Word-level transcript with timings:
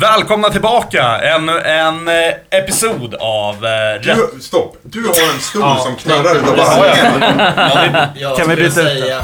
Välkomna 0.00 0.50
tillbaka! 0.50 1.20
Ännu 1.22 1.58
en 1.60 2.08
eh, 2.08 2.14
episod 2.50 3.14
av 3.14 3.54
eh, 3.64 3.68
Rätt... 4.02 4.18
Du, 4.34 4.40
stopp. 4.40 4.76
Du 4.82 5.00
har 5.02 5.34
en 5.34 5.40
stol 5.40 5.60
Ja. 5.62 5.78
som 5.84 5.96
knarrar 5.96 6.34
utav 6.36 6.56
jag. 6.58 6.76
varje. 6.78 8.08
Jag 8.14 8.36
Kan 8.36 8.48
vi 8.48 8.54
skulle 8.54 8.56
byta 8.56 8.66
ut 8.66 8.72
säga... 9.02 9.20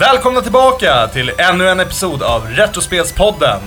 Välkomna 0.00 0.40
tillbaka 0.40 1.08
till 1.12 1.32
ännu 1.38 1.68
en 1.68 1.80
episod 1.80 2.22
av 2.22 2.46
Retrospelspodden. 2.46 3.60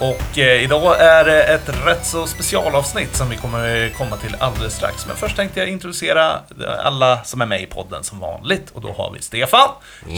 Och 0.00 0.38
eh, 0.38 0.62
idag 0.62 1.00
är 1.00 1.24
det 1.24 1.42
ett 1.42 1.68
rätt 1.86 2.06
så 2.06 2.26
specialavsnitt 2.26 3.16
som 3.16 3.30
vi 3.30 3.36
kommer 3.36 3.90
komma 3.98 4.16
till 4.16 4.36
alldeles 4.38 4.76
strax. 4.76 5.06
Men 5.06 5.16
först 5.16 5.36
tänkte 5.36 5.60
jag 5.60 5.68
introducera 5.68 6.40
alla 6.84 7.24
som 7.24 7.40
är 7.40 7.46
med 7.46 7.62
i 7.62 7.66
podden 7.66 8.04
som 8.04 8.20
vanligt. 8.20 8.70
Och 8.74 8.80
då 8.80 8.92
har 8.92 9.10
vi 9.10 9.22
Stefan. 9.22 9.68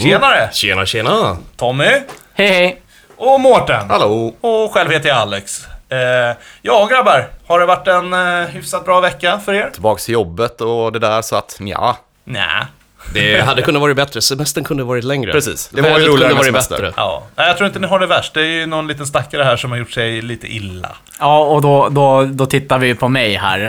Tjenare! 0.03 0.49
Tjena, 0.53 0.85
tjena! 0.85 1.37
Tommy. 1.57 1.85
Hej 2.33 2.47
hej! 2.47 2.81
Och 3.17 3.39
Mårten. 3.39 3.89
Hallå! 3.89 4.35
Och 4.41 4.73
själv 4.73 4.91
heter 4.91 5.09
jag 5.09 5.17
Alex. 5.17 5.65
Eh, 5.89 6.35
ja 6.61 6.85
grabbar, 6.85 7.27
har 7.47 7.59
det 7.59 7.65
varit 7.65 7.87
en 7.87 8.13
eh, 8.13 8.47
hyfsat 8.49 8.85
bra 8.85 9.01
vecka 9.01 9.39
för 9.45 9.53
er? 9.53 9.69
Tillbaks 9.73 10.05
till 10.05 10.13
jobbet 10.13 10.61
och 10.61 10.91
det 10.91 10.99
där, 10.99 11.21
så 11.21 11.35
att 11.35 11.57
ja. 11.59 11.97
Nja. 12.23 12.67
Det 13.13 13.41
hade 13.41 13.61
kunnat 13.61 13.81
varit 13.81 13.95
bättre. 13.95 14.21
Semestern 14.21 14.63
kunde 14.63 14.83
varit 14.83 15.03
längre. 15.03 15.31
Precis. 15.31 15.69
Det 15.73 15.81
var 15.81 15.89
Vädret 15.89 16.07
roligare 16.07 16.17
kunde 16.19 16.27
med 16.27 16.53
varit 16.53 16.63
semester. 16.65 16.75
bättre. 16.85 16.93
Ja, 16.97 17.23
Nej, 17.35 17.47
jag 17.47 17.57
tror 17.57 17.67
inte 17.67 17.79
ni 17.79 17.87
har 17.87 17.99
det 17.99 18.07
värst. 18.07 18.33
Det 18.33 18.41
är 18.41 18.45
ju 18.45 18.65
någon 18.65 18.87
liten 18.87 19.05
stackare 19.05 19.43
här 19.43 19.55
som 19.57 19.71
har 19.71 19.77
gjort 19.77 19.91
sig 19.91 20.21
lite 20.21 20.47
illa. 20.55 20.89
Ja, 21.19 21.39
och 21.39 21.61
då, 21.61 21.89
då, 21.89 22.23
då 22.25 22.45
tittar 22.45 22.77
vi 22.79 22.95
på 22.95 23.07
mig 23.07 23.35
här. 23.35 23.59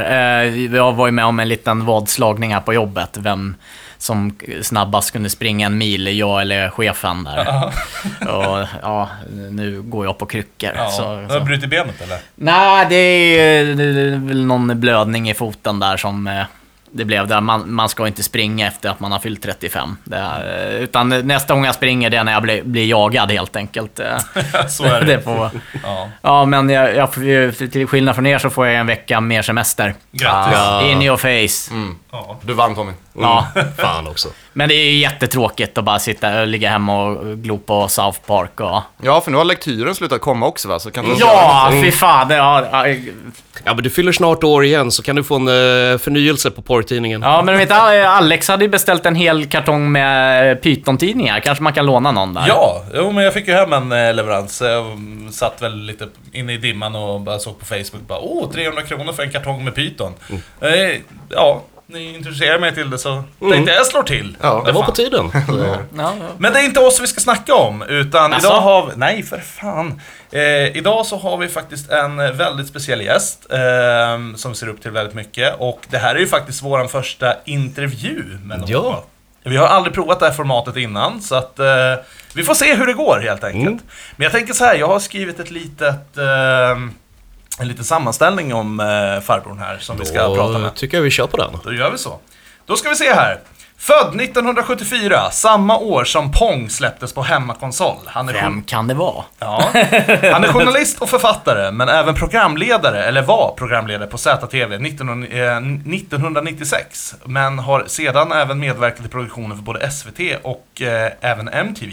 Eh, 0.44 0.74
Jag 0.74 0.92
var 0.92 1.06
ju 1.06 1.12
med 1.12 1.24
om 1.24 1.40
en 1.40 1.48
liten 1.48 1.84
vadslagning 1.86 2.54
här 2.54 2.60
på 2.60 2.74
jobbet. 2.74 3.10
Vem 3.16 3.54
som 3.98 4.38
snabbast 4.62 5.10
kunde 5.10 5.30
springa 5.30 5.66
en 5.66 5.78
mil, 5.78 6.18
jag 6.18 6.40
eller 6.40 6.70
chefen 6.70 7.24
där. 7.24 7.62
Och 8.28 8.66
ja, 8.82 9.08
nu 9.50 9.82
går 9.82 10.06
jag 10.06 10.18
på 10.18 10.26
kryckor. 10.26 10.70
Ja, 10.76 10.88
så, 10.90 11.02
du 11.02 11.08
har 11.32 11.38
så. 11.38 11.44
brutit 11.44 11.70
benet 11.70 12.00
eller? 12.02 12.18
Nej, 12.34 12.86
det 12.88 12.96
är, 12.96 13.64
det 13.64 13.84
är 13.84 14.26
väl 14.28 14.44
någon 14.44 14.80
blödning 14.80 15.30
i 15.30 15.34
foten 15.34 15.78
där 15.80 15.96
som 15.96 16.26
eh, 16.26 16.42
det 16.94 17.04
blev 17.04 17.26
där. 17.26 17.40
Man, 17.40 17.72
man 17.74 17.88
ska 17.88 18.06
inte 18.06 18.22
springa 18.22 18.66
efter 18.66 18.90
att 18.90 19.00
man 19.00 19.12
har 19.12 19.18
fyllt 19.18 19.42
35. 19.42 19.96
Det 20.04 20.16
är, 20.16 20.70
eh, 20.74 20.82
utan 20.82 21.08
nästa 21.08 21.54
gång 21.54 21.64
jag 21.64 21.74
springer 21.74 22.10
det 22.10 22.16
är 22.16 22.24
när 22.24 22.32
jag 22.32 22.42
blir, 22.42 22.62
blir 22.62 22.86
jagad 22.86 23.30
helt 23.30 23.56
enkelt. 23.56 24.00
Eh, 24.00 24.18
Så 24.68 24.84
är 24.84 25.02
det. 25.04 25.20
får, 25.22 25.50
Ja. 25.82 26.08
ja, 26.22 26.44
men 26.44 26.68
jag, 26.68 26.96
jag, 26.96 27.12
till 27.72 27.86
skillnad 27.86 28.14
från 28.14 28.26
er 28.26 28.38
så 28.38 28.50
får 28.50 28.66
jag 28.66 28.76
en 28.76 28.86
vecka 28.86 29.20
mer 29.20 29.42
semester. 29.42 29.94
Grattis. 30.12 30.58
Ja. 30.58 30.82
In 30.82 31.02
your 31.02 31.16
face. 31.16 31.74
Ja. 32.12 32.38
Du 32.42 32.52
vann 32.52 32.74
Tommy. 32.74 32.92
Ja. 33.12 33.46
Fan 33.78 34.06
också. 34.08 34.28
Men 34.52 34.68
det 34.68 34.74
är 34.74 34.90
ju 34.90 34.98
jättetråkigt 34.98 35.78
att 35.78 35.84
bara 35.84 35.98
sitta 35.98 36.40
och 36.40 36.46
ligga 36.46 36.70
hemma 36.70 37.04
och 37.04 37.38
glo 37.38 37.58
på 37.58 37.88
South 37.88 38.18
Park 38.26 38.60
och... 38.60 38.82
Ja, 39.02 39.20
för 39.20 39.30
nu 39.30 39.36
har 39.36 39.44
lektyren 39.44 39.94
slutat 39.94 40.20
komma 40.20 40.46
också 40.46 40.68
va? 40.68 40.78
Så 40.78 40.90
kan 40.90 41.04
du 41.04 41.14
Ja, 41.18 41.72
fy 41.82 41.90
fan. 41.92 42.28
Det, 42.28 42.34
ja, 42.34 42.86
ja, 43.64 43.74
men 43.74 43.82
du 43.82 43.90
fyller 43.90 44.12
snart 44.12 44.44
år 44.44 44.64
igen, 44.64 44.90
så 44.90 45.02
kan 45.02 45.16
du 45.16 45.24
få 45.24 45.36
en 45.36 45.48
eh, 45.48 45.98
förnyelse 45.98 46.50
på 46.50 46.62
porrtidningen. 46.62 47.22
ja, 47.22 47.42
men 47.42 47.54
du 47.54 47.58
vet, 47.58 47.70
Alex 48.06 48.48
hade 48.48 48.64
ju 48.64 48.68
beställt 48.70 49.06
en 49.06 49.14
hel 49.14 49.46
kartong 49.46 49.92
med 49.92 50.62
Python-tidningar. 50.62 51.40
Kanske 51.40 51.64
man 51.64 51.72
kan 51.72 51.86
låna 51.86 52.12
någon 52.12 52.34
där? 52.34 52.44
Ja, 52.48 52.84
jo, 52.94 53.12
men 53.12 53.24
jag 53.24 53.34
fick 53.34 53.48
ju 53.48 53.54
hem 53.54 53.72
en 53.72 53.92
eh, 53.92 54.14
leverans. 54.14 54.60
Jag 54.60 54.86
mm, 54.86 55.32
satt 55.32 55.62
väl 55.62 55.76
lite 55.82 56.08
inne 56.32 56.52
i 56.52 56.56
dimman 56.56 56.96
och 56.96 57.20
bara 57.20 57.38
såg 57.38 57.58
på 57.58 57.64
Facebook. 57.64 58.06
Bara, 58.08 58.18
Åh, 58.18 58.50
300 58.50 58.82
kronor 58.82 59.12
för 59.12 59.22
en 59.22 59.30
kartong 59.30 59.64
med 59.64 59.74
Python. 59.74 60.14
Eh, 60.60 61.00
ja, 61.28 61.62
ni 61.86 62.14
introducerar 62.14 62.58
mig 62.58 62.74
till 62.74 62.90
det 62.90 62.98
så 62.98 63.24
tänkte 63.40 63.72
jag 63.72 63.86
slår 63.86 64.02
till. 64.02 64.36
Ja, 64.40 64.62
Det 64.66 64.72
var 64.72 64.82
på 64.82 64.92
tiden. 64.92 65.30
Ja, 65.34 65.76
ja. 65.96 66.14
Men 66.38 66.52
det 66.52 66.58
är 66.60 66.64
inte 66.64 66.80
oss 66.80 67.00
vi 67.00 67.06
ska 67.06 67.20
snacka 67.20 67.54
om, 67.54 67.82
utan 67.82 68.32
Asså? 68.32 68.46
idag 68.46 68.60
har 68.60 68.86
vi... 68.86 68.92
Nej, 68.96 69.22
för 69.22 69.38
fan. 69.38 70.00
Eh, 70.32 70.76
idag 70.76 71.06
så 71.06 71.16
har 71.16 71.36
vi 71.36 71.48
faktiskt 71.48 71.90
en 71.90 72.16
väldigt 72.16 72.68
speciell 72.68 73.02
gäst 73.02 73.46
eh, 73.50 74.36
som 74.36 74.50
vi 74.50 74.54
ser 74.54 74.68
upp 74.68 74.82
till 74.82 74.90
väldigt 74.90 75.14
mycket. 75.14 75.54
Och 75.58 75.80
det 75.90 75.98
här 75.98 76.14
är 76.14 76.18
ju 76.18 76.26
faktiskt 76.26 76.62
vår 76.62 76.86
första 76.86 77.34
intervju 77.44 78.24
med 78.44 78.58
någon. 78.60 78.70
Ja. 78.70 79.04
Vi 79.44 79.56
har 79.56 79.66
aldrig 79.66 79.94
provat 79.94 80.20
det 80.20 80.26
här 80.26 80.32
formatet 80.32 80.76
innan, 80.76 81.20
så 81.22 81.34
att 81.34 81.58
eh, 81.58 81.94
vi 82.34 82.44
får 82.44 82.54
se 82.54 82.74
hur 82.74 82.86
det 82.86 82.92
går 82.92 83.20
helt 83.20 83.44
enkelt. 83.44 83.66
Mm. 83.66 83.80
Men 84.16 84.24
jag 84.24 84.32
tänker 84.32 84.54
så 84.54 84.64
här, 84.64 84.74
jag 84.74 84.88
har 84.88 84.98
skrivit 84.98 85.40
ett 85.40 85.50
litet... 85.50 86.18
En 87.60 87.68
liten 87.68 87.84
sammanställning 87.84 88.54
om 88.54 88.80
eh, 88.80 88.86
farbrorn 89.20 89.58
här 89.58 89.78
som 89.78 89.96
vi 89.98 90.04
ska 90.04 90.18
prata 90.18 90.52
Då 90.52 90.58
med. 90.58 90.74
tycker 90.74 90.96
jag 90.96 91.02
vi 91.02 91.10
kör 91.10 91.26
på 91.26 91.36
den. 91.36 91.50
Då 91.64 91.72
gör 91.72 91.90
vi 91.90 91.98
så. 91.98 92.18
Då 92.66 92.76
ska 92.76 92.88
vi 92.88 92.96
se 92.96 93.12
här. 93.12 93.40
Född 93.78 94.20
1974, 94.20 95.30
samma 95.30 95.78
år 95.78 96.04
som 96.04 96.32
Pong 96.32 96.70
släpptes 96.70 97.12
på 97.14 97.22
hemmakonsol. 97.22 97.96
Han 98.06 98.28
är, 98.28 98.32
Vem 98.32 98.62
kan 98.62 98.88
det 98.88 98.94
vara? 98.94 99.24
ja. 99.38 99.62
Han 100.32 100.44
är 100.44 100.52
journalist 100.52 101.02
och 101.02 101.08
författare, 101.08 101.70
men 101.70 101.88
även 101.88 102.14
programledare, 102.14 103.04
eller 103.04 103.22
var 103.22 103.54
programledare 103.56 104.08
på 104.08 104.18
ZTV 104.18 104.78
19, 104.78 105.24
eh, 105.24 105.56
1996. 105.56 107.14
Men 107.24 107.58
har 107.58 107.84
sedan 107.86 108.32
även 108.32 108.58
medverkat 108.60 109.06
i 109.06 109.08
produktioner 109.08 109.54
för 109.56 109.62
både 109.62 109.90
SVT 109.90 110.20
och 110.42 110.82
eh, 110.82 111.12
även 111.20 111.48
MTV. 111.48 111.92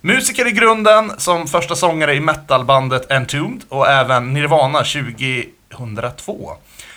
Musiker 0.00 0.46
i 0.48 0.50
grunden, 0.50 1.12
som 1.18 1.46
första 1.46 1.74
sångare 1.74 2.14
i 2.14 2.20
metalbandet 2.20 3.12
Entombed 3.12 3.64
och 3.68 3.88
även 3.88 4.32
Nirvana 4.32 4.78
2002. 4.78 6.52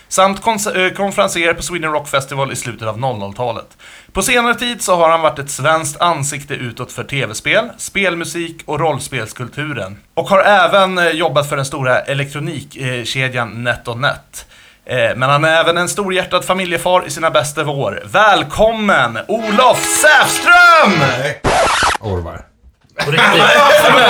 Samt 0.08 0.48
eh, 0.48 0.90
konferenser 0.96 1.54
på 1.54 1.64
Sweden 1.64 1.92
Rock 1.92 2.08
Festival 2.08 2.52
i 2.52 2.56
slutet 2.56 2.88
av 2.88 2.98
00-talet. 2.98 3.78
På 4.12 4.22
senare 4.22 4.56
tid 4.56 4.82
så 4.82 4.96
har 4.96 5.10
han 5.10 5.22
varit 5.22 5.40
ett 5.40 5.50
svenskt 5.50 6.02
ansikte 6.02 6.54
utåt 6.54 6.92
för 6.92 7.04
tv-spel, 7.04 7.70
spelmusik 7.78 8.62
och 8.66 8.80
rollspelskulturen. 8.80 9.98
Och 10.14 10.30
har 10.30 10.40
även 10.40 10.98
eh, 10.98 11.10
jobbat 11.10 11.50
för 11.50 11.56
den 11.56 11.66
stora 11.66 12.00
elektronikkedjan 12.00 13.64
NetOnNet. 13.64 14.46
Eh, 14.86 15.16
men 15.16 15.30
han 15.30 15.44
är 15.44 15.60
även 15.60 15.78
en 15.78 15.90
storhjärtad 15.90 16.46
familjefar 16.46 17.08
i 17.08 17.10
sina 17.10 17.30
bästa 17.30 17.68
år. 17.68 18.04
Välkommen 18.06 19.18
Olof 19.28 19.86
Säfström! 19.86 21.02
Nej. 22.98 23.08
Orvar. 23.08 24.02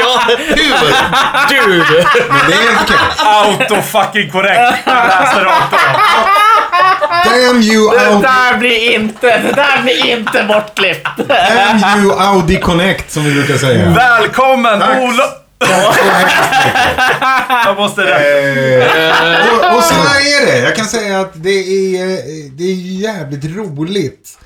ja, 0.00 0.22
hur? 0.28 0.56
Du! 1.48 2.04
Men 2.28 2.38
det 2.48 2.54
är 2.54 2.72
inte 2.80 2.94
okej. 2.94 3.26
Auto 3.26 3.82
fucking 3.82 4.30
korrekt. 4.30 4.86
Läste 4.86 5.44
rakt 5.44 5.72
av. 5.72 5.78
Damn 7.24 7.62
you, 7.62 7.90
Det 7.90 8.06
Audi, 8.06 8.22
där 8.22 8.56
blir 8.58 8.94
inte, 8.94 9.38
det 9.38 9.52
där 9.52 9.82
blir 9.82 10.06
inte 10.06 10.44
bortklippt. 10.48 11.08
damn 11.28 12.02
you 12.04 12.12
Audi 12.20 12.60
Connect 12.60 13.12
som 13.12 13.24
vi 13.24 13.32
brukar 13.34 13.56
säga. 13.56 13.88
Välkommen 13.88 14.80
Tack. 14.80 14.98
Olof... 14.98 15.30
Tack 15.58 15.70
så 15.96 16.02
hemskt 16.02 16.50
mycket. 16.56 17.64
Jag 17.64 17.76
måste 17.76 18.00
rätta. 18.02 18.20
Eh, 18.20 19.70
och, 19.70 19.76
och 19.76 19.82
så 19.84 19.94
är 19.94 20.46
det. 20.46 20.58
Jag 20.58 20.76
kan 20.76 20.86
säga 20.86 21.20
att 21.20 21.32
det 21.34 21.50
är, 21.96 22.10
eh, 22.12 22.18
det 22.58 22.64
är 22.64 22.74
jävligt 23.02 23.44
roligt 23.56 24.38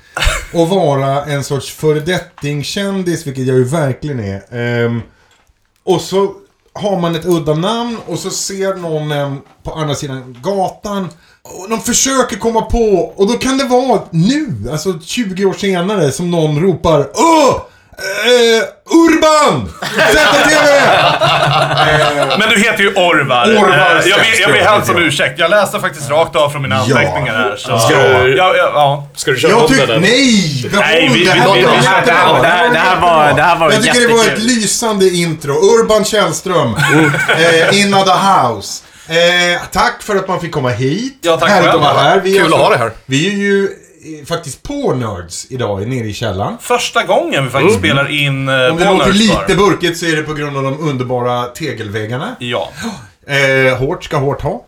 och 0.53 0.69
vara 0.69 1.25
en 1.25 1.43
sorts 1.43 1.71
föredettingkändis, 1.71 3.27
vilket 3.27 3.47
jag 3.47 3.57
ju 3.57 3.63
verkligen 3.63 4.19
är. 4.19 4.41
Ehm, 4.51 5.01
och 5.83 6.01
så 6.01 6.33
har 6.73 6.99
man 6.99 7.15
ett 7.15 7.25
udda 7.25 7.53
namn 7.53 7.97
och 8.05 8.19
så 8.19 8.29
ser 8.29 8.75
någon 8.75 9.11
en 9.11 9.41
på 9.63 9.71
andra 9.73 9.95
sidan 9.95 10.37
gatan. 10.41 11.07
Och 11.41 11.69
de 11.69 11.81
försöker 11.81 12.37
komma 12.37 12.61
på, 12.61 13.13
och 13.15 13.27
då 13.27 13.33
kan 13.33 13.57
det 13.57 13.63
vara 13.63 14.01
nu, 14.11 14.69
alltså 14.71 14.99
20 14.99 15.45
år 15.45 15.53
senare, 15.53 16.11
som 16.11 16.31
någon 16.31 16.61
ropar 16.61 17.09
Åh! 17.13 17.61
Eh, 17.99 18.63
Urban! 18.97 19.73
ZTV! 20.09 20.69
Men 22.39 22.49
du 22.49 22.55
heter 22.61 22.83
ju 22.83 22.93
Orvar. 22.93 23.45
Orvar 23.57 24.01
Eh, 24.03 24.07
jag, 24.09 24.19
ber, 24.19 24.41
jag 24.41 24.51
ber 24.51 24.59
helt 24.59 24.89
om 24.89 24.97
ursäkt. 24.97 25.39
Jag 25.39 25.49
läste 25.49 25.79
faktiskt 25.79 26.09
rakt 26.09 26.35
av 26.35 26.49
från 26.49 26.61
mina 26.61 26.75
Ja. 26.87 26.97
anteckningar 26.97 27.33
här. 27.33 27.55
Så. 27.57 27.79
Ska 27.79 27.95
du- 27.95 28.37
Ja, 28.37 28.53
ja, 28.57 28.71
ja. 28.73 29.07
Ska 29.15 29.31
du 29.31 29.37
köra 29.37 29.51
Jag 29.51 29.65
om 29.65 29.75
den? 29.87 30.01
Nej! 30.01 30.67
Behåll 30.71 30.85
Nej, 30.87 31.11
vi- 31.13 31.25
det 31.25 31.31
här 31.31 31.39
vi- 31.39 31.47
var 31.47 31.55
vi- 31.55 31.61
det 31.61 31.87
här- 31.87 32.05
det 32.05 32.11
här- 32.47 32.69
det 32.73 32.79
här 32.79 33.01
var- 33.01 33.33
det 33.33 33.41
här 33.41 33.55
var 33.57 33.71
Jag 33.71 33.83
tycker 33.83 34.01
det 34.07 34.13
var 34.13 34.25
ett 34.25 34.39
lysande 34.39 35.05
intro. 35.09 35.51
Urban 35.53 36.05
Källström. 36.05 36.75
eh, 36.75 37.79
in 37.81 37.91
the 37.93 38.11
house. 38.11 38.83
Eh, 39.09 39.61
tack 39.71 40.03
för 40.03 40.15
att 40.15 40.27
man 40.27 40.41
fick 40.41 40.51
komma 40.51 40.69
hit. 40.69 41.19
Ja, 41.21 41.37
tack 41.37 41.49
Härligt 41.49 41.69
att 41.69 41.81
vara 41.81 41.93
här. 42.01 42.19
Vi 42.19 42.37
är 42.37 42.41
Kul 42.43 42.53
att 42.53 42.59
ha 42.59 42.69
dig 42.69 42.77
här. 42.79 42.91
Vi 43.05 43.27
är 43.27 43.31
ju 43.31 43.69
faktiskt 44.25 44.63
på 44.63 44.95
Nerds 44.95 45.47
idag, 45.49 45.87
nere 45.87 46.07
i 46.07 46.13
källaren. 46.13 46.57
Första 46.61 47.03
gången 47.03 47.43
vi 47.43 47.49
faktiskt 47.49 47.77
spelar 47.77 48.11
in 48.11 48.49
eh, 48.49 48.55
Om 48.71 48.77
det 48.77 48.85
låter 48.85 49.13
lite 49.13 49.55
burkigt 49.55 49.97
så 49.97 50.05
är 50.05 50.15
det 50.15 50.23
på 50.23 50.33
grund 50.33 50.57
av 50.57 50.63
de 50.63 50.79
underbara 50.79 51.45
tegelväggarna. 51.45 52.35
Ja. 52.39 52.69
Eh, 53.29 53.77
hårt 53.77 54.03
ska 54.03 54.17
hårt 54.17 54.41
ha. 54.41 54.65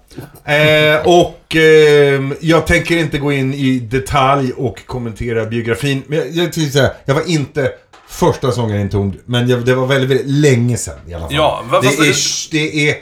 Eh, 0.54 1.08
och 1.08 1.56
ehm, 1.56 2.36
jag 2.40 2.68
tänker 2.68 2.98
inte 2.98 3.18
gå 3.18 3.32
in 3.32 3.54
i 3.54 3.80
detalj 3.80 4.52
och 4.52 4.86
kommentera 4.86 5.46
biografin. 5.46 6.04
Men 6.08 6.18
jag, 6.18 6.28
jag, 6.34 6.54
säga, 6.54 6.92
jag 7.06 7.16
var 7.16 7.30
inte 7.30 7.72
första 8.08 8.52
sångaren 8.52 8.82
i 8.82 8.84
Entombed, 8.84 9.20
men 9.26 9.50
jag, 9.50 9.66
det 9.66 9.76
var 9.76 9.88
väldigt, 9.88 10.10
väldigt 10.10 10.30
länge 10.30 10.78
sedan 10.78 10.96
i 11.08 11.14
alla 11.14 11.26
fall. 11.26 11.36
Ja, 11.36 11.64
det, 11.82 11.88
är, 11.88 12.52
det 12.52 12.90
är 12.90 12.96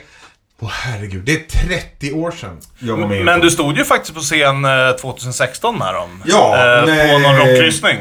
Åh 0.60 0.68
herregud, 0.72 1.24
det 1.24 1.32
är 1.32 1.68
30 1.68 2.12
år 2.12 2.30
sedan 2.30 2.56
jag 2.78 2.96
var 2.96 3.08
med. 3.08 3.24
Men 3.24 3.40
på- 3.40 3.44
du 3.44 3.50
stod 3.50 3.76
ju 3.76 3.84
faktiskt 3.84 4.14
på 4.14 4.20
scen 4.20 4.64
eh, 4.64 4.96
2016 5.00 5.78
med 5.78 5.94
dem. 5.94 6.22
Ja, 6.26 6.56
eh, 6.78 6.86
nej. 6.86 7.12
På 7.12 7.18
någon 7.18 7.36
rocklyssning. 7.36 7.96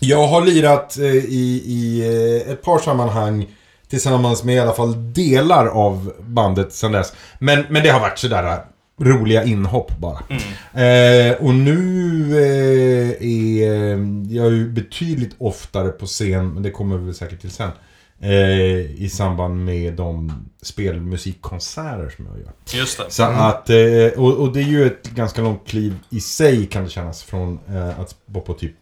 Jag 0.00 0.26
har 0.26 0.40
lirat 0.44 0.98
eh, 0.98 1.04
i, 1.06 1.62
i 1.66 2.00
eh, 2.46 2.52
ett 2.52 2.62
par 2.62 2.78
sammanhang 2.78 3.46
tillsammans 3.90 4.44
med 4.44 4.54
i 4.54 4.58
alla 4.58 4.72
fall 4.72 5.12
delar 5.12 5.66
av 5.66 6.12
bandet 6.20 6.72
sedan 6.72 6.92
dess. 6.92 7.12
Men, 7.38 7.64
men 7.68 7.82
det 7.82 7.88
har 7.88 8.00
varit 8.00 8.18
sådär 8.18 8.44
eh, 8.52 8.58
roliga 9.04 9.44
inhopp 9.44 9.92
bara. 9.98 10.18
Eh, 10.84 11.32
och 11.34 11.54
nu 11.54 12.30
eh, 12.32 13.26
är 13.28 13.72
eh, 13.92 13.98
jag 14.36 14.52
ju 14.52 14.68
betydligt 14.68 15.34
oftare 15.38 15.88
på 15.88 16.06
scen, 16.06 16.54
men 16.54 16.62
det 16.62 16.70
kommer 16.70 16.96
vi 16.96 17.14
säkert 17.14 17.40
till 17.40 17.50
sen. 17.50 17.70
Eh, 18.22 19.02
I 19.02 19.10
samband 19.12 19.64
med 19.64 19.94
de 19.94 20.32
spelmusikkonserter 20.62 22.12
som 22.16 22.26
jag 22.26 22.38
gör. 22.38 22.80
Just 22.80 22.98
det. 22.98 23.04
Så 23.08 23.22
att, 23.22 23.70
eh, 23.70 24.20
och, 24.22 24.32
och 24.38 24.52
det 24.52 24.60
är 24.60 24.64
ju 24.64 24.86
ett 24.86 25.10
ganska 25.10 25.42
långt 25.42 25.68
kliv 25.68 25.94
i 26.10 26.20
sig 26.20 26.66
kan 26.66 26.84
det 26.84 26.90
kännas 26.90 27.22
från 27.22 27.58
eh, 27.68 28.00
att 28.00 28.14
vara 28.26 28.44
på 28.44 28.54
typ 28.54 28.72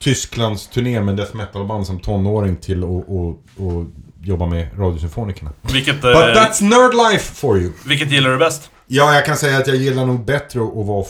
Tysklands 0.00 0.68
turné 0.68 1.00
med 1.00 1.16
death 1.16 1.36
metal-band 1.36 1.86
som 1.86 2.00
tonåring 2.00 2.56
till 2.56 2.78
att 2.78 2.88
och, 2.88 3.28
och 3.56 3.84
jobba 4.22 4.46
med 4.46 4.68
Radiosymfonikerna. 4.78 5.52
Vilket, 5.72 6.02
But 6.02 6.14
eh, 6.14 6.20
that's 6.20 6.62
nerd 6.62 7.12
life 7.12 7.34
for 7.34 7.58
you. 7.58 7.72
vilket 7.86 8.10
gillar 8.10 8.30
du 8.30 8.36
bäst? 8.38 8.70
Ja, 8.86 9.14
jag 9.14 9.26
kan 9.26 9.36
säga 9.36 9.58
att 9.58 9.66
jag 9.66 9.76
gillar 9.76 10.06
nog 10.06 10.24
bättre 10.24 10.60
att 10.60 10.86
vara 10.86 11.04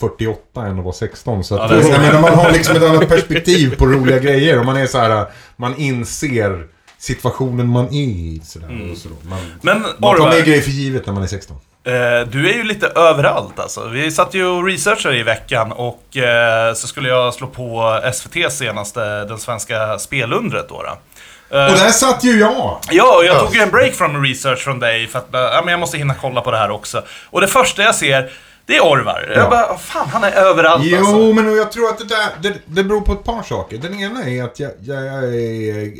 48 0.00 0.66
än 0.66 0.78
att 0.78 0.84
vara 0.84 0.94
16. 0.94 1.44
Så 1.44 1.54
att, 1.54 1.70
Ja, 1.70 1.76
det 1.76 1.88
jag 1.88 2.00
menar, 2.00 2.20
man 2.20 2.34
har 2.34 2.52
liksom 2.52 2.76
ett 2.76 2.82
annat 2.82 3.08
perspektiv 3.08 3.76
på 3.76 3.86
roliga 3.86 4.18
grejer. 4.18 4.58
Och 4.58 4.66
man 4.66 4.76
är 4.76 4.86
så 4.86 4.98
här, 4.98 5.26
man 5.56 5.76
inser 5.76 6.66
situationen 7.04 7.68
man 7.68 7.86
är 7.86 7.92
i. 7.92 8.40
Sådär, 8.44 8.88
och 8.92 8.96
så 8.98 9.08
då. 9.08 9.14
Man, 9.28 9.38
Men 9.62 9.82
man 9.98 10.16
tar 10.16 10.28
med 10.28 10.44
grejer 10.44 10.62
för 10.62 10.70
givet 10.70 11.06
när 11.06 11.12
man 11.14 11.22
är 11.22 11.26
16. 11.26 11.56
eh, 11.84 11.92
du 12.30 12.50
är 12.50 12.54
ju 12.54 12.64
lite 12.64 12.86
överallt 12.86 13.58
alltså. 13.58 13.88
Vi 13.88 14.10
satt 14.10 14.34
ju 14.34 14.46
och 14.46 14.64
researchade 14.64 15.16
i 15.18 15.22
veckan 15.22 15.72
och 15.72 16.16
eh, 16.16 16.74
så 16.74 16.86
skulle 16.86 17.08
jag 17.08 17.34
slå 17.34 17.46
på 17.46 18.00
SVT 18.14 18.52
senaste, 18.52 19.24
den 19.24 19.38
svenska 19.38 19.98
spelundret 19.98 20.68
då. 20.68 20.82
då. 20.82 20.88
Eh, 21.58 21.64
Och 21.72 21.78
där 21.78 21.90
satt 21.90 22.24
ju 22.24 22.38
jag! 22.38 22.78
Ja, 22.90 23.16
och 23.18 23.24
jag 23.24 23.40
tog 23.40 23.54
ju 23.56 23.60
en 23.62 23.70
break 23.70 23.92
från 23.94 24.24
research 24.26 24.58
från 24.58 24.78
dig 24.78 25.06
för 25.06 25.18
att 25.18 25.34
eh, 25.34 25.40
ja, 25.40 25.60
men 25.64 25.70
jag 25.72 25.80
måste 25.80 25.98
hinna 25.98 26.14
kolla 26.14 26.40
på 26.40 26.50
det 26.50 26.56
här 26.58 26.70
också. 26.70 27.02
Och 27.30 27.40
det 27.40 27.46
första 27.48 27.82
jag 27.82 27.94
ser, 27.94 28.32
det 28.66 28.76
är 28.76 28.80
Orvar. 28.80 29.26
Ja. 29.34 29.40
Jag 29.40 29.50
bara, 29.50 29.78
fan 29.78 30.08
han 30.08 30.24
är 30.24 30.32
överallt 30.32 30.82
Jo, 30.86 30.98
alltså. 30.98 31.16
men 31.32 31.56
jag 31.56 31.72
tror 31.72 31.88
att 31.88 31.98
det 31.98 32.04
där, 32.04 32.26
det, 32.42 32.54
det 32.66 32.84
beror 32.84 33.00
på 33.00 33.12
ett 33.12 33.24
par 33.24 33.42
saker. 33.42 33.78
Den 33.78 34.00
ena 34.00 34.24
är 34.24 34.44
att 34.44 34.60
jag, 34.60 34.70
jag, 34.80 35.04
jag, 35.04 35.98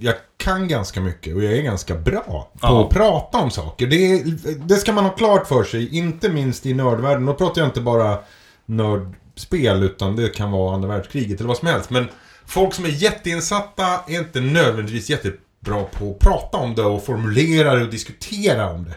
jag 0.00 0.14
kan 0.44 0.68
ganska 0.68 1.00
mycket 1.00 1.34
och 1.36 1.44
jag 1.44 1.52
är 1.52 1.62
ganska 1.62 1.94
bra 1.94 2.20
på 2.52 2.58
Ja. 2.62 2.84
att 2.84 2.90
prata 2.90 3.38
om 3.38 3.50
saker. 3.50 3.86
Det, 3.86 3.96
är- 4.12 4.66
det 4.68 4.74
ska 4.74 4.92
man 4.92 5.04
ha 5.04 5.10
klart 5.12 5.46
för 5.48 5.64
sig, 5.64 5.96
inte 5.98 6.28
minst 6.28 6.66
i 6.66 6.74
nördvärlden. 6.74 7.26
Då 7.26 7.34
pratar 7.34 7.60
jag 7.60 7.68
inte 7.68 7.80
bara 7.80 8.18
nördspel, 8.66 9.82
utan 9.82 10.16
det 10.16 10.28
kan 10.28 10.50
vara 10.50 10.74
andra 10.74 10.88
världskriget 10.88 11.40
eller 11.40 11.48
vad 11.48 11.56
som 11.56 11.68
helst. 11.68 11.90
Men 11.90 12.06
folk 12.46 12.74
som 12.74 12.84
är 12.84 12.88
jätteinsatta 12.88 13.84
är 14.08 14.18
inte 14.18 14.40
nödvändigtvis 14.40 15.10
jättebra 15.10 15.84
på 15.92 16.10
att 16.10 16.18
prata 16.18 16.58
om 16.58 16.74
det 16.74 16.82
och 16.82 17.04
formulera 17.04 17.74
det 17.74 17.82
och 17.84 17.90
diskutera 17.90 18.70
om 18.70 18.84
det. 18.84 18.94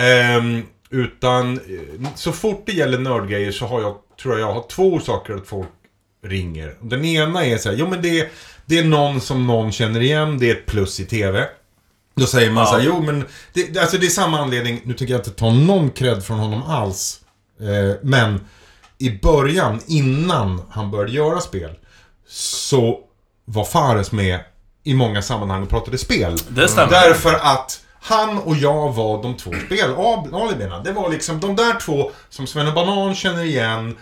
Ehm, 0.00 0.62
utan 0.90 1.52
eh, 1.58 2.08
så 2.14 2.32
fort 2.32 2.62
det 2.66 2.72
gäller 2.72 2.98
nördgrejer 2.98 3.52
så 3.52 3.66
har 3.66 3.80
jag, 3.80 3.94
tror 4.22 4.38
jag, 4.38 4.48
jag 4.48 4.54
har 4.54 4.62
två 4.68 4.82
orsaker 4.94 5.34
att 5.34 5.46
folk 5.46 5.68
ringer. 6.26 6.74
Den 6.80 7.04
ena 7.04 7.44
är 7.46 7.56
så 7.58 7.68
här, 7.70 7.76
jo 7.76 7.86
men 7.88 8.02
det, 8.02 8.28
det 8.70 8.78
är 8.78 8.84
någon 8.84 9.20
som 9.20 9.46
någon 9.46 9.72
känner 9.72 10.00
igen, 10.00 10.38
det 10.38 10.50
är 10.50 10.54
ett 10.54 10.66
plus 10.66 11.00
i 11.00 11.04
TV. 11.04 11.46
Då 12.16 12.26
säger 12.26 12.50
man 12.50 12.62
Ja. 12.64 12.70
så 12.70 12.76
här, 12.78 12.84
jo 12.86 13.02
men 13.02 13.24
det, 13.52 13.78
alltså 13.78 13.98
det 13.98 14.06
är 14.06 14.10
samma 14.10 14.38
anledning, 14.40 14.80
nu 14.84 14.94
tänker 14.94 15.14
jag 15.14 15.18
inte 15.18 15.30
ta 15.30 15.50
någon 15.50 15.90
cred 15.90 16.24
från 16.24 16.38
honom 16.38 16.62
alls. 16.62 17.20
Eh, 17.60 17.96
men 18.02 18.40
i 18.98 19.10
början, 19.10 19.80
innan 19.86 20.62
han 20.70 20.90
började 20.90 21.12
göra 21.12 21.40
spel, 21.40 21.70
så 22.28 22.98
var 23.44 23.64
Fares 23.64 24.12
med 24.12 24.40
i 24.84 24.94
många 24.94 25.22
sammanhang 25.22 25.62
och 25.62 25.68
pratade 25.68 25.98
spel. 25.98 26.38
Det 26.48 26.68
stämmer. 26.68 26.90
Därför 26.90 27.34
att 27.34 27.80
han 28.00 28.38
och 28.38 28.56
jag 28.56 28.92
var 28.92 29.22
de 29.22 29.36
två 29.36 29.50
spelalibierna. 29.66 30.78
Det 30.82 30.92
var 30.92 31.10
liksom 31.10 31.40
de 31.40 31.56
där 31.56 31.80
två 31.80 32.10
som 32.30 32.46
Sven 32.46 32.74
Banan 32.74 33.14
känner 33.14 33.42
igen, 33.44 33.96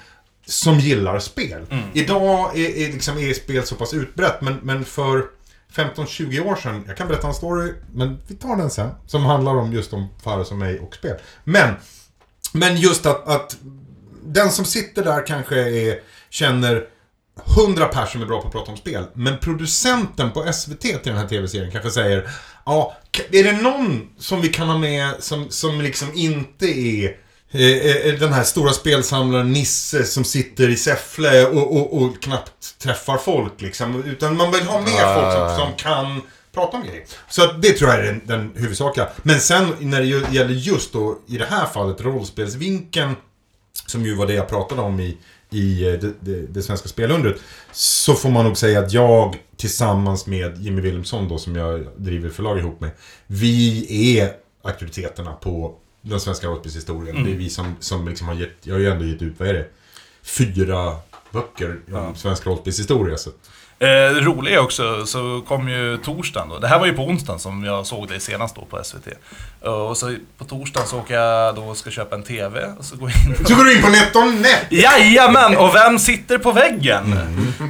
som 0.48 0.78
gillar 0.78 1.18
spel. 1.18 1.66
Idag 1.94 2.58
är, 2.58 2.76
är, 2.76 2.92
liksom, 2.92 3.18
är 3.18 3.34
spel 3.34 3.66
så 3.66 3.74
pass 3.74 3.94
utbrett, 3.94 4.40
men, 4.40 4.54
men 4.62 4.84
för 4.84 5.24
15-20 5.74 6.40
år 6.40 6.56
sedan, 6.56 6.84
jag 6.86 6.96
kan 6.96 7.08
berätta 7.08 7.28
en 7.28 7.34
story, 7.34 7.72
men 7.94 8.18
vi 8.26 8.34
tar 8.34 8.56
den 8.56 8.70
sen, 8.70 8.90
som 9.06 9.24
handlar 9.24 9.56
om 9.56 9.72
just 9.72 9.92
om 9.92 10.08
Fares 10.22 10.50
och 10.50 10.56
mig 10.56 10.78
och 10.80 10.94
spel. 10.94 11.16
Men, 11.44 11.74
men 12.52 12.76
just 12.76 13.06
att, 13.06 13.28
att 13.28 13.56
den 14.24 14.50
som 14.50 14.64
sitter 14.64 15.04
där 15.04 15.26
kanske 15.26 15.68
är, 15.68 16.00
känner 16.30 16.86
100 17.58 17.86
personer 17.86 18.06
som 18.06 18.22
är 18.22 18.26
bra 18.26 18.40
på 18.40 18.46
att 18.46 18.52
prata 18.52 18.70
om 18.70 18.76
spel. 18.76 19.04
Men 19.14 19.38
producenten 19.38 20.30
på 20.30 20.52
SVT 20.52 20.80
till 20.80 20.98
den 21.04 21.16
här 21.16 21.28
tv-serien 21.28 21.72
kanske 21.72 21.90
säger 21.90 22.30
Ja, 22.64 22.96
är 23.32 23.44
det 23.44 23.52
någon 23.52 24.08
som 24.18 24.40
vi 24.40 24.48
kan 24.48 24.68
ha 24.68 24.78
med 24.78 25.14
som, 25.18 25.50
som 25.50 25.80
liksom 25.80 26.08
inte 26.14 26.66
är 26.66 27.16
den 28.18 28.32
här 28.32 28.44
stora 28.44 28.72
spelsamlaren 28.72 29.52
Nisse 29.52 30.04
som 30.04 30.24
sitter 30.24 30.68
i 30.68 30.76
Säffle 30.76 31.46
och, 31.46 31.76
och, 31.76 32.02
och 32.02 32.22
knappt 32.22 32.78
träffar 32.78 33.18
folk 33.18 33.60
liksom. 33.60 34.04
Utan 34.04 34.36
man 34.36 34.52
vill 34.52 34.62
ha 34.62 34.80
med 34.80 35.14
folk 35.14 35.32
som, 35.32 35.66
som 35.66 35.76
kan 35.76 36.22
prata 36.52 36.76
om 36.76 36.82
grejer. 36.82 37.04
Så 37.28 37.52
det 37.52 37.72
tror 37.72 37.90
jag 37.90 38.00
är 38.00 38.04
den, 38.04 38.20
den 38.24 38.52
huvudsakliga. 38.54 39.08
Men 39.22 39.40
sen 39.40 39.74
när 39.80 40.00
det 40.00 40.34
gäller 40.34 40.54
just 40.54 40.92
då 40.92 41.18
i 41.26 41.38
det 41.38 41.46
här 41.46 41.66
fallet 41.66 42.00
rollspelsvinkeln 42.00 43.14
som 43.86 44.06
ju 44.06 44.14
var 44.14 44.26
det 44.26 44.34
jag 44.34 44.48
pratade 44.48 44.82
om 44.82 45.00
i, 45.00 45.16
i 45.50 45.88
eh, 45.88 45.92
det, 45.92 46.12
det, 46.20 46.46
det 46.46 46.62
svenska 46.62 46.88
spelundret. 46.88 47.36
Så 47.72 48.14
får 48.14 48.30
man 48.30 48.44
nog 48.44 48.56
säga 48.56 48.80
att 48.80 48.92
jag 48.92 49.36
tillsammans 49.56 50.26
med 50.26 50.58
Jimmy 50.58 50.80
Wilhelmsson 50.80 51.28
då 51.28 51.38
som 51.38 51.56
jag 51.56 51.86
driver 51.96 52.30
förlag 52.30 52.58
ihop 52.58 52.80
med. 52.80 52.90
Vi 53.26 54.18
är 54.18 54.32
auktoriteterna 54.64 55.32
på 55.32 55.74
den 56.02 56.20
svenska 56.20 56.46
rollspelshistorien. 56.46 57.24
Det 57.24 57.30
är 57.30 57.36
vi 57.36 57.50
som, 57.50 57.76
som 57.80 58.08
liksom 58.08 58.28
har 58.28 58.34
gett, 58.34 58.56
jag 58.62 58.74
har 58.74 58.80
ju 58.80 58.90
ändå 58.90 59.04
gett 59.04 59.22
ut, 59.22 59.34
vad 59.38 59.48
är 59.48 59.54
det? 59.54 59.68
Fyra 60.22 60.96
böcker 61.30 61.80
om 61.92 62.16
svensk 62.16 62.46
rollspelshistoria. 62.46 63.16
Så. 63.16 63.30
Eh, 63.78 64.10
roliga 64.10 64.60
också, 64.62 65.06
så 65.06 65.42
kom 65.48 65.68
ju 65.68 65.96
torsdagen 65.96 66.48
då. 66.48 66.58
Det 66.58 66.68
här 66.68 66.78
var 66.78 66.86
ju 66.86 66.92
på 66.92 67.02
onsdagen 67.02 67.40
som 67.40 67.64
jag 67.64 67.86
såg 67.86 68.08
dig 68.08 68.20
senast 68.20 68.56
då 68.56 68.64
på 68.64 68.84
SVT. 68.84 69.08
Och 69.60 69.96
så 69.96 70.14
på 70.38 70.44
torsdagen 70.44 70.88
så 70.88 70.98
åker 70.98 71.14
jag 71.14 71.54
då 71.54 71.62
och 71.62 71.76
ska 71.76 71.90
köpa 71.90 72.14
en 72.16 72.22
TV. 72.22 72.60
Och 72.78 72.84
så 72.84 72.96
går 72.96 73.10
jag 73.10 73.38
in 73.38 73.46
Så 73.46 73.54
går 73.54 73.64
du 73.64 73.76
in 73.76 73.82
på 73.82 73.88
NetOnNet! 73.88 74.66
Jajamän! 74.70 75.56
Och 75.56 75.74
vem 75.74 75.98
sitter 75.98 76.38
på 76.38 76.52
väggen? 76.52 77.18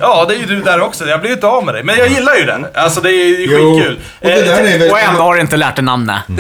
Ja, 0.01 0.25
det 0.29 0.35
är 0.35 0.39
ju 0.39 0.47
du 0.47 0.63
där 0.63 0.81
också. 0.81 1.07
Jag 1.07 1.21
blir 1.21 1.31
ju 1.31 1.35
inte 1.35 1.47
av 1.47 1.65
med 1.65 1.75
dig. 1.75 1.83
Men 1.85 1.99
jag 1.99 2.09
gillar 2.09 2.35
ju 2.35 2.45
den. 2.45 2.67
Alltså 2.75 3.01
det 3.01 3.11
är 3.11 3.25
ju 3.27 3.47
Jo, 3.51 3.75
skitkul. 3.77 4.01
och 4.21 4.27
det 4.29 4.43
där 4.45 4.65
Eh, 4.65 4.75
är 4.75 4.79
väl... 4.79 4.91
Och 4.91 5.01
ändå 5.01 5.21
har 5.23 5.35
du 5.35 5.41
inte 5.41 5.57
lärt 5.57 5.77
dig 5.77 5.85
namnet. 5.85 6.23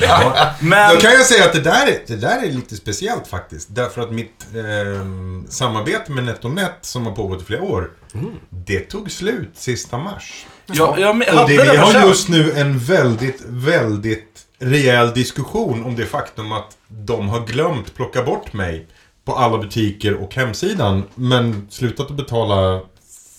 Ja. 0.00 0.32
Men... 0.60 0.94
Då 0.94 1.00
kan 1.00 1.12
jag 1.12 1.26
säga 1.26 1.44
att 1.44 1.52
det 1.52 1.60
där, 1.60 1.86
är- 1.86 1.98
det 2.06 2.16
där 2.16 2.42
är 2.42 2.52
lite 2.52 2.76
speciellt 2.76 3.26
faktiskt. 3.28 3.68
Därför 3.74 4.00
att 4.00 4.10
mitt 4.12 4.46
eh, 4.54 5.02
samarbete 5.48 6.12
med 6.12 6.24
NetOnNet 6.24 6.78
som 6.80 7.06
har 7.06 7.12
pågått 7.12 7.42
i 7.42 7.44
flera 7.44 7.62
år, 7.62 7.90
det 8.50 8.80
tog 8.80 9.10
slut 9.10 9.50
sista 9.54 9.98
mars. 9.98 10.46
Jag, 10.72 11.00
jag 11.00 11.10
Och 11.10 11.48
det, 11.48 11.62
vi 11.72 11.76
har 11.76 12.06
just 12.06 12.28
nu 12.28 12.52
en 12.52 12.78
väldigt, 12.78 13.42
väldigt 13.46 14.42
rejäl 14.58 15.12
diskussion 15.14 15.84
om 15.84 15.96
det 15.96 16.06
faktum 16.06 16.52
att 16.52 16.76
de 16.88 17.28
har 17.28 17.46
glömt 17.46 17.94
plocka 17.94 18.22
bort 18.22 18.52
mig 18.52 18.86
på 19.24 19.34
alla 19.36 19.58
butiker 19.58 20.14
och 20.14 20.34
hemsidan, 20.34 21.02
men 21.14 21.66
slutat 21.70 22.06
att 22.10 22.16
betala 22.16 22.80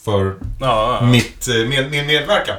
för 0.05 0.35
Ja, 0.59 0.97
ja. 1.01 1.05
mitt, 1.07 1.47
eh, 1.47 1.55
med, 1.55 1.91
min 1.91 2.07
medverkan. 2.07 2.55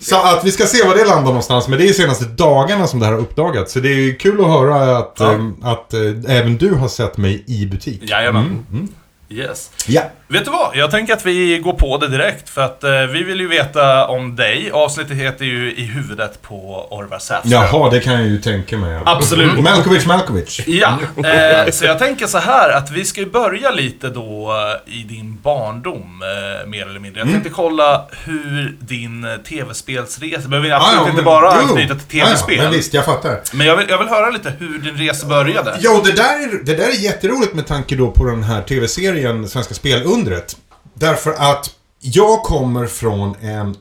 Så 0.00 0.16
att 0.16 0.44
vi 0.44 0.52
ska 0.52 0.66
se 0.66 0.86
var 0.86 0.94
det 0.96 1.04
landar 1.04 1.22
någonstans. 1.26 1.68
Men 1.68 1.78
det 1.78 1.84
är 1.84 1.88
de 1.88 1.94
senaste 1.94 2.24
dagarna 2.24 2.86
som 2.86 3.00
det 3.00 3.06
här 3.06 3.12
har 3.12 3.20
uppdagats. 3.20 3.72
Så 3.72 3.80
det 3.80 3.88
är 3.88 4.18
kul 4.18 4.40
att 4.40 4.46
höra 4.46 4.98
att, 4.98 5.16
Ja. 5.18 5.32
ehm, 5.32 5.56
att 5.62 5.94
eh, 5.94 6.00
även 6.28 6.56
du 6.56 6.74
har 6.74 6.88
sett 6.88 7.16
mig 7.16 7.44
i 7.46 7.66
butik. 7.66 8.00
Jajamän. 8.10 8.64
Mm, 8.72 8.88
Yes. 9.28 9.70
Ja. 9.86 10.02
Vet 10.28 10.44
du 10.44 10.50
vad? 10.50 10.76
Jag 10.76 10.90
tänker 10.90 11.12
att 11.12 11.26
vi 11.26 11.58
går 11.58 11.72
på 11.72 11.98
det 11.98 12.08
direkt. 12.08 12.48
För 12.48 12.60
att 12.62 12.84
eh, 12.84 12.90
vi 13.12 13.22
vill 13.22 13.40
ju 13.40 13.48
veta 13.48 14.06
om 14.06 14.36
dig. 14.36 14.70
Avsnittet 14.72 15.16
heter 15.16 15.44
ju 15.44 15.74
I 15.74 15.82
huvudet 15.82 16.42
på 16.42 16.86
Orvar 16.90 17.18
Säfström. 17.18 17.52
Jaha, 17.52 17.90
det 17.90 18.00
kan 18.00 18.12
jag 18.12 18.22
ju 18.26 18.38
tänka 18.40 18.76
mig. 18.78 19.00
Absolut. 19.06 19.58
Malkovich 19.60 20.06
Malkovich. 20.06 20.60
Ja, 20.66 20.98
eh, 21.24 21.70
så 21.72 21.84
jag 21.84 21.98
tänker 21.98 22.26
så 22.26 22.38
här 22.38 22.70
att 22.70 22.90
vi 22.90 23.04
ska 23.04 23.20
ju 23.20 23.30
börja 23.30 23.70
lite 23.70 24.08
då 24.08 24.52
eh, 24.86 24.94
i 24.94 25.02
din 25.02 25.38
barndom, 25.42 26.22
eh, 26.62 26.68
mer 26.68 26.86
eller 26.86 27.00
mindre. 27.00 27.20
Jag 27.20 27.28
tänkte 27.30 27.50
kolla 27.50 28.04
hur 28.24 28.76
din 28.80 29.26
tv-spelsresa, 29.48 30.48
behöver 30.48 30.70
absolut 30.70 30.98
Ah, 30.98 31.02
ja, 31.02 31.04
inte 31.04 31.16
men- 31.16 31.24
bara 31.24 31.54
jo. 31.62 31.68
anknyta 31.68 31.94
till 31.94 32.22
Ah, 32.22 32.24
ja, 32.24 32.26
tv-spel. 32.26 32.58
men 32.62 32.72
visst, 32.72 32.94
jag 32.94 33.04
fattar. 33.04 33.40
Men 33.52 33.66
jag 33.66 33.76
vill, 33.76 33.86
jag 33.88 33.98
vill 33.98 34.08
höra 34.08 34.30
lite 34.30 34.52
hur 34.58 34.78
din 34.78 34.96
resa 34.96 35.26
började. 35.26 35.76
Jo, 35.80 36.02
det 36.04 36.12
där, 36.12 36.22
är, 36.22 36.64
det 36.64 36.74
där 36.74 36.88
är 36.88 37.04
jätteroligt 37.04 37.54
med 37.54 37.66
tanke 37.66 37.96
då 37.96 38.10
på 38.10 38.24
den 38.24 38.42
här 38.42 38.62
tv-serien 38.62 39.48
Svenska 39.48 39.74
spelundret. 40.16 40.56
Därför 40.94 41.32
att 41.32 41.70
jag 42.00 42.42
kommer 42.42 42.86
från 42.86 43.34
en 43.42 43.76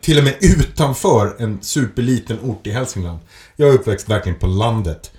till 0.00 0.18
och 0.18 0.24
med 0.24 0.34
utanför 0.40 1.34
en 1.38 1.58
superliten 1.62 2.38
ort 2.42 2.66
i 2.66 2.70
Hälsingland. 2.70 3.18
Jag 3.56 3.68
är 3.68 3.72
uppväxt 3.72 4.08
verkligen 4.08 4.38
på 4.38 4.46
landet. 4.46 5.10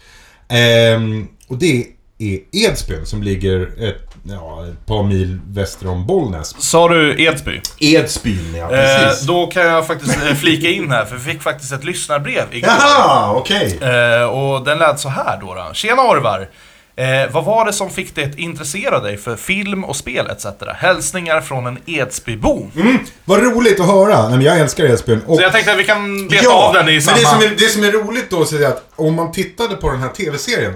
Ehm, 0.50 1.28
och 1.48 1.58
det 1.58 1.86
är 2.18 2.40
Edsbyn 2.52 3.06
som 3.06 3.24
ligger 3.24 3.84
ett, 3.90 4.10
ja, 4.24 4.66
ett 4.68 4.86
par 4.86 5.04
mil 5.04 5.40
väster 5.48 5.88
om 5.88 6.06
Bollnäs. 6.08 6.56
Sa 6.62 6.88
du 6.90 7.24
Edsby? 7.24 7.62
Edsbyn, 7.80 8.56
ja 8.56 8.72
Eh, 8.76 9.04
precis. 9.08 9.28
då 9.28 9.48
kan 9.48 9.64
jag 9.64 9.88
faktiskt 9.88 10.18
eh, 10.30 10.34
flika 10.36 10.68
in 10.70 10.92
här, 10.92 11.06
för 11.06 11.16
vi 11.16 11.32
fick 11.32 11.42
faktiskt 11.42 11.72
ett 11.74 11.84
lyssnarbrev 11.84 12.46
igår. 12.52 12.70
Jaha, 12.80 13.34
okej. 13.36 13.80
Eh, 13.82 14.24
och 14.24 14.66
den 14.66 14.78
lät 14.78 15.00
så 15.00 15.10
här 15.10 15.38
då. 15.42 15.54
då. 15.54 15.70
Tjena 15.74 16.02
Orvar! 16.02 16.50
Eh, 17.00 17.32
vad 17.32 17.46
var 17.46 17.66
det 17.66 17.74
som 17.74 17.90
fick 17.90 18.16
dig 18.16 18.26
att 18.26 18.38
intressera 18.38 19.00
dig 19.00 19.18
för 19.18 19.36
film 19.36 19.84
och 19.84 19.96
spel 19.96 20.30
etc? 20.30 20.46
Hälsningar 20.76 21.42
från 21.42 21.68
en 21.68 21.78
Edsbybo. 21.86 22.68
Vad 23.26 23.44
roligt 23.44 23.80
att 23.80 23.86
höra. 23.86 24.22
Nej, 24.22 24.38
men 24.38 24.42
jag 24.42 24.60
älskar 24.60 24.86
Edsbyn. 24.86 25.22
Och 25.28 25.36
Så 25.36 25.42
jag 25.42 25.52
tänkte 25.52 25.72
att 25.72 25.80
vi 25.80 25.84
kan 25.84 26.28
beta 26.28 26.50
av 26.50 26.74
den 26.74 26.90
i 26.90 26.92
men 26.92 27.02
samma... 27.02 27.18
det 27.18 27.26
som, 27.26 27.42
är, 27.42 27.50
det 27.50 27.70
som 27.70 27.84
är 27.84 27.92
roligt 27.92 28.30
då 28.30 28.46
så 28.46 28.56
är 28.56 28.68
att 28.68 28.92
om 28.96 29.16
man 29.16 29.32
tittade 29.32 29.76
på 29.76 29.92
den 29.92 30.00
här 30.00 30.10
tv-serien 30.10 30.74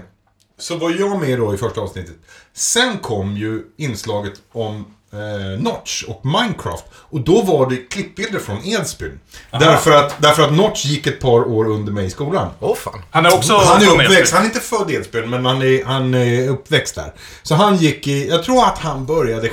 så 0.59 0.75
var 0.75 0.89
jag 0.99 1.19
med 1.19 1.39
då 1.39 1.53
i 1.53 1.57
första 1.57 1.81
avsnittet. 1.81 2.15
Sen 2.53 2.97
kom 2.97 3.37
ju 3.37 3.61
inslaget 3.77 4.33
om 4.51 4.85
eh, 5.13 5.59
Notch 5.59 6.03
och 6.03 6.25
Minecraft. 6.25 6.83
Och 6.93 7.19
då 7.19 7.41
var 7.41 7.69
det 7.69 7.77
klippbilder 7.77 8.39
från 8.39 8.65
Edsbyn. 8.65 9.19
Därför 9.51 9.91
att, 9.91 10.15
därför 10.21 10.43
att 10.43 10.53
Notch 10.53 10.85
gick 10.85 11.07
ett 11.07 11.19
par 11.19 11.47
år 11.47 11.65
under 11.65 11.91
mig 11.91 12.05
i 12.05 12.09
skolan. 12.09 12.49
Åh 12.59 12.75
fan. 12.75 13.01
Han 13.11 13.25
är 13.25 13.33
också 13.35 13.57
Han 13.57 13.81
är 13.81 13.87
uppväxt, 13.87 14.33
han 14.33 14.41
är 14.41 14.45
inte 14.45 14.59
född 14.59 14.91
i 14.91 14.95
Edsbyn, 14.95 15.29
men 15.29 15.45
han 15.45 15.61
är, 15.61 15.85
han 15.85 16.13
är 16.13 16.49
uppväxt 16.49 16.95
där. 16.95 17.13
Så 17.43 17.55
han 17.55 17.77
gick 17.77 18.07
i, 18.07 18.27
jag 18.27 18.43
tror 18.43 18.65
att 18.65 18.77
han 18.77 19.05
började, 19.05 19.51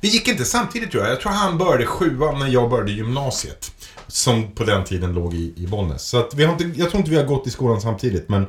vi 0.00 0.08
gick 0.08 0.28
inte 0.28 0.44
samtidigt 0.44 0.90
tror 0.90 1.02
jag. 1.02 1.12
Jag 1.12 1.20
tror 1.20 1.32
han 1.32 1.58
började 1.58 1.86
sjuan 1.86 2.38
när 2.38 2.48
jag 2.48 2.70
började 2.70 2.92
gymnasiet. 2.92 3.70
Som 4.14 4.52
på 4.52 4.64
den 4.64 4.84
tiden 4.84 5.12
låg 5.12 5.34
i, 5.34 5.52
i 5.56 5.66
Bollnäs. 5.66 6.02
Så 6.02 6.18
att 6.18 6.34
vi 6.34 6.44
har 6.44 6.52
inte, 6.52 6.80
jag 6.80 6.90
tror 6.90 6.98
inte 6.98 7.10
vi 7.10 7.16
har 7.16 7.24
gått 7.24 7.46
i 7.46 7.50
skolan 7.50 7.80
samtidigt. 7.80 8.28
Men, 8.28 8.46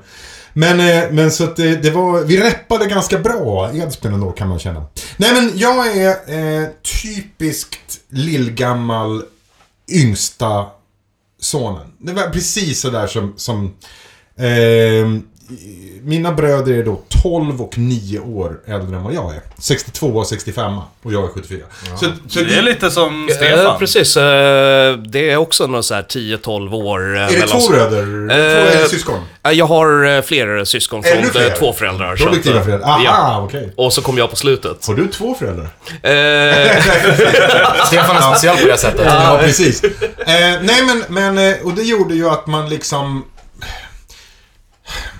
men, 0.53 0.79
eh, 0.79 1.11
men 1.11 1.31
så 1.31 1.43
att 1.43 1.55
det, 1.55 1.75
det 1.75 1.91
var, 1.91 2.21
vi 2.21 2.41
reppade 2.41 2.85
ganska 2.85 3.19
bra 3.19 3.71
Edsbyn 3.73 4.13
ändå 4.13 4.31
kan 4.31 4.49
man 4.49 4.59
känna. 4.59 4.85
Nej 5.17 5.33
men 5.33 5.51
jag 5.55 5.97
är 5.97 6.09
eh, 6.09 6.67
typiskt 7.03 7.99
lillgammal 8.09 9.23
yngsta 9.91 10.65
sonen. 11.39 11.93
Det 11.97 12.13
var 12.13 12.29
precis 12.29 12.81
sådär 12.81 13.07
som, 13.07 13.33
som 13.37 13.65
eh, 14.37 15.21
mina 16.01 16.31
bröder 16.31 16.73
är 16.73 16.83
då 16.83 17.01
12 17.23 17.61
och 17.61 17.77
9 17.77 18.19
år 18.19 18.59
äldre 18.67 18.95
än 18.97 19.03
vad 19.03 19.13
jag 19.13 19.35
är. 19.35 19.41
62 19.59 20.07
och 20.07 20.27
65 20.27 20.73
och 21.03 21.13
jag 21.13 21.23
är 21.23 21.27
74. 21.27 21.59
Så, 21.99 22.05
så 22.27 22.39
Det 22.39 22.55
är 22.57 22.61
lite 22.61 22.91
som 22.91 23.29
Eh, 23.29 23.35
Stefan. 23.35 23.79
precis, 23.79 24.17
eh, 24.17 24.93
det 24.97 25.29
är 25.29 25.37
också 25.37 25.67
någon 25.67 25.83
så 25.83 25.93
här 25.95 26.03
10-12 26.03 26.73
år. 26.75 27.15
eh, 27.15 27.21
är 27.21 27.27
det 27.31 27.39
mellan- 27.39 27.59
två 27.61 27.69
bröder? 27.69 28.27
två 28.27 28.33
Eh, 28.33 28.77
eller 28.77 28.87
syskon? 28.87 29.19
Eh, 29.43 29.51
Jag 29.51 29.65
har 29.65 30.05
eh, 30.17 30.21
fler 30.21 30.63
syskon 30.65 31.03
från 31.03 31.23
fler? 31.23 31.55
två 31.59 31.73
föräldrar. 31.73 32.15
Produktiva 32.15 32.63
föräldrar? 32.63 32.87
Aha, 32.89 33.01
Ja. 33.05 33.41
okej. 33.47 33.73
Och 33.77 33.93
så 33.93 34.01
kom 34.01 34.17
jag 34.17 34.29
på 34.29 34.35
slutet. 34.35 34.85
Har 34.87 34.93
du 34.93 35.07
två 35.07 35.35
föräldrar? 35.35 35.69
Eh, 36.03 36.83
Stefan 37.87 38.15
är 38.15 38.21
speciell 38.35 38.57
på 38.57 38.67
det 38.67 38.77
sättet. 38.77 39.01
Ja, 39.05 39.39
precis. 39.41 39.83
Eh, 39.83 39.91
nej, 40.61 40.83
men, 40.85 41.03
men 41.09 41.55
och 41.63 41.73
det 41.73 41.83
gjorde 41.83 42.15
ju 42.15 42.29
att 42.29 42.47
man 42.47 42.69
liksom... 42.69 43.23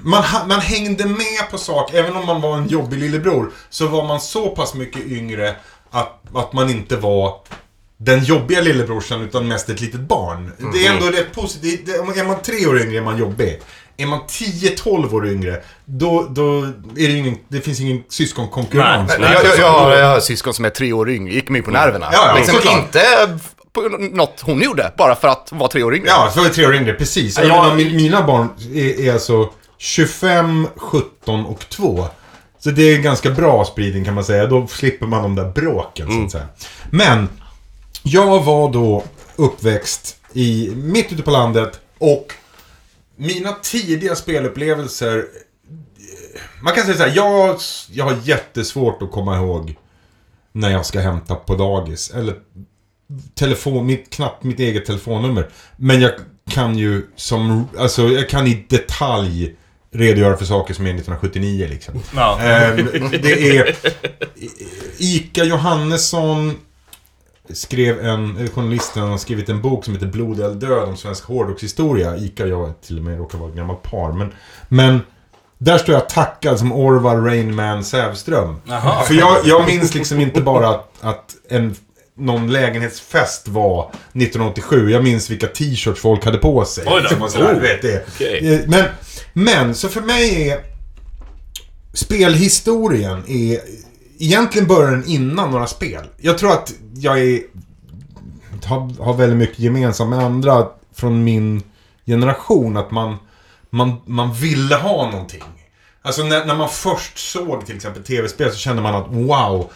Man, 0.05 0.23
man 0.47 0.59
hängde 0.59 1.05
med 1.05 1.51
på 1.51 1.57
saker, 1.57 1.97
även 1.99 2.15
om 2.15 2.25
man 2.25 2.41
var 2.41 2.57
en 2.57 2.67
jobbig 2.67 2.97
lillebror, 2.99 3.51
så 3.69 3.87
var 3.87 4.07
man 4.07 4.19
så 4.21 4.49
pass 4.49 4.73
mycket 4.73 5.05
yngre 5.05 5.55
att, 5.91 6.21
att 6.35 6.53
man 6.53 6.69
inte 6.69 6.95
var 6.95 7.33
den 7.97 8.23
jobbiga 8.23 8.61
lillebrorsan 8.61 9.21
utan 9.21 9.47
mest 9.47 9.69
ett 9.69 9.81
litet 9.81 9.99
barn. 9.99 10.51
Det 10.73 10.85
är 10.85 10.93
ändå 10.93 11.05
rätt 11.05 11.33
positivt. 11.35 11.89
Är 11.89 12.23
man 12.27 12.41
tre 12.41 12.65
år 12.67 12.81
yngre 12.81 12.97
är 12.97 13.01
man 13.01 13.17
jobbig. 13.17 13.61
Är 13.97 14.05
man 14.05 14.19
10-12 14.29 15.13
år 15.13 15.27
yngre, 15.27 15.61
då, 15.85 16.27
då 16.29 16.61
är 16.61 17.07
det 17.07 17.13
ingen, 17.17 17.37
det 17.47 17.61
finns 17.61 17.79
ingen 17.79 18.03
syskonkonkurrens. 18.09 19.07
Nej, 19.09 19.19
Men 19.19 19.31
jag, 19.31 19.45
jag, 19.45 19.57
jag, 19.57 19.71
har, 19.71 19.91
jag 19.95 20.07
har 20.07 20.19
syskon 20.19 20.53
som 20.53 20.65
är 20.65 20.69
tre 20.69 20.93
år 20.93 21.09
yngre, 21.09 21.33
gick 21.33 21.49
mig 21.49 21.61
på 21.61 21.71
nerverna. 21.71 22.09
Ja, 22.11 22.27
ja, 22.27 22.35
liksom 22.35 22.55
såklart. 22.55 22.77
inte 22.77 22.99
på 23.73 23.81
något 23.99 24.41
hon 24.41 24.61
gjorde, 24.61 24.91
bara 24.97 25.15
för 25.15 25.27
att 25.27 25.49
vara 25.51 25.69
tre 25.69 25.83
år 25.83 25.95
yngre. 25.95 26.07
Ja, 26.07 26.29
så 26.33 26.39
var 26.39 26.47
det 26.47 26.53
tre 26.53 26.65
år 26.67 26.75
yngre, 26.75 26.93
precis. 26.93 27.37
Jag 27.37 27.47
Ja, 27.47 27.73
min- 27.73 27.95
mina 27.95 28.21
barn 28.27 28.49
är, 28.73 29.01
är 29.07 29.13
alltså 29.13 29.49
25, 29.77 30.67
17 30.75 31.45
och 31.45 31.69
2. 31.69 32.07
Så 32.59 32.71
det 32.71 32.81
är 32.81 32.95
en 32.95 33.01
ganska 33.01 33.31
bra 33.31 33.65
spridning 33.65 34.05
kan 34.05 34.13
man 34.13 34.25
säga. 34.25 34.47
Då 34.47 34.67
slipper 34.67 35.05
man 35.05 35.21
de 35.23 35.35
där 35.35 35.51
bråken 35.51 36.07
så 36.07 36.25
att 36.25 36.31
säga. 36.31 36.47
Men, 36.89 37.29
jag 38.03 38.43
var 38.43 38.73
då 38.73 39.03
uppväxt 39.35 40.17
i, 40.33 40.71
mitt 40.75 41.13
ute 41.13 41.23
på 41.23 41.31
landet 41.31 41.79
och 41.97 42.33
mina 43.15 43.51
tidiga 43.51 44.15
spelupplevelser 44.15 45.25
man 46.61 46.73
kan 46.73 46.85
säga 46.85 46.97
så 46.97 47.03
här, 47.03 47.15
jag, 47.15 47.59
jag 47.91 48.05
har 48.05 48.17
jättesvårt 48.23 49.01
att 49.01 49.11
komma 49.11 49.37
ihåg 49.37 49.75
när 50.51 50.69
jag 50.69 50.85
ska 50.85 50.99
hämta 50.99 51.35
på 51.35 51.55
dagis. 51.55 52.11
Eller 52.11 52.35
telefon, 53.33 53.85
mitt, 53.85 54.09
knappt 54.09 54.43
mitt 54.43 54.59
eget 54.59 54.85
telefonnummer. 54.85 55.49
Men 55.77 56.01
jag 56.01 56.11
kan 56.49 56.77
ju 56.77 57.07
som, 57.15 57.67
alltså 57.77 58.07
jag 58.07 58.29
kan 58.29 58.47
i 58.47 58.65
detalj 58.69 59.55
redogöra 59.97 60.37
för 60.37 60.45
saker 60.45 60.73
som 60.73 60.85
är 60.85 60.89
1979 60.89 61.67
liksom. 61.69 61.93
Ja. 62.15 62.39
Ehm, 62.41 62.87
det 63.21 63.57
är 63.57 63.75
Ica 64.97 65.43
Johannesson 65.43 66.53
skrev 67.53 68.05
en, 68.05 68.49
journalisten 68.49 69.03
har 69.03 69.17
skrivit 69.17 69.49
en 69.49 69.61
bok 69.61 69.85
som 69.85 69.93
heter 69.93 70.07
Blod 70.07 70.39
eller 70.39 70.55
död 70.55 70.89
om 70.89 70.97
svensk 70.97 71.23
hårdrockshistoria. 71.23 72.17
Ica 72.17 72.43
och 72.43 72.49
jag 72.49 72.81
till 72.81 72.97
och 72.97 73.03
med 73.03 73.17
råkar 73.17 73.37
vara 73.37 73.49
ett 73.49 73.55
gammalt 73.55 73.83
par. 73.83 74.11
Men, 74.11 74.33
men 74.67 74.99
där 75.57 75.77
står 75.77 75.95
jag 75.95 76.09
tackad 76.09 76.59
som 76.59 76.71
Orvar 76.73 77.17
Rainman 77.17 77.83
Sävström. 77.83 78.61
Jaha. 78.65 79.03
För 79.03 79.13
jag, 79.13 79.37
jag 79.45 79.65
minns 79.65 79.93
liksom 79.93 80.19
inte 80.19 80.41
bara 80.41 80.69
att, 80.69 80.91
att 81.01 81.35
en, 81.49 81.75
någon 82.17 82.51
lägenhetsfest 82.51 83.47
var 83.47 83.89
1987. 84.13 84.91
Jag 84.91 85.03
minns 85.03 85.29
vilka 85.29 85.47
t-shirts 85.47 86.01
folk 86.01 86.25
hade 86.25 86.37
på 86.37 86.65
sig. 86.65 86.83
Oj 86.87 86.93
då. 86.93 86.99
Liksom 86.99 87.21
och 87.21 87.31
sådär, 87.31 87.55
Oh. 87.55 87.61
vet 87.61 87.81
det. 87.81 88.05
Okej. 88.07 88.53
Eh, 88.53 88.59
Men, 88.67 88.85
men, 89.37 89.75
så 89.75 89.89
för 89.89 90.01
mig 90.01 90.49
är 90.49 90.63
spelhistorien 91.93 93.23
är... 93.27 93.59
Egentligen 94.19 94.67
börjar 94.67 94.91
den 94.91 95.05
innan 95.05 95.51
några 95.51 95.67
spel. 95.67 96.05
Jag 96.17 96.37
tror 96.37 96.51
att 96.51 96.73
jag 96.95 97.19
är... 97.19 97.41
Har, 98.65 99.03
har 99.03 99.13
väldigt 99.13 99.37
mycket 99.37 99.59
gemensamt 99.59 100.09
med 100.09 100.19
andra 100.19 100.67
från 100.95 101.23
min 101.23 101.63
generation. 102.05 102.77
Att 102.77 102.91
man, 102.91 103.17
man, 103.69 103.95
man 104.05 104.33
ville 104.33 104.75
ha 104.75 105.11
någonting. 105.11 105.43
Alltså 106.01 106.23
när, 106.23 106.45
när 106.45 106.55
man 106.55 106.69
först 106.69 107.17
såg 107.17 107.65
till 107.65 107.75
exempel 107.75 108.03
tv-spel 108.03 108.51
så 108.51 108.57
kände 108.57 108.81
man 108.81 108.95
att 108.95 109.07
wow. 109.09 109.71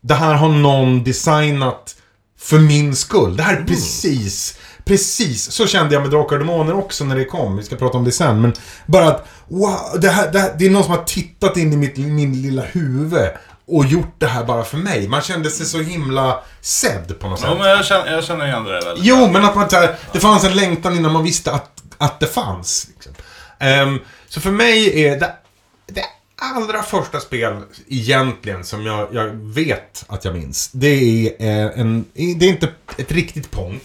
Det 0.00 0.14
här 0.14 0.34
har 0.34 0.48
någon 0.48 1.04
designat 1.04 1.96
för 2.38 2.58
min 2.58 2.96
skull. 2.96 3.36
Det 3.36 3.42
här 3.42 3.56
är 3.56 3.64
precis, 3.64 4.58
precis. 4.88 5.50
Så 5.50 5.66
kände 5.66 5.94
jag 5.94 6.02
med 6.02 6.10
Drakar 6.10 6.36
och 6.36 6.46
Demoner 6.46 6.74
också 6.74 7.04
när 7.04 7.16
det 7.16 7.24
kom. 7.24 7.56
Vi 7.56 7.62
ska 7.62 7.76
prata 7.76 7.98
om 7.98 8.04
det 8.04 8.12
sen. 8.12 8.40
Men 8.40 8.52
bara 8.86 9.08
att, 9.08 9.28
wow, 9.48 9.78
det, 10.00 10.08
här, 10.08 10.32
det, 10.32 10.38
här, 10.38 10.54
det 10.58 10.66
är 10.66 10.70
någon 10.70 10.84
som 10.84 10.92
har 10.92 11.04
tittat 11.04 11.56
in 11.56 11.72
i 11.72 11.76
mitt, 11.76 11.96
min 11.96 12.42
lilla 12.42 12.62
huvud 12.62 13.28
och 13.66 13.86
gjort 13.86 14.14
det 14.18 14.26
här 14.26 14.44
bara 14.44 14.64
för 14.64 14.76
mig. 14.76 15.08
Man 15.08 15.22
kände 15.22 15.50
sig 15.50 15.66
så 15.66 15.78
himla 15.78 16.40
sedd 16.60 17.18
på 17.20 17.28
något 17.28 17.40
sätt. 17.40 17.48
Ja, 17.50 17.58
men 17.58 17.68
jag, 17.68 17.84
känner, 17.84 18.12
jag 18.12 18.24
känner 18.24 18.46
igen 18.46 18.64
det 18.64 18.72
där 18.72 18.86
väldigt 18.86 19.04
Jo, 19.04 19.30
men 19.32 19.44
att 19.44 19.54
man, 19.54 19.68
här, 19.72 19.96
det 20.12 20.20
fanns 20.20 20.44
en 20.44 20.56
längtan 20.56 20.96
innan 20.96 21.12
man 21.12 21.24
visste 21.24 21.52
att, 21.52 21.82
att 21.98 22.20
det 22.20 22.26
fanns. 22.26 22.88
Liksom. 22.94 23.12
Ehm, 23.58 23.98
så 24.28 24.40
för 24.40 24.50
mig 24.50 25.04
är 25.04 25.20
det, 25.20 25.34
det 25.86 26.04
allra 26.40 26.82
första 26.82 27.20
spel 27.20 27.56
egentligen 27.88 28.64
som 28.64 28.86
jag, 28.86 29.08
jag 29.12 29.28
vet 29.30 30.04
att 30.08 30.24
jag 30.24 30.34
minns. 30.34 30.70
Det 30.72 30.88
är 30.88 31.26
eh, 31.40 31.80
en, 31.80 32.04
det 32.14 32.46
är 32.46 32.48
inte 32.48 32.68
ett 32.96 33.12
riktigt 33.12 33.50
Pong. 33.50 33.80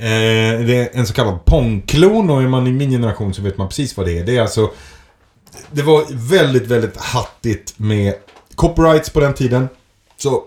Eh, 0.00 0.60
det 0.66 0.74
är 0.76 0.88
en 0.92 1.06
så 1.06 1.14
kallad 1.14 1.44
Pong-klon 1.44 2.30
och 2.30 2.42
är 2.42 2.48
man 2.48 2.66
i 2.66 2.72
min 2.72 2.90
generation 2.90 3.34
så 3.34 3.42
vet 3.42 3.58
man 3.58 3.68
precis 3.68 3.96
vad 3.96 4.06
det 4.06 4.18
är. 4.18 4.24
Det 4.24 4.36
är 4.36 4.40
alltså 4.42 4.70
det 5.70 5.82
var 5.82 6.04
väldigt, 6.10 6.66
väldigt 6.66 6.96
hattigt 7.00 7.74
med 7.76 8.14
copyrights 8.54 9.10
på 9.10 9.20
den 9.20 9.34
tiden. 9.34 9.68
Så 10.16 10.44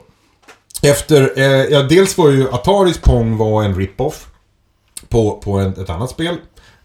efter, 0.83 1.33
eh, 1.38 1.43
ja 1.45 1.81
dels 1.83 2.17
var 2.17 2.29
ju 2.29 2.50
Ataris 2.51 2.98
Pong 2.98 3.38
var 3.38 3.63
en 3.63 3.75
rip-off 3.75 4.27
på, 5.10 5.31
på 5.43 5.51
en, 5.60 5.72
ett 5.81 5.89
annat 5.89 6.10
spel. 6.10 6.36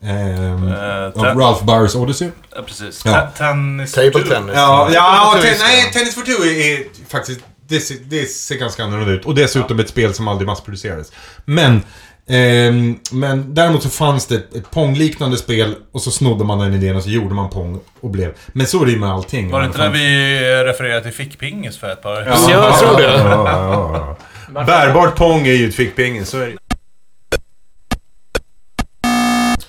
Ehm, 0.03 0.69
Eh, 0.69 1.05
av 1.05 1.11
ten- 1.11 1.39
Ralph 1.39 1.65
Byers 1.67 1.95
Odyssey. 1.95 2.29
Ja, 2.57 2.63
precis. 2.67 3.03
Ja. 3.05 3.29
Tennis 3.39 3.93
Table 3.93 4.11
tennis. 4.23 4.53
Ja, 4.55 4.91
ja 4.93 5.39
Tennis 5.43 5.59
ten, 5.59 5.69
nej, 5.69 5.83
ja. 5.87 5.93
Tennis 5.93 6.15
for 6.15 6.23
Two 6.23 6.43
är, 6.45 6.71
är 6.81 6.85
faktiskt, 7.09 7.41
det 7.69 7.81
ser, 7.81 7.97
det 8.05 8.27
ser 8.27 8.55
ganska 8.57 8.85
annorlunda 8.85 9.13
ut. 9.13 9.25
Och 9.27 9.35
dessutom 9.35 9.81
ett 9.81 9.89
spel 9.89 10.15
som 10.15 10.29
aldrig 10.29 10.47
massproducerades. 10.47 11.13
Men, 11.45 11.83
ehm, 12.29 12.99
men 13.13 13.55
däremot 13.55 13.83
så 13.83 13.89
fanns 13.89 14.27
det 14.27 14.35
ett, 14.37 14.71
Pong-liknande 14.71 15.37
spel 15.37 15.75
och 15.93 16.03
så 16.03 16.11
snodde 16.11 16.45
man 16.45 16.59
den 16.59 16.75
idén 16.75 16.97
och 16.97 17.03
så 17.03 17.11
gjorde 17.11 17.35
man 17.35 17.51
Pong 17.51 17.81
och 18.01 18.11
blev... 18.11 18.35
Men 18.53 18.67
så 18.67 18.83
är 18.83 18.87
det 18.87 18.93
ju 18.93 18.99
med 18.99 19.11
allting. 19.11 19.51
Var 19.51 19.61
det 19.61 19.67
inte 19.67 19.79
när 19.79 19.91
vi 19.91 20.39
refererade 20.65 21.03
till 21.03 21.13
fickpingis 21.13 21.79
för 21.79 21.93
ett 21.93 22.03
par 22.03 22.27
Ja, 22.27 22.51
jag 22.51 22.79
tror 22.79 22.97
det. 22.97 23.03
Ja, 23.19 23.51
ja, 23.51 24.17
ja. 24.55 24.65
Bärbart 24.65 25.17
Pong 25.17 25.47
är 25.47 25.53
ju 25.53 25.69
ett 25.69 25.75
fickpingis, 25.75 26.29
så 26.29 26.39
är 26.39 26.47
det 26.47 26.57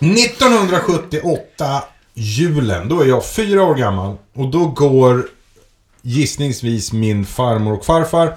1978, 0.02 1.84
julen, 2.14 2.90
då 2.90 3.02
är 3.02 3.06
jag 3.06 3.26
fyra 3.26 3.64
år 3.64 3.76
gammal. 3.76 4.16
Och 4.36 4.48
då 4.48 4.66
går 4.68 5.28
gissningsvis 6.02 6.94
min 6.94 7.26
farmor 7.26 7.74
och 7.74 7.86
farfar. 7.86 8.36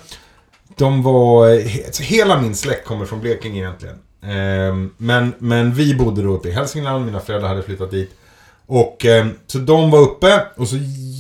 De 0.77 1.03
var, 1.03 1.49
he- 1.49 2.03
hela 2.03 2.41
min 2.41 2.55
släkt 2.57 2.87
kommer 2.87 3.07
från 3.07 3.21
Blekinge 3.21 3.59
egentligen. 3.61 3.97
Ehm, 4.27 4.91
Men, 4.97 5.33
men 5.39 5.75
vi 5.75 5.95
bodde 5.95 6.23
då 6.23 6.29
uppe 6.29 6.49
i 6.49 6.53
Hälsingland, 6.53 7.05
mina 7.07 7.21
föräldrar 7.21 7.49
hade 7.49 7.63
flyttat 7.63 7.91
dit. 7.91 8.11
Och 8.67 9.05
ehm, 9.05 9.31
så 9.47 9.59
de 9.59 9.91
var 9.91 9.99
uppe 9.99 10.47
och 10.57 10.69
så 10.69 10.77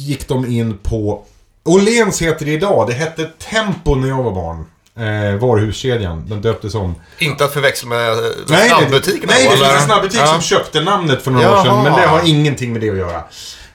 gick 0.07 0.29
de 0.29 0.47
in 0.47 0.79
på 0.83 1.25
Åhléns 1.65 2.23
heter 2.23 2.47
det 2.47 2.53
idag, 2.53 2.87
det 2.89 2.95
hette 2.95 3.25
Tempo 3.51 3.95
när 3.95 4.09
jag 4.09 4.23
var 4.23 4.33
barn. 4.33 4.65
Eh, 4.97 5.41
varuhuskedjan, 5.41 6.25
den 6.29 6.41
döptes 6.43 6.75
om. 6.75 6.95
Inte 7.19 7.45
att 7.45 7.53
förväxla 7.53 7.89
med 7.89 8.11
eh, 8.13 8.15
Nej, 8.17 8.31
nej, 8.49 8.69
snabbbutikerna 8.69 9.33
nej, 9.33 9.45
det 9.51 9.57
finns 9.57 9.73
en 9.73 9.81
snabbutik 9.81 10.21
Ja. 10.21 10.27
som 10.27 10.41
köpte 10.41 10.81
namnet 10.81 11.23
för 11.23 11.31
några 11.31 11.49
år 11.51 11.55
Jaha. 11.55 11.65
sedan. 11.65 11.83
Men 11.83 11.93
det 12.01 12.07
har 12.07 12.23
ingenting 12.29 12.73
med 12.73 12.81
det 12.81 12.91
att 12.91 12.97
göra. 12.97 13.23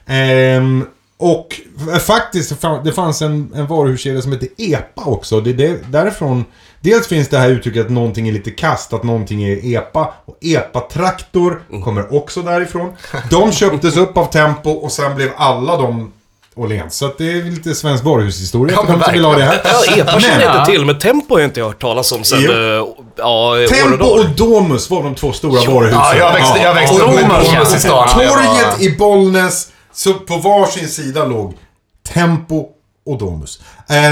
Ehm, 0.05 0.85
och 1.19 1.61
faktiskt, 1.99 2.49
det 2.49 2.55
fann- 2.55 2.83
det 2.83 2.91
fanns 2.91 3.21
en, 3.21 3.51
en 3.55 3.67
varuhuskedja 3.67 4.21
som 4.21 4.31
heter 4.31 4.47
EPA 4.57 5.03
också. 5.05 5.41
Det 5.41 5.49
är 5.49 5.53
det, 5.53 5.91
därifrån... 5.91 6.45
Dels 6.81 7.07
finns 7.07 7.27
det 7.27 7.37
här 7.37 7.49
uttrycket 7.49 7.85
att 7.85 7.91
någonting 7.91 8.27
är 8.27 8.31
lite 8.31 8.51
kast, 8.51 8.93
att 8.93 9.03
någonting 9.03 9.43
är 9.43 9.65
EPA. 9.75 10.13
Och 10.25 10.37
EPA-traktor 10.41 11.61
kommer 11.83 12.15
också 12.15 12.41
därifrån. 12.41 12.93
De 13.29 13.51
köptes 13.51 13.97
upp 13.97 14.17
av 14.17 14.25
Tempo 14.25 14.69
och 14.71 14.91
sen 14.91 15.15
blev 15.15 15.29
alla 15.37 15.77
de 15.77 16.11
Åhléns. 16.55 16.95
Så 16.97 17.05
att 17.05 17.17
det 17.17 17.31
är 17.31 17.43
lite 17.43 17.75
svensk 17.75 18.03
varuhushistoria 18.03 18.75
Ja, 18.75 18.85
för 18.85 18.93
de 18.93 19.03
som 19.03 19.13
vill 19.13 19.25
ha 19.25 19.37
det 19.37 19.43
här. 19.43 19.61
Ja, 19.63 19.95
epa 20.01 20.19
känner 20.19 20.43
jag 20.43 20.55
inte 20.59 20.71
till, 20.71 20.85
men 20.85 20.99
Tempo 20.99 21.33
har 21.35 21.39
jag 21.39 21.47
inte 21.47 21.61
hört 21.61 21.81
talas 21.81 22.11
om 22.11 22.23
sen 22.23 22.39
Jo. 22.41 22.51
eh, 22.51 22.85
ja, 23.15 23.63
och 23.63 23.69
Tempo 23.69 23.97
dag. 23.97 24.11
och 24.19 24.25
Domus 24.29 24.89
var 24.89 25.03
de 25.03 25.15
två 25.15 25.31
stora 25.31 25.71
varuhusen. 25.71 25.99
Ja, 25.99 26.15
jag 26.17 26.33
växte, 26.33 26.59
jag 26.59 26.73
växte 26.73 27.01
upp 27.03 27.13
med 27.15 27.29
Domus 27.29 27.75
i 27.75 27.79
stan. 27.79 28.07
Torget 28.09 28.81
i 28.81 28.95
Bollnäs, 28.97 29.67
så 29.97 30.13
på 30.13 30.37
varsin 30.37 30.87
sida 30.87 31.25
låg 31.25 31.53
Tempo 32.03 32.65
och 33.05 33.17
Domus. 33.17 33.61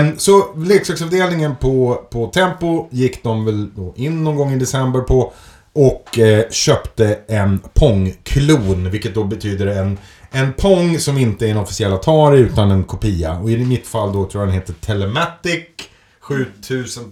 Um, 0.02 0.20
så 0.20 0.56
leksaksavdelningen 0.58 1.56
på, 1.56 2.06
på 2.12 2.28
Tempo 2.28 2.88
gick 2.92 3.24
de 3.24 3.46
väl 3.46 3.76
då 3.76 3.94
in 3.96 4.24
någon 4.24 4.36
gång 4.36 4.54
i 4.54 4.60
december 4.60 5.00
på 5.00 5.34
och 5.74 6.20
eh, 6.20 6.50
köpte 6.50 7.20
en 7.28 7.60
Pong-klon, 7.74 8.92
vilket 8.92 9.16
då 9.16 9.24
betyder 9.24 9.68
en, 9.68 9.98
en 10.32 10.54
Pong 10.54 11.00
som 11.00 11.18
inte 11.18 11.48
är 11.48 11.52
en 11.52 11.58
officiell 11.58 11.94
Atari 11.94 12.40
utan 12.40 12.72
en 12.72 12.84
kopia. 12.84 13.40
Och 13.40 13.52
i 13.52 13.58
mitt 13.58 13.88
fall 13.88 14.14
då 14.14 14.26
tror 14.26 14.42
jag 14.42 14.48
den 14.48 14.56
heter 14.56 14.74
Telematic 14.74 15.66
7000. 16.20 17.12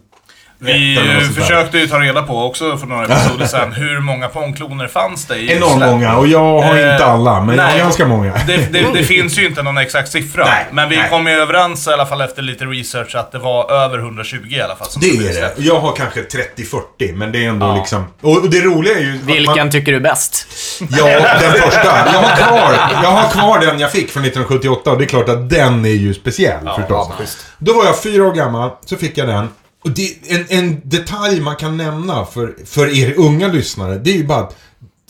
Vi 0.64 0.98
försökte 1.42 1.78
ju 1.78 1.88
ta 1.88 2.00
reda 2.00 2.22
på 2.22 2.44
också 2.46 2.78
för 2.78 2.88
några 2.88 3.06
episoder 3.06 3.46
sedan 3.46 3.72
hur 3.74 4.00
många 4.00 4.28
Pong-kloner 4.28 4.88
fanns 4.88 5.26
det 5.28 5.36
i 5.38 5.52
Enormt 5.52 5.80
många 5.86 6.18
och 6.18 6.28
jag 6.28 6.62
har 6.62 6.76
Eh, 6.76 6.92
inte 6.94 7.06
alla, 7.06 7.42
men 7.42 7.56
jag 7.56 7.64
har 7.64 7.72
nej. 7.72 7.80
ganska 7.80 8.06
många. 8.06 8.34
Det, 8.48 8.58
det, 8.74 8.86
det 8.94 9.04
finns 9.04 9.38
ju 9.38 9.46
inte 9.48 9.64
någon 9.64 9.78
exakt 9.78 10.12
siffra. 10.12 10.46
Nej, 10.46 10.66
men 10.72 10.90
vi 10.90 10.96
nej. 10.98 11.10
kom 11.10 11.28
ju 11.28 11.34
överens 11.34 11.88
i 11.88 11.92
alla 11.92 12.06
fall 12.06 12.22
efter 12.22 12.42
lite 12.42 12.66
research 12.66 13.16
att 13.16 13.32
det 13.32 13.40
var 13.40 13.72
över 13.72 13.98
120 14.00 14.38
i 14.50 14.62
alla 14.62 14.76
fall. 14.76 14.88
Som 14.88 15.02
Det 15.02 15.08
är 15.08 15.34
det. 15.42 15.54
Jag 15.58 15.80
har 15.80 15.96
kanske 15.96 16.22
30-40, 16.22 17.16
men 17.16 17.32
det 17.32 17.46
är 17.46 17.50
ändå 17.50 17.66
Ja. 17.66 17.76
liksom... 17.76 18.06
Och 18.22 18.50
det 18.50 18.62
roliga 18.62 18.94
är 18.98 19.02
ju... 19.02 19.18
Vilken 19.24 19.56
Man, 19.58 19.72
tycker 19.72 19.92
du 19.92 19.98
är 19.98 20.02
bäst? 20.02 20.48
ja, 20.80 21.06
den 21.42 21.52
första. 21.54 21.86
Jag 22.14 22.20
har, 22.22 22.36
kvar, 22.36 22.74
jag 23.04 23.12
har 23.12 23.30
kvar 23.30 23.60
den 23.60 23.80
jag 23.80 23.92
fick 23.92 24.12
från 24.12 24.24
1978 24.24 24.92
och 24.92 24.98
det 24.98 25.04
är 25.04 25.08
klart 25.08 25.30
att 25.30 25.50
den 25.50 25.86
är 25.86 25.90
ju 25.90 26.14
speciell 26.14 26.70
förstås. 26.78 27.08
Ja. 27.20 27.26
Då 27.58 27.74
var 27.74 27.86
jag 27.86 28.02
fyra 28.04 28.24
år 28.24 28.34
gammal, 28.34 28.70
så 28.86 28.96
fick 28.98 29.18
jag 29.18 29.28
den. 29.28 29.48
Och 29.84 29.92
det, 29.92 30.18
en, 30.28 30.46
en 30.50 30.82
detalj 30.84 31.42
man 31.42 31.56
kan 31.56 31.78
nämna 31.78 32.26
för, 32.26 32.56
för 32.66 32.98
er 32.98 33.14
unga 33.18 33.48
lyssnare, 33.48 33.98
det 33.98 34.10
är 34.10 34.18
ju 34.18 34.28
bara 34.28 34.44
att, 34.44 34.58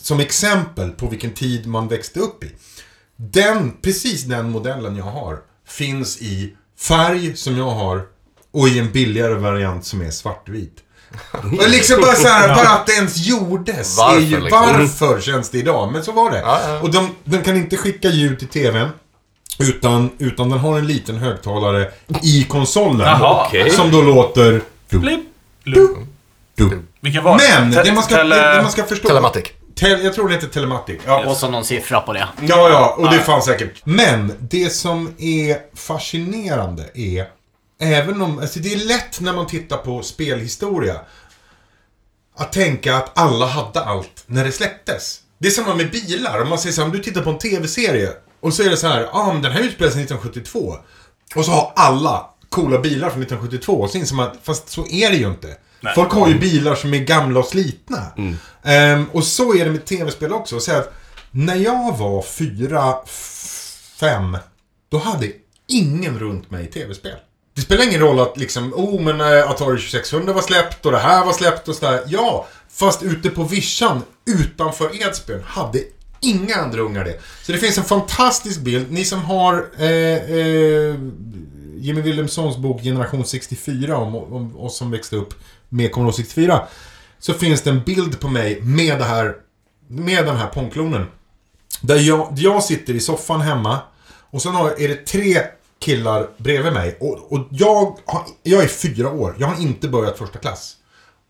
som 0.02 0.20
exempel 0.20 0.90
på 0.90 1.08
vilken 1.08 1.30
tid 1.30 1.66
man 1.66 1.88
växte 1.88 2.20
upp 2.20 2.44
i. 2.44 2.50
Den, 3.16 3.72
precis 3.82 4.22
den 4.22 4.50
modellen 4.50 4.96
jag 4.96 5.04
har, 5.04 5.38
finns 5.68 6.22
i 6.22 6.54
färg 6.80 7.36
som 7.36 7.56
jag 7.56 7.70
har 7.70 8.02
och 8.52 8.68
i 8.68 8.78
en 8.78 8.92
billigare 8.92 9.34
variant 9.34 9.86
som 9.86 10.02
är 10.02 10.10
svartvit. 10.10 10.80
Och 11.32 11.68
liksom 11.68 12.00
bara 12.00 12.14
så 12.14 12.28
här, 12.28 12.54
bara 12.54 12.68
att 12.68 12.86
det 12.86 12.92
ens 12.92 13.16
gjordes. 13.26 13.98
Varför, 13.98 14.16
är 14.16 14.20
ju, 14.20 14.40
liksom? 14.40 14.60
varför 14.60 15.20
känns 15.20 15.50
det 15.50 15.58
idag? 15.58 15.92
Men 15.92 16.04
så 16.04 16.12
var 16.12 16.30
det. 16.30 16.38
Ja, 16.40 16.60
ja. 16.66 16.80
Och 16.80 16.90
de, 16.90 17.08
den 17.24 17.42
kan 17.42 17.56
inte 17.56 17.76
skicka 17.76 18.08
ljud 18.08 18.38
till 18.38 18.48
TVn. 18.48 18.88
Utan, 19.58 20.10
utan 20.18 20.50
den 20.50 20.58
har 20.58 20.78
en 20.78 20.86
liten 20.86 21.16
högtalare 21.16 21.90
i 22.22 22.44
konsolen. 22.44 23.00
Jaha. 23.00 23.46
Okej. 23.46 23.70
Som 23.70 23.90
då 23.90 24.02
låter... 24.02 24.62
Du, 24.88 24.98
Blipp, 24.98 25.20
lupp. 25.64 25.90
du. 26.54 26.82
Vilken 27.00 27.24
var 27.24 27.40
Men, 27.50 27.70
det 27.70 27.92
man 27.92 28.02
ska, 28.02 28.24
det 28.24 28.62
man 28.62 28.70
ska 28.72 28.84
förstå... 28.84 29.08
Telematic. 29.08 29.44
Tel, 29.74 30.04
jag 30.04 30.14
tror 30.14 30.28
det 30.28 30.34
heter 30.34 30.48
Telematic. 30.48 31.00
Ja, 31.06 31.24
Och 31.26 31.36
så 31.36 31.48
någon 31.48 31.64
siffra 31.64 32.00
på 32.00 32.12
det. 32.12 32.28
ja, 32.40 32.68
ja 32.68 32.94
och 32.98 33.10
det 33.10 33.18
fanns 33.18 33.44
säkert. 33.44 33.80
Men, 33.84 34.32
det 34.40 34.70
som 34.70 35.14
är 35.18 35.56
fascinerande 35.76 36.84
är... 36.94 37.26
Även 37.80 38.22
om... 38.22 38.38
Alltså 38.38 38.60
det 38.60 38.72
är 38.72 38.76
lätt 38.86 39.20
när 39.20 39.32
man 39.32 39.46
tittar 39.46 39.76
på 39.76 40.02
spelhistoria. 40.02 41.00
Att 42.36 42.52
tänka 42.52 42.96
att 42.96 43.18
alla 43.18 43.46
hade 43.46 43.80
allt 43.84 44.24
när 44.26 44.44
det 44.44 44.52
släpptes. 44.52 45.20
Det 45.38 45.46
är 45.48 45.52
samma 45.52 45.74
med 45.74 45.90
bilar. 45.90 46.42
Om 46.42 46.48
man 46.48 46.58
säger 46.58 46.72
så 46.72 46.80
här, 46.80 46.88
om 46.88 46.96
du 46.96 47.02
tittar 47.02 47.20
på 47.22 47.30
en 47.30 47.38
tv-serie. 47.38 48.10
Och 48.44 48.54
så 48.54 48.62
är 48.62 48.70
det 48.70 48.76
så 48.76 48.86
här, 48.86 49.08
ah, 49.12 49.32
men 49.32 49.42
den 49.42 49.52
här 49.52 49.60
utspelar 49.60 49.90
sig 49.90 50.02
1972. 50.02 50.76
Och 51.36 51.44
så 51.44 51.50
har 51.50 51.72
alla 51.76 52.26
coola 52.48 52.78
bilar 52.78 53.10
från 53.10 53.22
1972. 53.22 53.72
Och 53.72 53.90
så 53.90 53.98
inser 53.98 54.14
man 54.14 54.26
att, 54.26 54.36
fast 54.42 54.68
så 54.68 54.86
är 54.86 55.10
det 55.10 55.16
ju 55.16 55.26
inte. 55.28 55.56
Nej. 55.80 55.94
Folk 55.94 56.12
har 56.12 56.28
ju 56.28 56.38
bilar 56.38 56.74
som 56.74 56.94
är 56.94 56.98
gamla 56.98 57.40
och 57.40 57.46
slitna. 57.46 58.02
Ehm, 58.62 59.06
och 59.12 59.24
så 59.24 59.54
är 59.54 59.64
det 59.64 59.70
med 59.70 59.84
tv-spel 59.84 60.32
också. 60.32 60.60
Så 60.60 60.72
att 60.72 60.94
när 61.30 61.56
jag 61.56 61.96
var 61.96 62.22
fyra, 62.22 62.94
fem, 64.00 64.38
då 64.88 64.98
hade 64.98 65.32
ingen 65.68 66.18
runt 66.18 66.50
mig 66.50 66.66
tv-spel. 66.66 67.16
Det 67.54 67.60
spelar 67.60 67.84
ingen 67.84 68.00
roll 68.00 68.20
att 68.20 68.36
liksom, 68.36 68.74
oh 68.74 69.00
men 69.00 69.20
eh, 69.20 69.50
Atari 69.50 69.78
2600 69.78 70.32
var 70.32 70.42
släppt 70.42 70.86
och 70.86 70.92
det 70.92 70.98
här 70.98 71.24
var 71.24 71.32
släppt 71.32 71.68
och 71.68 71.74
sådär. 71.74 72.02
Ja, 72.06 72.46
fast 72.70 73.02
ute 73.02 73.30
på 73.30 73.44
vischan 73.44 74.02
utanför 74.26 75.02
Edsbyn 75.02 75.42
hade 75.46 75.78
inga 76.28 76.54
andra 76.54 76.80
ungar 76.80 77.04
det. 77.04 77.20
Så 77.42 77.52
det 77.52 77.58
finns 77.58 77.78
en 77.78 77.84
fantastisk 77.84 78.60
bild. 78.60 78.92
Ni 78.92 79.04
som 79.04 79.20
har 79.20 79.66
eh, 79.78 79.88
eh, 79.88 80.94
Jimmy 81.76 82.00
Wilhelmssons 82.00 82.56
bok 82.56 82.82
Generation 82.82 83.24
64 83.24 83.96
om, 83.96 84.14
om 84.14 84.56
oss 84.60 84.76
som 84.76 84.90
växte 84.90 85.16
upp 85.16 85.34
med 85.68 85.92
Commodore 85.92 86.16
64. 86.16 86.62
Så 87.18 87.34
finns 87.34 87.62
det 87.62 87.70
en 87.70 87.82
bild 87.82 88.20
på 88.20 88.28
mig 88.28 88.60
med 88.60 88.98
det 88.98 89.04
här 89.04 89.36
med 89.88 90.26
den 90.26 90.36
här 90.36 90.48
ponklonen. 90.48 91.06
Där 91.80 91.96
jag, 91.96 92.32
jag 92.36 92.64
sitter 92.64 92.94
i 92.94 93.00
soffan 93.00 93.40
hemma 93.40 93.78
och 94.30 94.42
sen 94.42 94.54
har, 94.54 94.80
är 94.80 94.88
det 94.88 95.06
tre 95.06 95.42
killar 95.78 96.28
bredvid 96.36 96.72
mig. 96.72 96.96
Och, 97.00 97.32
och 97.32 97.48
jag, 97.50 97.98
har, 98.04 98.22
jag 98.42 98.62
är 98.62 98.68
fyra 98.68 99.10
år. 99.10 99.36
Jag 99.38 99.46
har 99.46 99.62
inte 99.62 99.88
börjat 99.88 100.18
första 100.18 100.38
klass. 100.38 100.76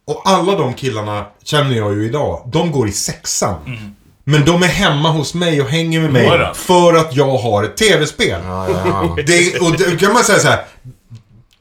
Och 0.05 0.23
alla 0.25 0.59
de 0.59 0.75
killarna 0.75 1.27
känner 1.43 1.77
jag 1.77 1.95
ju 1.95 2.07
idag. 2.07 2.51
De 2.53 2.73
går 2.73 2.89
i 2.89 2.93
sexan. 2.93 3.63
Mm. 3.67 3.95
Men 4.25 4.45
de 4.45 4.63
är 4.63 4.67
hemma 4.67 5.11
hos 5.11 5.35
mig 5.35 5.63
och 5.63 5.69
hänger 5.69 6.01
med 6.01 6.13
mig 6.13 6.39
då. 6.39 6.53
för 6.55 6.95
att 6.95 7.17
jag 7.17 7.39
har 7.39 7.65
ett 7.65 7.77
tv-spel. 7.77 8.41
Ja, 8.45 8.69
ja, 8.69 8.83
ja. 8.87 9.23
Det, 9.27 9.59
och 9.59 9.77
det 9.77 10.01
kan 10.01 10.13
man 10.13 10.25
säga 10.25 10.39
så 10.39 10.49
här. 10.49 10.65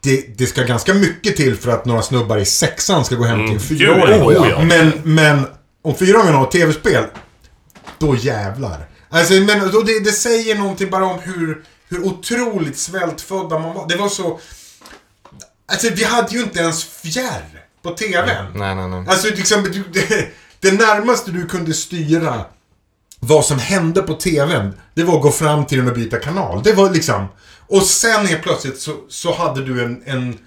Det, 0.01 0.37
det 0.37 0.45
ska 0.45 0.63
ganska 0.63 0.93
mycket 0.93 1.35
till 1.35 1.57
för 1.57 1.71
att 1.71 1.85
några 1.85 2.01
snubbar 2.01 2.37
i 2.37 2.45
sexan 2.45 3.05
ska 3.05 3.15
gå 3.15 3.23
hem 3.23 3.45
till 3.45 3.55
en 3.55 3.59
fyraåring. 3.59 4.19
Gud, 4.19 4.37
oh 4.37 4.49
ja. 4.49 4.63
Men, 4.63 4.91
men 5.03 5.45
om 5.83 5.95
fyraåringen 5.95 6.35
har 6.35 6.43
ett 6.43 6.51
tv-spel, 6.51 7.03
då 7.97 8.15
jävlar. 8.15 8.85
Alltså, 9.09 9.33
men 9.33 9.71
då 9.71 9.81
det, 9.81 9.99
det 9.99 10.11
säger 10.11 10.55
någonting 10.55 10.89
bara 10.89 11.05
om 11.05 11.19
hur, 11.19 11.63
hur 11.89 12.05
otroligt 12.05 12.77
svältfödda 12.77 13.59
man 13.59 13.73
var. 13.73 13.87
Det 13.87 13.95
var 13.95 14.09
så... 14.09 14.39
Alltså, 15.71 15.89
vi 15.95 16.03
hade 16.03 16.35
ju 16.35 16.43
inte 16.43 16.59
ens 16.59 16.83
fjärr 16.85 17.63
på 17.83 17.89
TVn. 17.89 18.45
Nej, 18.55 18.75
nej, 18.75 18.87
nej. 18.87 19.05
Alltså, 19.07 19.27
liksom, 19.27 19.63
det, 19.93 20.27
det 20.63 20.71
närmaste 20.71 21.31
du 21.31 21.45
kunde 21.47 21.73
styra 21.73 22.45
vad 23.19 23.45
som 23.45 23.59
hände 23.59 24.01
på 24.01 24.13
TVn, 24.13 24.73
det 24.93 25.03
var 25.03 25.15
att 25.15 25.21
gå 25.21 25.31
fram 25.31 25.65
till 25.65 25.77
den 25.77 25.87
och 25.87 25.93
byta 25.95 26.19
kanal. 26.19 26.63
Det 26.63 26.73
var 26.73 26.89
liksom... 26.89 27.27
Och 27.67 27.83
sen 27.83 28.27
helt 28.27 28.43
plötsligt 28.43 28.79
så, 28.79 28.91
så 29.09 29.33
hade 29.33 29.65
du 29.65 29.83
en, 29.83 30.03
en... 30.05 30.37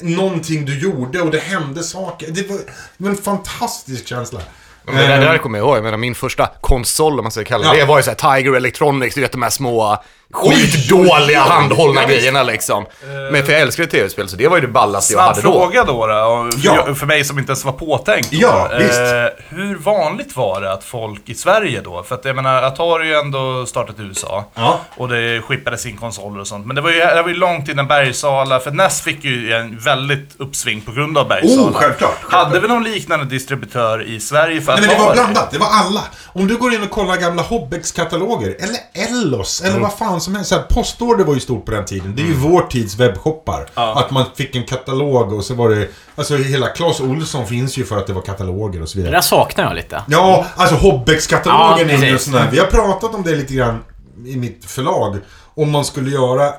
Någonting 0.00 0.64
du 0.64 0.78
gjorde 0.78 1.20
och 1.20 1.30
det 1.30 1.38
hände 1.38 1.82
saker. 1.82 2.30
Det 2.30 2.48
var, 2.50 2.56
det 2.56 2.64
var 3.04 3.10
en 3.10 3.16
fantastisk 3.16 4.06
känsla. 4.06 4.40
Men 4.84 4.94
det 4.94 5.00
där, 5.02 5.14
Ehm, 5.14 5.20
det 5.20 5.26
där 5.26 5.38
kommer 5.38 5.58
jag 5.58 5.66
ihåg. 5.66 5.76
Jag 5.76 5.84
menar, 5.84 5.98
min 5.98 6.14
första 6.14 6.48
konsol, 6.60 7.18
om 7.18 7.24
man 7.24 7.32
ska 7.32 7.44
kalla 7.44 7.72
det, 7.72 7.78
Ja. 7.78 7.84
det 7.84 7.88
var 7.88 7.96
ju 7.98 8.02
såhär 8.02 8.36
Tiger 8.36 8.52
Electronics, 8.52 9.14
du 9.14 9.20
vet 9.20 9.32
de 9.32 9.42
här 9.42 9.50
små 9.50 10.02
skitdåliga 10.32 11.40
handhållna 11.40 12.04
grejerna 12.04 12.42
liksom. 12.42 12.86
Men 13.32 13.44
för 13.46 13.52
jag 13.52 13.60
älskar 13.60 13.84
tv-spel, 13.86 14.28
så 14.28 14.36
det 14.36 14.48
var 14.48 14.56
ju 14.56 14.60
det 14.60 14.68
ballaste 14.72 15.12
jag 15.12 15.20
hade 15.20 15.42
då. 15.42 15.52
fråga 15.52 15.84
då, 15.84 16.06
då 16.06 16.14
och 16.14 16.54
för, 16.54 16.60
Ja. 16.66 16.82
jag, 16.86 16.98
för 16.98 17.06
mig 17.06 17.24
som 17.24 17.38
inte 17.38 17.50
ens 17.50 17.64
var 17.64 17.72
påtänkt. 17.72 18.30
då. 18.30 18.38
Ja, 18.40 18.68
visst. 18.78 19.00
hur 19.48 19.76
vanligt 19.76 20.36
var 20.36 20.60
det 20.60 20.72
att 20.72 20.84
folk 20.84 21.28
i 21.28 21.34
Sverige 21.34 21.80
då, 21.84 22.02
för 22.02 22.14
att 22.14 22.24
jag 22.24 22.36
menar 22.36 22.62
Atari 22.62 23.02
är 23.02 23.06
ju 23.08 23.14
ändå 23.20 23.66
startat 23.66 23.98
i 23.98 24.02
USA. 24.02 24.44
Ja. 24.54 24.80
Och 24.96 25.08
det 25.08 25.42
skippades 25.42 25.86
in 25.86 25.96
konsoler 25.96 26.40
och 26.40 26.46
sånt. 26.46 26.66
Men 26.66 26.76
det 26.76 26.82
var 26.82 26.90
ju, 26.90 26.98
det 26.98 27.22
var 27.22 27.28
ju 27.28 27.34
långt 27.34 27.68
innan 27.68 27.86
Bergsala, 27.86 28.60
för 28.60 28.70
NES 28.70 29.00
fick 29.00 29.24
ju 29.24 29.52
en 29.52 29.78
väldigt 29.78 30.30
uppsving 30.38 30.80
på 30.80 30.92
grund 30.92 31.18
av 31.18 31.28
Bergsala. 31.28 31.62
Oh, 31.62 31.72
självklart, 31.74 32.10
självklart. 32.20 32.44
Hade 32.44 32.60
vi 32.60 32.68
någon 32.68 32.84
liknande 32.84 33.24
distributör 33.24 34.02
i 34.02 34.20
Sverige 34.20 34.60
för 34.60 34.72
Nej, 34.72 34.80
men 34.80 34.90
det 34.90 34.96
var 34.96 35.04
Atari? 35.04 35.14
blandat. 35.16 35.50
Det 35.50 35.58
var 35.58 35.68
alla. 35.72 36.00
Om 36.32 36.46
du 36.46 36.56
går 36.56 36.74
in 36.74 36.82
och 36.82 36.90
kollar 36.90 37.16
gamla 37.16 37.42
Hobbex-kataloger, 37.42 38.56
eller 38.60 39.08
Ellos, 39.08 39.60
eller 39.62 39.78
vad 39.80 39.92
fan 39.98 40.19
som 40.20 40.34
helst. 40.34 40.48
Så 40.50 40.54
här, 40.56 40.62
postorder 40.62 41.24
var 41.24 41.34
ju 41.34 41.40
stort 41.40 41.64
på 41.64 41.70
den 41.70 41.84
tiden. 41.84 42.16
Det 42.16 42.22
är 42.22 42.26
ju 42.26 42.34
vår 42.34 42.62
tids 42.62 42.96
webbshoppar. 42.96 43.66
Att 43.74 44.10
man 44.10 44.24
fick 44.36 44.56
en 44.56 44.64
katalog 44.66 45.32
och 45.32 45.44
så 45.44 45.54
var 45.54 45.68
det... 45.68 45.88
Alltså 46.16 46.36
hela 46.36 46.66
Clas 46.68 47.00
Olsson 47.00 47.46
finns 47.46 47.76
ju 47.78 47.84
för 47.84 47.96
att 47.98 48.06
det 48.06 48.12
var 48.12 48.22
kataloger 48.22 48.82
och 48.82 48.88
så 48.88 48.98
Det 48.98 49.02
vidare. 49.02 49.16
där 49.16 49.22
saknar 49.22 49.64
jag 49.64 49.74
lite. 49.76 50.02
Ja, 50.08 50.46
alltså 50.56 50.74
Hobbex-katalogen 50.76 51.88
Ja, 51.88 51.94
är 52.06 52.10
ju 52.10 52.18
sån 52.18 52.34
här. 52.34 52.48
Vi 52.50 52.58
har 52.58 52.66
pratat 52.66 53.14
om 53.14 53.22
det 53.22 53.34
lite 53.36 53.54
grann 53.54 53.78
i 54.26 54.36
mitt 54.36 54.64
förlag. 54.64 55.18
Om 55.54 55.70
man 55.70 55.84
skulle 55.84 56.10
göra 56.10 56.52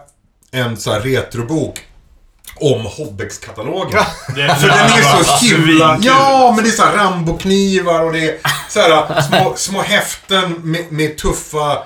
en 0.51 0.77
så 0.77 0.91
här 0.91 0.99
retrobok 0.99 1.79
om 2.55 2.85
Hobbex-katalogen. 2.85 3.99
För 4.59 4.67
den 4.67 4.79
är 4.79 5.23
så 5.23 5.45
himla... 5.45 5.97
Ja, 6.01 6.53
men 6.55 6.63
det 6.63 6.69
är 6.69 6.71
så 6.71 6.83
här 6.83 6.97
Rambo-knivar 6.97 8.01
och 8.01 8.13
det 8.13 8.29
är 8.29 8.37
så 8.69 8.79
här 8.79 9.21
små, 9.21 9.53
små 9.55 9.81
häften 9.81 10.51
med, 10.63 10.91
med 10.91 11.17
tuffa 11.17 11.77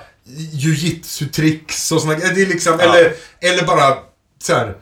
jujitsu-tricks 0.52 1.92
och 1.92 2.00
såna 2.00 2.14
Det 2.14 2.42
är 2.42 2.46
liksom... 2.46 2.80
Eller, 2.80 3.12
eller 3.40 3.64
bara 3.66 3.94
så 4.42 4.54
här 4.54 4.74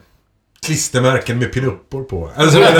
klistermärken 0.65 1.39
med 1.39 1.53
pinuppor 1.53 2.03
på. 2.03 2.29
Alltså, 2.35 2.59
det, 2.59 2.71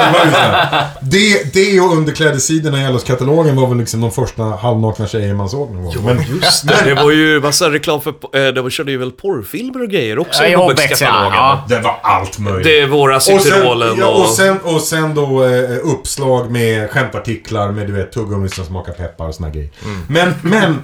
det, 1.01 1.53
det 1.53 1.79
och 1.79 1.97
underklädessidorna 1.97 2.81
i 2.89 2.91
LOs-katalogen 2.93 3.55
var 3.55 3.67
väl 3.67 3.77
liksom 3.77 4.01
de 4.01 4.11
första 4.11 4.43
halvnakna 4.43 5.07
tjejer 5.07 5.33
man 5.33 5.49
såg 5.49 5.71
någon 5.71 5.83
gång. 5.83 6.05
Men, 6.05 6.17
Just 6.41 6.67
det, 6.67 6.81
det 6.85 6.95
var 6.95 7.11
ju 7.11 7.41
massa 7.41 7.69
reklam 7.69 8.01
för... 8.01 8.09
Eh, 8.09 8.53
det 8.53 8.61
var, 8.61 8.69
körde 8.69 8.91
ju 8.91 8.97
väl 8.97 9.11
porrfilmer 9.11 9.81
och 9.81 9.89
grejer 9.89 10.19
också 10.19 10.43
Ja, 10.43 10.49
i 10.49 10.51
i 10.51 10.55
Hobbex, 10.55 10.81
Hobbex-katalogen. 10.81 11.33
ja. 11.33 11.65
det 11.69 11.79
var 11.79 11.99
allt 12.03 12.39
möjligt. 12.39 12.63
Det 12.63 12.79
är 12.79 12.87
våra 12.87 13.15
Och 13.15 13.21
sen, 13.23 13.39
Cityrolen 13.39 13.95
ja, 13.99 14.07
och... 14.07 14.21
och, 14.21 14.29
sen, 14.29 14.57
och 14.63 14.81
sen 14.81 15.15
då 15.15 15.43
eh, 15.45 15.77
uppslag 15.83 16.51
med 16.51 16.89
skämtartiklar 16.91 17.71
med 17.71 17.87
du 17.87 17.93
vet 17.93 18.11
tuggummi 18.11 18.49
som 18.49 18.65
smakar 18.65 18.93
peppar 18.93 19.27
och 19.27 19.35
såna 19.35 19.49
grejer. 19.49 19.69
Men, 20.07 20.33
men 20.41 20.81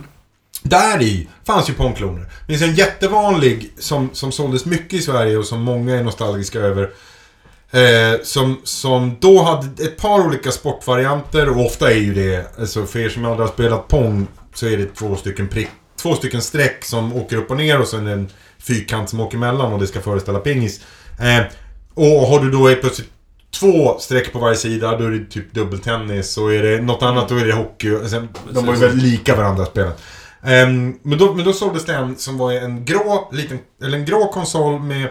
där 0.63 1.01
i 1.01 1.27
fanns 1.43 1.69
ju 1.69 1.73
pongkloner. 1.73 2.25
Det 2.47 2.57
finns 2.57 2.61
en 2.61 2.75
jättevanlig 2.75 3.73
som, 3.79 4.09
som 4.13 4.31
såldes 4.31 4.65
mycket 4.65 4.93
i 4.93 5.01
Sverige 5.01 5.37
och 5.37 5.45
som 5.45 5.61
många 5.61 5.95
är 5.95 6.03
nostalgiska 6.03 6.59
över. 6.59 6.89
Eh, 7.71 8.21
som, 8.23 8.61
som 8.63 9.17
då 9.19 9.41
hade 9.41 9.83
ett 9.83 9.97
par 9.97 10.25
olika 10.27 10.51
sportvarianter 10.51 11.49
och 11.49 11.65
ofta 11.65 11.91
är 11.91 11.97
ju 11.97 12.13
det, 12.13 12.59
alltså 12.59 12.85
för 12.85 12.99
er 12.99 13.09
som 13.09 13.25
aldrig 13.25 13.47
har 13.47 13.53
spelat 13.53 13.87
Pong 13.87 14.27
så 14.53 14.67
är 14.67 14.77
det 14.77 14.95
två 14.95 15.15
stycken 15.15 15.47
prick, 15.47 15.69
två 16.01 16.15
stycken 16.15 16.41
streck 16.41 16.85
som 16.85 17.15
åker 17.15 17.37
upp 17.37 17.51
och 17.51 17.57
ner 17.57 17.81
och 17.81 17.87
sen 17.87 18.07
en 18.07 18.29
fyrkant 18.59 19.09
som 19.09 19.19
åker 19.19 19.37
emellan 19.37 19.73
och 19.73 19.79
det 19.79 19.87
ska 19.87 20.01
föreställa 20.01 20.39
pingis. 20.39 20.81
Eh, 21.19 21.43
och 21.93 22.27
har 22.27 22.39
du 22.39 22.51
då 22.51 22.67
helt 22.67 22.81
plötsligt 22.81 23.09
två 23.59 23.99
streck 23.99 24.33
på 24.33 24.39
varje 24.39 24.55
sida, 24.55 24.97
då 24.97 25.05
är 25.05 25.09
det 25.11 25.25
typ 25.25 25.53
dubbeltennis 25.53 26.37
och 26.37 26.53
är 26.53 26.63
det 26.63 26.81
något 26.81 27.03
annat 27.03 27.29
då 27.29 27.35
är 27.35 27.45
det 27.45 27.53
hockey. 27.53 27.91
Och 27.91 28.09
sen, 28.09 28.29
de 28.51 28.65
var 28.65 28.73
ju 28.73 28.79
väldigt 28.79 29.03
lika 29.03 29.35
varandra 29.35 29.65
spelen. 29.65 29.93
Ehm, 30.43 30.99
men, 31.01 31.17
då, 31.17 31.33
men 31.33 31.45
då 31.45 31.53
såldes 31.53 31.85
det 31.85 31.93
en 31.93 32.17
som 32.17 32.37
var 32.37 32.51
en 32.51 32.85
grå, 32.85 33.29
liten, 33.31 33.59
eller 33.83 33.97
en 33.97 34.05
grå 34.05 34.27
konsol 34.27 34.79
med 34.79 35.09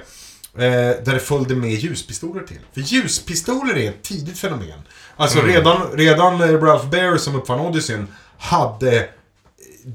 Eh, 0.54 0.62
där 1.04 1.12
det 1.12 1.20
följde 1.20 1.54
med 1.54 1.70
ljuspistoler 1.70 2.42
till. 2.42 2.58
För 2.74 2.80
ljuspistoler 2.80 3.76
är 3.76 3.88
ett 3.88 4.02
tidigt 4.02 4.38
fenomen. 4.38 4.82
Alltså 5.16 5.42
redan, 5.42 5.92
redan 5.92 6.40
eh, 6.40 6.62
Ralph 6.62 6.90
Baer 6.90 7.16
som 7.16 7.34
uppfann 7.34 7.60
Odyssey 7.60 7.98
hade 8.38 9.08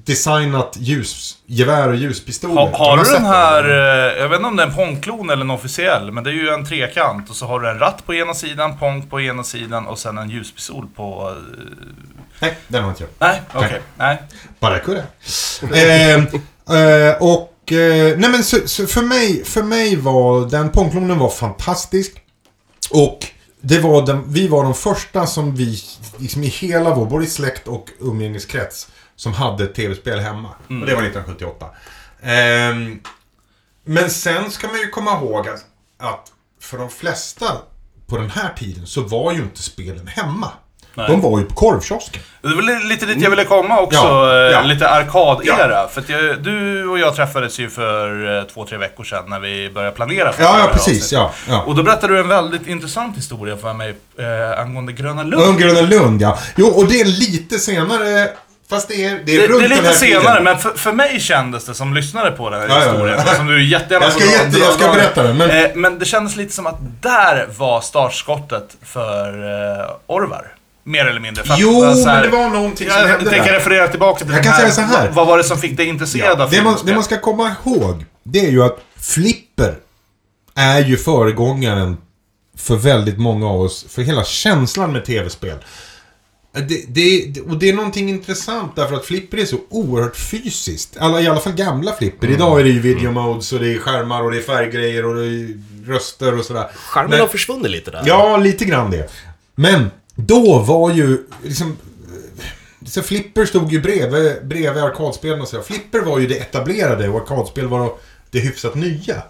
designat 0.03 0.77
ljusgevär 0.79 1.89
och 1.89 1.95
ljuspistoler. 1.95 2.55
Ha, 2.55 2.77
har 2.77 2.97
du 2.97 3.03
den 3.03 3.25
här, 3.25 3.63
eh, 3.63 4.21
jag 4.21 4.29
vet 4.29 4.35
inte 4.37 4.47
om 4.47 4.55
det 4.55 4.63
är 4.63 4.67
en 4.67 4.75
pongklon 4.75 5.29
eller 5.29 5.41
en 5.41 5.49
officiell, 5.51 6.11
men 6.11 6.23
det 6.23 6.29
är 6.29 6.33
ju 6.33 6.49
en 6.49 6.65
trekant 6.65 7.29
och 7.29 7.35
så 7.35 7.45
har 7.45 7.59
du 7.59 7.69
en 7.69 7.79
ratt 7.79 8.05
på 8.05 8.13
ena 8.13 8.33
sidan, 8.33 8.77
pong 8.77 9.07
på 9.07 9.21
ena 9.21 9.43
sidan 9.43 9.87
och 9.87 9.99
sen 9.99 10.17
en 10.17 10.29
ljuspistol 10.29 10.87
på... 10.95 11.35
eh, 11.59 11.63
Nej, 12.39 12.57
den 12.67 12.83
har 12.83 12.89
inte 12.89 13.03
jag. 13.03 13.09
Nej, 13.29 13.41
okej. 13.53 13.81
Nej. 13.97 14.21
Bara 14.59 14.79
kunde. 14.79 15.03
eh, 15.73 16.15
eh, 16.77 17.15
och... 17.19 17.51
Eh, 17.71 18.17
nej 18.17 18.29
men 18.29 18.43
så, 18.43 18.57
så 18.65 18.87
för, 18.87 19.01
mig, 19.01 19.45
för 19.45 19.63
mig 19.63 19.95
var 19.95 20.45
den 20.49 20.69
pongklonen 20.69 21.19
var 21.19 21.29
fantastisk. 21.29 22.11
Och 22.91 23.19
det 23.67 23.79
var 23.79 24.05
den, 24.05 24.33
vi 24.33 24.47
var 24.47 24.63
de 24.63 24.73
första 24.73 25.27
som 25.27 25.55
vi, 25.55 25.79
liksom 26.17 26.43
i 26.43 26.47
hela 26.47 26.95
vår, 26.95 27.05
både 27.05 27.25
i 27.25 27.27
släkt 27.27 27.67
och 27.67 27.89
umgängeskrets, 27.99 28.87
som 29.15 29.33
hade 29.33 29.63
ett 29.63 29.75
tv-spel 29.75 30.19
hemma. 30.19 30.49
Och 30.49 30.85
det 30.87 30.95
var 30.95 31.03
1978. 31.03 31.69
Ehm, 32.21 32.99
men 33.83 34.09
sen 34.09 34.51
ska 34.51 34.67
man 34.67 34.79
ju 34.79 34.89
komma 34.89 35.11
ihåg 35.11 35.47
att, 35.47 35.65
att 35.97 36.31
för 36.59 36.77
de 36.77 36.89
flesta 36.89 37.57
på 38.07 38.17
den 38.17 38.29
här 38.29 38.53
tiden 38.53 38.87
så 38.87 39.01
var 39.01 39.33
ju 39.33 39.41
inte 39.41 39.61
spelen 39.61 40.07
hemma. 40.07 40.51
Nej. 40.97 41.07
De 41.09 41.21
var 41.21 41.39
ju 41.39 41.45
på 41.45 41.53
korvkiosken. 41.55 42.21
Det 42.41 42.55
var 42.55 42.61
li- 42.61 42.83
lite 42.83 43.05
dit 43.05 43.21
jag 43.21 43.29
ville 43.29 43.43
komma 43.45 43.79
också, 43.79 43.97
Ja, 43.99 44.31
eh, 44.45 44.51
ja. 44.51 44.61
lite 44.61 44.89
arkadera. 44.89 45.87
För 45.87 46.01
att 46.01 46.09
jag, 46.09 46.43
du 46.43 46.87
och 46.87 46.99
jag 46.99 47.15
träffades 47.15 47.59
ju 47.59 47.69
för 47.69 48.37
eh, 48.37 48.43
två, 48.43 48.65
tre 48.65 48.77
veckor 48.77 49.03
sedan 49.03 49.23
när 49.27 49.39
vi 49.39 49.69
började 49.73 49.95
planera 49.95 50.31
för 50.33 50.43
Ja, 50.43 50.59
ja 50.59 50.67
precis. 50.73 51.11
Ja, 51.11 51.31
ja. 51.49 51.61
Och 51.67 51.75
då 51.75 51.83
berättade 51.83 52.13
du 52.13 52.19
en 52.19 52.27
väldigt 52.27 52.67
intressant 52.67 53.17
historia 53.17 53.57
för 53.57 53.73
mig 53.73 53.95
eh, 54.19 54.59
angående 54.59 54.93
Gröna 54.93 55.23
Lund. 55.23 55.43
Ungruna 55.43 55.81
Lund, 55.81 56.21
ja. 56.21 56.37
Jo, 56.55 56.67
och 56.67 56.85
det 56.87 57.01
är 57.01 57.05
lite 57.05 57.59
senare. 57.59 58.29
Fast 58.69 58.87
det 58.87 59.05
är, 59.05 59.19
det 59.25 59.35
är 59.35 59.41
Det, 59.41 59.47
runt 59.47 59.59
det 59.59 59.65
är 59.65 59.69
den 59.69 59.77
lite 59.77 59.87
här 59.89 59.95
senare, 59.95 60.21
tiden. 60.29 60.43
men 60.43 60.57
för, 60.57 60.69
för 60.69 60.91
mig 60.91 61.19
kändes 61.19 61.65
det 61.65 61.73
som 61.73 61.93
lyssnade 61.93 62.31
på 62.31 62.49
den 62.49 62.61
här 62.61 62.67
Ja, 62.67 62.75
ja, 62.75 62.85
ja. 62.85 62.91
historien, 62.91 63.19
som 63.35 63.47
du 63.47 63.65
jättegärna 63.65 64.05
Jag 64.05 64.13
ska 64.13 64.25
jätte- 64.25 64.45
dra- 64.49 64.59
jag 64.63 64.73
ska 64.73 64.91
berätta 64.93 65.23
den, 65.23 65.37
men- 65.37 65.49
Eh, 65.49 65.69
men 65.75 65.99
det 65.99 66.05
kändes 66.05 66.35
lite 66.35 66.53
som 66.53 66.67
att 66.67 66.77
där 67.01 67.47
var 67.57 67.81
startskottet 67.81 68.77
för 68.85 69.27
eh, 69.81 69.85
Orvar. 70.07 70.47
Mer 70.87 71.05
eller 71.05 71.19
mindre. 71.19 71.43
För 71.43 71.53
att, 71.53 71.59
Jo, 71.59 71.81
så 71.81 71.85
här- 72.09 72.21
men 72.21 72.31
det 72.31 72.37
var 72.37 72.49
någonting 72.49 72.89
som 72.89 72.99
Jag 73.01 73.07
hände 73.07 73.29
tänker 73.29 73.45
där. 73.51 73.59
referera 73.59 73.87
tillbaka 73.87 74.25
till 74.25 74.33
Jag 74.33 74.43
kan 74.43 74.51
här, 74.53 74.59
säga 74.59 74.71
så 74.71 74.81
här. 74.81 75.11
Vad, 75.11 75.27
var 75.27 75.37
det 75.37 75.43
som 75.43 75.57
fick 75.57 75.77
dig 75.77 75.87
intresserad 75.87 76.41
av 76.41 76.49
det, 76.49 76.61
man, 76.61 76.77
det 76.85 76.93
man 76.93 77.03
ska 77.03 77.19
komma 77.19 77.55
ihåg, 77.65 78.05
det 78.23 78.39
är 78.39 78.49
ju 78.51 78.63
att 78.63 78.79
Flipper 78.99 79.75
är 80.55 80.79
ju 80.85 80.97
föregångaren 80.97 81.97
för 82.57 82.75
väldigt 82.75 83.17
många 83.19 83.47
av 83.47 83.61
oss, 83.61 83.85
för 83.89 84.01
hela 84.01 84.23
känslan 84.23 84.91
med 84.91 85.05
tv-spel. 85.05 85.57
Det, 86.67 86.85
det, 86.87 87.41
och 87.41 87.57
det 87.57 87.69
är 87.69 87.73
någonting 87.73 88.09
intressant 88.09 88.75
därför 88.75 88.95
att 88.95 89.05
Flipper 89.05 89.37
är 89.37 89.45
så 89.45 89.57
oerhört 89.69 90.15
fysiskt. 90.17 90.97
Alla, 90.99 91.21
I 91.21 91.27
alla 91.27 91.39
fall 91.39 91.53
gamla 91.53 91.93
Flipper. 91.93 92.29
Idag 92.31 92.59
är 92.59 92.63
det 92.63 92.69
ju 92.69 92.79
video 92.79 93.11
modes 93.11 93.53
och 93.53 93.59
det 93.59 93.73
är 93.73 93.77
skärmar 93.79 94.21
och 94.23 94.31
det 94.31 94.37
är 94.37 94.41
färggrejer 94.41 95.05
och 95.05 95.15
det 95.15 95.25
är 95.25 95.59
röster 95.87 96.39
och 96.39 96.45
sådär. 96.45 96.67
Charmen 96.75 97.09
Men- 97.09 97.19
har 97.19 97.27
försvunnit 97.27 97.71
lite 97.71 97.91
där. 97.91 98.03
Ja, 98.05 98.37
lite 98.37 98.65
grann 98.65 98.91
det. 98.91 99.09
Men 99.55 99.91
då 100.15 100.59
var 100.59 100.93
ju 100.93 101.27
liksom... 101.43 101.67
Eh, 101.67 102.45
så 102.85 103.01
Flipper 103.01 103.45
stod 103.45 103.71
ju 103.71 103.81
bredvid, 103.81 104.47
bredvid 104.47 104.83
arkadspelen 104.83 105.41
och 105.41 105.47
så. 105.47 105.61
Flipper 105.61 105.99
var 105.99 106.19
ju 106.19 106.27
det 106.27 106.35
etablerade 106.35 107.09
och 107.09 107.21
arkadspel 107.21 107.67
var 107.67 107.93
det 108.31 108.39
hyfsat 108.39 108.75
nya. 108.75 109.23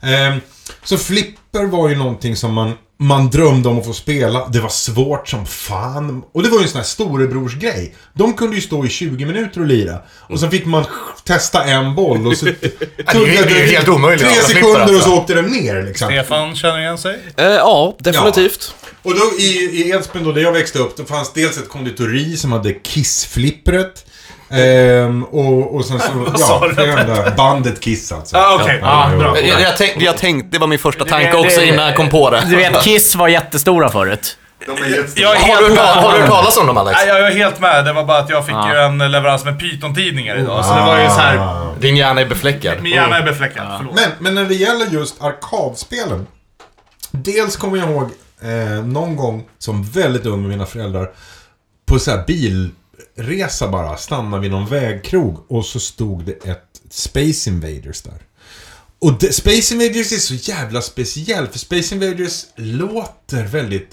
Ehm, 0.00 0.40
så 0.84 0.98
Flipper 0.98 1.64
var 1.64 1.88
ju 1.88 1.96
någonting 1.96 2.36
som 2.36 2.54
man, 2.54 2.72
man 2.98 3.30
drömde 3.30 3.68
om 3.68 3.78
att 3.78 3.86
få 3.86 3.92
spela. 3.92 4.48
Det 4.48 4.60
var 4.60 4.68
svårt 4.68 5.28
som 5.28 5.46
fan. 5.46 6.22
Och 6.32 6.42
det 6.42 6.48
var 6.48 6.58
ju 6.58 6.62
en 6.62 6.68
sån 6.68 6.78
här 6.78 6.86
storebrorsgrej. 6.86 7.94
De 8.12 8.32
kunde 8.32 8.56
ju 8.56 8.62
stå 8.62 8.86
i 8.86 8.88
20 8.88 9.26
minuter 9.26 9.60
och 9.60 9.66
lira. 9.66 9.98
Och 10.08 10.40
så 10.40 10.48
fick 10.48 10.66
man 10.66 10.84
testa 11.24 11.64
en 11.64 11.94
boll 11.94 12.26
och 12.26 12.36
så... 12.36 12.44
det 12.56 12.58
är 13.06 13.48
ju 13.48 13.66
helt 13.66 13.88
omöjligt 13.88 14.26
Tre 14.26 14.42
sekunder 14.42 14.70
och 14.70 14.80
alltså. 14.80 15.00
så 15.00 15.16
åkte 15.16 15.34
den 15.34 15.44
ner 15.44 15.82
liksom. 15.82 16.08
Stefan 16.08 16.56
känner 16.56 16.80
igen 16.80 16.98
sig? 16.98 17.18
Eh, 17.36 17.44
ja 17.44 17.96
definitivt. 17.98 18.74
Och 19.02 19.14
då 19.14 19.38
i, 19.38 19.48
i 19.72 19.90
Edsbyn 19.90 20.24
då, 20.24 20.32
där 20.32 20.42
jag 20.42 20.52
växte 20.52 20.78
upp, 20.78 20.96
då 20.96 21.04
fanns 21.04 21.32
dels 21.32 21.58
ett 21.58 21.68
konditori 21.68 22.36
som 22.36 22.52
hade 22.52 22.72
Kiss-flippret. 22.72 24.06
Ehm, 24.50 25.24
och, 25.24 25.74
och 25.74 25.84
sen 25.84 26.00
så, 26.00 26.06
ja, 26.38 26.66
du? 26.68 26.74
flera 26.74 27.00
andra. 27.00 27.30
Bandet 27.30 27.80
Kiss 27.80 28.12
alltså. 28.12 28.36
Ah, 28.36 28.58
okej. 28.62 28.78
Ja, 28.82 29.10
Ah, 29.14 29.16
bra. 29.18 29.40
Jag, 29.40 29.60
jag, 29.60 29.76
tänk, 29.76 30.02
jag 30.02 30.16
tänkte, 30.16 30.48
det 30.50 30.58
var 30.58 30.66
min 30.66 30.78
första 30.78 31.04
Det- 31.04 31.10
tanke 31.10 31.30
det- 31.30 31.36
också 31.36 31.62
innan 31.62 31.86
jag 31.86 31.96
kom 31.96 32.08
på 32.08 32.30
det. 32.30 32.42
Du 32.50 32.56
vet, 32.56 32.82
Kiss 32.82 33.14
var 33.16 33.28
jättestora 33.28 33.88
förut. 33.88 34.38
De 34.66 34.72
är 34.72 34.86
jättestora. 34.88 35.22
Jag 35.22 35.36
är 35.36 35.40
Har 35.40 35.46
helt 35.46 35.68
du, 35.68 35.74
med. 35.74 35.84
har 35.84 36.12
du 36.12 36.18
hört 36.18 36.30
talas 36.30 36.56
om 36.56 36.66
dem 36.66 36.76
Alex? 36.76 36.98
Nej, 36.98 37.08
jag 37.08 37.26
är 37.32 37.34
helt 37.34 37.60
med. 37.60 37.84
Det 37.84 37.92
var 37.92 38.04
bara 38.04 38.18
att 38.18 38.30
jag 38.30 38.46
fick 38.46 38.54
Ja. 38.54 38.72
ju 38.74 38.78
en 38.80 38.98
leverans 39.12 39.44
med 39.44 39.60
Python-tidningar 39.60 40.36
idag. 40.38 40.64
Så 40.64 40.74
det 40.74 40.80
var 40.80 40.98
ju 41.00 41.06
så 41.08 41.12
här. 41.20 41.36
Ah. 41.38 41.74
Din 41.80 41.96
hjärna 41.96 42.20
är 42.20 42.26
befläckad. 42.26 42.74
Min 42.82 42.92
hjärna 42.92 43.18
är 43.18 43.22
befläckad. 43.22 43.66
Förlåt. 43.78 43.94
Men, 43.94 44.10
men 44.18 44.34
när 44.34 44.44
det 44.44 44.54
gäller 44.54 44.86
just 44.86 45.22
arkadspelen. 45.22 46.26
Dels 47.10 47.56
kommer 47.56 47.78
jag 47.78 47.90
ihåg 47.90 48.10
eh, 48.42 48.84
någon 48.84 49.16
gång 49.16 49.44
som 49.58 49.82
väldigt 49.82 50.26
ung 50.26 50.40
med 50.40 50.50
mina 50.50 50.66
föräldrar. 50.66 51.10
På 51.88 51.98
så 51.98 52.10
här 52.10 52.24
bilresa 53.16 53.68
bara. 53.68 53.96
Stanna 53.96 54.38
vid 54.38 54.50
någon 54.50 54.66
vägkrog. 54.66 55.44
Och 55.48 55.64
så 55.64 55.80
stod 55.80 56.24
det 56.24 56.46
ett 56.46 56.80
Space 56.90 57.50
Invaders 57.50 58.02
där. 58.02 58.22
Och 58.98 59.18
det, 59.18 59.32
Space 59.32 59.74
Invaders 59.74 60.12
är 60.12 60.16
så 60.16 60.34
jävla 60.34 60.82
speciell, 60.82 61.46
för 61.46 61.58
Space 61.58 61.94
Invaders 61.94 62.44
låter 62.56 63.44
väldigt 63.44 63.90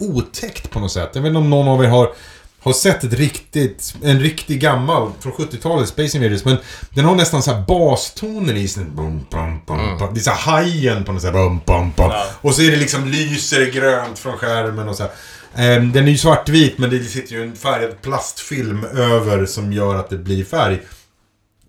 otäckt 0.00 0.70
på 0.70 0.80
något 0.80 0.92
sätt. 0.92 1.10
Jag 1.14 1.22
vet 1.22 1.28
inte 1.28 1.38
om 1.38 1.50
någon 1.50 1.68
av 1.68 1.84
er 1.84 1.88
har, 1.88 2.12
har 2.60 2.72
sett 2.72 3.04
ett 3.04 3.12
riktigt, 3.12 3.94
en 4.02 4.20
riktig 4.20 4.60
gammal 4.60 5.12
från 5.20 5.32
70-talet 5.32 5.88
Space 5.88 6.16
Invaders, 6.16 6.44
men 6.44 6.56
den 6.90 7.04
har 7.04 7.14
nästan 7.14 7.42
så 7.42 7.52
här 7.52 7.62
bastoner 7.62 8.54
i 8.54 8.68
sig. 8.68 8.84
Bum, 8.84 9.26
bum, 9.30 9.60
bum, 9.66 9.98
bum. 9.98 10.14
Det 10.14 10.20
är 10.20 10.22
så 10.22 10.30
här 10.30 10.52
hajen 10.52 11.04
på 11.04 11.12
något 11.12 11.22
sätt. 11.22 11.32
Bum, 11.32 11.60
bum, 11.66 11.92
bum. 11.96 12.10
Och 12.40 12.54
så 12.54 12.62
är 12.62 12.70
det 12.70 12.76
liksom 12.76 13.08
lyser 13.08 13.70
grönt 13.70 14.18
från 14.18 14.38
skärmen 14.38 14.88
och 14.88 14.96
så 14.96 15.02
här. 15.02 15.12
Ehm, 15.56 15.92
den 15.92 16.06
är 16.06 16.12
ju 16.12 16.18
svartvit, 16.18 16.78
men 16.78 16.90
det 16.90 17.04
sitter 17.04 17.32
ju 17.32 17.42
en 17.42 17.56
färgad 17.56 18.02
plastfilm 18.02 18.84
över 18.84 19.46
som 19.46 19.72
gör 19.72 19.94
att 19.94 20.10
det 20.10 20.18
blir 20.18 20.44
färg. 20.44 20.80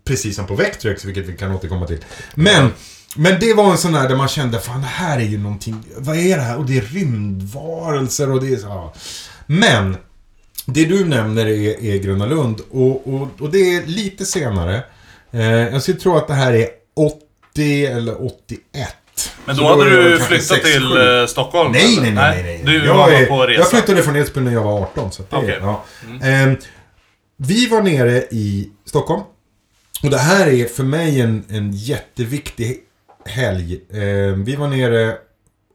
Precis 0.05 0.35
som 0.35 0.47
på 0.47 0.55
Vectrex, 0.55 1.05
vilket 1.05 1.25
vi 1.25 1.37
kan 1.37 1.51
återkomma 1.51 1.87
till. 1.87 2.05
Men, 2.35 2.69
men 3.15 3.39
det 3.39 3.53
var 3.53 3.71
en 3.71 3.77
sån 3.77 3.93
där 3.93 4.09
där 4.09 4.15
man 4.15 4.27
kände, 4.27 4.59
fan 4.59 4.81
det 4.81 4.87
här 4.87 5.17
är 5.19 5.25
ju 5.25 5.37
någonting, 5.37 5.83
vad 5.97 6.17
är 6.17 6.37
det 6.37 6.43
här? 6.43 6.57
Och 6.57 6.65
det 6.65 6.77
är 6.77 6.81
rymdvarelser 6.81 8.31
och 8.31 8.41
det 8.43 8.53
är 8.53 8.57
så, 8.57 8.67
ja. 8.67 8.93
Men, 9.45 9.97
det 10.65 10.85
du 10.85 11.05
nämner 11.05 11.45
är, 11.45 11.83
är 11.83 11.97
Gröna 11.97 12.25
Lund 12.25 12.61
och, 12.71 13.07
och, 13.13 13.27
och 13.39 13.51
det 13.51 13.75
är 13.75 13.85
lite 13.85 14.25
senare. 14.25 14.83
Eh, 15.31 15.43
jag 15.43 15.81
skulle 15.81 15.99
tro 15.99 16.17
att 16.17 16.27
det 16.27 16.33
här 16.33 16.53
är 16.53 16.67
80 17.53 17.85
eller 17.85 18.25
81. 18.25 18.95
Men 19.45 19.55
Så 19.55 19.61
då 19.61 19.67
hade 19.69 19.89
du 19.89 20.19
flyttat 20.19 20.63
till 20.63 20.81
sju. 20.81 21.19
eh, 21.21 21.25
Stockholm? 21.27 21.71
Nej, 21.71 21.97
nej, 22.01 22.11
nej, 22.11 22.43
nej. 22.43 22.61
nej. 22.65 22.79
Du 22.79 22.85
jag, 22.85 22.93
var 22.97 23.09
är- 23.11 23.25
på 23.25 23.41
resa? 23.45 23.59
jag 23.61 23.69
flyttade 23.69 24.03
från 24.03 24.15
Edsbyn 24.15 24.43
när 24.45 24.53
jag 24.53 24.63
var 24.63 24.81
18. 24.81 25.11
Så 25.11 25.23
det, 25.29 25.35
Okej. 25.37 25.57
ja. 25.61 25.83
Ehm, 26.23 26.57
vi 27.37 27.67
var 27.67 27.81
nere 27.81 28.17
i 28.31 28.69
Stockholm. 28.85 29.21
Och 30.03 30.09
det 30.09 30.17
här 30.17 30.47
är 30.47 30.65
för 30.65 30.83
mig 30.83 31.21
en, 31.21 31.45
en 31.49 31.71
jätteviktig 31.73 32.79
helg. 33.25 33.79
Ehm, 33.93 34.43
vi 34.45 34.55
var 34.55 34.67
nere 34.67 35.15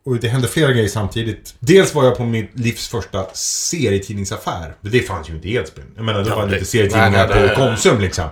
och 0.06 0.16
det 0.16 0.28
hände 0.28 0.48
flera 0.48 0.72
grejer 0.72 0.88
samtidigt. 0.88 1.54
Dels 1.58 1.94
var 1.94 2.04
jag 2.04 2.16
på 2.16 2.24
mitt 2.24 2.50
livs 2.54 2.88
första 2.88 3.26
serietidningsaffär. 3.34 4.74
Det 4.80 5.00
fanns 5.00 5.30
ju 5.30 5.34
inte 5.34 5.48
i 5.48 5.54
Edsbyn. 5.56 5.84
Jag 5.96 6.04
menar, 6.04 6.22
det 6.22 6.28
Ja, 6.28 6.36
var 6.36 6.46
det- 6.46 6.52
lite 6.52 6.64
serietidningar 6.64 7.10
nej, 7.10 7.26
nej, 7.28 7.46
nej, 7.46 7.48
på 7.56 7.62
Konsum 7.62 8.00
liksom. 8.00 8.28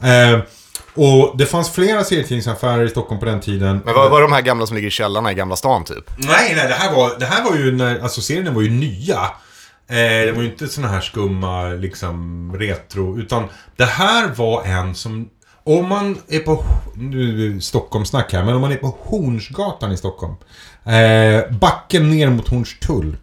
Ehm, 0.00 0.40
och 0.94 1.38
det 1.38 1.46
fanns 1.46 1.70
flera 1.70 2.04
serietidningsaffärer 2.04 2.84
i 2.84 2.88
Stockholm 2.88 3.20
på 3.20 3.26
den 3.26 3.40
tiden. 3.40 3.80
Men 3.84 3.94
vad 3.94 4.10
var 4.10 4.22
de 4.22 4.32
här 4.32 4.42
gamla 4.42 4.66
som 4.66 4.76
ligger 4.76 4.88
i 4.88 4.90
källarna 4.90 5.32
i 5.32 5.34
Gamla 5.34 5.56
stan 5.56 5.84
typ? 5.84 6.10
Nej, 6.16 6.52
nej, 6.56 6.68
det 6.68 6.74
här 6.74 6.94
var, 6.94 7.18
det 7.18 7.26
här 7.26 7.44
var 7.44 7.56
ju 7.56 7.72
när, 7.72 8.00
alltså 8.00 8.20
serierna 8.20 8.50
var 8.50 8.62
ju 8.62 8.70
nya. 8.70 9.20
Eh, 9.88 9.96
det 9.96 10.32
var 10.32 10.42
ju 10.42 10.48
inte 10.48 10.68
såna 10.68 10.88
här 10.88 11.00
skumma, 11.00 11.64
liksom, 11.68 12.52
retro. 12.58 13.18
Utan 13.18 13.44
det 13.76 13.84
här 13.84 14.28
var 14.28 14.64
en 14.64 14.94
som, 14.94 15.28
om 15.64 15.88
man 15.88 16.18
är 16.28 16.38
på, 16.38 16.64
nu 16.94 17.60
Stockholmssnack 17.60 18.32
här, 18.32 18.44
men 18.44 18.54
om 18.54 18.60
man 18.60 18.72
är 18.72 18.76
på 18.76 18.98
Hornsgatan 19.00 19.92
i 19.92 19.96
Stockholm. 19.96 20.34
Eh, 20.84 21.58
backen 21.58 22.10
ner 22.10 22.30
mot 22.30 22.48
Hornstull. 22.48 23.16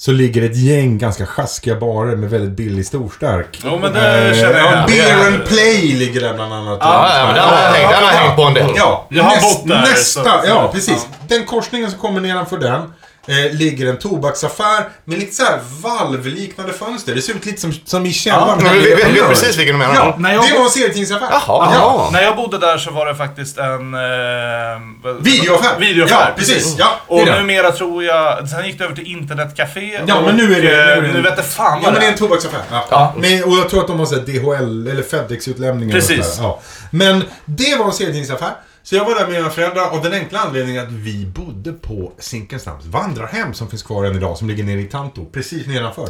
Så 0.00 0.12
ligger 0.12 0.42
ett 0.42 0.56
gäng 0.56 0.98
ganska 0.98 1.26
sjaskiga 1.26 1.76
barer 1.76 2.16
med 2.16 2.30
väldigt 2.30 2.50
billig 2.56 2.86
storstark. 2.86 3.60
Jo, 3.64 3.78
men 3.82 3.92
det 3.92 4.34
känner 4.40 4.58
jag 4.58 4.66
ja, 4.72 4.72
igen. 4.72 4.86
Beer 4.86 5.26
and 5.26 5.44
Play 5.46 5.92
ligger 5.94 6.20
där 6.20 6.34
bland 6.34 6.52
annat. 6.54 6.78
Ja, 6.80 7.18
ja, 7.18 7.26
men 7.26 7.34
den 7.34 7.44
har 7.44 7.56
hängt, 7.56 7.90
den 7.90 8.02
har 8.04 8.10
hängt 8.10 8.36
på 8.36 8.42
en 8.42 8.54
del. 8.54 8.70
Ja, 8.76 9.06
Jag 9.10 9.24
har 9.24 9.34
näst, 9.34 9.58
bott 9.58 9.68
där, 9.68 9.80
nästa, 9.80 10.24
så- 10.24 10.46
ja 10.48 10.70
precis. 10.72 11.06
Den 11.28 11.46
korsningen 11.46 11.90
som 11.90 12.00
kommer 12.00 12.20
nedanför 12.20 12.58
den 12.58 12.92
eh, 13.26 13.52
ligger 13.58 13.86
en 13.86 13.98
tobaksaffär 13.98 14.88
med 15.04 15.18
lite 15.18 15.34
så 15.36 15.44
här 15.44 15.58
valvliknande 15.82 16.72
fönster. 16.72 17.14
Det 17.14 17.22
ser 17.22 17.34
ut 17.34 17.46
lite 17.46 17.60
som, 17.60 17.72
som 17.84 18.06
i 18.06 18.12
källaren. 18.12 18.62
Men 18.62 18.74
vi, 18.74 18.80
vi, 18.80 18.94
vi 18.94 19.20
vet 19.20 19.28
precis 19.28 19.58
vilken 19.58 19.74
du 19.74 19.78
menar. 19.78 19.94
Ja, 19.94 20.14
När 20.18 20.34
jag 20.34 20.44
det 20.48 20.54
var 20.58 20.64
en 20.64 20.70
serietidningsaffär. 20.70 21.28
Jaha, 21.30 21.40
Ja. 21.46 21.70
ja. 21.74 22.08
När 22.12 22.22
jag 22.22 22.36
bodde 22.36 22.58
där 22.58 22.78
så 22.78 22.90
var 22.90 23.06
det 23.06 23.14
faktiskt 23.14 23.58
en... 23.58 23.94
Eh, 23.94 25.20
Videoaffär. 25.20 25.78
Videoaffär, 25.80 26.16
Ja, 26.28 26.34
precis. 26.36 26.74
Ja, 26.78 27.00
det 27.08 27.14
Och 27.14 27.26
det. 27.26 27.38
numera 27.40 27.72
tror 27.72 28.04
jag... 28.04 28.48
Sen 28.48 28.66
gick 28.66 28.78
det 28.78 28.84
över 28.84 28.94
till 28.96 29.06
internetcafé. 29.06 30.00
Ja, 30.06 30.14
och, 30.18 30.24
men 30.24 30.36
nu 30.36 30.54
är 30.54 30.62
det... 30.62 30.68
Nu, 30.68 30.92
eh, 30.92 31.02
det, 31.02 31.12
nu 31.12 31.22
vet 31.22 31.52
fan 31.52 31.66
Ja, 31.66 31.72
vad 31.72 31.82
men 31.82 31.94
det 31.94 31.98
är 31.98 32.00
det 32.00 32.06
en 32.12 32.18
tobaksaffär. 32.18 32.60
Ja. 32.70 32.86
Ja. 32.90 33.14
Men, 33.16 33.44
och 33.44 33.52
jag 33.52 33.68
tror 33.68 33.80
att 33.80 33.86
de 33.86 33.98
har 33.98 34.06
sett 34.06 34.26
DHL 34.26 34.86
eller 34.88 35.02
Fedex-utlämningar. 35.02 35.96
och 35.96 36.00
Precis. 36.00 36.36
Ja. 36.38 36.60
Men 36.90 37.24
det 37.44 37.76
var 37.78 37.84
en 37.86 37.92
serietidningsaffär. 37.92 38.50
Så 38.90 38.96
jag 38.96 39.04
var 39.04 39.14
där 39.14 39.26
med 39.26 39.32
mina 39.34 39.50
föräldrar 39.50 39.82
av 39.82 40.02
den 40.02 40.12
enkla 40.12 40.38
anledningen 40.38 40.86
att 40.86 40.92
vi 40.92 41.26
bodde 41.26 41.72
på 41.72 42.12
Zinkensdamms 42.18 42.84
vandrarhem 42.86 43.54
som 43.54 43.68
finns 43.70 43.82
kvar 43.82 44.04
än 44.04 44.16
idag, 44.16 44.38
som 44.38 44.48
ligger 44.48 44.64
nere 44.64 44.80
i 44.80 44.84
Tanto, 44.84 45.24
precis 45.32 45.66
nedanför. 45.66 46.08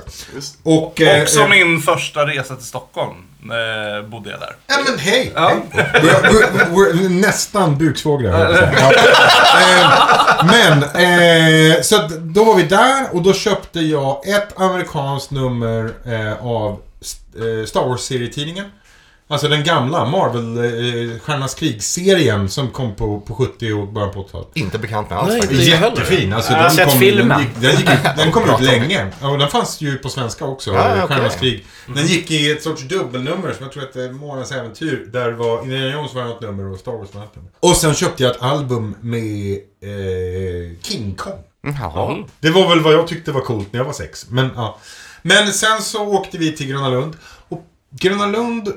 Och... 0.62 1.00
eh, 1.00 1.22
Också 1.22 1.40
eh, 1.40 1.48
min 1.48 1.80
första 1.80 2.26
resa 2.26 2.56
till 2.56 2.64
Stockholm. 2.66 3.14
Eh, 3.42 4.08
bodde 4.08 4.30
jag 4.30 4.40
där. 4.40 4.56
Ja 4.66 4.74
men 4.88 4.98
hej! 4.98 5.32
hej. 5.36 5.56
We're, 5.72 6.22
we're, 6.22 6.92
we're 6.92 7.08
nästan 7.08 7.78
buksvågrar. 7.78 8.70
Ja. 8.80 8.92
Eh, 9.60 10.46
Men, 10.46 10.82
eh, 10.82 11.80
så 11.82 12.08
då 12.20 12.44
var 12.44 12.54
vi 12.56 12.62
där 12.62 13.06
och 13.12 13.22
då 13.22 13.32
köpte 13.32 13.80
jag 13.80 14.28
ett 14.28 14.60
amerikanskt 14.60 15.30
nummer 15.30 15.92
eh, 16.06 16.46
av 16.46 16.78
Star 17.66 17.88
Wars-serietidningen. 17.88 18.64
Alltså 19.30 19.48
den 19.48 19.64
gamla 19.64 20.04
Marvel 20.04 20.56
eh, 20.58 21.20
Stjärnornas 21.20 21.54
krig-serien 21.54 22.48
som 22.48 22.70
kom 22.70 22.94
på, 22.94 23.20
på 23.20 23.34
70 23.34 23.72
och 23.72 23.88
början 23.88 24.12
på 24.12 24.22
80-talet. 24.22 24.48
Inte 24.54 24.78
bekant 24.78 25.10
med 25.10 25.18
alls 25.18 25.28
Nej, 25.30 25.40
faktiskt. 25.40 25.60
inte 25.60 25.70
jag 25.72 25.78
heller. 25.78 25.96
Jättefin. 25.96 26.32
Alltså, 26.32 26.52
Jag 26.52 26.58
har 26.58 26.64
den 26.64 26.76
sett 26.76 26.88
kom, 26.90 26.98
filmen. 26.98 27.28
Den, 27.28 27.70
gick, 27.70 27.86
den, 27.86 27.96
gick, 27.96 28.04
den 28.16 28.32
kom 28.32 28.50
ut 28.50 28.60
länge. 28.60 29.06
Ja, 29.20 29.28
och 29.30 29.38
den 29.38 29.48
fanns 29.48 29.80
ju 29.80 29.98
på 29.98 30.08
svenska 30.08 30.44
också. 30.44 30.70
Ja, 30.74 30.90
okej. 30.92 31.06
Stjärnornas 31.08 31.36
krig. 31.36 31.64
Den 31.94 32.06
gick 32.06 32.30
i 32.30 32.50
ett 32.50 32.62
sorts 32.62 32.82
dubbelnummer 32.82 33.52
som 33.52 33.62
jag 33.62 33.72
tror 33.72 33.82
hette 33.82 34.12
Månens 34.12 34.52
äventyr. 34.52 35.08
Där 35.12 35.32
var 35.32 35.62
Indiana 35.62 35.92
Jones 35.92 36.14
var 36.14 36.26
ett 36.30 36.40
nummer 36.40 36.72
och 36.72 36.78
Star 36.78 36.92
Wars 36.92 37.08
var 37.14 37.24
ett 37.24 37.36
nummer. 37.36 37.50
Och 37.60 37.76
sen 37.76 37.94
köpte 37.94 38.22
jag 38.22 38.34
ett 38.36 38.42
album 38.42 38.94
med 39.00 39.52
eh, 39.82 40.82
King 40.82 41.14
Kong. 41.14 41.38
Jaha. 41.62 42.24
Det 42.40 42.50
var 42.50 42.68
väl 42.68 42.80
vad 42.80 42.92
jag 42.92 43.06
tyckte 43.08 43.32
var 43.32 43.40
coolt 43.40 43.72
när 43.72 43.80
jag 43.80 43.84
var 43.84 43.92
sex. 43.92 44.26
Men, 44.30 44.48
ja. 44.56 44.78
Men 45.22 45.52
sen 45.52 45.82
så 45.82 46.04
åkte 46.06 46.38
vi 46.38 46.56
till 46.56 46.66
Gröna 46.66 46.88
Lund. 46.88 47.16
Och 47.48 47.62
Gröna 48.00 48.26
Lund 48.26 48.68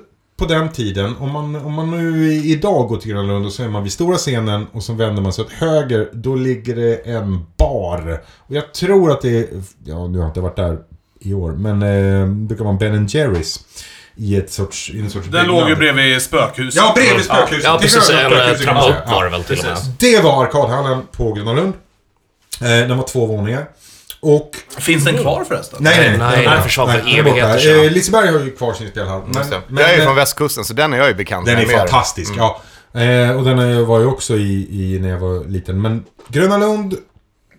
på 0.48 0.54
den 0.54 0.70
tiden, 0.72 1.16
om 1.20 1.32
man, 1.32 1.56
om 1.56 1.74
man 1.74 1.92
nu 1.92 2.34
idag 2.34 2.88
går 2.88 2.98
till 2.98 3.12
Gröna 3.12 3.24
Lund 3.34 3.46
och 3.46 3.52
så 3.54 3.64
är 3.64 3.68
man 3.68 3.84
vid 3.84 3.92
stora 3.92 4.18
scenen 4.18 4.68
och 4.72 4.84
så 4.84 4.94
vänder 4.94 5.22
man 5.22 5.34
sig 5.34 5.44
åt 5.44 5.52
höger, 5.52 6.10
då 6.14 6.36
ligger 6.36 6.76
det 6.76 6.96
en 6.96 7.46
bar. 7.58 8.22
Och 8.38 8.56
jag 8.56 8.74
tror 8.74 9.12
att 9.12 9.22
det 9.22 9.38
är, 9.40 9.48
ja 9.86 10.08
nu 10.08 10.18
har 10.18 10.26
jag 10.26 10.30
inte 10.30 10.42
varit 10.42 10.56
där 10.56 10.78
i 11.20 11.34
år, 11.34 11.52
men 11.52 11.82
eh, 11.84 12.28
det 12.28 12.46
brukar 12.46 12.64
vara 12.64 12.74
Ben 12.76 13.08
Jerrys. 13.08 13.60
I 14.16 14.36
ett 14.38 14.52
sorts, 14.52 14.90
i 14.90 15.00
en 15.00 15.10
sorts 15.10 15.28
Den 15.28 15.48
låg 15.48 15.70
ju 15.70 15.76
bredvid 15.76 16.22
spökhuset. 16.22 16.82
Ja, 16.86 16.92
bredvid 16.96 17.26
spökhuset. 17.26 17.64
Ja, 17.64 17.80
Till 17.80 17.90
precis. 17.90 18.10
En 18.10 18.56
trappa 18.66 18.90
upp 18.90 18.96
var 19.12 19.24
det 19.24 19.30
Ja. 19.30 19.38
väl 19.38 19.44
till 19.44 19.60
och 19.60 19.66
med. 19.66 19.78
Det 20.00 20.24
var 20.24 20.44
arkadhallen 20.44 21.02
på 21.12 21.34
Gröna 21.34 21.54
Lund. 21.54 21.74
Eh, 22.62 22.68
den 22.88 22.98
var 22.98 23.08
två 23.08 23.26
våningar. 23.26 23.66
Och 24.26 24.58
Finns 24.80 25.06
den 25.06 25.18
kvar 25.18 25.44
förresten? 25.44 25.80
Nej, 25.82 26.10
nej, 26.10 26.18
Nej, 26.18 26.46
den 26.46 26.64
försvann 26.64 26.92
för 26.92 26.98
den 26.98 27.08
är 27.08 27.20
evigheter. 27.20 27.86
Eh, 27.86 27.92
Liseberg 27.92 28.28
har 28.28 28.40
ju 28.40 28.52
kvar 28.56 28.74
sin 28.74 28.90
spelhall. 28.90 29.22
Det. 29.34 29.62
Men, 29.68 29.78
jag 29.78 29.90
är 29.90 29.92
ju 29.92 29.98
men, 29.98 30.06
från 30.08 30.16
västkusten 30.16 30.64
så 30.64 30.74
den 30.74 30.94
är 30.94 30.98
jag 30.98 31.08
ju 31.08 31.14
bekant 31.14 31.46
den 31.46 31.56
med 31.56 31.64
är 31.64 31.68
mer. 31.68 31.78
fantastisk, 31.78 32.34
ja. 32.38 32.62
Eh, 32.94 33.32
och 33.38 33.44
den 33.44 33.60
är- 33.60 33.82
var 33.82 34.00
ju 34.00 34.06
också 34.06 34.36
i, 34.36 34.68
i 34.72 35.00
när 35.00 35.10
jag 35.10 35.18
var 35.18 35.46
liten. 35.46 35.82
Men 35.82 36.06
Gröna 36.28 36.58
Lund 36.58 36.96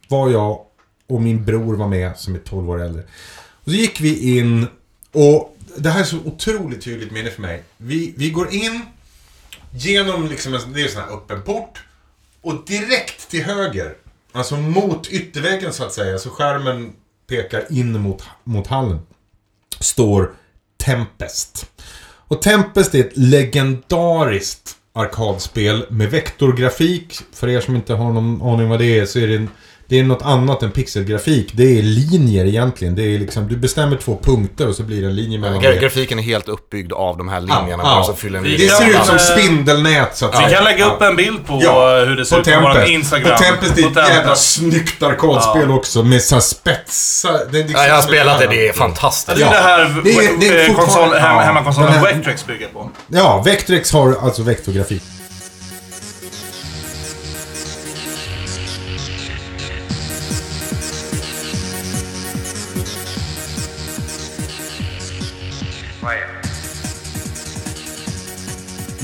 var 0.08 0.30
jag 0.30 0.60
och 1.08 1.22
min 1.22 1.44
bror 1.44 1.76
var 1.76 1.88
med 1.88 2.18
som 2.18 2.34
är 2.34 2.38
12 2.38 2.70
år 2.70 2.82
äldre. 2.82 3.02
Och 3.64 3.70
så 3.70 3.76
gick 3.76 4.00
vi 4.00 4.38
in 4.38 4.66
och 5.12 5.56
det 5.76 5.90
här 5.90 6.00
är 6.00 6.04
så 6.04 6.16
otroligt 6.24 6.84
tydligt 6.84 7.10
minne 7.10 7.30
för 7.30 7.42
mig. 7.42 7.62
Vi, 7.76 8.14
vi 8.16 8.30
går 8.30 8.54
in 8.54 8.82
genom 9.70 10.26
liksom 10.28 10.54
en, 10.54 10.72
det 10.72 10.80
är 10.80 10.84
en 10.84 10.90
sån 10.90 11.02
här 11.02 11.12
öppen 11.16 11.42
port. 11.42 11.82
Och 12.42 12.54
direkt 12.66 13.30
till 13.30 13.42
höger, 13.44 13.94
alltså 14.34 14.56
mot 14.56 15.08
ytterväggen 15.08 15.72
så 15.72 15.84
att 15.84 15.92
säga, 15.92 16.18
så 16.18 16.30
skärmen 16.30 16.92
pekar 17.28 17.64
in 17.70 18.00
mot, 18.00 18.22
mot 18.44 18.66
hallen, 18.66 18.98
står 19.80 20.32
Tempest. 20.76 21.66
Och 22.28 22.42
Tempest 22.42 22.94
är 22.94 23.00
ett 23.00 23.16
legendariskt 23.16 24.76
arkadspel 24.92 25.86
med 25.90 26.10
vektorgrafik. 26.10 27.20
För 27.32 27.48
er 27.48 27.60
som 27.60 27.76
inte 27.76 27.94
har 27.94 28.12
någon 28.12 28.42
aning 28.42 28.68
vad 28.68 28.78
det 28.78 28.98
är 28.98 29.06
så 29.06 29.18
är 29.18 29.28
det 29.28 29.36
en 29.36 29.50
det 29.88 29.98
är 29.98 30.02
något 30.04 30.22
annat 30.22 30.62
än 30.62 30.70
pixelgrafik. 30.70 31.48
Det 31.52 31.78
är 31.78 31.82
linjer 31.82 32.44
egentligen. 32.44 32.94
Det 32.94 33.02
är 33.02 33.18
liksom, 33.18 33.48
du 33.48 33.56
bestämmer 33.56 33.96
två 33.96 34.18
punkter 34.22 34.68
och 34.68 34.74
så 34.74 34.82
blir 34.82 35.00
det 35.02 35.06
en 35.08 35.16
linje 35.16 35.38
mellan 35.38 35.60
Gra- 35.62 35.68
det. 35.74 35.76
Grafiken 35.80 36.18
är 36.18 36.22
helt 36.22 36.48
uppbyggd 36.48 36.92
av 36.92 37.18
de 37.18 37.28
här 37.28 37.40
linjerna 37.40 37.82
Ja, 37.84 38.02
så 38.06 38.12
ja. 38.12 38.16
fyller 38.16 38.38
en 38.38 38.44
Det 38.44 38.68
ser 38.68 38.90
ut 38.90 39.04
som 39.04 39.18
spindelnät 39.18 40.16
så 40.16 40.26
att 40.26 40.36
säga. 40.36 40.48
Vi 40.48 40.54
kan 40.54 40.64
lägga 40.64 40.78
Ja. 40.78 40.86
upp 40.86 41.02
en 41.02 41.16
bild 41.16 41.46
på 41.46 41.60
Ja, 41.62 42.00
eh, 42.00 42.06
hur 42.08 42.16
det 42.16 42.24
ser 42.26 42.36
på 42.36 42.50
ut 42.50 42.54
på 42.56 42.60
vår. 42.60 42.84
Instagram. 42.84 43.32
Och 43.32 43.38
Tempest 43.38 43.78
är 43.78 43.82
På 43.82 44.00
ett 44.00 44.08
jävla 44.08 44.34
snyggt 44.36 45.02
arkadspel 45.02 45.70
också 45.70 46.02
med 46.02 46.22
så 46.22 46.34
här 46.34 46.40
spetsar. 46.42 47.32
Det 47.50 47.58
är 47.58 47.62
liksom 47.62 47.80
Ja, 47.82 47.88
jag 47.88 47.94
har 47.94 48.02
spelat 48.02 48.38
det, 48.40 48.46
det 48.46 48.68
är 48.68 48.72
fantastiskt. 48.72 49.38
Det 49.38 49.44
är 49.44 49.46
Ja. 49.46 49.52
det 49.52 49.62
här 49.62 50.00
Det 50.04 50.10
är- 50.10 50.40
det 50.40 50.48
är 50.48 50.68
eh, 50.70 50.74
konsol, 50.76 51.08
ja. 51.12 51.18
hemmakonsolen 51.40 51.92
här- 51.92 52.02
Vectrex 52.02 52.46
bygger 52.46 52.68
på. 52.68 52.90
Ja, 53.08 53.42
Vectrex 53.44 53.92
har 53.92 54.16
alltså 54.22 54.42
vektorgrafik. 54.42 55.02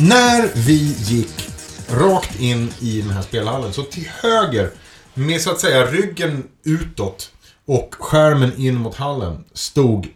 När 0.03 0.51
vi 0.55 0.95
gick 0.99 1.51
rakt 1.91 2.41
in 2.41 2.73
i 2.81 3.01
den 3.01 3.11
här 3.11 3.23
spelhallen. 3.23 3.73
Så 3.73 3.83
till 3.83 4.09
höger, 4.21 4.71
med 5.15 5.41
så 5.41 5.51
att 5.51 5.61
säga 5.61 5.87
ryggen 5.87 6.49
utåt 6.65 7.31
och 7.67 7.95
skärmen 7.99 8.53
in 8.57 8.75
mot 8.75 8.95
hallen, 8.95 9.45
stod 9.53 10.09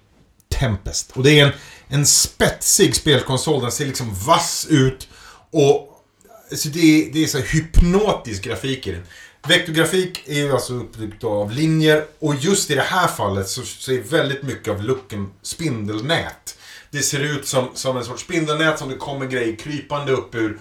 Tempest. 0.49 1.11
Och 1.15 1.23
det 1.23 1.41
är 1.41 1.47
en, 1.47 1.53
en 1.89 2.07
spetsig 2.07 2.97
spelkonsol. 2.97 3.63
Den 3.63 3.73
ser 3.73 3.87
liksom 3.87 4.15
vass 4.15 4.67
ut. 4.71 5.09
Och 5.51 6.05
så 6.57 6.69
det, 6.69 6.81
är, 6.81 7.13
det 7.13 7.25
är 7.25 7.27
så 7.27 7.39
här 7.39 7.47
hypnotisk 7.47 8.45
grafik 8.45 8.87
i 8.87 8.93
den. 8.93 9.03
Vektorgrafik 9.49 10.23
är 10.27 10.35
ju 10.35 10.53
alltså 10.53 10.75
uppbyggt 10.75 11.25
av 11.25 11.53
linjer. 11.53 12.05
Och 12.19 12.35
just 12.35 12.71
i 12.71 12.75
det 12.75 12.83
här 12.83 13.09
fallet 13.09 13.49
så, 13.49 13.63
så 13.63 13.93
är 13.93 14.01
väldigt 14.01 14.43
mycket 14.43 14.69
av 14.69 14.83
looken 14.83 15.31
spindelnät. 15.43 16.54
Det 16.95 17.03
ser 17.03 17.21
ut 17.21 17.47
som, 17.47 17.69
som 17.75 17.97
en 17.97 18.05
sorts 18.05 18.23
spindelnät 18.23 18.79
som 18.79 18.89
det 18.89 18.97
kommer 18.97 19.27
grejer 19.27 19.57
krypande 19.57 20.13
upp 20.13 20.35
ur. 20.35 20.59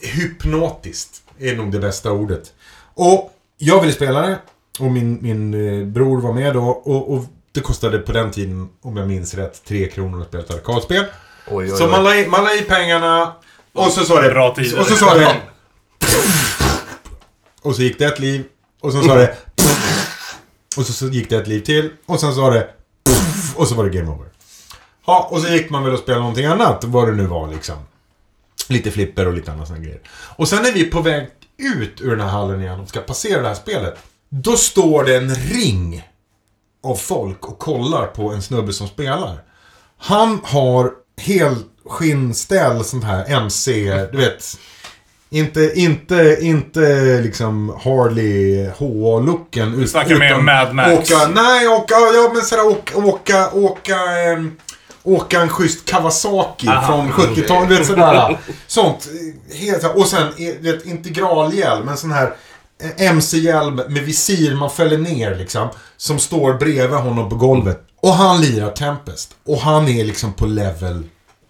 Hypnotiskt 0.00 1.22
är 1.38 1.56
nog 1.56 1.72
det 1.72 1.78
bästa 1.78 2.12
ordet. 2.12 2.52
Och 2.94 3.32
jag 3.58 3.80
ville 3.80 3.92
spela 3.92 4.22
det. 4.22 4.38
Och 4.78 4.92
min, 4.92 5.18
min 5.22 5.54
eh, 5.54 5.86
bror 5.86 6.20
var 6.20 6.32
med 6.32 6.54
då. 6.54 6.62
Och, 6.64 7.12
och 7.12 7.24
det 7.52 7.60
kostade 7.60 7.98
på 7.98 8.12
den 8.12 8.30
tiden, 8.30 8.68
om 8.82 8.96
jag 8.96 9.08
minns 9.08 9.34
rätt, 9.34 9.64
3 9.64 9.88
kronor 9.88 10.20
att 10.20 10.28
spela 10.28 10.44
ett 10.44 10.50
arkadspel. 10.50 11.04
Oj, 11.46 11.72
oj, 11.72 11.78
Så 11.78 11.88
man 11.88 12.04
la, 12.04 12.16
i, 12.16 12.26
man 12.26 12.44
la 12.44 12.54
i 12.54 12.62
pengarna. 12.62 13.34
Och 13.72 13.92
så 13.92 14.04
sa 14.04 14.20
det... 14.20 14.30
Bra 14.30 14.54
tider. 14.54 14.80
Och 14.80 14.86
så 14.86 14.96
sa 14.96 15.14
det... 15.14 15.40
Och 17.62 17.76
så 17.76 17.82
gick 17.82 17.98
det 17.98 18.04
ett 18.04 18.18
liv. 18.18 18.44
Och 18.80 18.92
sen 18.92 19.04
sa 19.04 19.14
det... 19.14 19.36
Och 20.76 20.86
så, 20.86 20.92
så 20.92 21.06
gick 21.06 21.30
det 21.30 21.36
ett 21.36 21.48
liv 21.48 21.60
till. 21.60 21.90
Och 22.06 22.20
sen 22.20 22.34
sa 22.34 22.50
det... 22.50 22.68
Och 23.56 23.68
så 23.68 23.74
var 23.74 23.84
det 23.84 23.98
game 23.98 24.10
over. 24.10 24.33
Ja, 25.06 25.28
och 25.30 25.40
så 25.40 25.48
gick 25.48 25.70
man 25.70 25.84
väl 25.84 25.92
och 25.92 25.98
spelade 25.98 26.20
någonting 26.20 26.46
annat. 26.46 26.84
Vad 26.84 27.08
det 27.08 27.14
nu 27.14 27.26
var 27.26 27.48
liksom. 27.48 27.76
Lite 28.68 28.90
flipper 28.90 29.26
och 29.26 29.34
lite 29.34 29.52
andra 29.52 29.66
sådana 29.66 29.84
grejer. 29.84 30.00
Och 30.36 30.48
sen 30.48 30.64
är 30.64 30.72
vi 30.72 30.84
på 30.84 31.00
väg 31.00 31.28
ut 31.56 32.00
ur 32.00 32.10
den 32.10 32.20
här 32.20 32.28
hallen 32.28 32.60
igen 32.60 32.80
och 32.80 32.88
ska 32.88 33.00
passera 33.00 33.42
det 33.42 33.48
här 33.48 33.54
spelet. 33.54 33.94
Då 34.28 34.56
står 34.56 35.04
det 35.04 35.16
en 35.16 35.34
ring 35.34 36.08
av 36.84 36.96
folk 36.96 37.48
och 37.48 37.58
kollar 37.58 38.06
på 38.06 38.32
en 38.32 38.42
snubbe 38.42 38.72
som 38.72 38.88
spelar. 38.88 39.42
Han 39.98 40.40
har 40.44 40.90
helskinnställ 41.20 42.84
sånt 42.84 43.04
här 43.04 43.24
MC, 43.28 43.94
du 44.12 44.18
vet. 44.18 44.44
Inte, 45.30 45.72
inte, 45.74 46.38
inte 46.40 47.20
liksom 47.20 47.68
Harley 47.84 48.68
HA-looken. 48.78 49.80
Du 49.80 49.88
snackar 49.88 50.18
mer 50.18 50.38
Mad 50.38 50.74
Max. 50.74 51.10
Åka, 51.10 51.28
nej, 51.28 51.68
åka, 51.68 51.94
ja 51.94 52.30
men 52.34 52.42
sådär 52.42 52.66
åka, 52.66 52.98
åka, 52.98 53.50
åka, 53.50 53.96
ehm, 53.96 54.56
åka 55.04 55.40
en 55.40 55.48
schysst 55.48 55.84
Kawasaki 55.84 56.66
från 56.66 57.12
70-talet. 57.12 57.68
Du 57.68 57.76
vet 57.76 57.86
sådär. 57.86 58.38
Sånt. 58.66 59.08
Helt, 59.54 59.84
och 59.84 60.06
sen, 60.06 60.26
eh, 60.26 60.54
vet, 60.60 60.86
integralhjälm. 60.86 61.88
En 61.88 61.96
sån 61.96 62.12
här 62.12 62.34
eh, 62.82 63.06
MC-hjälm 63.06 63.74
med 63.76 64.02
visir 64.02 64.54
man 64.54 64.70
fäller 64.70 64.98
ner 64.98 65.34
liksom. 65.34 65.68
Som 65.96 66.18
står 66.18 66.54
bredvid 66.54 66.98
honom 66.98 67.30
på 67.30 67.36
golvet. 67.36 67.80
Och 68.00 68.14
han 68.14 68.40
lirar 68.40 68.70
Tempest. 68.70 69.30
Och 69.46 69.58
han 69.58 69.88
är 69.88 70.04
liksom 70.04 70.32
på 70.32 70.46
level 70.46 71.04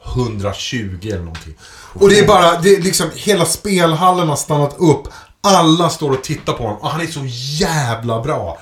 120 0.06 0.98
eller 1.02 1.18
någonting. 1.18 1.54
Och 1.92 2.08
det 2.08 2.18
är 2.18 2.26
bara, 2.26 2.60
det 2.60 2.74
är 2.74 2.82
liksom, 2.82 3.06
hela 3.14 3.44
spelhallen 3.44 4.28
har 4.28 4.36
stannat 4.36 4.76
upp. 4.78 5.02
Alla 5.40 5.90
står 5.90 6.10
och 6.10 6.22
tittar 6.22 6.52
på 6.52 6.62
honom. 6.62 6.78
Och 6.80 6.88
han 6.88 7.00
är 7.00 7.06
så 7.06 7.20
jävla 7.64 8.20
bra. 8.20 8.58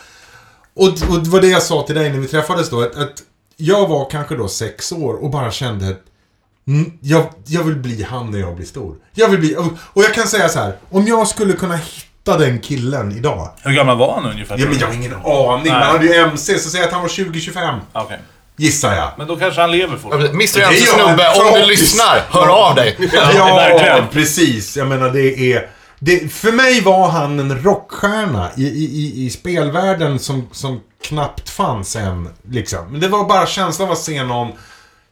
Och, 0.75 0.89
och 0.89 1.23
det 1.23 1.31
var 1.31 1.41
det 1.41 1.49
jag 1.49 1.63
sa 1.63 1.83
till 1.83 1.95
dig 1.95 2.11
när 2.11 2.19
vi 2.19 2.29
träffades 2.29 2.71
då. 2.71 2.83
Att, 2.83 2.97
att 2.97 3.23
jag 3.57 3.89
var 3.89 4.11
kanske 4.11 4.35
då 4.37 4.49
sex 4.49 4.93
år 4.93 5.15
och 5.15 5.31
bara 5.31 5.51
kände 5.51 5.89
att 5.89 6.01
mm, 6.69 6.93
jag, 7.01 7.25
jag 7.47 7.63
vill 7.63 7.77
bli 7.77 8.03
han 8.03 8.31
när 8.31 8.39
jag 8.39 8.57
blir 8.57 8.67
stor. 8.67 8.97
Jag 9.15 9.29
vill 9.29 9.41
bli... 9.41 9.57
Och, 9.57 9.67
och 9.79 10.03
jag 10.03 10.15
kan 10.15 10.27
säga 10.27 10.49
så 10.49 10.59
här. 10.59 10.77
Om 10.91 11.07
jag 11.07 11.29
skulle 11.29 11.53
kunna 11.53 11.77
hitta 11.77 12.39
den 12.39 12.61
killen 12.61 13.13
idag. 13.13 13.51
Hur 13.63 13.73
gammal 13.73 13.99
var 13.99 14.15
han 14.15 14.31
ungefär? 14.33 14.59
Ja, 14.59 14.67
men 14.67 14.79
jag 14.79 14.87
har 14.87 14.95
ingen 14.95 15.15
aning. 15.15 15.73
Man 15.73 15.83
hade 15.83 16.07
ju 16.07 16.15
MC, 16.15 16.59
så 16.59 16.71
säg 16.71 16.83
att 16.85 16.93
han 16.93 17.03
var 17.03 17.09
20-25. 17.09 17.79
Okej. 17.93 18.19
Gissar 18.57 18.95
jag. 18.95 19.11
Men 19.19 19.27
då 19.27 19.37
kanske 19.37 19.61
han 19.61 19.71
lever 19.71 19.97
fortfarande. 19.97 20.29
Mr 20.29 20.59
Det 20.59 20.63
är 20.65 20.69
MC 20.69 20.85
jag, 20.85 20.95
snubbe, 20.95 21.55
om 21.55 21.61
du 21.61 21.67
lyssnar, 21.67 22.23
hör 22.31 22.69
av 22.69 22.75
dig. 22.75 22.97
Ja, 23.35 23.55
verkligen. 23.55 24.09
precis. 24.09 24.77
Jag 24.77 24.87
menar 24.89 25.11
det 25.11 25.53
är... 25.53 25.69
Det, 26.05 26.33
för 26.33 26.53
mig 26.53 26.81
var 26.81 27.09
han 27.09 27.41
en 27.41 27.63
rockstjärna 27.63 28.51
i, 28.57 28.63
i, 28.65 28.85
i, 28.85 29.27
i 29.27 29.31
spelvärlden 29.31 30.19
som, 30.19 30.49
som 30.53 30.81
knappt 31.03 31.49
fanns 31.51 31.97
än. 31.97 32.29
Liksom. 32.51 32.87
Men 32.91 33.01
det 33.01 33.09
var 33.09 33.29
bara 33.29 33.47
känslan 33.47 33.89
av 33.89 33.93
att 33.93 33.99
se 33.99 34.25
någon 34.25 34.53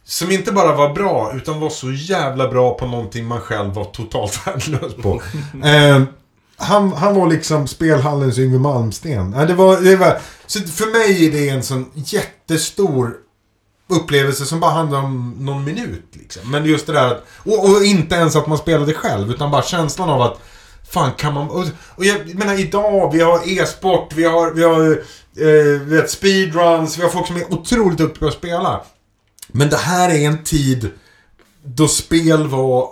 som 0.05 0.31
inte 0.31 0.53
bara 0.53 0.75
var 0.75 0.95
bra, 0.95 1.33
utan 1.35 1.61
var 1.61 1.71
så 1.71 1.93
jävla 1.93 2.49
bra 2.49 2.75
på 2.75 2.87
någonting 2.87 3.27
man 3.27 3.41
själv 3.41 3.75
var 3.75 3.85
totalt 3.85 4.41
värdelös 4.47 4.95
på. 5.03 5.23
eh, 5.65 6.03
han, 6.57 6.93
han 6.93 7.15
var 7.15 7.29
liksom 7.29 7.67
spelhallens 7.67 8.39
Yngwie 8.39 8.59
Malmsten. 8.59 9.35
Eh, 9.35 9.47
det 9.47 9.55
var, 9.55 9.81
det 9.81 9.97
var, 9.97 10.19
så 10.47 10.61
för 10.61 10.87
mig 10.87 11.27
är 11.27 11.33
det 11.33 11.49
en 11.49 11.63
sån 11.63 11.91
jättestor 11.95 13.15
upplevelse 13.89 14.47
som 14.47 14.61
bara 14.61 14.73
handlar 14.73 14.99
om 14.99 15.37
någon 15.39 15.65
minut. 15.65 16.09
Liksom. 16.13 16.51
Men 16.51 16.65
just 16.65 16.87
det 16.87 16.93
där 16.93 17.07
att, 17.07 17.25
och, 17.37 17.65
och 17.65 17.85
inte 17.85 18.15
ens 18.15 18.37
att 18.37 18.47
man 18.47 18.59
spelade 18.59 18.95
själv, 18.95 19.31
utan 19.31 19.51
bara 19.51 19.63
känslan 19.63 20.11
av 20.11 20.23
att 20.23 20.41
Fan 20.91 21.13
kan 21.13 21.35
man... 21.35 21.51
Och, 21.51 21.65
och 21.95 22.05
jag 22.05 22.35
menar 22.35 22.61
idag, 22.61 23.13
vi 23.13 23.21
har 23.21 23.61
e-sport, 23.61 24.13
vi 24.15 24.25
har, 24.25 24.51
vi 24.51 24.63
har 24.63 24.91
eh, 25.37 25.81
vet, 25.81 26.11
speedruns, 26.11 26.99
vi 26.99 27.03
har 27.03 27.11
folk 27.11 27.27
som 27.27 27.37
är 27.37 27.53
otroligt 27.55 27.99
duktiga 27.99 28.21
på 28.21 28.27
att 28.27 28.35
spela. 28.35 28.81
Men 29.49 29.69
det 29.69 29.77
här 29.77 30.11
är 30.11 30.27
en 30.27 30.45
tid 30.45 30.91
då 31.63 31.89
spel 31.89 32.47
var 32.47 32.89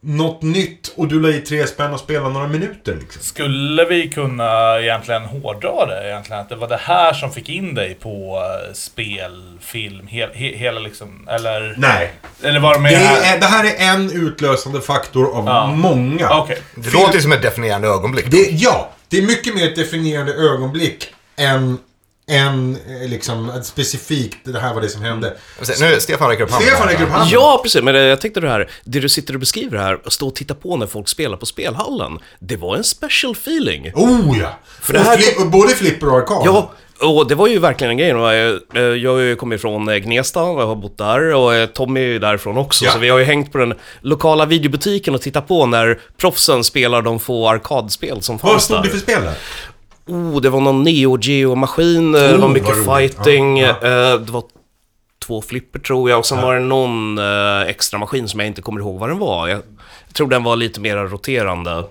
något 0.00 0.42
nytt 0.42 0.92
och 0.96 1.08
du 1.08 1.20
la 1.20 1.28
i 1.28 1.40
tre 1.40 1.66
spänn 1.66 1.92
och 1.92 2.00
spelade 2.00 2.30
några 2.34 2.48
minuter 2.48 2.96
liksom. 3.00 3.22
Skulle 3.22 3.84
vi 3.84 4.08
kunna 4.08 4.80
egentligen 4.80 5.22
hårdra 5.24 5.86
det 5.86 6.08
egentligen? 6.08 6.40
Att 6.42 6.48
det 6.48 6.56
var 6.56 6.68
det 6.68 6.80
här 6.82 7.12
som 7.12 7.32
fick 7.32 7.48
in 7.48 7.74
dig 7.74 7.94
på 7.94 8.42
eh, 8.68 8.74
spel, 8.74 9.58
film, 9.60 10.06
he, 10.06 10.28
he, 10.34 10.56
hela 10.56 10.80
liksom, 10.80 11.28
eller? 11.30 11.74
Nej. 11.78 12.12
Eller 12.42 12.60
var 12.60 12.74
det 12.74 12.80
med 12.80 12.92
det 12.92 12.96
här? 12.96 13.36
är, 13.36 13.40
det 13.40 13.46
här 13.46 13.64
är 13.64 13.92
en 13.94 14.10
utlösande 14.12 14.80
faktor 14.80 15.36
av 15.36 15.46
Ja. 15.46 15.66
många. 15.66 16.30
Okej. 16.30 16.58
Det 16.74 16.92
låter 16.92 17.14
ju 17.14 17.20
som 17.20 17.32
ett 17.32 17.42
definierande 17.42 17.88
ögonblick. 17.88 18.30
Det, 18.30 18.48
ja, 18.50 18.90
det 19.08 19.18
är 19.18 19.22
mycket 19.22 19.54
mer 19.54 19.68
ett 19.68 19.76
definierande 19.76 20.32
ögonblick 20.32 21.14
än, 21.36 21.78
än 22.28 22.76
eh, 23.02 23.08
liksom 23.08 23.50
ett 23.50 23.66
specifikt, 23.66 24.36
det 24.44 24.60
här 24.60 24.74
var 24.74 24.80
det 24.80 24.88
som 24.88 25.02
hände. 25.02 25.36
Nu, 25.80 26.00
Stefan 26.00 26.28
räcker 26.28 26.42
upp 26.44 26.50
handen. 26.50 26.68
Stefan 26.68 26.88
räcker 26.88 27.02
upp 27.02 27.08
handen. 27.10 27.28
Ja, 27.32 27.60
precis. 27.62 27.82
Men 27.82 27.94
jag 27.94 28.20
tänkte 28.20 28.40
det 28.40 28.48
här, 28.48 28.70
det 28.84 29.00
du 29.00 29.08
sitter 29.08 29.34
och 29.34 29.40
beskriver 29.40 29.78
här, 29.78 30.00
att 30.04 30.12
stå 30.12 30.26
och 30.28 30.34
titta 30.34 30.54
på 30.54 30.76
när 30.76 30.86
folk 30.86 31.08
spelar 31.08 31.36
på 31.36 31.46
spelhallen. 31.46 32.18
Det 32.38 32.56
var 32.56 32.76
en 32.76 32.84
special 32.84 33.32
feeling. 33.32 33.92
Oh 33.94 34.38
ja! 34.40 34.58
För 34.80 34.92
det 34.92 34.98
här- 34.98 35.16
fli- 35.16 35.40
och 35.44 35.50
både 35.50 35.68
flipper 35.74 36.08
och 36.08 36.16
arkad. 36.18 36.42
Ja, 36.44 36.72
och 37.00 37.28
det 37.28 37.34
var 37.34 37.46
ju 37.48 37.58
verkligen 37.58 37.90
en 37.90 37.96
grej. 37.96 38.08
Jag, 38.08 38.46
eh, 38.74 38.82
jag 38.82 39.12
har 39.12 39.18
ju 39.18 39.36
kommit 39.36 39.60
från 39.60 39.88
eh, 39.88 39.96
Gnesta 39.96 40.42
och 40.42 40.62
jag 40.62 40.66
har 40.66 40.76
bott 40.76 40.98
där 40.98 41.34
och 41.34 41.54
eh, 41.54 41.66
Tommy 41.66 42.00
är 42.00 42.04
ju 42.04 42.18
därifrån 42.18 42.56
också. 42.58 42.84
Ja. 42.84 42.90
Så 42.90 42.98
vi 42.98 43.08
har 43.08 43.18
ju 43.18 43.24
hängt 43.24 43.52
på 43.52 43.58
den 43.58 43.74
lokala 44.00 44.46
videobutiken 44.46 45.14
och 45.14 45.22
tittat 45.22 45.48
på 45.48 45.66
när 45.66 46.00
proffsen 46.16 46.64
spelar 46.64 47.02
de 47.02 47.20
få 47.20 47.48
arkadspel 47.48 48.22
som 48.22 48.36
Vad 48.42 48.50
fanns 48.52 48.64
stod 48.64 48.76
där. 48.76 48.82
det 48.82 48.88
för 48.90 48.98
spel 48.98 49.22
där? 49.22 49.34
Oh, 50.08 50.40
det 50.40 50.50
var 50.50 50.60
någon 50.60 50.82
Neo 50.82 51.18
Geo-maskin, 51.20 52.14
eh, 52.14 52.20
det 52.20 52.36
var 52.36 52.48
Oh, 52.48 52.52
mycket 52.52 52.84
fighting, 52.84 53.58
Ja, 53.58 53.68
eh, 53.68 54.20
det 54.20 54.32
var 54.32 54.42
två 55.26 55.42
flipper 55.42 55.78
tror 55.78 56.10
jag 56.10 56.18
och 56.18 56.26
sen 56.26 56.42
var 56.42 56.54
det 56.54 56.60
någon 56.60 57.18
eh, 57.18 57.60
extra 57.68 57.98
maskin 57.98 58.28
som 58.28 58.40
jag 58.40 58.46
inte 58.46 58.62
kommer 58.62 58.80
ihåg 58.80 58.98
vad 58.98 59.08
den 59.08 59.18
var. 59.18 59.48
Jag, 59.48 59.62
jag 60.08 60.14
tror 60.14 60.28
den 60.28 60.42
var 60.42 60.56
lite 60.56 60.80
mer 60.80 60.96
roterande. 60.96 61.84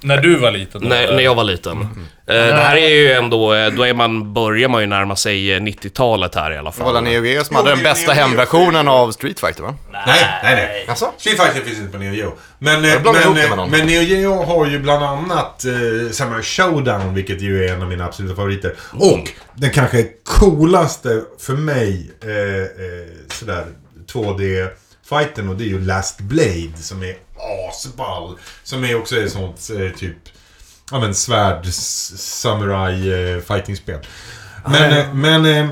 När 0.00 0.16
du 0.16 0.36
var 0.36 0.50
liten? 0.50 0.80
då? 0.82 0.88
när, 0.88 1.12
när 1.12 1.22
jag 1.22 1.34
var 1.34 1.44
liten. 1.44 1.80
Eh, 2.26 2.34
det 2.34 2.52
här 2.52 2.76
är 2.76 2.88
ju 2.88 3.12
ändå, 3.12 3.54
eh, 3.54 3.72
då 3.72 3.82
är 3.82 3.94
man, 3.94 4.34
börjar 4.34 4.68
man 4.68 4.80
ju 4.80 4.86
närma 4.86 5.16
sig 5.16 5.52
eh, 5.52 5.60
90-talet 5.60 6.34
här 6.34 6.52
i 6.52 6.58
alla 6.58 6.70
Det 6.70 6.82
var 6.82 6.92
fall. 6.92 7.04
Neo 7.04 7.24
Geo 7.24 7.44
som 7.44 7.56
hade 7.56 7.70
den 7.70 7.82
bästa 7.82 8.12
hemversionen 8.12 8.88
av 8.88 9.10
Street 9.12 9.40
Fighter 9.40 9.62
va? 9.62 9.74
Nej, 9.92 10.04
nej, 10.42 10.54
nej. 10.54 10.84
Jaså? 10.88 11.12
Street 11.18 11.40
Fighter 11.42 11.60
finns 11.60 11.78
inte 11.78 11.92
på 11.92 11.98
Neo 11.98 12.12
Geo. 12.14 12.32
Men, 12.58 12.84
eh, 12.84 13.00
men, 13.04 13.16
eh, 13.38 13.66
men 13.66 13.86
Neo 13.86 14.02
Geo 14.02 14.42
har 14.44 14.66
ju 14.66 14.78
bland 14.78 15.04
annat 15.04 15.64
eh, 15.64 16.10
Samurai 16.12 16.42
Showdown, 16.42 17.14
vilket 17.14 17.40
ju 17.42 17.64
är 17.64 17.74
en 17.74 17.82
av 17.82 17.88
mina 17.88 18.04
absoluta 18.04 18.34
favoriter. 18.36 18.74
Och 18.92 19.28
den 19.54 19.70
kanske 19.70 20.06
coolaste 20.24 21.22
för 21.40 21.52
mig, 21.54 22.10
eh, 22.22 22.30
eh, 22.30 23.06
sådär 23.32 23.64
2D-fighten, 24.12 25.48
och 25.48 25.56
det 25.56 25.64
är 25.64 25.68
ju 25.68 25.80
Last 25.80 26.20
Blade, 26.20 26.76
som 26.76 27.02
är 27.02 27.14
asball. 27.68 28.38
Som 28.62 28.84
är 28.84 28.94
också 28.94 29.16
ett 29.16 29.32
sånt 29.32 29.70
eh, 29.70 29.98
typ, 29.98 30.16
ja 30.90 31.00
men 31.00 31.14
svärd, 31.14 31.66
samurai 31.66 33.32
eh, 33.34 33.40
fighting-spel. 33.40 34.06
Men, 34.66 34.98
eh, 34.98 35.14
men 35.14 35.46
eh, 35.46 35.68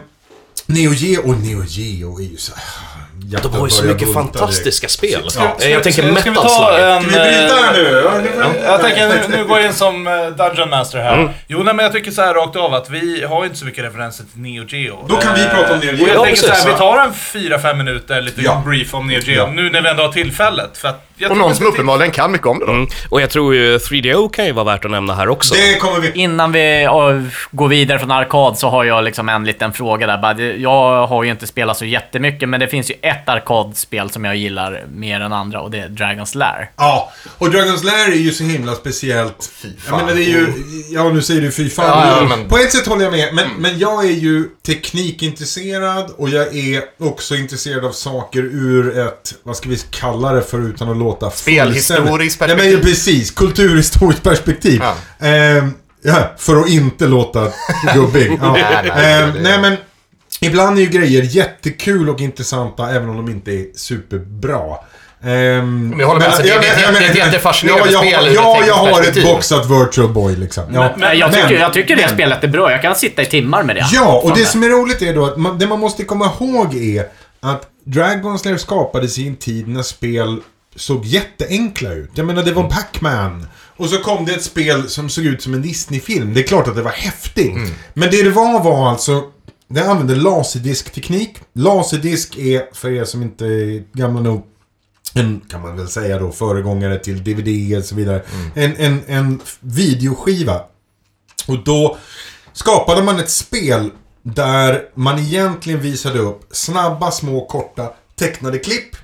Neo 0.66 0.92
Geo, 0.92 1.28
och 1.28 1.36
Neo 1.36 1.64
Geo 1.64 2.20
är 2.20 2.24
ju 2.24 2.36
så 2.36 2.52
hjärtat 2.52 2.91
De 3.24 3.52
har 3.52 3.66
ju 3.66 3.70
så 3.70 3.84
mycket 3.84 4.12
fantastiska 4.14 4.88
spel. 4.88 5.20
Ja. 5.36 5.56
Eh, 5.60 5.70
Jag 5.70 5.82
tänker 5.82 6.02
Ska- 6.02 6.20
ska 6.20 6.30
vi 6.30 6.30
Metal 6.30 6.34
ta 6.34 6.70
Slug. 6.72 6.88
en, 6.88 7.02
Ska 7.02 7.10
vi 7.22 7.28
bryta 7.38 7.54
här 7.54 7.72
nu? 7.72 7.82
Ja, 8.04 8.10
det 8.10 8.64
var- 8.64 8.72
Jag 8.72 8.80
tänker, 8.80 9.08
nu, 9.08 9.36
nu 9.36 9.44
går 9.44 9.58
jag 9.58 9.66
in 9.66 9.72
som 9.74 10.06
eh, 10.06 10.12
Dungeon 10.26 10.70
Master 10.70 10.98
här. 10.98 11.14
Mm. 11.14 11.28
Jo, 11.48 11.62
nej, 11.62 11.74
men 11.74 11.82
jag 11.84 11.92
tycker 11.92 12.10
så 12.10 12.22
här 12.22 12.34
rakt 12.34 12.56
av 12.56 12.74
att 12.74 12.90
vi 12.90 13.24
har 13.24 13.40
ju 13.40 13.46
inte 13.46 13.58
så 13.58 13.64
mycket 13.64 13.84
referenser 13.84 14.24
till 14.32 14.40
Neo 14.40 14.64
Geo. 14.68 15.04
Då 15.08 15.16
kan 15.16 15.34
vi 15.34 15.40
Eh, 15.42 15.48
prata 15.50 15.72
om 15.74 15.78
Neo 15.78 15.92
Geo. 15.92 16.02
Och 16.02 16.08
jag 16.08 16.16
Ja, 16.16 16.24
tänker 16.24 16.40
så 16.42 16.52
här, 16.52 16.66
vi 16.66 16.72
tar 16.78 16.98
en 16.98 17.12
4-5 17.12 17.78
minuter, 17.78 18.20
lite 18.20 18.40
Ja. 18.42 18.62
brief 18.66 18.94
om 18.94 19.06
Neo 19.06 19.20
Geo, 19.20 19.36
Ja. 19.36 19.46
nu 19.54 19.70
när 19.70 19.82
vi 19.82 19.88
ändå 19.88 20.02
har 20.02 20.12
tillfället. 20.12 20.78
För 20.78 20.88
att 20.88 21.06
jag 21.16 21.30
Och 21.30 21.36
någon 21.36 21.54
som 21.54 21.66
uppenbarligen 21.66 22.10
kan 22.12 22.32
mycket 22.32 22.46
om 22.46 22.58
det 22.58 22.66
då. 22.66 22.72
Mm. 22.72 22.86
Och 23.10 23.20
jag 23.20 23.30
tror 23.30 23.54
ju 23.54 23.78
3DO 23.78 24.28
kan 24.28 24.44
ju 24.46 24.52
vara 24.52 24.64
värt 24.64 24.84
att 24.84 24.90
nämna 24.90 25.14
här 25.14 25.28
också. 25.28 25.54
Det 25.54 25.74
kommer 25.78 26.00
vi... 26.00 26.10
Innan 26.14 26.52
vi 26.52 26.82
ja, 26.82 27.12
går 27.50 27.68
vidare 27.68 27.98
från 27.98 28.10
arkad 28.10 28.58
så 28.58 28.68
har 28.68 28.84
jag 28.84 29.04
liksom 29.04 29.28
en 29.28 29.44
liten 29.44 29.72
fråga 29.72 30.06
där. 30.06 30.54
Jag 30.58 31.06
har 31.06 31.22
ju 31.24 31.30
inte 31.30 31.46
spelat 31.46 31.76
så 31.76 31.84
jättemycket, 31.84 32.48
men 32.48 32.60
det 32.60 32.68
finns 32.68 32.90
ju 32.90 32.94
ett 33.12 33.28
arkadspel 33.28 34.10
som 34.10 34.24
jag 34.24 34.36
gillar 34.36 34.84
mer 34.94 35.20
än 35.20 35.32
andra 35.32 35.60
och 35.60 35.70
det 35.70 35.78
är 35.78 35.88
Dragon's 35.88 36.36
Lair. 36.36 36.70
Ja, 36.76 37.12
och 37.38 37.46
Dragon's 37.48 37.84
Lair 37.84 38.08
är 38.12 38.16
ju 38.16 38.32
så 38.32 38.44
himla 38.44 38.74
speciellt. 38.74 39.50
Fy 39.62 39.68
Jag 39.68 39.82
fan. 39.84 40.00
menar 40.00 40.14
det 40.14 40.24
är 40.24 40.28
ju, 40.28 40.52
ja 40.90 41.08
nu 41.08 41.22
säger 41.22 41.40
du 41.40 41.50
fy 41.52 41.70
fan. 41.70 42.08
Ja, 42.08 42.16
ja, 42.20 42.36
men- 42.36 42.48
På 42.48 42.58
ett 42.58 42.72
sätt 42.72 42.86
håller 42.86 43.04
jag 43.04 43.12
med, 43.12 43.34
men, 43.34 43.48
men 43.58 43.78
jag 43.78 44.04
är 44.04 44.10
ju 44.12 44.44
teknikintresserad 44.66 46.10
och 46.16 46.28
jag 46.28 46.56
är 46.56 46.82
också 47.00 47.34
intresserad 47.36 47.84
av 47.84 47.92
saker 47.92 48.40
ur 48.42 48.98
ett, 48.98 49.34
vad 49.42 49.56
ska 49.56 49.68
vi 49.68 49.78
kalla 49.90 50.32
det 50.32 50.42
för 50.42 50.58
utan 50.68 50.90
att 50.90 50.96
låta 50.96 51.30
Spelhistoriskt 51.30 52.40
Nej, 52.40 52.48
men 52.48 52.56
perspektiv. 52.58 52.82
precis, 52.90 53.30
kulturhistoriskt 53.30 54.22
perspektiv. 54.22 54.80
Ja. 54.82 55.26
Ehm, 55.26 55.74
ja, 56.02 56.32
för 56.38 56.56
att 56.60 56.68
inte 56.68 57.06
låta 57.06 57.48
gubbig. 57.94 58.38
Ja. 58.42 58.52
Nej, 58.52 58.90
nej, 58.96 59.22
Ehm, 59.22 59.32
det- 59.34 59.40
nej 59.40 59.58
men, 59.60 59.76
ibland 60.42 60.78
är 60.78 60.82
ju 60.82 60.88
grejer 60.88 61.22
jättekul 61.22 62.08
och 62.10 62.20
intressanta 62.20 62.90
även 62.90 63.08
om 63.08 63.16
de 63.16 63.28
inte 63.28 63.50
är 63.52 63.66
superbra. 63.76 64.76
Men 65.24 65.94
jag 65.98 66.06
håller 66.06 66.18
med, 66.20 66.28
alltså, 66.28 66.42
det- 66.42 66.48
ja, 66.48 66.54
det- 66.60 66.66
men- 66.66 66.76
det- 66.76 66.82
jag 66.82 66.94
det 66.94 67.06
är 67.06 67.10
ett 67.10 67.16
jättefascinerande 67.16 67.90
ja, 67.92 68.04
jag, 68.04 68.20
spel 68.22 68.34
Ja, 68.34 68.62
jag 68.66 68.74
har 68.74 69.02
ett 69.02 69.24
boxat 69.24 69.70
virtual 69.70 70.08
boy 70.08 70.36
liksom. 70.36 70.64
Ja. 70.74 70.94
Nej, 70.96 71.18
jag, 71.18 71.30
men- 71.32 71.42
tycker, 71.42 71.60
jag 71.60 71.72
tycker 71.72 71.96
det 71.96 72.02
men- 72.06 72.14
spelet 72.14 72.44
är 72.44 72.48
bra. 72.48 72.70
Jag 72.70 72.82
kan 72.82 72.94
sitta 72.94 73.22
i 73.22 73.26
timmar 73.26 73.62
med 73.62 73.76
det. 73.76 73.86
Ja, 73.92 74.20
och 74.22 74.28
Fan, 74.28 74.38
det 74.38 74.44
som 74.46 74.62
är 74.62 74.68
roligt 74.68 75.02
är 75.02 75.14
då 75.14 75.24
att 75.26 75.36
man, 75.36 75.58
det 75.58 75.66
man 75.66 75.80
måste 75.80 76.04
komma 76.04 76.30
ihåg 76.40 76.74
är 76.74 77.06
att 77.40 77.68
Dragon's 77.86 78.44
Lair 78.46 78.56
skapades 78.56 79.18
i 79.18 79.28
en 79.28 79.36
tid 79.36 79.68
när 79.68 79.82
spel 79.82 80.40
såg 80.76 81.04
jätteenkla 81.04 81.92
ut. 81.92 82.10
Jag 82.14 82.26
menar, 82.26 82.42
det 82.42 82.52
var 82.52 82.62
Pac-Man. 82.62 83.46
Och 83.76 83.88
så 83.88 83.98
kom 83.98 84.24
det 84.24 84.32
ett 84.32 84.42
spel 84.44 84.88
som 84.88 85.08
såg 85.08 85.24
ut 85.24 85.42
som 85.42 85.54
en 85.54 85.62
Disney-film. 85.62 86.34
Det 86.34 86.40
är 86.40 86.46
klart 86.46 86.68
att 86.68 86.76
det 86.76 86.82
var 86.82 86.90
häftigt. 86.90 87.54
Men 87.94 88.10
det 88.10 88.22
det 88.22 88.30
var 88.30 88.64
var 88.64 88.90
alltså 88.90 89.22
det 89.72 89.90
använde 89.90 90.14
laserdiskteknik. 90.14 91.38
Laserdisk 91.52 92.36
är, 92.36 92.74
för 92.74 92.90
er 92.90 93.04
som 93.04 93.22
inte 93.22 93.44
är 93.46 93.84
gamla 93.92 94.20
nog, 94.20 94.46
en, 95.14 95.40
kan 95.40 95.62
man 95.62 95.76
väl 95.76 95.88
säga 95.88 96.18
då, 96.18 96.32
föregångare 96.32 96.98
till 96.98 97.24
DVD 97.24 97.78
och 97.78 97.84
så 97.84 97.94
vidare. 97.94 98.22
En, 98.54 98.76
en, 98.76 99.00
en 99.06 99.40
videoskiva. 99.60 100.60
Och 101.48 101.64
då 101.64 101.98
skapade 102.52 103.02
man 103.02 103.18
ett 103.18 103.30
spel 103.30 103.90
där 104.22 104.82
man 104.94 105.18
egentligen 105.18 105.80
visade 105.80 106.18
upp 106.18 106.40
snabba, 106.50 107.10
små, 107.10 107.46
korta 107.46 107.92
tecknade 108.16 108.58
klipp. 108.58 108.96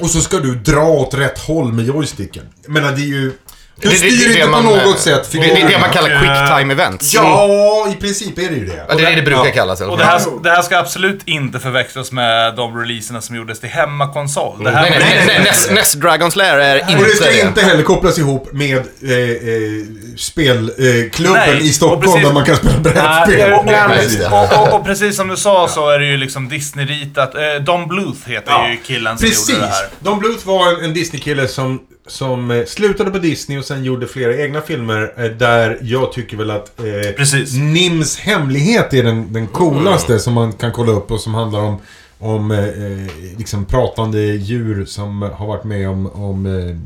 Och 0.00 0.10
så 0.10 0.20
ska 0.20 0.38
du 0.38 0.54
dra 0.54 0.84
åt 0.84 1.14
rätt 1.14 1.38
håll 1.38 1.72
med 1.72 1.84
joysticken. 1.84 2.44
Jag 2.62 2.72
menar, 2.72 2.92
det 2.92 3.02
är 3.02 3.06
ju... 3.06 3.32
Du 3.76 3.88
Det- 3.88 3.94
det- 3.94 3.98
styr 3.98 4.08
det 4.10 4.24
är 4.24 4.26
inte 4.28 4.38
det 4.38 4.44
på 4.44 4.50
man, 4.50 4.64
något 4.64 4.84
eh, 4.86 4.94
sätt 4.94 5.28
Det, 5.32 5.38
det 5.38 5.68
det 5.68 5.78
man 5.78 5.90
kallar 5.90 6.08
quick 6.08 6.58
time 6.58 6.72
events. 6.74 7.14
Ja, 7.14 7.88
i 7.92 8.00
princip 8.00 8.38
är 8.38 8.42
det 8.48 8.54
ju 8.56 8.66
det. 8.66 8.84
Ja, 8.88 8.94
det 8.94 9.04
är 9.04 9.10
det 9.10 9.16
det 9.16 9.22
brukar 9.22 9.44
Ja. 9.44 9.50
kallas. 9.50 9.80
i 9.80 9.84
alla 9.84 9.92
Och 9.92 9.98
fall. 10.00 10.08
det 10.08 10.30
här, 10.30 10.42
det 10.42 10.50
här 10.50 10.62
ska 10.62 10.78
absolut 10.78 11.20
inte 11.24 11.58
förväxlas 11.60 12.12
med 12.12 12.54
de 12.56 12.78
releaserna 12.80 13.20
som 13.20 13.36
gjordes 13.36 13.60
till 13.60 13.68
hemmakonsol. 13.68 14.64
Det 14.64 14.70
här 14.70 14.82
Nej, 14.82 14.90
nej, 14.90 15.14
nej, 15.16 15.24
nej, 15.26 15.38
Ness, 15.44 15.70
Ness 15.70 15.96
Dragon's 15.96 16.36
Lair 16.38 16.56
är 16.58 16.76
Och 16.98 17.04
det 17.04 17.08
ska 17.16 17.32
inte 17.32 17.46
inte 17.46 17.60
det. 17.60 17.66
heller 17.66 17.82
kopplas 17.82 18.18
ihop 18.18 18.52
med 18.52 18.76
eh, 18.76 18.82
eh, 19.12 19.84
spelklubben 20.16 21.32
Nej, 21.46 21.66
i 21.66 21.70
och 21.70 21.74
Stockholm 21.74 22.02
precis- 22.02 22.22
där 22.26 22.32
man 22.32 22.44
kan 22.44 22.56
spela 22.56 22.82
Nej, 22.84 23.24
brädspel. 23.26 23.52
och, 23.52 23.58
och, 23.58 23.88
precis. 23.88 24.26
och, 24.26 24.58
och, 24.72 24.74
och 24.80 24.84
precis 24.86 25.16
som 25.16 25.28
du 25.28 25.36
sa 25.36 25.68
så 25.68 25.90
är 25.90 25.98
det 25.98 26.06
ju 26.06 26.16
liksom 26.16 26.48
Disney-ritat. 26.48 27.34
Eh, 27.34 27.40
Don 27.64 27.88
Bluth 27.88 28.28
heter 28.28 28.52
Ja, 28.52 28.68
ju 28.68 28.76
killen 28.76 29.18
som 29.18 29.28
Precis. 29.28 29.48
gjorde 29.50 29.60
det 29.62 29.66
här. 29.72 29.86
Don 29.98 30.18
Bluth 30.18 30.46
var 30.46 30.68
en, 30.72 30.84
en 30.84 30.94
Disney-kille 30.94 31.48
som, 31.48 31.80
som 32.06 32.50
eh, 32.50 32.64
slutade 32.64 33.10
på 33.10 33.18
Disney 33.18 33.58
och 33.58 33.64
sen 33.64 33.84
gjorde 33.84 34.06
flera 34.06 34.36
egna 34.36 34.60
filmer 34.60 35.12
eh, 35.16 35.24
där 35.24 35.78
jag 35.82 36.12
tycker 36.12 36.36
väl 36.36 36.50
att 36.50 36.80
eh. 36.80 37.60
Nims 37.60 38.18
hemlighet 38.18 38.94
är 38.94 39.02
den, 39.02 39.32
den 39.32 39.46
coolaste 39.46 40.18
som 40.18 40.34
man 40.34 40.52
kan 40.52 40.72
kolla 40.72 40.92
upp 40.92 41.10
och 41.10 41.20
som 41.20 41.34
handlar 41.34 41.60
om 41.60 41.80
om 42.24 42.50
eh, 42.50 42.58
eh, 42.58 43.36
liksom 43.38 43.64
pratande 43.64 44.20
djur 44.20 44.84
som 44.84 45.22
har 45.22 45.46
varit 45.46 45.64
med 45.64 45.88
om, 45.88 46.06
om 46.06 46.46
eh, 46.46 46.76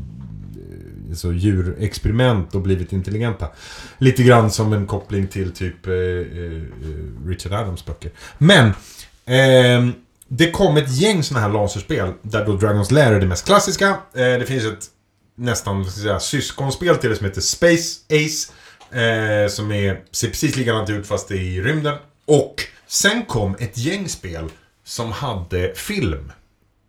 så 1.15 1.33
djurexperiment 1.33 2.55
och 2.55 2.61
blivit 2.61 2.93
intelligenta. 2.93 3.47
Lite 3.97 4.23
grann 4.23 4.51
som 4.51 4.73
en 4.73 4.87
koppling 4.87 5.27
till 5.27 5.51
typ 5.51 5.87
eh, 5.87 5.91
Richard 7.27 7.53
Adams 7.53 7.85
böcker. 7.85 8.11
Men 8.37 8.71
ehm, 9.25 9.93
det 10.27 10.51
kom 10.51 10.77
ett 10.77 10.91
gäng 10.91 11.23
sådana 11.23 11.47
här 11.47 11.53
laserspel 11.53 12.11
där 12.21 12.45
då 12.45 12.57
Dragon's 12.57 12.93
Lair 12.93 13.11
är 13.11 13.19
det 13.19 13.27
mest 13.27 13.45
klassiska. 13.45 13.97
Det 14.13 14.47
finns 14.47 14.65
ett 14.65 14.85
nästan 15.39 15.85
säga, 15.91 16.19
syskonspel 16.19 16.95
till 16.97 17.09
det 17.09 17.15
som 17.15 17.25
heter 17.25 17.41
Space 17.41 17.99
Ace. 18.09 18.51
Eh, 18.91 19.49
som 19.49 19.71
är, 19.71 19.99
ser 20.11 20.27
precis 20.27 20.55
likadant 20.55 20.89
ut 20.89 21.07
fast 21.07 21.27
det 21.27 21.35
är 21.35 21.41
i 21.41 21.61
rymden. 21.61 21.95
Och 22.27 22.55
sen 22.87 23.25
kom 23.25 23.55
ett 23.59 23.77
gäng 23.77 24.09
spel 24.09 24.49
som 24.85 25.11
hade 25.11 25.73
film. 25.75 26.31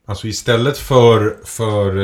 Alltså 0.06 0.26
istället 0.26 0.78
för, 0.78 1.36
för 1.44 1.96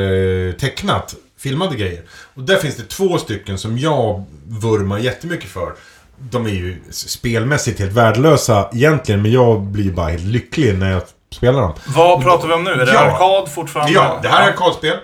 eh, 0.47 0.53
tecknat, 0.53 1.15
filmade 1.39 1.75
grejer. 1.75 2.01
Och 2.33 2.41
där 2.43 2.55
finns 2.57 2.75
det 2.75 2.83
två 2.89 3.17
stycken 3.17 3.57
som 3.57 3.77
jag 3.77 4.23
vurmar 4.47 4.97
jättemycket 4.99 5.49
för. 5.49 5.73
De 6.19 6.45
är 6.45 6.49
ju 6.49 6.81
spelmässigt 6.91 7.79
helt 7.79 7.93
värdelösa 7.93 8.69
egentligen, 8.73 9.21
men 9.21 9.31
jag 9.31 9.61
blir 9.61 9.91
bara 9.91 10.07
helt 10.09 10.23
lycklig 10.25 10.77
när 10.77 10.91
jag 10.91 11.01
spelar 11.31 11.61
dem. 11.61 11.73
Vad 11.95 12.21
pratar 12.23 12.47
vi 12.47 12.53
om 12.53 12.63
nu? 12.63 12.71
Är 12.71 12.85
det 12.85 12.93
Ja. 12.93 12.99
arkad 12.99 13.51
fortfarande? 13.51 13.93
Ja, 13.93 14.19
det 14.23 14.29
här 14.29 14.47
är 14.47 14.51
arkadspel. 14.51 14.97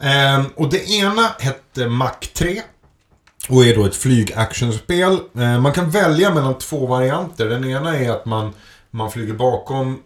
Ehm, 0.00 0.44
och 0.54 0.70
det 0.70 0.90
ena 0.90 1.26
hette 1.38 1.88
Mac 1.88 2.14
3. 2.34 2.62
Och 3.48 3.64
är 3.64 3.74
då 3.74 3.84
ett 3.84 3.96
flygactionspel. 3.96 5.18
Ehm, 5.38 5.62
man 5.62 5.72
kan 5.72 5.90
välja 5.90 6.34
mellan 6.34 6.58
två 6.58 6.86
varianter. 6.86 7.46
Den 7.48 7.64
ena 7.64 7.98
är 7.98 8.10
att 8.10 8.24
man, 8.24 8.52
man 8.90 9.10
flyger 9.10 9.34
bakom 9.34 9.98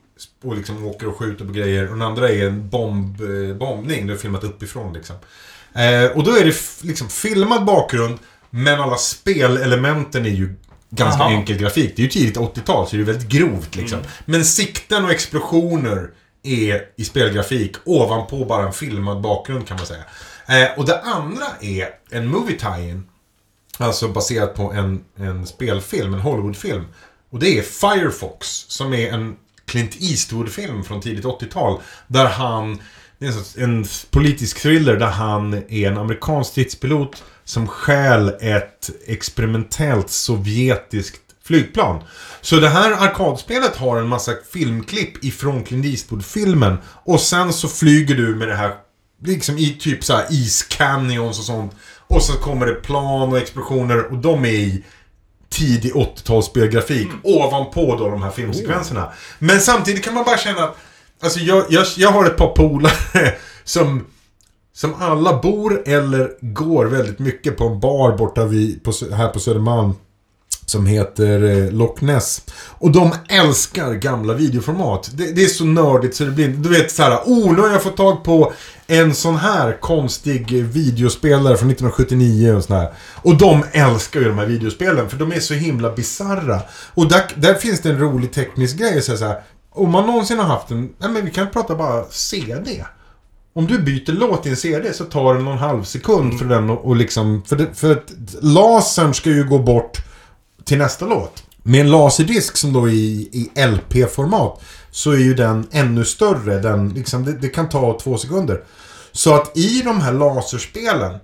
och 0.44 0.56
liksom 0.56 0.86
åker 0.86 1.08
och 1.08 1.16
skjuter 1.16 1.44
på 1.44 1.52
grejer. 1.52 1.82
Och 1.84 1.98
den 1.98 2.02
andra 2.02 2.28
är 2.28 2.46
en 2.46 2.68
bomb, 2.68 3.20
eh, 3.20 3.56
bombning. 3.56 4.06
Det 4.06 4.12
är 4.12 4.16
filmat 4.16 4.44
uppifrån 4.44 4.92
liksom. 4.92 5.16
Ehm, 5.74 6.10
och 6.14 6.24
då 6.24 6.36
är 6.36 6.44
det 6.44 6.54
liksom 6.82 7.08
filmad 7.08 7.64
bakgrund. 7.64 8.18
Men 8.50 8.80
alla 8.80 8.96
spelelementen 8.96 10.26
är 10.26 10.30
ju 10.30 10.54
ganska 10.90 11.22
Aha. 11.22 11.32
enkel 11.32 11.56
grafik. 11.56 11.96
Det 11.96 12.02
är 12.02 12.04
ju 12.04 12.10
tidigt 12.10 12.36
80-tal 12.36 12.86
så 12.86 12.96
det 12.96 13.02
är 13.02 13.06
väldigt 13.06 13.28
grovt 13.28 13.76
liksom. 13.76 13.98
Men 14.24 14.44
sikten 14.44 15.04
och 15.04 15.10
explosioner 15.10 16.10
är 16.44 16.82
i 16.96 17.04
spelgrafik 17.04 17.76
ovanpå 17.84 18.44
bara 18.44 18.66
en 18.66 18.72
filmad 18.72 19.20
bakgrund 19.20 19.68
kan 19.68 19.76
man 19.76 19.86
säga. 19.86 20.04
Eh, 20.48 20.78
och 20.78 20.86
det 20.86 21.00
andra 21.00 21.46
är 21.60 21.88
en 22.10 22.26
movie 22.28 22.58
tie-in. 22.58 23.06
Alltså 23.78 24.08
baserat 24.08 24.54
på 24.54 24.72
en, 24.72 25.04
en 25.16 25.46
spelfilm, 25.46 26.14
en 26.14 26.20
Hollywoodfilm. 26.20 26.84
Och 27.30 27.38
det 27.38 27.58
är 27.58 27.62
Firefox, 27.62 28.46
som 28.68 28.94
är 28.94 29.12
en 29.12 29.36
Clint 29.66 29.96
Eastwood-film 30.00 30.84
från 30.84 31.00
tidigt 31.00 31.24
80-tal. 31.24 31.80
Där 32.06 32.26
han, 32.26 32.78
det 33.18 33.26
är 33.26 33.28
en, 33.30 33.34
sorts- 33.34 33.58
en 33.58 33.84
politisk 34.10 34.60
thriller 34.62 34.96
där 34.96 35.06
han 35.06 35.54
är 35.54 35.88
en 35.90 35.98
amerikansk 35.98 36.50
stridspilot 36.50 37.24
som 37.44 37.66
stjäl 37.66 38.32
ett 38.40 38.90
experimentellt 39.06 40.10
sovjetiskt 40.10 41.23
flygplan. 41.46 42.02
Så 42.40 42.56
det 42.56 42.68
här 42.68 42.92
arkadspelet 42.92 43.76
har 43.76 43.96
en 43.96 44.08
massa 44.08 44.32
filmklipp 44.52 45.24
ifrån 45.24 45.64
Clint 45.64 45.86
Eastwood-filmen. 45.86 46.76
Och 47.04 47.20
sen 47.20 47.52
så 47.52 47.68
flyger 47.68 48.14
du 48.14 48.34
med 48.34 48.48
det 48.48 48.54
här, 48.54 48.74
liksom 49.24 49.58
i 49.58 49.76
typ 49.80 50.04
så 50.04 50.12
här 50.12 50.26
iscanyons 50.30 51.38
och 51.38 51.44
sånt. 51.44 51.72
Och 52.06 52.22
så 52.22 52.32
kommer 52.32 52.66
det 52.66 52.74
plan 52.74 53.32
och 53.32 53.38
explosioner 53.38 54.12
och 54.12 54.18
de 54.18 54.44
är 54.44 54.48
i 54.48 54.84
tidig 55.48 55.92
80-talsspelgrafik 55.92 57.08
ovanpå 57.22 57.96
då 57.96 58.08
de 58.08 58.22
här 58.22 58.30
filmsekvenserna. 58.30 59.12
Men 59.38 59.60
samtidigt 59.60 60.04
kan 60.04 60.14
man 60.14 60.24
bara 60.24 60.38
känna 60.38 60.64
att 60.64 60.76
Alltså 61.22 61.40
jag, 61.40 61.64
jag, 61.68 61.86
jag 61.96 62.10
har 62.10 62.26
ett 62.26 62.36
par 62.36 62.48
polare 62.48 63.34
som 63.64 64.06
som 64.72 64.94
alla 64.94 65.40
bor 65.40 65.82
eller 65.86 66.32
går 66.40 66.84
väldigt 66.84 67.18
mycket 67.18 67.56
på 67.56 67.64
en 67.64 67.80
bar 67.80 68.16
borta 68.16 68.44
vid, 68.44 68.82
på, 68.82 68.92
här 69.12 69.28
på 69.28 69.40
Södermalm. 69.40 69.94
Som 70.66 70.86
heter 70.86 71.42
eh, 71.42 71.72
Loch 71.72 72.02
Ness. 72.02 72.42
Och 72.78 72.90
de 72.90 73.14
älskar 73.28 73.94
gamla 73.94 74.34
videoformat. 74.34 75.10
Det, 75.14 75.32
det 75.32 75.44
är 75.44 75.48
så 75.48 75.64
nördigt 75.64 76.16
så 76.16 76.24
det 76.24 76.30
blir 76.30 76.48
Du 76.48 76.68
vet 76.68 76.90
så 76.90 77.02
här, 77.02 77.20
oh 77.24 77.52
nu 77.52 77.60
har 77.60 77.68
jag 77.68 77.82
fått 77.82 77.96
tag 77.96 78.24
på 78.24 78.52
en 78.86 79.14
sån 79.14 79.36
här 79.36 79.80
konstig 79.80 80.64
videospelare 80.64 81.56
från 81.56 81.70
1979 81.70 82.54
och 82.54 82.64
sån 82.64 82.76
här. 82.76 82.92
Och 83.22 83.38
de 83.38 83.64
älskar 83.72 84.20
ju 84.20 84.28
de 84.28 84.38
här 84.38 84.46
videospelen 84.46 85.10
för 85.10 85.16
de 85.16 85.32
är 85.32 85.40
så 85.40 85.54
himla 85.54 85.90
bizarra. 85.92 86.60
Och 86.94 87.08
där, 87.08 87.22
där 87.34 87.54
finns 87.54 87.80
det 87.80 87.90
en 87.90 87.98
rolig 87.98 88.32
teknisk 88.32 88.76
grej. 88.76 89.02
Så 89.02 89.12
här, 89.12 89.18
så 89.18 89.24
här, 89.24 89.42
om 89.70 89.90
man 89.90 90.06
någonsin 90.06 90.38
har 90.38 90.46
haft 90.46 90.70
en, 90.70 90.92
nej 90.98 91.10
men 91.10 91.24
vi 91.24 91.30
kan 91.30 91.50
prata 91.50 91.74
bara 91.74 92.04
CD. 92.10 92.84
Om 93.54 93.66
du 93.66 93.78
byter 93.78 94.12
låt 94.12 94.46
i 94.46 94.50
en 94.50 94.56
CD 94.56 94.92
så 94.92 95.04
tar 95.04 95.34
det 95.34 95.40
någon 95.40 95.58
halv 95.58 95.84
sekund 95.84 96.38
för 96.38 96.44
den 96.46 96.70
och, 96.70 96.84
och 96.84 96.96
liksom, 96.96 97.42
för, 97.46 97.56
det, 97.56 97.66
för 97.74 97.92
att 97.92 98.14
lasern 98.40 99.14
ska 99.14 99.30
ju 99.30 99.44
gå 99.44 99.58
bort 99.58 99.98
till 100.64 100.78
nästa 100.78 101.06
låt. 101.06 101.42
Med 101.62 101.80
en 101.80 101.90
laserdisk 101.90 102.56
som 102.56 102.72
då 102.72 102.88
är 102.88 102.92
i, 102.92 103.28
i 103.32 103.66
LP-format 103.66 104.62
så 104.90 105.10
är 105.10 105.18
ju 105.18 105.34
den 105.34 105.66
ännu 105.70 106.04
större. 106.04 106.58
Den, 106.58 106.88
liksom, 106.88 107.24
det, 107.24 107.32
det 107.32 107.48
kan 107.48 107.68
ta 107.68 107.98
två 108.02 108.18
sekunder. 108.18 108.62
Så 109.12 109.34
att 109.34 109.56
i 109.56 109.82
de 109.82 110.00
här 110.00 110.12
laserspelen 110.12 111.18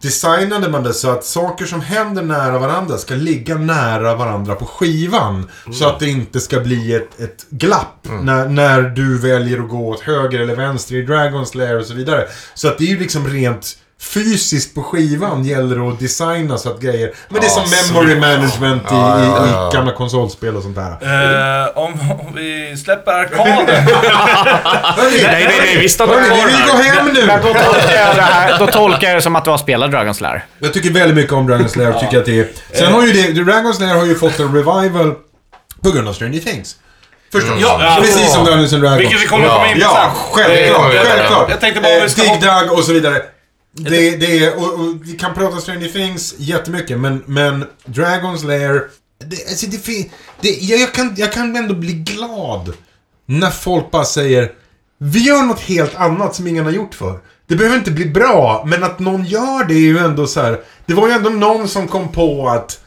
designade 0.00 0.68
man 0.68 0.82
det 0.82 0.94
så 0.94 1.10
att 1.10 1.24
saker 1.24 1.64
som 1.64 1.80
händer 1.80 2.22
nära 2.22 2.58
varandra 2.58 2.98
ska 2.98 3.14
ligga 3.14 3.54
nära 3.54 4.16
varandra 4.16 4.54
på 4.54 4.66
skivan. 4.66 5.50
Så 5.72 5.88
att 5.88 6.00
det 6.00 6.08
inte 6.08 6.40
ska 6.40 6.60
bli 6.60 6.94
ett, 6.94 7.20
ett 7.20 7.46
glapp 7.50 8.08
när, 8.22 8.48
när 8.48 8.82
du 8.82 9.18
väljer 9.18 9.60
att 9.60 9.68
gå 9.68 9.88
åt 9.88 10.00
höger 10.00 10.40
eller 10.40 10.56
vänster 10.56 10.94
i 10.94 11.06
Dragon's 11.06 11.56
Lair 11.56 11.78
och 11.78 11.86
så 11.86 11.94
vidare. 11.94 12.28
Så 12.54 12.68
att 12.68 12.78
det 12.78 12.84
är 12.84 12.88
ju 12.88 12.98
liksom 12.98 13.28
rent 13.28 13.78
fysiskt 14.06 14.74
på 14.74 14.82
skivan 14.82 15.44
gäller 15.44 15.76
det 15.76 15.88
att 15.88 16.00
designa 16.00 16.58
så 16.58 16.70
att 16.70 16.80
grejer... 16.80 17.12
Men 17.28 17.40
det 17.40 17.46
är 17.46 17.50
som 17.50 17.92
memory 17.94 18.20
management 18.20 18.82
i, 18.92 18.94
i, 18.94 19.48
i 19.48 19.74
gamla 19.76 19.92
konsolspel 19.92 20.56
och 20.56 20.62
sånt 20.62 20.76
där. 20.76 20.90
Eh, 20.90 21.78
om, 21.78 21.92
om 22.10 22.34
vi 22.34 22.76
släpper 22.84 23.12
arkaden. 23.12 23.66
Nej, 24.96 25.22
nej, 25.22 25.56
nej, 25.60 25.78
vi 25.80 25.88
stannar 25.88 26.12
kvar 26.14 26.36
vi 26.36 26.44
vill 26.44 26.54
här. 26.54 26.66
gå 26.66 26.82
hem 26.82 27.06
nu! 27.14 27.26
Men 27.26 27.42
då 27.42 27.52
tolkar 27.54 27.92
jag 28.06 28.16
det 28.16 28.22
här, 28.22 28.58
då 28.58 28.66
tolkar 28.66 29.08
jag 29.08 29.16
det 29.16 29.22
som 29.22 29.36
att 29.36 29.44
du 29.44 29.50
har 29.50 29.58
spelat 29.58 29.90
Dragon's 29.90 30.22
Lair. 30.22 30.44
Jag 30.58 30.72
tycker 30.72 30.90
väldigt 30.90 31.16
mycket 31.16 31.32
om 31.32 31.50
Dragon's 31.50 31.78
Lair. 31.78 31.92
Tycker 31.92 32.18
att 32.18 32.26
det 32.26 32.38
är... 32.40 32.48
Sen 32.72 32.92
har 32.92 33.06
ju 33.06 33.12
det... 33.12 33.40
Dragon's 33.42 33.80
Lair 33.80 33.94
har 33.94 34.06
ju 34.06 34.14
fått 34.14 34.38
en 34.38 34.54
revival 34.54 35.14
på 35.82 35.90
grund 35.90 36.08
av 36.08 36.12
Stranger 36.12 36.40
Things. 36.40 36.76
Förstås. 37.32 37.54
Ja, 37.60 37.96
Precis 38.00 38.32
som 38.32 38.44
Dungeons 38.44 38.72
and 38.72 38.82
Dragons. 38.82 39.00
Vilket 39.00 39.22
vi 39.22 39.26
kommer 39.26 39.46
att 39.46 39.52
komma 39.52 39.66
in 39.68 39.74
på 39.74 39.80
Ja, 39.80 40.12
sen. 40.14 40.44
självklart. 40.44 40.94
Eh, 40.94 41.00
självklart. 41.02 41.50
Jag 41.50 41.60
tänkte 41.60 41.80
bara 41.80 41.94
om 41.96 42.02
vi 42.02 42.08
ska 42.08 42.22
Dig 42.22 42.40
Dug 42.40 42.72
och 42.72 42.84
så 42.84 42.92
vidare. 42.92 43.22
Det, 43.76 44.16
det 44.16 44.44
är... 44.44 44.56
Och, 44.56 44.74
och 44.74 45.06
vi 45.06 45.12
kan 45.12 45.34
prata 45.34 45.60
Stranger 45.60 45.88
Things 45.88 46.34
jättemycket, 46.38 46.98
men, 46.98 47.22
men 47.26 47.64
Dragon's 47.84 48.46
Lair... 48.46 48.82
Det, 49.18 49.48
alltså 49.48 49.66
det, 49.66 50.10
det, 50.40 50.48
jag, 50.48 50.80
jag, 50.80 50.94
kan, 50.94 51.14
jag 51.16 51.32
kan 51.32 51.56
ändå 51.56 51.74
bli 51.74 51.92
glad 51.92 52.72
när 53.26 53.50
folk 53.50 53.90
bara 53.90 54.04
säger 54.04 54.52
Vi 54.98 55.18
gör 55.18 55.42
något 55.42 55.60
helt 55.60 55.94
annat 55.94 56.34
som 56.34 56.46
ingen 56.46 56.64
har 56.64 56.72
gjort 56.72 56.94
för. 56.94 57.18
Det 57.46 57.56
behöver 57.56 57.76
inte 57.76 57.90
bli 57.90 58.06
bra, 58.06 58.64
men 58.66 58.84
att 58.84 58.98
någon 58.98 59.24
gör 59.24 59.64
det 59.64 59.74
är 59.74 59.78
ju 59.78 59.98
ändå 59.98 60.26
så 60.26 60.40
här. 60.40 60.60
Det 60.86 60.94
var 60.94 61.08
ju 61.08 61.14
ändå 61.14 61.30
någon 61.30 61.68
som 61.68 61.88
kom 61.88 62.12
på 62.12 62.48
att 62.48 62.80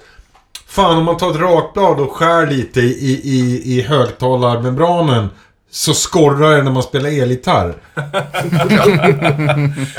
Fan, 0.69 0.97
om 0.97 1.05
man 1.05 1.17
tar 1.17 1.31
ett 1.31 1.35
rakblad 1.35 1.99
och 1.99 2.11
skär 2.11 2.47
lite 2.47 2.79
i, 2.79 3.21
i, 3.23 3.61
i 3.77 3.81
högtalarmembranen 3.81 5.29
så 5.71 5.93
skorrar 5.93 6.57
det 6.57 6.63
när 6.63 6.71
man 6.71 6.83
spelar 6.83 7.21
elgitarr. 7.21 7.73
Nej, 7.95 8.09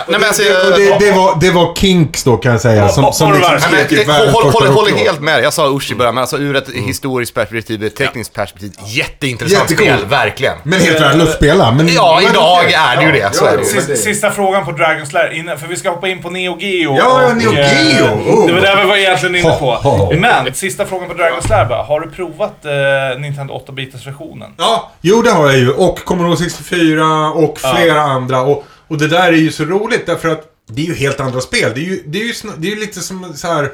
men 0.09 0.25
alltså, 0.25 0.43
Och 0.43 0.79
det, 0.79 0.99
det, 0.99 1.13
var, 1.13 1.41
det 1.41 1.51
var 1.51 1.75
Kinks 1.75 2.25
då 2.25 2.37
kan 2.37 2.53
jag 2.53 2.61
säga. 2.61 2.89
Som, 2.89 3.13
som 3.13 3.33
liksom 3.33 3.55
Nej, 3.61 3.71
men, 3.73 3.89
typ 3.89 3.99
jag 3.99 4.07
världens 4.07 4.35
håller, 4.75 4.97
helt 4.97 5.21
med. 5.21 5.45
Jag 5.45 5.53
sa 5.53 5.71
usch 5.77 5.93
i 5.93 5.95
början, 5.95 6.15
men 6.15 6.23
alltså 6.23 6.39
ur 6.39 6.57
ett 6.57 6.69
historiskt 6.69 7.35
perspektiv, 7.35 7.85
ett 7.85 7.97
tekniskt 7.97 8.33
perspektiv, 8.33 8.73
jätteintressant 8.87 9.71
Jättecool. 9.71 9.97
spel, 9.97 10.09
verkligen. 10.09 10.55
Men 10.63 10.81
helt 10.81 11.01
värdelöst 11.01 11.31
att 11.31 11.37
spela. 11.37 11.73
Men, 11.73 11.89
Ja, 11.89 12.19
men 12.23 12.31
idag 12.31 12.73
är 12.73 12.97
det 12.97 13.03
ju 13.05 13.13
det, 13.13 13.35
så 13.35 13.45
är 13.45 13.57
det 13.57 13.63
ju. 13.63 13.75
men 13.75 13.83
Sista, 13.83 13.97
sista 13.97 14.31
frågan 14.31 14.65
på 14.65 14.71
Dragon's 14.71 15.15
Lair, 15.15 15.33
innan, 15.33 15.59
för 15.59 15.67
vi 15.67 15.77
ska 15.77 15.91
hoppa 15.91 16.09
in 16.09 16.23
på 16.23 16.31
Neo 16.31 16.57
Geo. 16.61 16.97
Ja, 16.97 17.27
och, 17.31 17.37
Neo 17.37 17.53
eh, 17.53 17.97
Geo! 17.97 18.05
Oh. 18.05 18.47
Det 18.47 18.53
var 18.53 18.61
det 18.61 18.77
vi 18.83 18.89
var 18.89 18.97
egentligen 18.97 19.37
inne 19.37 19.51
på. 19.51 19.75
Ho, 19.75 19.91
ho. 19.91 20.15
Men, 20.17 20.55
sista 20.55 20.87
frågan 20.87 21.09
på 21.09 21.15
Dragon's 21.15 21.49
Lair 21.51 21.65
bara. 21.65 21.83
Har 21.83 22.01
du 22.01 22.11
provat 22.11 22.65
eh, 22.65 23.21
Nintendo 23.21 23.63
8-bitars 23.67 24.07
versionen? 24.07 24.51
Ja, 24.57 24.91
jo 25.01 25.23
det 25.23 25.31
har 25.31 25.51
jag 25.51 25.60
ju. 25.61 25.71
Och 25.71 26.05
Commodore 26.05 26.37
64 26.37 27.31
och 27.31 27.59
flera 27.59 28.01
andra. 28.01 28.43
Och, 28.43 28.65
och 28.89 28.99
det 28.99 29.09
där 29.09 29.29
är 29.29 29.37
ju 29.37 29.53
så 29.53 29.65
roligt 29.65 30.07
därför 30.07 30.29
att 30.29 30.47
det 30.67 30.83
är 30.83 30.87
ju 30.87 30.95
helt 30.95 31.21
andra 31.21 31.41
spel. 31.41 31.73
Det 31.75 31.81
är 31.81 31.85
ju, 31.85 32.03
det 32.07 32.21
är 32.21 32.25
ju, 32.25 32.33
det 32.59 32.69
är 32.69 32.71
ju 32.71 32.81
lite 32.81 33.01
som 33.01 33.35
så 33.35 33.47
här. 33.47 33.73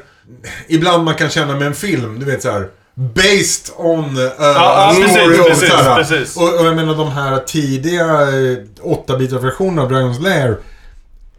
Ibland 0.67 1.03
man 1.03 1.15
kan 1.15 1.29
känna 1.29 1.55
med 1.55 1.67
en 1.67 1.75
film, 1.75 2.19
du 2.19 2.25
vet 2.25 2.41
så 2.41 2.51
här. 2.51 2.69
Based 2.93 3.73
on 3.77 4.17
uh, 4.17 4.23
ja, 4.39 4.93
story 5.09 5.37
precis, 5.37 5.39
och 5.39 5.47
precis, 5.47 5.71
här. 5.71 5.95
precis. 5.95 6.37
Och, 6.37 6.59
och 6.59 6.65
jag 6.65 6.75
menar 6.75 6.95
de 6.95 7.11
här 7.11 7.39
tidiga 7.39 8.05
eh, 8.05 8.57
8-bitars 8.83 9.39
versionerna 9.39 9.81
av 9.81 9.91
Dragon's 9.91 10.21
Lair. 10.21 10.57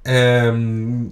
ehm, 0.05 1.11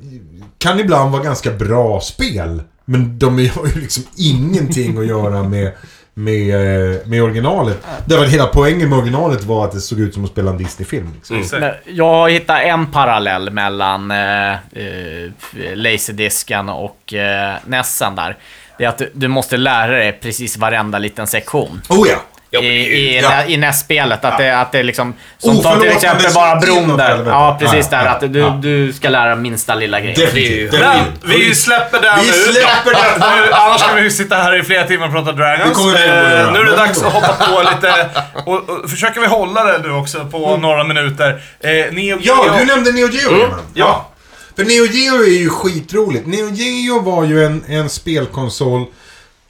kan 0.59 0.81
ibland 0.81 1.13
vara 1.13 1.23
ganska 1.23 1.51
bra 1.51 2.01
spel. 2.01 2.63
Men 2.85 3.19
de 3.19 3.49
har 3.49 3.67
ju 3.67 3.81
liksom 3.81 4.05
ingenting 4.17 4.99
att 4.99 5.07
göra 5.07 5.43
med, 5.43 5.73
med, 6.19 6.55
eh, 6.95 7.07
med 7.07 7.23
originalet. 7.23 7.87
Därför 8.05 8.25
att 8.25 8.31
hela 8.31 8.47
poängen 8.47 8.89
med 8.89 8.99
originalet 8.99 9.45
var 9.45 9.65
att 9.65 9.73
det 9.73 9.81
såg 9.81 10.01
ut 10.01 10.15
som 10.15 10.25
att 10.25 10.31
spela 10.31 10.51
en 10.51 10.59
Disney-film. 10.59 11.11
Liksom. 11.15 11.61
Men 11.61 11.73
Jag 11.85 12.05
har 12.05 12.29
hittat 12.29 12.61
en 12.63 12.87
parallell 12.87 13.51
mellan 13.51 14.11
eh, 14.11 14.53
eh, 14.53 15.31
Laserdisken 15.75 16.69
och 16.69 17.15
eh, 17.15 17.55
Nessen 17.67 18.15
där. 18.17 18.37
Det 18.79 18.85
är 18.85 18.89
att 18.89 18.99
du, 18.99 19.11
du 19.15 19.29
måste 19.29 19.57
lära 19.57 19.93
dig 19.93 20.13
precis 20.23 20.57
varenda 20.57 20.99
liten 20.99 21.27
sektion. 21.27 21.81
Oh 21.89 22.09
ja! 22.09 22.23
I, 22.51 22.57
i, 22.59 23.21
Ja. 23.23 23.45
i 23.45 23.57
NES-spelet. 23.57 24.25
Att, 24.25 24.39
det, 24.39 24.61
att 24.61 24.73
det 24.73 24.83
liksom... 24.83 25.15
Som 25.39 25.51
tar 25.51 25.61
till 25.63 25.67
Oförlåtande 25.69 25.89
exempel 25.95 26.33
bara 26.35 26.57
bron 26.61 26.97
där. 26.97 27.25
Ja, 27.27 27.57
precis 27.61 27.89
Ja, 27.91 27.99
där. 27.99 28.05
ja, 28.05 28.11
Att 28.11 28.33
du, 28.33 28.39
ja. 28.39 28.59
du 28.63 28.93
ska 28.93 29.09
lära 29.09 29.37
minsta 29.37 29.75
lilla 29.75 30.01
grejen. 30.01 30.21
Definitivt. 30.21 30.73
Men 30.73 31.05
vi 31.39 31.55
släpper 31.55 32.01
den 32.01 32.19
Vi 32.21 32.27
nu. 32.27 32.33
släpper 32.33 32.91
den. 32.91 33.37
Nu, 33.37 33.53
Annars 33.53 33.83
kan 33.83 33.97
vi 33.97 34.11
sitta 34.11 34.37
här 34.37 34.61
i 34.61 34.63
flera 34.63 34.85
timmar 34.85 35.07
och 35.07 35.13
prata 35.13 35.33
Dragons. 35.33 35.79
Eh, 35.79 36.53
nu 36.53 36.59
är 36.61 36.65
det 36.65 36.77
dags 36.77 37.03
att 37.03 37.13
hoppa 37.13 37.35
på 37.47 37.63
lite... 37.63 38.09
Och, 38.47 38.71
och 38.71 38.91
försöker 38.91 39.21
vi 39.21 39.27
hålla 39.27 39.65
det 39.65 39.79
nu 39.79 39.91
också 39.93 40.25
på 40.25 40.57
några 40.57 40.85
minuter. 40.85 41.43
Eh, 41.61 41.71
Neo 41.71 41.93
Geo. 41.97 42.19
Ja, 42.21 42.55
du 42.59 42.65
nämnde 42.65 42.93
Neo 42.93 43.09
Geo 43.09 43.35
mm. 43.35 43.51
Ja. 43.75 44.09
För 44.57 44.65
Neo 44.65 44.87
Geo 44.87 45.23
är 45.23 45.39
ju 45.39 45.49
skitroligt. 45.51 46.27
Neo 46.27 46.51
Geo 46.51 47.01
var 47.01 47.25
ju 47.25 47.45
en, 47.45 47.65
en 47.69 47.89
spelkonsol 47.89 48.85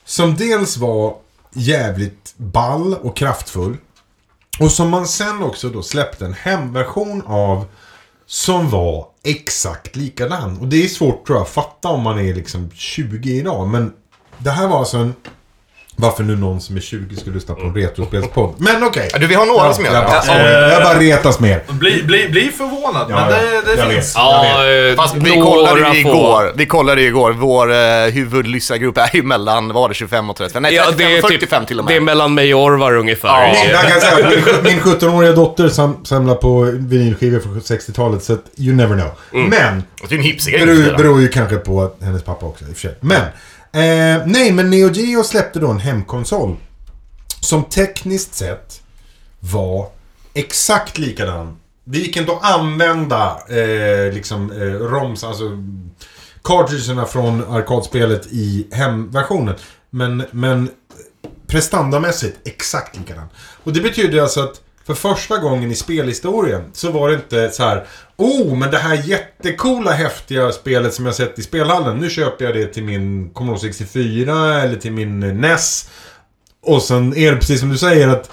som 0.05 0.37
dels 0.37 0.77
var 0.77 1.15
jävligt 1.57 2.35
ball 2.37 2.95
och 2.95 3.17
kraftfull. 3.17 3.77
Och 4.61 4.73
som 4.73 4.91
man 4.91 5.07
sen 5.07 5.43
också 5.43 5.69
då 5.69 5.83
släppte 5.83 6.25
en 6.25 6.35
hemversion 6.35 7.23
av 7.27 7.67
som 8.27 8.71
var 8.71 9.07
exakt 9.23 9.97
likadan. 9.97 10.59
Och 10.59 10.67
det 10.67 10.85
är 10.85 10.89
svårt 10.89 11.27
tror 11.27 11.39
jag 11.39 11.45
att 11.45 11.53
fatta 11.53 11.89
om 11.89 12.03
man 12.03 12.19
är 12.19 12.35
liksom 12.35 12.71
20 12.75 13.39
idag. 13.39 13.69
Men 13.69 13.93
det 14.39 14.51
här 14.51 14.69
var 14.69 14.79
alltså 14.79 14.97
en... 14.97 15.15
Varför 15.99 16.25
nu 16.25 16.37
någon 16.37 16.61
som 16.61 16.77
är 16.77 16.81
20 16.81 17.17
skulle 17.17 17.35
lyssna 17.35 17.55
på 17.55 17.61
en 17.61 17.75
retrospelspodd. 17.75 18.55
Men 18.59 18.85
okej. 18.85 19.09
Ja, 19.13 19.19
du, 19.19 19.27
vi 19.27 19.35
har 19.35 19.47
några 19.47 19.73
som 19.75 19.85
gör 19.85 19.95
jag, 19.95 20.05
bara, 20.05 20.39
det. 20.39 20.73
jag 20.73 20.83
bara 20.83 20.99
retas 20.99 21.41
med. 21.41 21.61
Bli, 21.69 22.03
bli, 22.03 22.29
bli 22.29 22.51
förvånad, 22.57 23.07
Ja, 23.11 23.17
men 23.17 23.31
ja. 23.31 23.61
det, 23.65 23.75
det 23.75 23.81
Jag 23.81 23.91
finns. 23.91 24.13
Ja, 24.17 24.67
eh, 24.67 24.97
Fast 24.97 25.15
vi 25.15 25.31
kollade 25.31 25.81
ju 25.95 26.01
igår, 26.01 26.53
vi 26.57 26.67
kollade 26.67 27.01
ju 27.01 27.07
igår, 27.07 27.33
vår 27.33 27.71
uh, 27.71 28.13
huvudlyssnargrupp 28.13 28.99
är 28.99 29.11
ju 29.17 29.23
mellan, 29.23 29.69
vad 29.69 29.75
var 29.75 29.89
det, 29.89 29.95
25 29.95 30.31
och 30.31 30.37
35? 30.37 30.63
Nej, 30.63 30.75
Ja, 30.75 30.85
35 30.85 31.07
det 31.09 31.17
är 31.19 31.23
och 31.23 31.29
typ, 31.29 31.41
45 31.41 31.67
till 31.67 31.79
och 31.79 31.85
med. 31.85 31.95
Det 31.95 31.97
är 31.97 32.01
mellan 32.01 32.35
mig 32.35 32.55
och 32.55 32.63
Orvar 32.65 32.97
ungefär. 32.97 33.29
Ja. 33.29 33.55
Jag 33.71 33.83
kan 33.83 34.01
säga 34.01 34.31
min, 34.31 34.63
min 34.63 34.81
17-åriga 34.81 35.33
dotter 35.33 35.69
sam, 35.69 36.05
samlar 36.05 36.35
på 36.35 36.61
vinylskivor 36.73 37.41
från 37.41 37.61
60-talet 37.61 38.23
så 38.23 38.33
att 38.33 38.45
you 38.57 38.77
never 38.77 38.95
know. 38.95 39.11
Men, 39.49 39.83
Det 40.09 40.15
är 40.15 40.59
en 40.61 40.67
beror, 40.67 40.97
beror 40.97 41.21
ju 41.21 41.29
kanske 41.29 41.57
på 41.57 41.91
hennes 42.01 42.23
pappa 42.23 42.47
också 42.47 42.65
i 42.65 42.73
och 42.73 42.75
för 42.75 42.81
sig. 42.81 42.95
Men, 43.01 43.21
eh, 43.77 44.27
nej 44.27 44.53
men 44.53 44.71
Neo 44.71 44.93
Geo 44.93 45.25
släppte 45.25 45.59
då 45.59 45.71
en 45.71 45.79
hemkonsol. 45.79 46.57
Som 47.41 47.65
tekniskt 47.65 48.35
sett 48.35 48.83
var 49.41 49.89
exakt 50.35 50.99
likadan. 50.99 51.57
Det 51.85 51.99
gick 51.99 52.17
inte 52.17 52.33
att 52.33 52.45
använda 52.45 53.39
eh, 53.49 54.15
liksom 54.15 54.53
eh, 54.53 54.57
ROMs, 54.67 55.25
alltså 55.25 55.45
cartridgerna 56.43 57.05
från 57.05 57.45
arkadspelet 57.45 58.27
i 58.27 58.67
hemversionen. 58.73 59.55
Men, 59.91 60.25
men 60.31 60.71
prestandamässigt 61.47 62.39
exakt 62.45 62.97
likadan. 62.97 63.27
Och 63.65 63.73
det 63.73 63.81
betyder 63.81 64.23
alltså 64.23 64.41
att 64.41 64.61
för 64.87 64.95
första 64.95 65.39
gången 65.39 65.71
i 65.71 65.75
spelhistorien 65.75 66.63
så 66.73 66.91
var 66.91 67.09
det 67.09 67.15
inte 67.15 67.51
så 67.51 67.63
här 67.63 67.87
Oh, 68.17 68.59
men 68.59 68.71
det 68.71 68.79
här 68.79 69.03
jättekola 69.05 69.91
häftiga 69.91 70.53
spelet 70.53 70.95
som 70.95 71.07
jag 71.07 71.15
sett 71.15 71.39
i 71.39 71.43
spelhallen. 71.43 71.99
Nu 71.99 72.11
köper 72.11 72.45
jag 72.45 72.55
det 72.55 72.67
till 72.67 72.85
min 72.85 73.31
Commodore 73.31 73.61
64 73.61 74.63
eller 74.63 74.77
till 74.77 74.93
min 74.93 75.41
NES. 75.41 75.91
Och 76.63 76.83
sen 76.83 77.17
är 77.17 77.33
det 77.33 77.37
precis 77.37 77.61
som 77.61 77.69
du 77.69 77.79
säger 77.79 78.09
att 78.09 78.31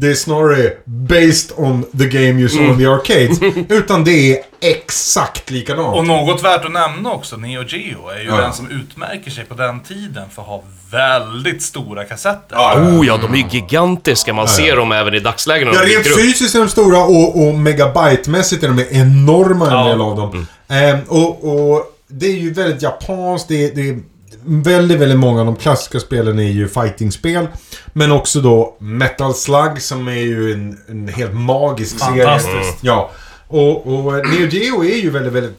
det 0.00 0.10
är 0.10 0.14
snarare 0.14 0.72
based 0.84 1.50
on 1.56 1.84
the 1.98 2.04
game 2.06 2.40
you 2.40 2.48
saw 2.48 2.68
in 2.72 2.78
the 2.78 2.86
arcades. 2.86 3.38
Utan 3.68 4.04
det 4.04 4.32
är 4.32 4.42
exakt 4.60 5.50
likadant. 5.50 5.96
Och 5.96 6.06
något 6.06 6.44
värt 6.44 6.64
att 6.64 6.72
nämna 6.72 7.12
också, 7.12 7.36
Neo 7.36 7.64
Geo 7.68 8.08
är 8.08 8.20
ju 8.20 8.26
Ja. 8.28 8.36
den 8.36 8.52
som 8.52 8.70
utmärker 8.70 9.30
sig 9.30 9.44
på 9.44 9.54
den 9.54 9.80
tiden 9.80 10.24
för 10.34 10.42
att 10.42 10.48
ha 10.48 10.62
väldigt 10.90 11.62
stora 11.62 12.04
kassetter. 12.04 12.56
Oh 12.56 13.06
ja, 13.06 13.16
de 13.16 13.32
är 13.34 13.36
ju 13.38 13.44
gigantiska. 13.50 14.32
Man 14.32 14.48
ser 14.48 14.76
dem 14.76 14.92
även 14.92 15.14
i 15.14 15.20
dagsläget 15.20 15.68
Ja, 15.74 15.80
rent 15.82 16.16
fysiskt 16.16 16.54
är 16.54 16.58
de 16.58 16.68
stora 16.68 16.98
och, 17.04 17.46
och 17.48 17.54
megabytemässigt 17.54 18.62
är 18.64 18.68
de 18.68 18.84
enorma 18.90 19.66
en 19.66 19.72
Ja. 19.72 19.88
del 19.88 20.00
av 20.00 20.16
dem. 20.16 20.46
Ehm, 20.68 20.98
och, 21.08 21.44
och 21.72 21.84
det 22.08 22.26
är 22.26 22.36
ju 22.36 22.52
väldigt 22.52 22.82
japanskt, 22.82 23.48
det, 23.48 23.74
det, 23.74 23.98
väldigt, 24.44 24.98
väldigt 24.98 25.18
många 25.18 25.40
av 25.40 25.46
de 25.46 25.56
klassiska 25.56 26.00
spelen 26.00 26.38
är 26.38 26.50
ju 26.50 26.68
fightingspel. 26.68 27.48
Men 27.92 28.12
också 28.12 28.40
då 28.40 28.76
Metal 28.78 29.34
Slug 29.34 29.82
som 29.82 30.08
är 30.08 30.12
ju 30.12 30.52
en, 30.52 30.78
en 30.88 31.08
helt 31.08 31.34
magisk 31.34 31.98
serie. 31.98 32.24
Fantastiskt. 32.24 32.78
Ja. 32.80 33.10
Och, 33.48 33.86
och 33.86 34.12
Neo 34.12 34.46
Geo 34.46 34.84
är 34.84 34.96
ju 34.96 35.10
väldigt, 35.10 35.32
väldigt... 35.32 35.56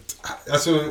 Alltså... 0.51 0.83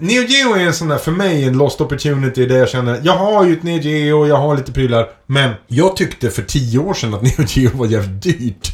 Neo 0.00 0.22
Geo 0.22 0.54
är 0.54 0.60
en 0.60 0.74
sån 0.74 0.88
där, 0.88 0.98
för 0.98 1.12
mig, 1.12 1.44
en 1.44 1.58
lost 1.58 1.80
opportunity 1.80 2.46
där 2.46 2.58
jag 2.58 2.68
känner, 2.68 3.00
jag 3.04 3.16
har 3.16 3.44
ju 3.44 3.52
ett 3.52 3.62
Neo 3.62 3.78
Geo, 3.78 4.26
jag 4.26 4.36
har 4.36 4.56
lite 4.56 4.72
prylar. 4.72 5.08
Men 5.26 5.54
jag 5.66 5.96
tyckte 5.96 6.30
för 6.30 6.42
tio 6.42 6.78
år 6.78 6.94
sedan 6.94 7.14
att 7.14 7.22
Neo 7.38 7.46
Geo 7.46 7.70
var 7.74 7.86
jävligt 7.86 8.22
dyrt. 8.22 8.66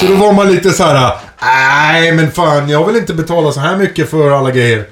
Så 0.00 0.06
då 0.06 0.14
var 0.14 0.32
man 0.32 0.52
lite 0.52 0.70
så 0.70 0.84
här: 0.84 1.16
nej 1.42 2.12
men 2.12 2.30
fan, 2.32 2.68
jag 2.68 2.86
vill 2.86 2.96
inte 2.96 3.14
betala 3.14 3.52
så 3.52 3.60
här 3.60 3.76
mycket 3.76 4.10
för 4.10 4.30
alla 4.30 4.50
grejer. 4.50 4.86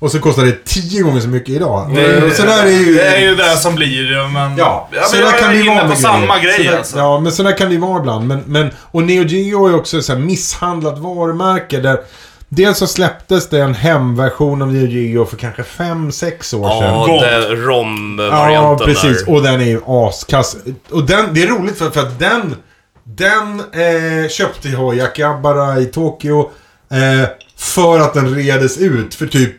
Och 0.00 0.10
så 0.10 0.18
kostar 0.20 0.44
det 0.44 0.64
tio 0.64 1.02
gånger 1.02 1.20
så 1.20 1.28
mycket 1.28 1.48
idag. 1.48 1.90
Och 2.26 2.32
så 2.32 2.42
där 2.42 2.66
är 2.66 2.70
ju... 2.70 2.94
Det 2.94 3.16
är 3.16 3.20
ju 3.20 3.34
det 3.34 3.56
som 3.56 3.74
blir, 3.74 4.28
men... 4.32 4.56
Ja, 4.58 4.88
ja 4.92 5.02
så 5.02 5.16
men 5.16 5.24
där 5.24 5.30
jag 5.32 5.40
kan 5.40 5.50
är 5.50 5.64
det 5.64 5.68
vara 5.70 5.88
på 5.88 5.96
samma 5.96 6.38
grejer. 6.38 6.58
grej 6.58 6.66
där, 6.68 6.76
alltså. 6.78 6.98
Ja, 6.98 7.20
men 7.20 7.32
så 7.32 7.42
där 7.42 7.56
kan 7.56 7.68
det 7.68 7.74
ju 7.74 7.80
vara 7.80 7.98
ibland. 8.00 8.26
Men, 8.28 8.42
men, 8.46 8.70
och 8.90 9.02
Neo 9.02 9.24
Geo 9.24 9.66
är 9.66 9.74
också 9.74 10.02
så 10.02 10.12
här 10.12 10.20
misshandlat 10.20 10.98
varumärke 10.98 11.80
där 11.80 12.00
Dels 12.52 12.78
så 12.78 12.86
släpptes 12.86 13.48
det 13.48 13.60
en 13.60 13.74
hemversion 13.74 14.62
av 14.62 14.72
Neo 14.72 14.86
Geo 14.86 15.24
för 15.24 15.36
kanske 15.36 15.62
5-6 15.62 16.56
år 16.56 16.80
sedan. 16.80 16.94
Ja, 16.94 17.06
Gott. 17.06 17.20
det- 17.20 17.48
Ja, 17.48 17.54
rom-varianten 17.56 18.86
precis. 18.86 19.24
där. 19.24 19.34
Och 19.34 19.42
den 19.42 19.60
är 19.60 19.64
ju 19.64 19.80
askass. 19.86 20.56
Och 20.90 21.04
den, 21.06 21.34
det 21.34 21.42
är 21.42 21.46
roligt 21.46 21.78
för, 21.78 21.90
för 21.90 22.00
att 22.00 22.18
den... 22.18 22.54
Den 23.04 23.60
eh, 23.60 24.28
köpte 24.28 24.68
jag 24.68 24.96
i 24.96 25.00
Akihabara 25.00 25.80
i 25.80 25.84
Tokyo. 25.86 26.50
Eh, 26.92 27.28
för 27.56 28.00
att 28.00 28.14
den 28.14 28.34
redes 28.34 28.78
ut 28.78 29.14
för 29.14 29.26
typ 29.26 29.52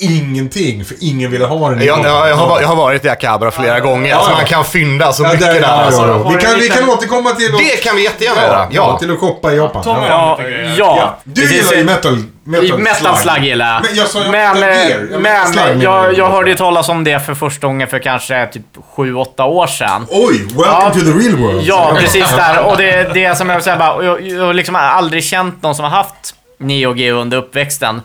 ingenting. 0.00 0.84
För 0.84 0.96
ingen 1.00 1.30
ville 1.30 1.44
ha 1.44 1.70
den. 1.70 1.84
Jag, 1.84 1.98
jag, 2.04 2.28
jag, 2.28 2.36
har, 2.36 2.60
jag 2.60 2.68
har 2.68 2.76
varit 2.76 3.04
i 3.04 3.08
Akihabara 3.08 3.50
flera 3.50 3.80
gånger, 3.80 4.14
alltså 4.14 4.30
ja. 4.30 4.36
man 4.36 4.44
kan 4.46 4.64
fynda 4.64 5.12
så 5.12 5.22
Ja, 5.22 5.28
mycket 5.32 5.46
där, 5.46 5.54
där. 5.54 5.60
ja, 5.60 5.66
alltså. 5.68 6.00
ja, 6.02 6.08
ja. 6.24 6.28
Vi, 6.36 6.42
kan, 6.44 6.58
vi 6.58 6.68
kan 6.68 6.88
återkomma 6.90 7.30
till... 7.30 7.54
att- 7.54 7.58
Det 7.58 7.82
kan 7.84 7.96
vi 7.96 8.04
jättegärna 8.04 8.40
ja, 8.42 8.46
göra. 8.46 8.58
ja, 8.70 8.90
Ja. 8.92 8.98
till 8.98 9.10
att 9.12 9.18
shoppa 9.18 9.52
i 9.52 9.56
Japan. 9.56 9.82
Ja. 9.86 10.38
Ja, 10.38 10.38
ja. 10.76 11.18
Du 11.24 11.40
Precis. 11.40 11.56
gillar 11.56 11.78
ju 11.78 11.84
metal, 11.84 12.22
metal, 12.44 12.78
Metal 12.78 13.16
Slug 13.16 13.44
gillar 13.44 13.72
jag. 13.74 13.82
Men 13.84 13.96
jag 13.96 14.08
sa 14.08 14.20
Men, 14.30 14.62
eh. 14.62 14.88
Jag 14.88 15.20
men 15.20 15.46
Slug 15.46 15.82
jag, 15.82 16.18
jag. 16.18 16.30
hörde 16.30 16.50
ju 16.50 16.56
talas 16.56 16.88
om 16.88 17.04
det 17.04 17.20
för 17.26 17.34
första 17.34 17.66
gången 17.66 17.88
för 17.88 17.98
kanske 17.98 18.46
typ 18.46 18.62
7-8 18.96 19.42
år 19.44 19.66
sedan. 19.66 20.06
Oj, 20.10 20.38
welcome 20.38 20.64
Ja, 20.66 20.90
to 20.94 21.00
the 21.00 21.06
real 21.10 21.36
world. 21.36 21.62
Ja, 21.64 21.92
precis 22.00 22.30
där. 22.36 22.64
Och 22.64 22.76
det, 22.76 23.10
det 23.14 23.38
som 23.38 23.48
jag 23.48 23.56
vill 23.56 23.64
säga 23.64 23.76
bara, 23.76 23.92
och 23.92 24.04
jag, 24.04 24.28
jag 24.28 24.44
har 24.46 24.54
liksom 24.54 24.76
aldrig 24.76 25.24
känt 25.24 25.62
någon 25.62 25.74
som 25.74 25.84
har 25.84 25.90
haft 25.92 26.34
Neo 26.60 26.94
Geo 26.96 27.16
under 27.16 27.36
uppväxten. 27.36 28.02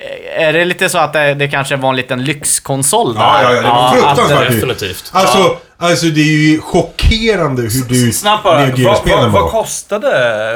Eh, 0.00 0.46
Är 0.48 0.52
det 0.52 0.64
lite 0.64 0.88
så 0.88 0.98
att 0.98 1.12
det, 1.12 1.34
det 1.34 1.48
kanske 1.48 1.76
var 1.76 1.90
en 1.90 1.96
liten 1.96 2.24
lyxkonsol 2.24 3.14
där? 3.14 3.20
Ja, 3.20 3.42
ja, 3.42 3.52
ja, 3.54 3.60
det 3.62 3.68
var 3.68 3.86
att- 3.86 3.92
fruktansvärt 4.16 4.40
dyrt. 4.50 4.60
Definitivt. 4.60 5.10
Alltså, 5.12 5.56
alltså 5.78 6.06
det 6.06 6.20
är 6.20 6.50
ju 6.50 6.60
chockerande 6.60 7.62
hur 7.62 7.88
dyrt 7.88 8.14
Snabbt 8.14 8.44
bara, 8.44 8.66
Neo 8.66 8.84
vad, 8.88 8.98
vad, 9.08 9.18
vad 9.30 9.32
var. 9.42 9.50
kostade, 9.50 10.08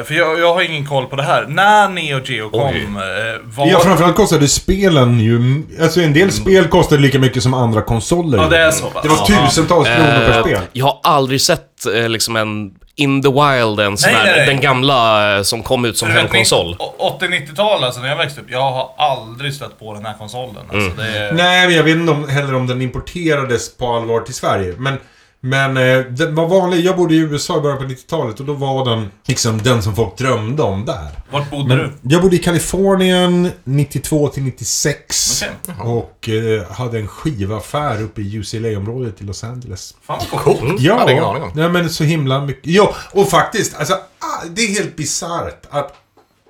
för 0.07 0.15
jag, 0.15 0.39
jag 0.41 0.55
har 0.55 0.63
ingen 0.63 0.87
koll 0.87 1.07
på 1.07 1.17
det 1.17 1.23
här, 1.23 1.47
när 1.49 1.89
Neo 1.89 2.21
Geo 2.25 2.51
kom, 2.51 2.67
eh, 2.97 3.03
vad... 3.45 3.69
Ja, 3.69 3.81
framförallt 3.81 4.17
kostade 4.17 4.49
spelen 4.49 5.21
ju... 5.21 5.63
Alltså 5.83 6.01
en 6.01 6.13
del 6.13 6.33
spel 6.33 6.69
kostade 6.69 7.03
lika 7.03 7.19
mycket 7.19 7.43
som 7.43 7.55
andra 7.55 7.83
konsoler. 7.83 8.39
Ja, 8.39 8.49
det 8.49 8.59
är 8.59 8.71
så 8.71 8.87
pass. 8.87 9.03
Det 9.03 9.09
var 9.09 9.27
tusentals 9.47 9.89
kronor 9.89 10.27
per 10.27 10.37
Eh, 10.39 10.43
spel. 10.43 10.59
Jag 10.73 10.85
har 10.87 11.01
aldrig 11.03 11.41
sett 11.41 11.67
liksom 12.09 12.37
en 12.37 12.71
In 12.97 13.23
the 13.23 13.29
Wild, 13.29 13.79
nej, 13.79 13.97
nej. 14.03 14.47
den 14.47 14.61
gamla 14.61 15.37
eh, 15.37 15.43
som 15.43 15.63
kom 15.63 15.85
ut 15.85 15.99
som 15.99 16.11
hemkonsol. 16.11 16.77
80-90-tal 17.21 17.85
alltså, 17.85 18.01
när 18.01 18.09
jag 18.09 18.17
växte 18.17 18.41
upp. 18.41 18.51
Jag 18.51 18.71
har 18.71 18.91
aldrig 18.97 19.55
stött 19.55 19.79
på 19.79 19.95
den 19.95 20.07
här 20.07 20.15
konsolen. 20.19 20.63
Alltså, 20.73 21.03
det 21.03 21.19
är... 21.19 21.33
Nej, 21.33 21.67
men 21.67 21.77
jag 21.77 21.85
vet 21.85 21.97
inte 21.97 22.13
om, 22.13 22.29
heller 22.29 22.55
om 22.55 22.67
den 22.67 22.83
importerades 22.83 23.77
på 23.77 23.97
allvar 23.97 24.21
till 24.21 24.35
Sverige. 24.35 24.75
Men, 24.79 24.99
men 25.45 25.77
eh, 25.77 25.99
den 26.07 26.35
var 26.35 26.47
vanlig. 26.49 26.81
Jag 26.85 26.97
bodde 26.97 27.15
i 27.15 27.19
USA 27.19 27.59
i 27.59 27.61
början 27.61 27.79
på 27.79 27.85
90-talet 27.85 28.41
och 28.41 28.47
då 28.47 28.53
var 28.53 28.85
den 28.91 29.11
liksom 29.27 29.63
den 29.63 29.83
som 29.83 29.95
folk 29.97 30.17
drömde 30.19 30.63
om 30.63 30.85
där. 30.85 31.09
Vart 31.31 31.51
bodde 31.51 31.77
du? 31.77 31.93
Jag 32.03 32.23
bodde 32.23 32.37
i 32.37 32.39
Kalifornien 32.39 33.51
92 33.65 34.29
till 34.29 34.43
96. 34.43 35.45
Okej. 35.69 35.75
Och 35.93 36.29
eh, 36.29 36.71
hade 36.73 36.99
en 36.99 37.09
skivaffär 37.09 38.03
uppe 38.03 38.21
i 38.21 38.37
UCLA-området 38.39 39.21
i 39.21 39.25
Los 39.25 39.45
Angeles. 39.45 39.95
Fan 40.03 40.21
vad 40.33 40.41
coolt. 40.41 40.81
Ja, 40.81 40.99
Hade 40.99 41.13
ingen 41.13 41.25
aning 41.25 41.43
om. 41.43 41.51
nej 41.55 41.69
men 41.69 41.91
så 41.91 42.05
himla 42.05 42.41
mycket. 42.41 42.67
Ja, 42.67 42.95
och 43.13 43.29
faktiskt, 43.29 43.77
alltså, 43.77 43.95
ah, 43.95 44.45
det 44.51 44.63
är 44.63 44.69
helt 44.69 44.97
bisarrt 44.97 45.67
att 45.71 45.93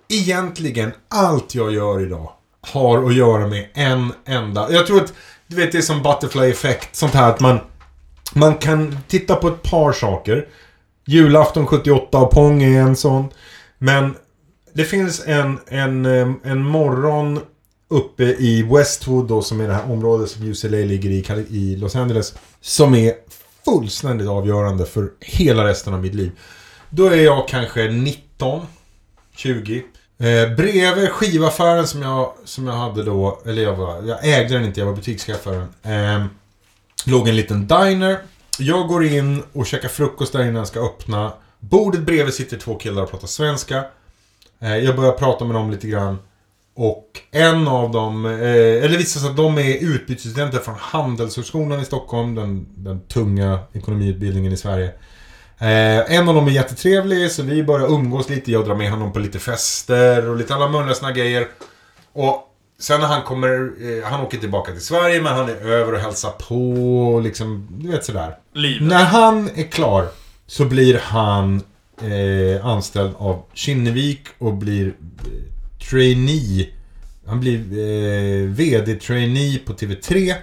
egentligen 0.08 0.92
allt 1.10 1.54
jag 1.54 1.72
gör 1.72 2.00
idag 2.06 2.32
har 2.72 3.04
att 3.06 3.14
göra 3.14 3.46
med 3.46 3.68
en 3.74 4.12
enda. 4.26 4.72
Jag 4.72 4.86
tror 4.86 5.00
att, 5.04 5.12
du 5.46 5.56
vet, 5.56 5.72
det 5.72 5.78
är 5.78 5.82
som 5.82 6.02
butterfly 6.02 6.50
effect, 6.50 6.96
sånt 6.96 7.14
här 7.14 7.30
att 7.30 7.40
man, 7.40 7.60
man 8.34 8.54
kan 8.54 8.98
titta 9.08 9.36
på 9.36 9.48
ett 9.48 9.62
par 9.62 9.92
saker. 9.92 10.48
Julafton 11.06 11.66
78 11.66 12.18
och 12.18 12.30
Pong 12.30 12.62
är 12.62 12.80
en 12.80 12.96
sån. 12.96 13.28
Men 13.78 14.14
det 14.72 14.84
finns 14.84 15.22
en, 15.26 15.58
en, 15.66 16.06
en 16.44 16.64
morgon 16.64 17.40
uppe 17.88 18.24
i 18.24 18.62
Westwood 18.62 19.28
då, 19.28 19.42
som 19.42 19.60
är 19.60 19.68
det 19.68 19.74
här 19.74 19.90
området 19.90 20.30
som 20.30 20.42
UCLA 20.42 20.76
ligger 20.76 21.10
i, 21.10 21.46
i 21.50 21.76
Los 21.76 21.96
Angeles. 21.96 22.34
Som 22.60 22.94
är 22.94 23.14
fullständigt 23.64 24.28
avgörande 24.28 24.86
för 24.86 25.10
hela 25.20 25.64
resten 25.64 25.94
av 25.94 26.00
mitt 26.00 26.14
liv. 26.14 26.30
Då 26.90 27.06
är 27.06 27.16
jag 27.16 27.48
kanske 27.48 27.90
19, 27.90 28.66
20. 29.36 29.82
Eh, 30.18 30.54
bredvid 30.56 31.08
skivaffären 31.10 31.86
som 31.86 32.02
jag, 32.02 32.32
som 32.44 32.66
jag 32.66 32.74
hade 32.74 33.02
då, 33.02 33.40
eller 33.46 33.62
jag 33.62 33.76
var, 33.76 34.02
jag 34.02 34.18
ägde 34.28 34.54
den 34.54 34.64
inte, 34.64 34.80
jag 34.80 34.86
var 34.86 34.96
butikschef 34.96 35.40
för 35.40 35.52
den. 35.52 35.68
Eh, 35.94 36.26
låg 37.06 37.28
en 37.28 37.36
liten 37.36 37.66
diner. 37.66 38.18
Jag 38.58 38.88
går 38.88 39.04
in 39.04 39.42
och 39.52 39.66
käkar 39.66 39.88
frukost 39.88 40.32
där 40.32 40.42
innan 40.42 40.54
jag 40.54 40.66
ska 40.66 40.80
öppna. 40.80 41.32
Bordet 41.60 42.00
bredvid 42.00 42.34
sitter 42.34 42.56
två 42.58 42.74
killar 42.74 43.02
och 43.02 43.10
pratar 43.10 43.26
svenska. 43.26 43.84
Eh, 44.60 44.76
jag 44.76 44.96
börjar 44.96 45.12
prata 45.12 45.44
med 45.44 45.54
dem 45.54 45.70
lite 45.70 45.88
grann. 45.88 46.18
Och 46.74 47.08
en 47.30 47.68
av 47.68 47.90
dem, 47.90 48.26
eh, 48.26 48.32
eller 48.32 48.88
det 48.88 48.96
visar 48.96 49.20
sig 49.20 49.30
att 49.30 49.36
de 49.36 49.58
är 49.58 49.84
utbytesstudenter 49.84 50.58
från 50.58 50.74
Handelshögskolan 50.78 51.80
i 51.80 51.84
Stockholm, 51.84 52.34
den, 52.34 52.66
den 52.76 53.00
tunga 53.00 53.58
ekonomiutbildningen 53.72 54.52
i 54.52 54.56
Sverige. 54.56 54.92
Eh, 55.58 56.14
en 56.16 56.28
av 56.28 56.34
dem 56.34 56.46
är 56.46 56.50
jättetrevlig, 56.50 57.30
så 57.30 57.42
vi 57.42 57.62
börjar 57.62 57.86
umgås 57.86 58.28
lite. 58.28 58.52
Jag 58.52 58.64
drar 58.64 58.74
med 58.74 58.90
honom 58.90 59.12
på 59.12 59.18
lite 59.18 59.38
fester 59.38 60.28
och 60.28 60.36
lite 60.36 60.54
alla 60.54 60.68
möjliga 60.68 60.94
såna 60.94 61.12
grejer. 61.12 61.48
Och 62.12 62.51
sen 62.82 63.00
när 63.00 63.06
han 63.06 63.22
kommer, 63.22 63.72
eh, 63.80 64.10
han 64.10 64.20
åker 64.20 64.38
tillbaka 64.38 64.72
till 64.72 64.80
Sverige, 64.80 65.22
men 65.22 65.32
han 65.32 65.48
är 65.48 65.54
över 65.54 65.92
och 65.92 66.00
hälsar 66.00 66.30
på 66.30 66.72
och 67.14 67.22
liksom, 67.22 67.68
du 67.70 67.90
vet 67.90 68.04
sådär. 68.04 68.36
Livet. 68.54 68.88
När 68.88 69.04
han 69.04 69.50
är 69.54 69.70
klar 69.70 70.08
så 70.46 70.64
blir 70.64 71.00
han 71.02 71.62
eh, 72.00 72.66
anställd 72.66 73.12
av 73.18 73.42
Kinnevik 73.54 74.20
och 74.38 74.54
blir 74.54 74.86
eh, 74.86 74.92
trainee. 75.90 76.68
Han 77.26 77.40
blir 77.40 77.58
eh, 77.58 78.48
VD-trainee 78.48 79.58
på 79.58 79.72
TV3. 79.72 80.34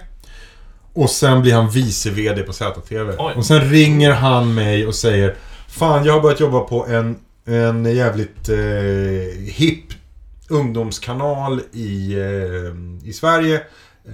Och 0.92 1.10
sen 1.10 1.42
blir 1.42 1.54
han 1.54 1.70
vice 1.70 2.10
VD 2.10 2.42
på 2.42 2.52
ZTV. 2.52 3.14
Oj. 3.18 3.34
Och 3.36 3.46
sen 3.46 3.70
ringer 3.70 4.10
han 4.10 4.54
mig 4.54 4.86
och 4.86 4.94
säger 4.94 5.34
Fan, 5.68 6.04
jag 6.04 6.12
har 6.12 6.20
börjat 6.20 6.40
jobba 6.40 6.60
på 6.60 6.86
en, 6.86 7.18
en 7.44 7.96
jävligt 7.96 8.48
eh, 8.48 8.56
hipp 9.52 9.99
ungdomskanal 10.50 11.60
i, 11.72 12.14
eh, 12.14 13.08
i 13.08 13.12
Sverige. 13.12 13.60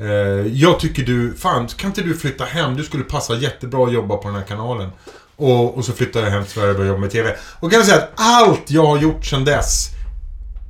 Eh, 0.00 0.46
jag 0.52 0.80
tycker 0.80 1.02
du, 1.02 1.34
fan 1.34 1.68
kan 1.68 1.90
inte 1.90 2.02
du 2.02 2.16
flytta 2.16 2.44
hem? 2.44 2.76
Du 2.76 2.84
skulle 2.84 3.04
passa 3.04 3.34
jättebra 3.34 3.86
att 3.86 3.92
jobba 3.92 4.16
på 4.16 4.28
den 4.28 4.36
här 4.36 4.44
kanalen. 4.44 4.90
Och, 5.36 5.76
och 5.76 5.84
så 5.84 5.92
flyttade 5.92 6.24
jag 6.24 6.32
hem 6.32 6.44
till 6.44 6.52
Sverige 6.52 6.70
och 6.70 6.76
började 6.76 6.88
jobba 6.88 7.00
med 7.00 7.10
TV. 7.10 7.36
Och 7.60 7.70
kan 7.70 7.78
jag 7.78 7.86
säga 7.86 7.98
att 7.98 8.12
allt 8.14 8.70
jag 8.70 8.86
har 8.86 8.98
gjort 8.98 9.26
sedan 9.26 9.44
dess 9.44 9.95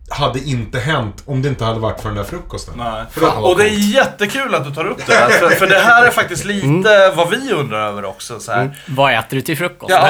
hade 0.08 0.38
inte 0.38 0.78
hänt 0.78 1.22
om 1.26 1.42
det 1.42 1.48
inte 1.48 1.64
hade 1.64 1.80
varit 1.80 2.00
för 2.00 2.08
den 2.08 2.16
där 2.16 2.24
frukosten. 2.24 2.74
Nej. 2.76 3.04
Och 3.36 3.58
det 3.58 3.64
är 3.64 3.94
jättekul 3.94 4.54
att 4.54 4.64
du 4.64 4.74
tar 4.74 4.86
upp 4.86 5.06
det 5.06 5.14
här, 5.14 5.28
för, 5.28 5.50
för 5.50 5.66
det 5.66 5.78
här 5.78 6.06
är 6.06 6.10
faktiskt 6.10 6.44
lite 6.44 7.12
vad 7.16 7.30
vi 7.30 7.52
undrar 7.52 7.88
över 7.88 8.04
också. 8.04 8.40
Så 8.40 8.52
här. 8.52 8.78
Vad 8.86 9.14
äter 9.14 9.36
du 9.36 9.40
till 9.40 9.56
frukost? 9.58 9.90
Ja, 9.90 10.08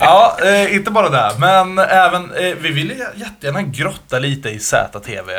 ja 0.00 0.36
eh, 0.44 0.74
inte 0.74 0.90
bara 0.90 1.08
det. 1.08 1.32
Men 1.38 1.78
även, 1.78 2.30
eh, 2.34 2.54
vi 2.60 2.70
vill 2.70 2.90
ju 2.90 3.04
jättegärna 3.24 3.62
grotta 3.62 4.18
lite 4.18 4.48
i 4.48 4.58
ZTV. 4.58 5.32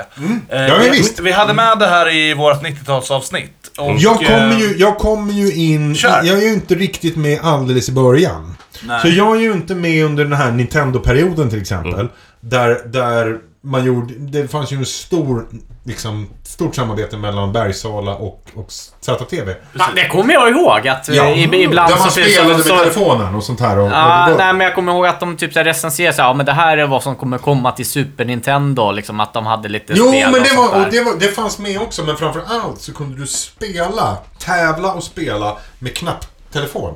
Eh, 0.49 0.68
Ja, 0.68 0.78
vi, 0.82 0.89
visst. 0.89 1.20
vi 1.20 1.32
hade 1.32 1.53
med 1.53 1.80
det 1.80 1.88
här 1.88 2.14
i 2.14 2.34
vårt 2.34 2.61
90-talsavsnitt. 2.64 3.49
Och, 3.78 3.95
Jag 3.97 4.18
kommer, 4.18 4.51
eh, 4.51 4.59
ju, 4.59 4.76
jag 4.78 4.97
kommer 4.97 5.34
ju 5.34 5.53
in... 5.53 5.95
Kör. 5.95 6.20
Jag 6.24 6.38
är 6.38 6.41
ju 6.41 6.53
inte 6.53 6.76
riktigt 6.76 7.16
med 7.16 7.39
alldeles 7.43 7.89
i 7.89 7.91
början. 7.91 8.55
Nej. 8.84 9.01
Så 9.01 9.07
jag 9.07 9.36
är 9.36 9.39
ju 9.41 9.51
inte 9.51 9.76
med 9.76 10.05
under 10.05 10.24
den 10.24 10.34
här 10.34 10.51
Nintendo-perioden 10.51 11.49
till 11.49 11.61
exempel. 11.61 12.07
Där, 12.46 12.82
där 12.86 13.38
man 13.62 13.86
gjorde, 13.86 14.14
det 14.18 14.48
fanns 14.48 14.72
ju 14.74 14.78
en 14.78 14.86
stor, 14.86 15.48
liksom, 15.84 16.30
stort 16.44 16.76
samarbete 16.76 17.18
mellan 17.18 17.52
Bergsala 17.54 18.16
och, 18.16 18.44
och 18.56 18.72
ZTV. 19.02 19.54
Ja, 19.74 19.86
det 19.96 20.08
kommer 20.08 20.34
jag 20.34 20.50
ihåg 20.50 20.88
att 20.88 21.10
eh, 21.10 21.16
i- 21.39 21.64
ibland 21.64 21.91
Där 21.94 22.00
man 22.00 22.12
så... 22.12 22.22
spelade 22.22 22.48
med 22.54 22.58
så, 22.58 22.70
så 22.70 22.78
telefonen 22.78 23.36
och 23.36 23.44
sånt 23.44 23.60
här. 23.60 23.78
Och, 23.80 23.91
Ja, 23.91 24.32
och 24.32 24.38
nej 24.38 24.54
men 24.54 24.62
jag 24.68 24.76
kommer 24.76 24.91
ihåg 24.91 25.06
att 25.06 25.20
de 25.20 25.38
typ 25.38 25.54
så 25.54 25.60
här 25.60 25.64
recenserade 25.66 26.14
så 26.16 26.22
här, 26.22 26.30
ja 26.30 26.34
men 26.34 26.46
det 26.46 26.52
här 26.52 26.78
är 26.78 26.88
vad 26.88 27.04
som 27.04 27.16
kommer 27.16 27.38
komma 27.38 27.72
till 27.72 27.86
Super 27.86 28.26
Nintendo, 28.26 28.91
liksom 28.91 29.20
att 29.20 29.34
de 29.34 29.46
hade 29.46 29.70
lite 29.70 29.94
Jo, 29.96 30.08
spel 30.08 30.32
men 30.32 30.41
och 30.41 30.48
det, 30.48 30.56
var, 30.56 30.86
och 30.86 30.91
det, 30.91 31.04
var, 31.04 31.14
det 31.20 31.28
fanns 31.28 31.60
med 31.60 31.82
också, 31.82 32.04
men 32.04 32.18
framför 32.18 32.41
allt 32.48 32.82
så 32.82 32.94
kunde 32.94 33.18
du 33.22 33.28
spela, 33.28 34.18
tävla 34.39 34.94
och 34.94 35.04
spela 35.04 35.58
med 35.80 35.96
knapptelefon. 35.96 36.94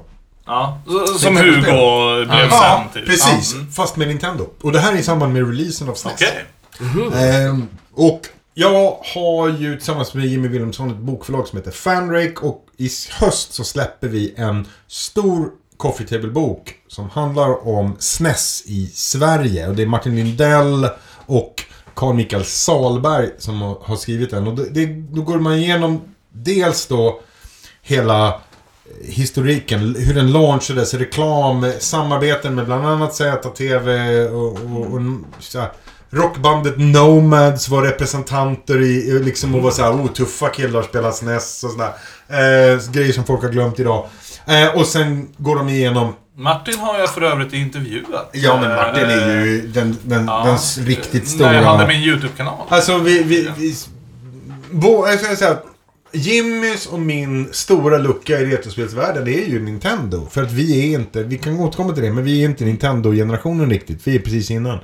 Ja, 0.48 0.82
som 1.20 1.34
Nintendo 1.34 1.52
Hugo 1.52 2.26
blev 2.26 2.48
Ja, 2.50 2.88
sen. 2.93 3.02
Typ. 3.02 3.10
precis. 3.10 3.54
Ja, 3.54 3.60
mm. 3.60 3.72
Fast 3.72 3.95
med 3.95 4.08
Nintendo. 4.08 4.48
Och 4.62 4.72
det 4.72 4.80
här 4.80 4.93
är 4.93 4.98
i 4.98 5.04
samband 5.04 5.34
med 5.34 5.48
releasen 5.48 5.89
av 5.89 5.93
SNES. 5.93 6.14
Okej. 6.14 6.45
Ehm, 7.16 7.68
och 7.93 8.22
jag 8.54 8.98
har 9.16 9.50
ju 9.50 9.76
tillsammans 9.76 10.14
med 10.14 10.26
Jimmy 10.26 10.48
Wilhelmsson 10.48 10.91
ett 10.91 10.98
bokförlag 10.98 11.48
som 11.48 11.58
heter 11.58 11.72
Fanrake 11.72 12.36
och 12.41 12.66
i 12.78 12.89
höst 13.20 13.54
så 13.54 13.64
släpper 13.64 14.08
vi 14.08 14.34
en 14.38 14.68
stor 14.88 15.50
coffee 15.78 16.08
table-bok 16.08 16.76
som 16.88 17.10
handlar 17.10 17.68
om 17.68 17.95
SNES 18.00 18.64
i 18.66 18.88
Sverige. 18.93 19.68
Och 19.68 19.76
det 19.76 19.82
är 19.82 19.88
Martin 19.88 20.16
Lindell 20.16 20.89
och 21.26 21.64
Carl 21.93 22.16
Mikael 22.16 22.45
Salberg 22.45 23.30
som 23.38 23.62
har 23.62 23.78
har 23.84 23.95
skrivit 23.95 24.30
den. 24.30 24.48
Och 24.48 24.56
det, 24.56 24.70
det, 24.70 24.86
då 24.86 25.22
går 25.22 25.39
man 25.39 25.54
igenom 25.54 26.02
dels 26.32 26.88
då 26.88 27.22
hela 27.82 28.41
historiken, 29.06 29.96
hur 30.00 30.14
den 30.14 30.32
launchades, 30.32 30.94
reklam, 30.94 31.72
samarbeten 31.80 32.56
med 32.56 32.66
bland 32.66 32.88
annat 32.88 33.16
ZTV 33.16 33.90
och, 34.28 34.54
och, 34.54 34.94
och 34.94 35.02
här, 35.54 35.72
Rockbandet 36.10 36.78
Nomads 36.78 37.70
var 37.70 37.82
representanter 37.82 38.82
i, 38.82 39.20
liksom 39.24 39.56
och 39.56 39.62
var 39.62 39.72
så 39.72 39.84
här, 39.84 39.92
oh, 39.92 40.08
tuffa 40.08 40.50
killar 40.50 40.82
spelar 40.82 41.12
SNES 41.12 41.64
och 41.64 41.72
sådär. 41.72 41.92
Eh, 42.28 42.92
grejer 42.92 43.14
som 43.14 43.24
folk 43.24 43.42
har 43.42 43.50
glömt 43.50 43.80
idag. 43.80 44.06
Eh, 44.46 44.80
och 44.80 44.86
sen 44.86 45.28
går 45.38 45.56
de 45.56 45.70
igenom 45.70 46.14
Martin 46.40 46.80
har 46.80 47.00
jag 47.00 47.14
för 47.14 47.22
övrigt 47.22 47.54
intervjuat. 47.54 48.30
Ja 48.34 48.62
men 48.62 48.76
Martin 48.76 49.04
är 49.04 49.38
Eh, 49.38 49.44
ju 49.46 49.68
den, 49.68 49.98
den, 50.04 50.26
ja. 50.28 50.44
den 50.46 50.86
riktigt 50.86 51.24
När 51.24 51.30
stora... 51.30 51.54
jag 51.54 51.64
hade 51.64 51.88
min 51.88 52.02
YouTube-kanal. 52.02 52.68
Alltså 52.70 52.98
vi... 52.98 53.24
vi, 53.24 53.50
vi 53.58 53.76
bo, 54.72 55.08
jag 55.08 55.20
ska 55.20 55.36
säga 55.36 55.58
Jimmys 56.12 56.86
och 56.86 56.99
min 56.99 57.53
stora 57.53 57.97
lucka 57.97 58.39
i 58.39 58.45
retrospelsvärlden 58.45 59.28
är 59.28 59.45
ju 59.45 59.60
Nintendo. 59.60 60.28
För 60.32 60.43
att 60.43 60.51
vi 60.51 60.93
är 60.93 60.99
inte, 60.99 61.24
vi 61.24 61.38
kan 61.38 61.60
återkomma 61.60 61.93
till 61.93 62.03
det, 62.03 62.12
men 62.12 62.24
vi 62.24 62.41
är 62.41 62.45
inte 62.45 62.66
Nintendo-generationen 62.66 63.70
riktigt. 63.70 64.08
Vi 64.08 64.16
är 64.16 64.20
precis 64.20 64.51
innan. 64.51 64.80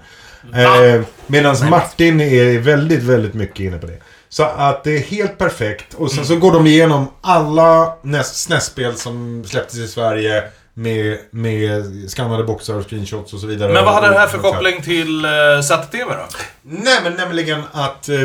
Eh, 0.53 1.01
Medan 1.27 1.69
Martin 1.69 2.21
är 2.21 2.59
väldigt, 2.59 3.03
väldigt 3.03 3.33
mycket 3.33 3.59
inne 3.59 3.77
på 3.77 3.87
det. 3.87 3.97
Så 4.29 4.43
att 4.43 4.83
det 4.83 4.97
är 4.97 4.99
helt 4.99 5.37
perfekt. 5.37 5.93
Och 5.93 6.11
sen 6.11 6.25
så 6.25 6.35
går 6.35 6.51
de 6.51 6.67
igenom 6.67 7.07
alla 7.21 7.93
SNES-spel 8.23 8.95
som 8.95 9.43
släpptes 9.47 9.79
i 9.79 9.87
Sverige. 9.87 10.43
Med, 10.75 11.17
med 11.31 11.83
skannade 12.07 12.43
boxar 12.43 12.73
och 12.73 12.89
screenshots 12.89 13.33
och 13.33 13.39
så 13.39 13.47
vidare. 13.47 13.73
Men 13.73 13.85
vad 13.85 13.93
hade 13.93 14.07
det 14.07 14.19
här 14.19 14.27
för 14.27 14.37
koppling 14.37 14.81
till 14.81 15.25
uh, 15.25 15.61
ZTV 15.61 16.05
då? 16.13 16.27
Nej, 16.61 16.99
men 17.03 17.13
nämligen 17.13 17.61
att 17.71 18.09
eh, 18.09 18.17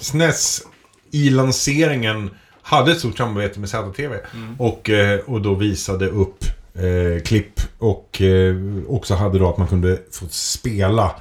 SNES 0.00 0.62
i 1.10 1.30
lanseringen 1.30 2.30
hade 2.62 2.92
ett 2.92 2.98
stort 2.98 3.18
samarbete 3.18 3.60
med 3.60 3.68
ZTV. 3.68 4.14
Och, 4.58 4.90
eh, 4.90 5.20
och 5.20 5.40
då 5.40 5.54
visade 5.54 6.06
upp 6.06 6.44
eh, 6.74 7.22
klipp 7.22 7.60
och 7.78 8.22
eh, 8.22 8.56
också 8.88 9.14
hade 9.14 9.38
då 9.38 9.48
att 9.48 9.58
man 9.58 9.68
kunde 9.68 9.98
få 10.12 10.26
spela 10.30 11.14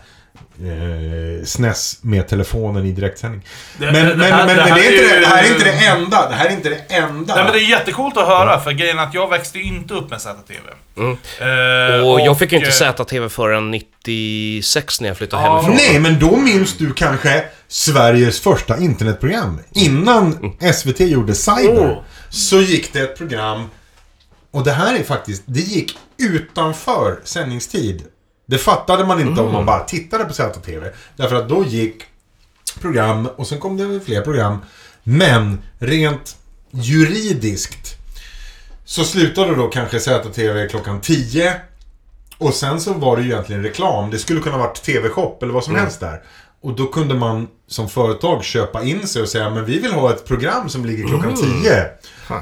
eh, 0.62 1.46
SNES 1.46 1.98
med 2.02 2.28
telefonen 2.28 2.86
i 2.86 2.92
direktsändning. 2.92 3.42
Det- 3.78 3.86
Men, 3.86 3.94
det- 3.94 4.02
men, 4.02 4.20
det 4.20 4.26
här- 4.26 4.46
men, 4.46 4.56
det 4.58 4.64
men 4.64 4.72
här 4.72 4.76
det, 4.80 4.86
är 4.88 4.92
inte 4.92 5.08
det, 5.08 5.16
ju- 5.16 5.20
det 5.22 5.28
här 5.28 5.44
är 5.44 5.52
inte 5.54 5.64
det 5.64 5.86
enda. 5.86 6.30
Det 6.30 6.36
här 6.36 6.46
är 6.46 6.52
inte 6.52 6.70
det 6.70 6.96
enda. 6.96 7.36
Nej 7.36 7.44
men 7.44 7.54
det 7.54 7.60
är 7.60 7.70
jättecoolt 7.70 8.18
att 8.18 8.28
höra, 8.28 8.60
för 8.60 8.72
grejen 8.72 9.00
är 9.00 9.04
att 9.04 9.14
jag 9.14 9.30
växte 9.30 9.60
inte 9.60 9.94
upp 9.94 10.10
med 10.10 10.22
ZTV. 10.22 10.70
Mm. 10.98 11.12
Eh, 11.40 12.08
Och 12.08 12.20
jag 12.22 12.40
fick 12.40 12.52
ju 12.52 12.58
inte 12.58 12.72
ZTV 12.72 13.30
förrän 13.30 13.72
96 13.72 15.02
när 15.02 15.08
jag 15.08 15.18
flyttade 15.18 15.44
Ja. 15.44 15.52
hemifrån. 15.62 15.76
Nej, 15.76 16.00
men 16.00 16.20
då 16.20 16.36
minns 16.38 16.78
du 16.78 16.94
kanske 16.94 17.44
Sveriges 17.68 18.40
första 18.40 18.78
internetprogram. 18.78 19.60
Innan 19.74 20.54
SVT 20.74 21.00
gjorde 21.00 21.36
Cyber 21.36 21.92
Oh. 21.92 22.02
så 22.30 22.62
gick 22.62 22.94
det 22.94 23.00
ett 23.00 23.18
program 23.18 23.70
och 24.52 24.64
det 24.64 24.72
här 24.72 24.96
är 25.00 25.04
faktiskt, 25.04 25.44
det 25.46 25.60
gick 25.60 25.98
utanför 26.18 27.20
sändningstid. 27.24 28.04
Det 28.46 28.58
fattade 28.58 29.06
man 29.06 29.22
inte 29.22 29.42
om 29.42 29.54
man 29.54 29.66
bara 29.66 29.80
tittade 29.80 30.26
på 30.26 30.34
ZTV. 30.34 30.92
Därför 31.16 31.36
att 31.36 31.50
då 31.50 31.66
gick 31.66 32.04
program 32.82 33.28
och 33.36 33.48
sen 33.48 33.60
kom 33.60 33.78
det 33.78 34.00
fler 34.06 34.22
program. 34.22 34.58
Men 35.04 35.62
rent 35.80 36.38
juridiskt 36.72 37.96
så 38.86 39.04
slutade 39.04 39.56
då 39.56 39.68
kanske 39.68 40.00
ZTV 40.00 40.70
klockan 40.70 41.02
10 41.02 41.62
och 42.38 42.54
sen 42.54 42.82
så 42.82 42.94
var 42.94 43.18
det 43.18 43.24
ju 43.24 43.30
egentligen 43.32 43.64
reklam. 43.64 44.12
Det 44.12 44.20
skulle 44.20 44.42
kunna 44.42 44.58
varit 44.58 44.84
TV-shop 44.84 45.38
eller 45.42 45.54
vad 45.54 45.64
som 45.64 45.76
helst 45.76 46.00
där. 46.00 46.24
Och 46.62 46.76
då 46.76 46.88
kunde 46.88 47.14
man 47.14 47.48
som 47.68 47.90
företag 47.90 48.44
köpa 48.44 48.84
in 48.84 49.08
sig 49.08 49.22
och 49.22 49.30
säga 49.30 49.50
men 49.50 49.66
vi 49.66 49.80
vill 49.80 49.92
ha 49.92 50.12
ett 50.14 50.26
program 50.26 50.70
som 50.70 50.86
ligger 50.86 51.08
klockan 51.08 51.36
10. 51.36 51.90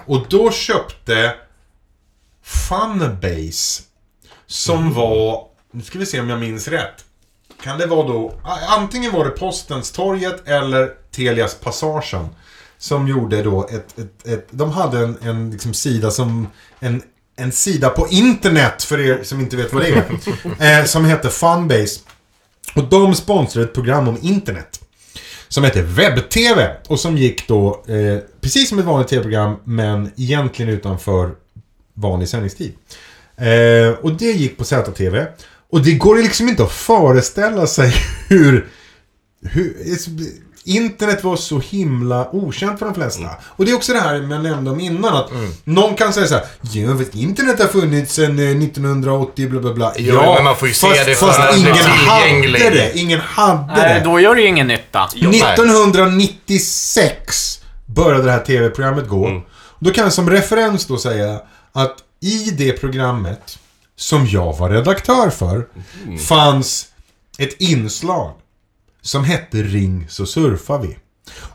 Och 0.05 0.25
då 0.29 0.51
köpte 0.51 1.35
Funbase 2.43 3.83
som 4.47 4.93
var, 4.93 5.45
nu 5.73 5.81
ska 5.83 5.99
vi 5.99 6.05
se 6.05 6.19
om 6.19 6.29
jag 6.29 6.39
minns 6.39 6.67
rätt. 6.67 7.05
Kan 7.63 7.77
det 7.77 7.85
vara 7.85 8.07
då, 8.07 8.33
antingen 8.67 9.11
var 9.11 9.25
det 9.25 9.31
Postens 9.31 9.91
torget 9.91 10.47
eller 10.47 10.91
Telias 11.11 11.55
Passagen. 11.55 12.27
Som 12.77 13.07
gjorde 13.07 13.43
då 13.43 13.67
ett, 13.67 13.99
ett, 13.99 14.27
ett 14.27 14.47
de 14.51 14.71
hade 14.71 14.99
en, 14.99 15.17
en 15.21 15.51
liksom 15.51 15.73
sida 15.73 16.11
som, 16.11 16.47
en, 16.79 17.01
en 17.35 17.51
sida 17.51 17.89
på 17.89 18.07
internet 18.07 18.83
för 18.83 18.99
er 18.99 19.23
som 19.23 19.39
inte 19.39 19.57
vet 19.57 19.73
vad 19.73 19.83
det 19.83 19.89
är. 20.59 20.79
eh, 20.79 20.85
som 20.85 21.05
hette 21.05 21.29
Funbase. 21.29 21.99
Och 22.75 22.83
de 22.83 23.15
sponsrade 23.15 23.67
ett 23.67 23.73
program 23.73 24.07
om 24.07 24.17
internet. 24.21 24.79
Som 25.47 25.63
hette 25.63 25.81
Webb-TV. 25.81 26.75
Och 26.87 26.99
som 26.99 27.17
gick 27.17 27.47
då, 27.47 27.83
eh, 27.87 28.19
precis 28.41 28.69
som 28.69 28.79
ett 28.79 28.85
vanligt 28.85 29.07
TV-program, 29.07 29.55
men 29.63 30.11
egentligen 30.17 30.71
utanför 30.71 31.31
vanlig 31.93 32.29
sändningstid. 32.29 32.73
Eh, 33.37 33.89
och 34.01 34.13
det 34.13 34.31
gick 34.31 34.57
på 34.57 34.63
ZTV. 34.63 35.25
Och 35.73 35.81
det 35.81 35.93
går 35.93 36.17
liksom 36.17 36.49
inte 36.49 36.63
att 36.63 36.71
föreställa 36.71 37.67
sig 37.67 37.93
hur... 38.27 38.67
hur 39.41 39.75
internet 40.65 41.23
var 41.23 41.35
så 41.35 41.59
himla 41.59 42.29
okänt 42.31 42.79
för 42.79 42.85
de 42.85 42.95
flesta. 42.95 43.29
Och 43.45 43.65
det 43.65 43.71
är 43.71 43.75
också 43.75 43.93
det 43.93 43.99
här 43.99 44.15
jag 44.15 44.43
nämnde 44.43 44.71
om 44.71 44.79
innan. 44.79 45.15
Att 45.15 45.31
någon 45.63 45.95
kan 45.95 46.13
säga 46.13 46.27
så 46.27 46.33
här. 46.33 46.43
Ja, 46.71 46.93
vet, 46.93 47.15
internet 47.15 47.59
har 47.59 47.67
funnits 47.67 48.13
sedan 48.13 48.39
eh, 48.39 48.45
1980, 48.45 49.49
bla 49.49 49.59
bla 49.59 49.73
bla. 49.73 49.93
Jo, 49.97 50.33
men 50.35 50.43
man 50.43 50.55
får 50.55 50.67
ju 50.67 50.73
se 50.73 50.87
fast, 50.87 51.05
det 51.05 51.15
fast 51.15 51.37
för 51.37 51.51
det 51.51 51.57
ingen 51.59 51.75
hade 51.75 52.69
det. 52.69 52.97
Ingen 52.97 53.19
hade 53.19 53.75
Nej, 53.75 53.99
det. 53.99 54.05
då 54.05 54.19
gör 54.19 54.35
det 54.35 54.41
ju 54.41 54.47
ingen 54.47 54.67
nytta. 54.67 55.05
1996 55.05 57.59
började 57.85 58.23
det 58.23 58.31
här 58.31 58.39
tv-programmet 58.39 59.07
gå. 59.07 59.41
Då 59.79 59.91
kan 59.91 60.03
jag 60.03 60.13
som 60.13 60.29
referens 60.29 60.85
då 60.85 60.97
säga 60.97 61.39
att 61.73 61.95
i 62.21 62.51
det 62.51 62.71
programmet 62.71 63.59
som 63.95 64.27
jag 64.27 64.53
var 64.57 64.69
redaktör 64.69 65.29
för 65.29 65.65
fanns 66.27 66.85
ett 67.37 67.61
inslag 67.61 68.31
som 69.01 69.23
hette 69.23 69.57
Ring 69.57 70.05
så 70.09 70.25
surfar 70.25 70.79
vi. 70.79 70.97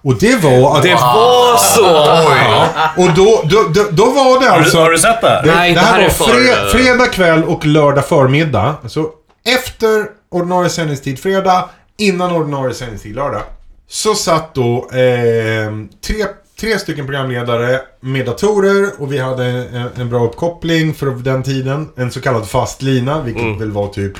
Och 0.03 0.18
det 0.18 0.43
var 0.43 0.76
att... 0.76 0.82
Det 0.82 0.95
var 0.95 1.57
så! 1.57 1.82
Ja, 2.49 2.91
och 2.97 3.14
då, 3.14 3.43
då, 3.45 3.62
då, 3.74 3.86
då 3.91 4.05
var 4.05 4.41
det 4.41 4.47
Har 4.47 4.59
du, 4.59 4.62
alltså... 4.64 4.78
har 4.78 4.91
du 4.91 4.99
sett 4.99 5.20
det? 5.20 5.43
Det, 5.45 5.55
Nej, 5.55 5.74
det 5.74 5.80
här 5.80 5.86
här 5.93 5.99
var 5.99 6.05
är 6.05 6.11
för- 6.11 6.24
fre, 6.24 6.70
fredag 6.78 7.07
kväll 7.07 7.45
och 7.45 7.66
lördag 7.66 8.07
förmiddag. 8.07 8.74
Så 8.86 9.11
efter 9.45 10.07
ordinarie 10.30 10.70
sändningstid 10.70 11.18
fredag, 11.18 11.68
innan 11.99 12.32
ordinarie 12.32 12.74
sändningstid 12.74 13.14
lördag. 13.14 13.43
Så 13.89 14.14
satt 14.14 14.55
då 14.55 14.91
eh, 14.93 15.72
tre, 16.07 16.24
tre 16.61 16.79
stycken 16.79 17.07
programledare 17.07 17.81
med 18.01 18.27
datorer 18.27 18.91
och 18.99 19.13
vi 19.13 19.19
hade 19.19 19.45
en, 19.45 19.89
en 19.97 20.09
bra 20.11 20.25
uppkoppling 20.25 20.95
för 20.95 21.07
den 21.07 21.43
tiden. 21.43 21.89
En 21.97 22.11
så 22.11 22.21
kallad 22.21 22.49
fast 22.49 22.83
lina, 22.83 23.23
vilket 23.23 23.61
väl 23.61 23.71
var 23.73 23.89
typ 23.89 24.13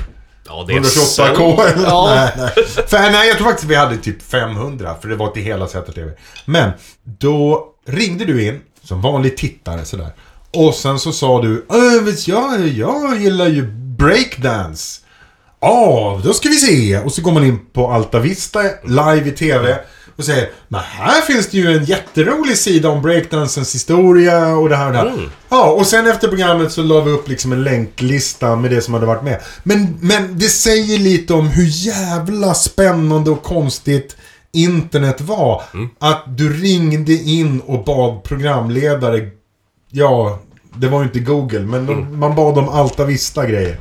Ja, 0.47 0.65
det 0.67 0.73
är 0.73 0.79
128k 0.79 1.65
eller? 1.65 1.83
Ja. 1.87 2.07
Nej, 2.37 2.51
nej. 2.55 2.65
För, 2.87 2.99
nej, 2.99 3.27
jag 3.27 3.37
tror 3.37 3.47
faktiskt 3.47 3.69
vi 3.71 3.75
hade 3.75 3.97
typ 3.97 4.21
500 4.23 4.95
för 5.01 5.09
det 5.09 5.15
var 5.15 5.27
till 5.27 5.43
hela 5.43 5.67
ZTV. 5.67 6.11
Men 6.45 6.71
då 7.03 7.65
ringde 7.87 8.25
du 8.25 8.45
in 8.47 8.61
som 8.83 9.01
vanlig 9.01 9.37
tittare 9.37 9.85
sådär. 9.85 10.09
Och 10.53 10.73
sen 10.73 10.99
så 10.99 11.11
sa 11.11 11.41
du 11.41 11.65
"Äh, 11.69 12.13
jag, 12.27 12.67
jag 12.67 13.17
gillar 13.21 13.47
ju 13.47 13.67
breakdance. 13.97 15.01
Ja, 15.61 16.21
då 16.23 16.33
ska 16.33 16.49
vi 16.49 16.55
se. 16.55 16.97
Och 16.99 17.11
så 17.13 17.21
går 17.21 17.31
man 17.31 17.45
in 17.45 17.59
på 17.73 17.87
Alta 17.91 18.19
Vista 18.19 18.59
live 18.85 19.27
i 19.27 19.31
TV. 19.31 19.77
Och 20.19 20.25
säger 20.25 20.49
Men 20.67 20.81
här 20.81 21.21
finns 21.21 21.47
det 21.47 21.57
ju 21.57 21.77
en 21.77 21.85
jätterolig 21.85 22.57
sida 22.57 22.89
om 22.89 23.01
breakdansens 23.01 23.75
historia 23.75 24.55
och 24.55 24.69
det 24.69 24.75
här 24.75 24.87
och 24.87 24.93
det 24.93 24.99
här. 24.99 25.29
Ja, 25.49 25.71
och 25.71 25.85
sen 25.85 26.07
efter 26.07 26.27
programmet 26.27 26.71
så 26.71 26.83
la 26.83 27.01
vi 27.01 27.11
upp 27.11 27.27
liksom 27.27 27.51
en 27.51 27.63
länklista 27.63 28.55
med 28.55 28.71
det 28.71 28.81
som 28.81 28.93
hade 28.93 29.05
varit 29.05 29.23
med. 29.23 29.41
Men, 29.63 29.97
men 30.01 30.39
det 30.39 30.49
säger 30.49 30.97
lite 30.97 31.33
om 31.33 31.47
hur 31.47 31.65
jävla 31.67 32.53
spännande 32.53 33.31
och 33.31 33.43
konstigt 33.43 34.17
internet 34.51 35.21
var. 35.21 35.63
Att 35.99 36.23
du 36.37 36.53
ringde 36.53 37.13
in 37.13 37.59
och 37.59 37.83
bad 37.83 38.23
programledare, 38.23 39.29
ja, 39.91 40.39
det 40.75 40.87
var 40.87 40.99
ju 40.99 41.05
inte 41.05 41.19
Google, 41.19 41.59
men 41.59 41.85
de, 41.85 42.19
man 42.19 42.35
bad 42.35 42.57
om 42.57 42.69
Alta 42.69 43.05
Vista 43.05 43.45
grejer. 43.47 43.79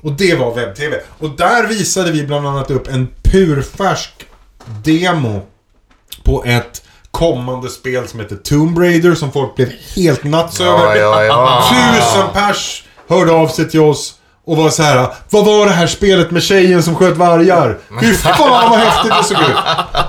Och 0.00 0.12
det 0.12 0.34
var 0.34 0.54
webb-tv. 0.54 0.96
Och 1.18 1.30
där 1.30 1.66
visade 1.66 2.12
vi 2.12 2.26
bland 2.26 2.46
annat 2.46 2.70
upp 2.70 2.88
en 2.88 3.08
purfärsk 3.22 4.12
demo 4.84 5.42
på 6.26 6.44
ett 6.44 6.82
kommande 7.10 7.68
spel 7.68 8.08
som 8.08 8.20
heter 8.20 8.36
Tomb 8.36 8.78
Raider 8.78 9.14
som 9.14 9.32
folk 9.32 9.54
blev 9.56 9.68
helt 9.96 10.24
nuts 10.24 10.60
Ja, 10.60 10.66
över. 10.66 10.96
ja, 10.96 11.24
ja. 11.24 11.62
Tusen 11.70 12.26
pers 12.32 12.84
hörde 13.08 13.32
av 13.32 13.48
sig 13.48 13.70
till 13.70 13.80
oss 13.80 14.14
och 14.46 14.56
var 14.56 14.70
så 14.70 14.82
här. 14.82 15.08
Vad 15.30 15.44
var 15.44 15.66
det 15.66 15.72
här 15.72 15.86
spelet 15.86 16.30
med 16.30 16.42
tjejen 16.42 16.82
som 16.82 16.94
sköt 16.96 17.16
vargar? 17.16 17.78
Fy 18.00 18.14
fan 18.14 18.70
vad 18.70 18.78
häftigt 18.78 19.12
det 19.18 19.24
såg 19.24 19.42
ut. 19.42 19.56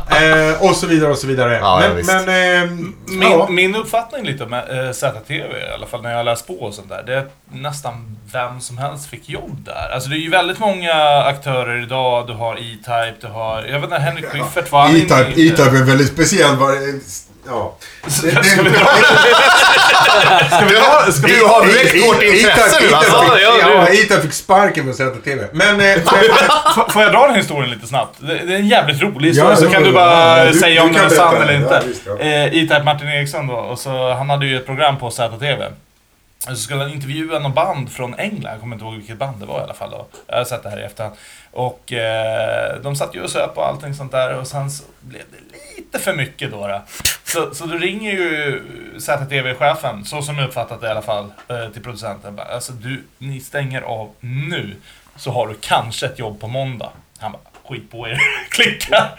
Eh, 0.10 0.70
och 0.70 0.76
så 0.76 0.88
vidare 0.88 1.12
och 1.12 1.18
så 1.18 1.28
vidare. 1.28 1.54
Ja, 1.54 1.82
ja, 1.82 1.88
men, 1.88 1.98
visst. 1.98 2.10
men 2.12 2.30
ehm, 2.30 2.94
Min, 3.08 3.32
ja. 3.32 3.48
min 3.50 3.76
uppfattning 3.76 4.26
lite 4.26 4.44
om 4.44 4.54
eh, 4.54 4.60
ZTV, 4.94 5.34
i 5.70 5.74
alla 5.76 5.86
fall 5.88 6.02
när 6.02 6.12
jag 6.18 6.26
läst 6.26 6.48
på 6.48 6.54
och 6.54 6.74
sånt 6.74 6.90
där, 6.90 7.04
det 7.06 7.14
är 7.14 7.18
att 7.18 7.34
nästan 7.52 8.18
vem 8.34 8.60
som 8.62 8.78
helst 8.78 9.10
fick 9.10 9.30
jobb 9.30 9.64
där. 9.66 9.90
Alltså 9.94 10.10
det 10.10 10.16
är 10.16 10.20
ju 10.20 10.30
väldigt 10.30 10.60
många 10.60 10.94
aktörer 11.26 11.84
idag. 11.84 12.28
Du 12.28 12.34
har 12.34 12.56
E-Type, 12.56 13.16
du 13.22 13.28
har... 13.28 13.64
Jag 13.64 13.74
vet 13.80 13.84
inte, 13.84 13.96
Henrik 13.98 14.26
Schyffert 14.26 14.72
var 14.72 14.90
E-Type 14.90 15.62
är 15.78 15.84
väldigt 15.86 16.08
speciell. 16.08 16.56
var- 16.56 17.00
Ja. 17.50 17.76
Det- 18.22 18.32
det- 18.32 18.44
Ska 18.44 18.62
vi 18.62 18.70
dra 18.70 18.80
Ska 20.50 20.66
vi. 20.66 21.12
Ska 21.12 21.28
har 21.48 21.66
direkt 21.66 22.08
vårt 22.08 22.24
intresse 22.24 22.78
nu 22.82 22.94
alltså. 22.96 23.16
E-Type 23.18 24.14
Ja, 24.14 24.20
fick 24.22 24.34
sparken 24.34 24.88
på 24.88 24.94
ZTV. 24.94 25.44
Men... 25.52 25.70
eh, 25.70 25.76
men 25.78 25.98
F- 25.98 26.94
Får 26.94 27.02
jag 27.04 27.12
dra 27.12 27.28
den 27.28 27.36
historien 27.36 27.70
lite 27.72 27.88
snabbt? 27.88 28.16
Det 28.20 28.32
är 28.34 28.56
en 28.56 28.68
jävligt 28.68 29.02
rolig 29.02 29.28
historia, 29.30 29.50
Ja, 29.52 29.56
så 29.56 29.70
kan 29.70 29.84
du 29.84 29.92
bara 29.92 30.46
du- 30.46 30.54
säga 30.54 30.84
om 30.84 30.94
den 30.94 31.06
är 31.06 31.10
sann 31.10 31.36
eller 31.42 31.54
Ja, 31.54 31.60
inte. 31.60 31.82
visst, 31.88 32.02
ja. 32.06 32.18
Eh, 32.26 32.54
Martin 32.86 33.08
Eriksson 33.10 33.48
då, 33.48 33.54
och 33.56 33.80
så, 33.80 34.14
han 34.14 34.30
hade 34.30 34.46
ju 34.46 34.58
ett 34.58 34.66
program 34.66 34.98
på 34.98 35.12
ZTV. 35.12 35.64
Så 36.48 36.56
skulle 36.56 36.82
han 36.82 36.92
intervjua 36.94 37.40
någon 37.40 37.54
band 37.54 37.92
från 37.92 38.14
England, 38.16 38.54
jag 38.54 38.60
kommer 38.60 38.76
inte 38.76 38.86
ihåg 38.86 38.96
vilket 38.96 39.18
band 39.18 39.40
det 39.40 39.46
var 39.46 39.60
i 39.60 39.64
alla 39.64 39.74
fall. 39.74 39.90
Då. 39.92 40.08
Jag 40.28 40.38
har 40.38 40.46
sett 40.46 40.64
det 40.64 40.70
här 40.70 40.80
i 40.80 40.84
efterhand. 40.84 41.16
Och 41.52 41.94
eh, 41.94 42.82
de 42.82 42.96
satt 42.96 43.16
ju 43.16 43.22
och 43.24 43.30
söp 43.30 43.58
och 43.58 43.68
allting 43.68 43.94
sånt 43.94 44.12
där 44.12 44.34
och 44.34 44.48
sen 44.48 44.72
så 44.72 44.84
blev 45.02 45.22
det 45.32 45.58
lite 45.78 46.00
för 46.00 46.14
mycket 46.14 46.52
då. 46.52 46.68
då. 46.68 46.82
Så, 47.24 47.56
så 47.56 47.66
då 47.66 47.76
ringer 47.78 48.12
ju 48.12 48.62
ZTV-chefen, 49.00 50.06
så 50.06 50.22
som 50.22 50.38
jag 50.38 50.48
uppfattat 50.48 50.82
det 50.82 50.88
i 50.88 50.90
alla 50.90 51.02
fall, 51.02 51.32
eh, 51.48 51.70
till 51.74 51.84
producenten. 51.84 52.36
Bara, 52.36 52.48
Alltså 52.48 52.72
du, 52.74 53.04
ni 53.18 53.40
stänger 53.40 53.82
av 53.82 54.12
nu, 54.20 54.76
så 55.16 55.32
har 55.32 55.48
du 55.48 55.56
kanske 55.62 56.06
ett 56.06 56.20
jobb 56.20 56.40
på 56.40 56.48
måndag. 56.48 56.90
Han 57.20 57.32
bara, 57.32 57.42
skit 57.70 57.92
på 57.92 58.08
er, 58.08 58.20
klicka. 58.50 59.10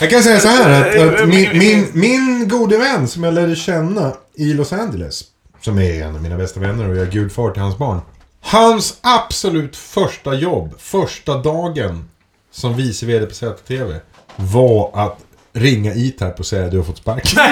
Jag 0.00 0.10
kan 0.10 0.22
säga 0.22 0.40
så 0.40 0.48
här 0.48 0.80
att, 0.80 1.20
att 1.20 1.28
min, 1.28 1.58
min, 1.58 1.90
min 1.94 2.48
gode 2.48 2.78
vän 2.78 3.08
som 3.08 3.24
jag 3.24 3.34
lärde 3.34 3.56
känna 3.56 4.12
i 4.34 4.52
Los 4.54 4.72
Angeles. 4.72 5.24
Som 5.60 5.78
är 5.78 6.02
en 6.02 6.14
av 6.14 6.22
mina 6.22 6.36
bästa 6.36 6.60
vänner 6.60 6.88
och 6.88 6.96
jag 6.96 7.06
är 7.06 7.10
gudfar 7.10 7.50
till 7.50 7.62
hans 7.62 7.78
barn. 7.78 8.00
Hans 8.42 8.98
absolut 9.00 9.76
första 9.76 10.34
jobb, 10.34 10.74
första 10.78 11.34
dagen 11.38 12.08
som 12.52 12.76
vice 12.76 13.06
VD 13.06 13.26
på 13.26 13.34
ZTV. 13.34 13.94
Var 14.36 14.90
att 14.94 15.18
ringa 15.52 15.90
E-Type 15.92 16.34
och 16.38 16.46
säga 16.46 16.64
att 16.64 16.70
du 16.70 16.76
har 16.76 16.84
fått 16.84 16.98
sparken. 16.98 17.40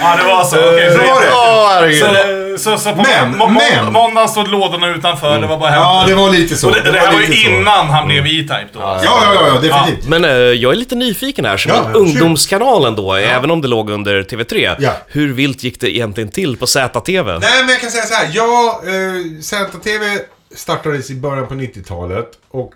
Ja, 0.00 0.16
det 0.16 0.24
var 0.24 0.44
så. 0.44 0.56
Okej, 0.56 0.90
Så 0.92 0.98
var 0.98 1.20
det. 1.20 1.30
Herregud. 1.74 1.98
Så, 2.00 2.12
så, 2.58 2.78
så 2.78 2.90
på 2.92 2.96
Men, 3.02 3.30
må, 3.38 3.46
må, 3.48 3.60
men- 3.60 3.92
måndagen 3.92 4.28
stod 4.28 4.48
lådorna 4.48 4.88
utanför, 4.88 5.40
det 5.40 5.46
var 5.46 5.58
bara 5.58 5.74
Ja, 5.74 5.98
hem. 6.00 6.08
det 6.08 6.14
var 6.14 6.30
lite 6.30 6.56
så. 6.56 6.68
Och 6.68 6.74
det, 6.74 6.80
det 6.92 6.98
här 6.98 7.12
var 7.12 7.20
lite 7.20 7.32
ju 7.32 7.44
så. 7.44 7.50
innan 7.50 7.86
han 7.90 8.06
blev 8.08 8.26
E-Type 8.26 8.66
då. 8.72 8.78
Ja, 8.80 9.00
ja, 9.04 9.20
ja, 9.34 9.46
ja 9.46 9.60
definitivt. 9.60 10.08
Men 10.08 10.24
eh, 10.24 10.30
jag 10.30 10.72
är 10.72 10.76
lite 10.76 10.94
nyfiken 10.94 11.44
här, 11.44 11.56
som 11.56 11.70
Ja, 11.72 11.78
en 11.84 11.90
ja, 11.92 11.98
ungdomskanalen 11.98 12.96
då, 12.96 13.14
även 13.14 13.50
om 13.50 13.60
det 13.62 13.68
låg 13.68 13.90
under 13.90 14.22
TV3. 14.22 14.76
Ja. 14.78 14.92
Hur 15.06 15.32
vilt 15.32 15.62
gick 15.64 15.80
det 15.80 15.96
egentligen 15.96 16.30
till 16.30 16.56
på 16.56 16.66
ZTV? 16.66 17.38
Nej, 17.38 17.40
men 17.60 17.68
jag 17.68 17.80
kan 17.80 17.90
säga 17.90 18.04
så 18.04 18.14
här. 18.14 18.28
Jag, 18.32 18.66
eh, 18.68 19.40
ZTV 19.40 20.18
startades 20.54 21.10
i 21.10 21.14
början 21.14 21.46
på 21.46 21.54
90-talet 21.54 22.26
och, 22.50 22.72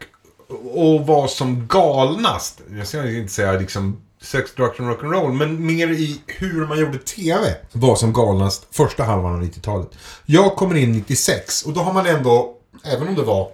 och 0.75 1.07
var 1.07 1.27
som 1.29 1.67
galnast. 1.69 2.61
Jag 2.79 2.87
ska 2.87 3.09
inte 3.09 3.33
säga 3.33 3.53
liksom 3.53 4.01
sex, 4.27 4.55
drugs 4.55 4.81
and 4.81 4.91
rock'n'roll, 4.91 5.33
men 5.33 5.67
mer 5.67 5.89
i 5.89 6.21
hur 6.27 6.67
man 6.67 6.79
gjorde 6.81 6.99
TV. 6.99 7.55
Var 7.73 7.97
som 7.97 8.13
galnast 8.13 8.67
första 8.71 9.05
halvan 9.05 9.35
av 9.35 9.43
90-talet. 9.43 9.89
Jag 10.27 10.57
kommer 10.57 10.75
in 10.75 10.93
96 10.93 11.63
och 11.63 11.73
då 11.73 11.81
har 11.81 11.93
man 11.93 12.07
ändå, 12.07 12.55
även 12.85 13.09
om 13.09 13.15
det 13.15 13.23
var 13.23 13.49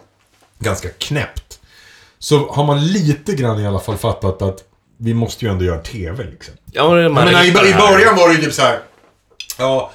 ganska 0.58 0.88
knäppt, 0.88 1.60
så 2.18 2.52
har 2.52 2.64
man 2.64 2.86
lite 2.86 3.32
grann 3.32 3.60
i 3.60 3.66
alla 3.66 3.80
fall 3.80 3.96
fattat 3.96 4.42
att 4.42 4.64
vi 4.96 5.14
måste 5.14 5.44
ju 5.44 5.50
ändå 5.50 5.64
göra 5.64 5.78
TV 5.78 6.24
liksom. 6.24 6.54
Ja, 6.72 6.90
men 6.90 7.02
Jag 7.02 7.12
menar, 7.12 7.44
i, 7.44 7.48
I 7.48 7.52
början 7.52 8.16
var 8.16 8.28
det 8.28 8.34
ju 8.34 8.40
typ 8.40 8.52
så 8.52 8.62
här. 8.62 8.78
Ja, 9.58 9.92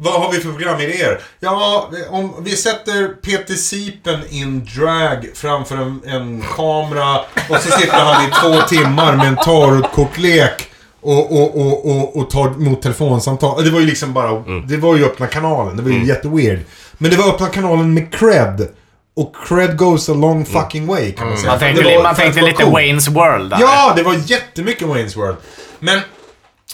vad 0.00 0.20
har 0.22 0.32
vi 0.32 0.38
för 0.38 0.52
programidéer? 0.52 1.20
Ja, 1.40 1.90
om 2.10 2.34
vi 2.40 2.56
sätter 2.56 3.08
Peter 3.08 3.54
Sipen 3.54 4.20
in 4.30 4.68
drag 4.76 5.26
framför 5.34 5.76
en, 5.76 6.00
en 6.06 6.44
kamera 6.56 7.18
och 7.48 7.56
så 7.60 7.70
sitter 7.70 7.98
han 7.98 8.24
i 8.24 8.30
två 8.42 8.62
timmar 8.68 9.16
med 9.16 9.26
en 9.28 9.36
tarotkortlek 9.36 10.70
och, 11.00 11.32
och, 11.32 11.60
och, 11.60 11.90
och, 11.90 12.16
och 12.16 12.30
tar 12.30 12.46
emot 12.48 12.82
telefonsamtal. 12.82 13.64
Det 13.64 13.70
var 13.70 13.80
ju 13.80 13.86
liksom 13.86 14.12
bara, 14.12 14.42
det 14.68 14.76
var 14.76 14.96
ju 14.96 15.04
öppna 15.04 15.26
kanalen. 15.26 15.76
Det 15.76 15.82
var 15.82 15.90
ju 15.90 16.04
jätteweird. 16.06 16.60
Men 16.98 17.10
det 17.10 17.16
var 17.16 17.28
öppna 17.28 17.46
kanalen 17.46 17.94
med 17.94 18.14
cred. 18.14 18.68
Och 19.16 19.34
cred 19.48 19.76
goes 19.76 20.08
a 20.08 20.14
long 20.14 20.44
fucking 20.46 20.86
way 20.86 21.12
kan 21.12 21.28
man 21.28 21.36
säga. 21.38 21.50
Man 21.50 21.58
tänkte, 21.58 21.84
var- 21.84 22.02
man 22.02 22.14
tänkte 22.14 22.40
lite 22.40 22.62
coolt. 22.62 22.76
Wayne's 22.76 23.10
World 23.10 23.50
där. 23.50 23.58
Ja, 23.60 23.92
det 23.96 24.02
var 24.02 24.14
jättemycket 24.26 24.88
Wayne's 24.88 25.16
World. 25.16 25.36
Men 25.78 26.00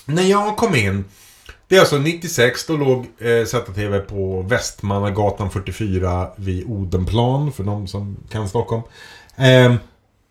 när 0.06 0.22
jag 0.22 0.56
kom 0.56 0.74
in, 0.74 1.04
det 1.74 1.78
är 1.78 1.80
alltså 1.80 1.98
96, 1.98 2.66
då 2.66 2.76
låg 2.76 3.06
eh, 3.18 3.44
ZTV 3.46 3.98
på 4.00 4.42
Västmannagatan 4.42 5.50
44 5.50 6.28
vid 6.36 6.64
Odenplan, 6.64 7.52
för 7.52 7.64
de 7.64 7.86
som 7.88 8.16
kan 8.30 8.48
Stockholm. 8.48 8.82
Eh, 9.36 9.74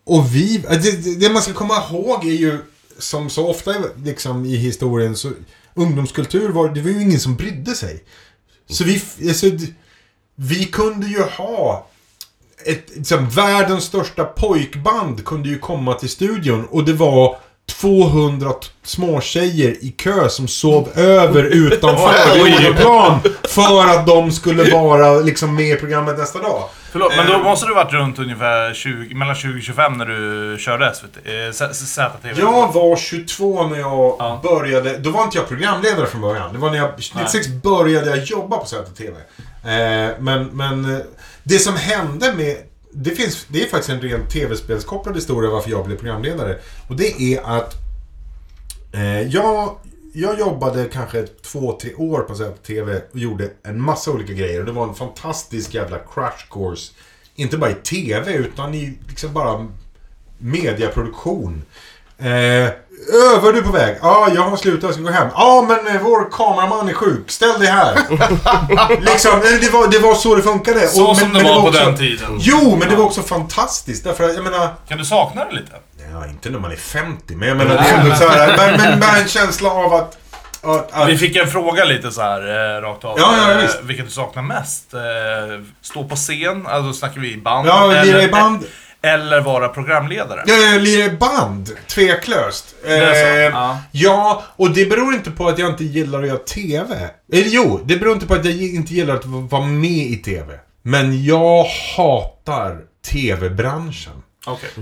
och 0.06 0.34
vi, 0.34 0.56
eh, 0.56 0.70
det, 0.82 1.20
det- 1.20 1.32
man 1.32 1.42
ska 1.42 1.52
komma 1.52 1.74
ihåg 1.90 2.24
är 2.24 2.32
ju, 2.32 2.58
som 2.98 3.30
så 3.30 3.48
ofta 3.50 3.72
liksom, 4.04 4.44
i 4.44 4.56
historien, 4.56 5.16
så 5.16 5.30
ungdomskultur 5.74 6.48
var, 6.48 6.68
det 6.68 6.80
var 6.80 6.90
ju 6.90 7.02
ingen 7.02 7.20
som 7.20 7.36
brydde 7.36 7.74
sig. 7.74 8.04
Så 8.70 8.84
vi, 8.84 9.02
alltså, 9.28 9.46
vi 10.34 10.64
kunde 10.64 11.06
ju 11.06 11.22
ha 11.22 11.86
ett, 12.66 12.96
liksom, 12.96 13.28
världens 13.28 13.84
största 13.84 14.24
pojkband 14.24 15.24
kunde 15.24 15.48
ju 15.48 15.58
komma 15.58 15.94
till 15.94 16.10
studion 16.10 16.64
och 16.70 16.84
det 16.84 16.92
var 16.92 17.36
200 17.66 18.50
t- 18.52 18.66
småtjejer 18.82 19.84
i 19.84 19.88
kö 19.98 20.28
som 20.28 20.48
sov 20.48 20.88
över 20.94 21.42
utanför 21.44 22.40
Odenplan 22.40 23.20
för 23.48 23.86
att 23.90 24.06
de 24.06 24.32
skulle 24.32 24.70
vara 24.72 25.12
liksom 25.14 25.54
med 25.54 25.68
i 25.68 25.76
programmet 25.76 26.18
nästa 26.18 26.38
dag. 26.38 26.62
Förlåt, 26.92 27.12
men 27.16 27.26
då 27.26 27.38
måste 27.38 27.66
du 27.66 27.74
varit 27.74 27.92
runt 27.92 28.18
ungefär 28.18 28.74
20, 28.74 29.14
mellan 29.14 29.34
20 29.34 29.58
och 29.58 29.62
25 29.62 29.92
när 29.98 30.06
du 30.06 30.56
körde 30.58 30.94
SVT, 30.94 31.16
eh, 31.16 31.72
ZTV? 31.72 32.40
Jag 32.40 32.72
var 32.72 32.96
22 32.96 33.66
när 33.66 33.78
jag 33.78 34.16
Ja. 34.18 34.40
började. 34.42 34.98
Då 34.98 35.10
var 35.10 35.22
inte 35.24 35.38
jag 35.38 35.48
programledare 35.48 36.06
från 36.06 36.20
början. 36.20 36.52
Det 36.52 36.58
var 36.58 36.70
när 36.70 36.78
jag, 36.78 36.90
96 36.96 37.46
började 37.62 38.10
jag 38.10 38.18
jobba 38.24 38.56
på 38.58 38.66
ZTV. 38.66 39.16
Eh, 39.64 40.10
men, 40.20 40.44
men 40.52 40.94
eh, 40.94 41.00
det 41.42 41.58
som 41.58 41.76
hände 41.76 42.32
med... 42.32 42.56
Det, 42.96 43.10
finns, 43.10 43.46
det 43.48 43.62
är 43.62 43.66
faktiskt 43.66 43.90
en 43.90 44.00
ren 44.00 44.28
tv-spelskopplad 44.28 45.14
historia 45.14 45.50
varför 45.50 45.70
jag 45.70 45.86
blev 45.86 45.96
programledare. 45.96 46.58
Och 46.88 46.96
det 46.96 47.22
är 47.22 47.42
att 47.42 47.74
eh, 48.92 49.22
jag, 49.22 49.76
jag 50.12 50.38
jobbade 50.38 50.84
kanske 50.92 51.26
två, 51.26 51.78
tre 51.82 51.94
år 51.94 52.20
på 52.20 52.34
ZTV 52.34 53.00
och 53.12 53.18
gjorde 53.18 53.50
en 53.62 53.80
massa 53.80 54.10
olika 54.10 54.32
grejer. 54.32 54.60
Och 54.60 54.66
det 54.66 54.72
var 54.72 54.88
en 54.88 54.94
fantastisk 54.94 55.74
jävla 55.74 55.98
crash 55.98 56.46
course. 56.50 56.92
Inte 57.34 57.58
bara 57.58 57.70
i 57.70 57.74
TV 57.74 58.34
utan 58.34 58.74
i 58.74 58.98
liksom 59.08 59.32
bara 59.32 59.68
mediaproduktion. 60.38 61.62
Eh, 62.22 62.70
övar 63.34 63.52
du 63.52 63.62
på 63.62 63.72
väg? 63.72 63.96
Ja, 64.02 64.28
jag 64.34 64.42
har 64.42 64.56
slutat, 64.56 64.82
jag 64.82 64.94
ska 64.94 65.02
gå 65.02 65.10
hem. 65.10 65.28
Ja, 65.34 65.64
men 65.68 65.96
eh, 65.96 66.02
vår 66.02 66.30
kameraman 66.32 66.88
är 66.88 66.92
sjuk. 66.92 67.30
Ställ 67.30 67.58
dig 67.60 67.68
här. 67.68 67.94
liksom, 69.00 69.32
eh, 69.32 69.60
det 69.60 69.70
var, 69.72 69.88
det 69.88 69.98
var 69.98 70.14
så 70.14 70.34
det 70.34 70.42
funkade. 70.42 70.88
Så 70.88 71.06
Och- 71.10 71.16
som 71.16 71.28
men- 71.28 71.38
det 71.38 71.44
men 71.44 71.54
var 71.54 71.62
på 71.62 71.68
också- 71.68 71.84
den 71.84 71.96
tiden. 71.96 72.36
Jo, 72.40 72.76
men 72.80 72.88
det 72.88 72.96
var 72.96 73.04
också 73.04 73.22
fantastiskt. 73.22 74.04
Därför 74.04 74.24
att, 74.24 74.34
jag 74.34 74.44
menar... 74.44 74.68
Kan 74.88 74.98
du 74.98 75.04
sakna 75.04 75.44
det 75.44 75.52
lite? 75.54 75.72
Ja, 76.12 76.26
inte 76.26 76.50
när 76.50 76.58
man 76.58 76.72
är 76.72 76.76
50, 76.76 77.34
men 77.36 77.48
jag 77.48 77.56
menar 77.56 77.74
det 77.74 77.80
är 77.80 78.00
ändå 78.00 78.16
så 78.16 78.28
här, 78.28 78.56
men, 78.56 78.80
men 78.80 79.00
bara 79.00 79.16
en 79.16 79.28
känsla 79.28 79.70
av 79.70 79.94
att... 79.94 80.16
att, 80.92 81.08
Vi 81.08 81.18
fick 81.18 81.36
en 81.36 81.46
fråga 81.48 81.84
lite 81.84 82.10
så 82.10 82.20
här 82.22 82.76
eh, 82.76 82.80
rakt 82.82 83.04
av. 83.04 83.18
Ja, 83.20 83.34
ja, 83.36 83.50
Eh, 83.52 83.58
visst. 83.62 83.78
Vilket 83.82 84.04
du 84.06 84.10
saknar 84.12 84.42
mest? 84.42 84.94
Eh, 84.94 85.00
stå 85.82 86.04
på 86.04 86.16
scen, 86.16 86.66
alltså 86.66 86.92
snackar 86.92 87.20
vi 87.20 87.36
band. 87.36 87.68
ja, 87.68 87.86
lira 88.04 88.22
i 88.22 88.28
band. 88.28 88.64
Eller 89.04 89.40
vara 89.40 89.68
programledare? 89.68 90.42
Jag 90.46 90.82
lirar 90.82 91.16
band, 91.16 91.70
tveklöst. 91.88 92.74
Eh, 92.86 92.92
Ja. 92.94 93.78
ja, 93.92 94.42
och 94.56 94.70
det 94.70 94.86
beror 94.86 95.14
inte 95.14 95.30
på 95.30 95.48
att 95.48 95.58
jag 95.58 95.70
inte 95.70 95.84
gillar 95.84 96.22
att 96.22 96.28
göra 96.28 96.38
TV. 96.38 96.94
Eller 97.32 97.48
jo, 97.48 97.80
det 97.84 97.96
beror 97.96 98.12
inte 98.14 98.26
på 98.26 98.34
att 98.34 98.44
jag 98.44 98.54
inte 98.54 98.94
gillar 98.94 99.14
att 99.14 99.24
vara 99.26 99.62
med 99.66 99.90
i 100.06 100.16
TV. 100.16 100.54
Men 100.82 101.24
jag 101.24 101.64
hatar 101.96 102.78
TV-branschen. 103.12 104.12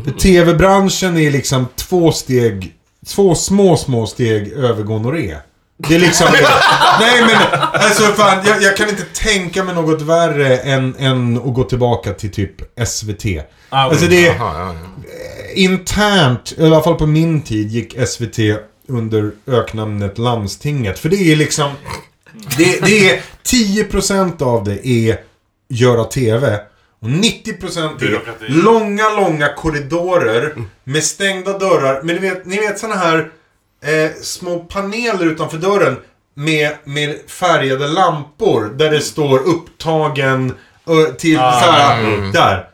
För 0.04 0.10
TV-branschen 0.18 1.16
är 1.18 1.30
liksom 1.30 1.66
två 1.76 2.12
steg, 2.12 2.72
två 3.06 3.34
små, 3.34 3.76
små 3.76 4.06
steg 4.06 4.52
över 4.52 4.82
gonorré. 4.82 5.36
Det 5.88 5.94
är 5.94 5.98
liksom... 5.98 6.26
nej 7.00 7.20
men, 7.22 7.60
alltså 7.72 8.02
fan, 8.02 8.38
jag, 8.46 8.62
jag 8.62 8.76
kan 8.76 8.88
inte 8.88 9.02
tänka 9.02 9.64
mig 9.64 9.74
något 9.74 10.02
värre 10.02 10.56
än, 10.56 10.94
än 10.98 11.36
att 11.36 11.54
gå 11.54 11.64
tillbaka 11.64 12.12
till 12.12 12.32
typ 12.32 12.86
SVT. 12.88 13.24
Ah, 13.74 13.82
Alltså 13.84 14.06
det 14.06 14.26
är 14.26 14.34
Jaha, 14.34 14.54
ja, 14.58 14.74
ja. 14.74 15.52
internt, 15.54 16.52
i 16.58 16.66
alla 16.66 16.82
fall 16.82 16.94
på 16.94 17.06
min 17.06 17.42
tid, 17.42 17.68
gick 17.70 17.96
SVT 18.08 18.38
under 18.88 19.30
öknamnet 19.46 20.18
Landstinget. 20.18 20.98
För 20.98 21.08
det 21.08 21.16
är 21.32 21.36
liksom... 21.36 21.70
Det, 22.58 22.80
det 22.84 23.10
är 23.10 23.22
10% 23.44 24.42
av 24.42 24.64
det 24.64 24.86
är 24.88 25.18
göra 25.68 26.04
TV. 26.04 26.60
Och 27.00 27.08
90% 27.08 27.94
är 27.94 27.98
Byråkrati. 27.98 28.44
långa, 28.48 29.08
långa 29.10 29.48
korridorer 29.48 30.54
med 30.84 31.04
stängda 31.04 31.58
dörrar. 31.58 32.02
Men 32.02 32.16
ni 32.16 32.20
vet, 32.28 32.46
ni 32.46 32.56
vet 32.56 32.78
såna 32.78 32.94
här 32.94 33.18
eh, 33.84 34.10
små 34.22 34.58
paneler 34.58 35.26
utanför 35.26 35.58
dörren 35.58 35.96
med, 36.34 36.72
med 36.84 37.16
färgade 37.26 37.88
lampor. 37.88 38.72
Där 38.76 38.90
det 38.90 39.00
står 39.00 39.38
upptagen 39.38 40.54
eh, 40.88 41.14
till 41.14 41.38
Ah, 41.38 41.60
så 41.60 41.70
här, 41.70 42.32
där. 42.32 42.68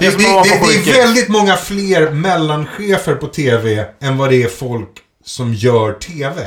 Det, 0.00 0.10
det, 0.10 0.16
det, 0.18 0.84
det 0.84 0.90
är 0.90 1.06
väldigt 1.06 1.28
många 1.28 1.56
fler 1.56 2.10
mellanchefer 2.10 3.14
på 3.14 3.26
TV 3.26 3.86
än 4.00 4.16
vad 4.16 4.30
det 4.30 4.42
är 4.42 4.48
folk 4.48 4.88
som 5.24 5.54
gör 5.54 5.92
TV. 5.92 6.46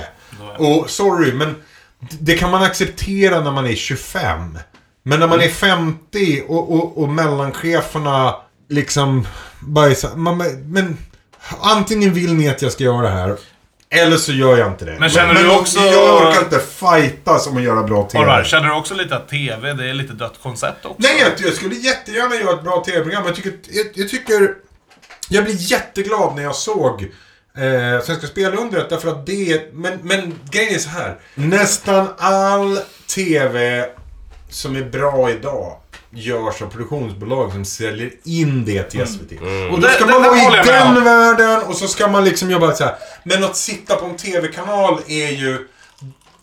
Och 0.58 0.90
sorry, 0.90 1.34
men 1.34 1.56
det 2.20 2.38
kan 2.38 2.52
man 2.52 2.64
acceptera 2.64 3.42
när 3.42 3.52
man 3.52 3.68
är 3.68 3.76
25. 3.76 4.58
Men 5.04 5.20
när 5.20 5.28
man 5.28 5.42
är 5.42 5.50
50 5.50 6.44
och, 6.48 6.74
och, 6.74 6.98
och 6.98 7.10
mellancheferna 7.10 8.36
liksom 8.70 9.28
bara 9.60 9.90
är 9.90 9.94
så, 9.94 10.08
man, 10.08 10.38
men 10.66 10.98
antingen 11.62 12.14
vill 12.14 12.34
ni 12.34 12.50
att 12.50 12.62
jag 12.62 12.72
ska 12.72 12.84
göra 12.84 13.02
det 13.02 13.10
här 13.10 13.38
eller 13.94 14.18
så 14.18 14.32
gör 14.32 14.58
jag 14.58 14.68
inte 14.68 14.86
det. 14.86 15.00
Men 15.00 15.10
känner 15.10 15.34
du 15.34 15.50
också- 15.60 15.80
Jag 15.80 16.28
orkar 16.28 16.42
inte 16.42 16.60
fightas 16.60 17.48
om 17.48 17.58
att 17.58 17.64
göra 17.64 17.84
bra 17.84 18.04
TV. 18.10 18.26
Right. 18.26 18.48
Känner 18.48 18.68
du 18.68 18.74
också 18.76 18.94
lite 18.94 19.16
att 19.16 19.30
TV, 19.30 19.74
det 19.74 19.90
är 19.90 19.94
lite 19.94 20.14
dött 20.14 20.34
koncept 20.44 20.86
också? 20.86 20.96
Nej, 20.98 21.20
jag, 21.20 21.48
jag 21.48 21.54
skulle 21.54 21.76
jättegärna 21.76 22.36
göra 22.36 22.54
ett 22.54 22.64
bra 22.64 22.84
tv-program. 22.86 23.24
Jag 23.26 23.36
tycker, 23.36 23.54
jag, 23.70 23.86
jag 23.94 24.10
tycker... 24.10 24.54
Jag 25.30 25.44
blir 25.44 25.56
jätteglad 25.72 26.36
när 26.36 26.44
jag 26.44 26.56
såg 26.56 27.02
eh, 27.58 28.04
Svenska 28.06 28.28
Spelundret 28.28 28.90
därför 28.90 29.10
att 29.10 29.26
det... 29.26 29.74
Men, 29.74 30.00
men 30.04 30.40
grejen 30.52 30.76
är 30.76 30.80
så 30.80 30.90
här. 30.90 31.20
Nästan 31.36 32.08
all 32.18 32.80
TV 33.16 33.86
som 34.50 34.76
är 34.76 34.84
bra 34.84 35.30
idag 35.32 35.78
görs 36.14 36.62
av 36.62 36.68
produktionsbolag 36.70 37.52
som 37.52 37.66
säljer 37.66 38.12
in 38.24 38.66
det 38.66 38.84
till 38.84 39.02
SVT. 39.08 39.32
Och 39.72 39.80
då 39.82 39.88
ska 39.88 40.06
det- 40.06 40.12
man 40.12 40.22
det 40.22 40.30
vara 40.30 40.62
i 40.64 40.66
den 40.66 41.04
världen 41.04 41.62
och 41.68 41.76
så 41.76 41.88
ska 41.88 42.08
man 42.08 42.26
liksom 42.26 42.52
jobba 42.52 42.76
så 42.76 42.84
här. 42.84 42.96
Men 43.24 43.44
att 43.44 43.58
sitta 43.58 43.96
på 43.96 44.06
en 44.06 44.18
TV-kanal 44.18 45.00
är 45.08 45.30
ju... 45.32 45.68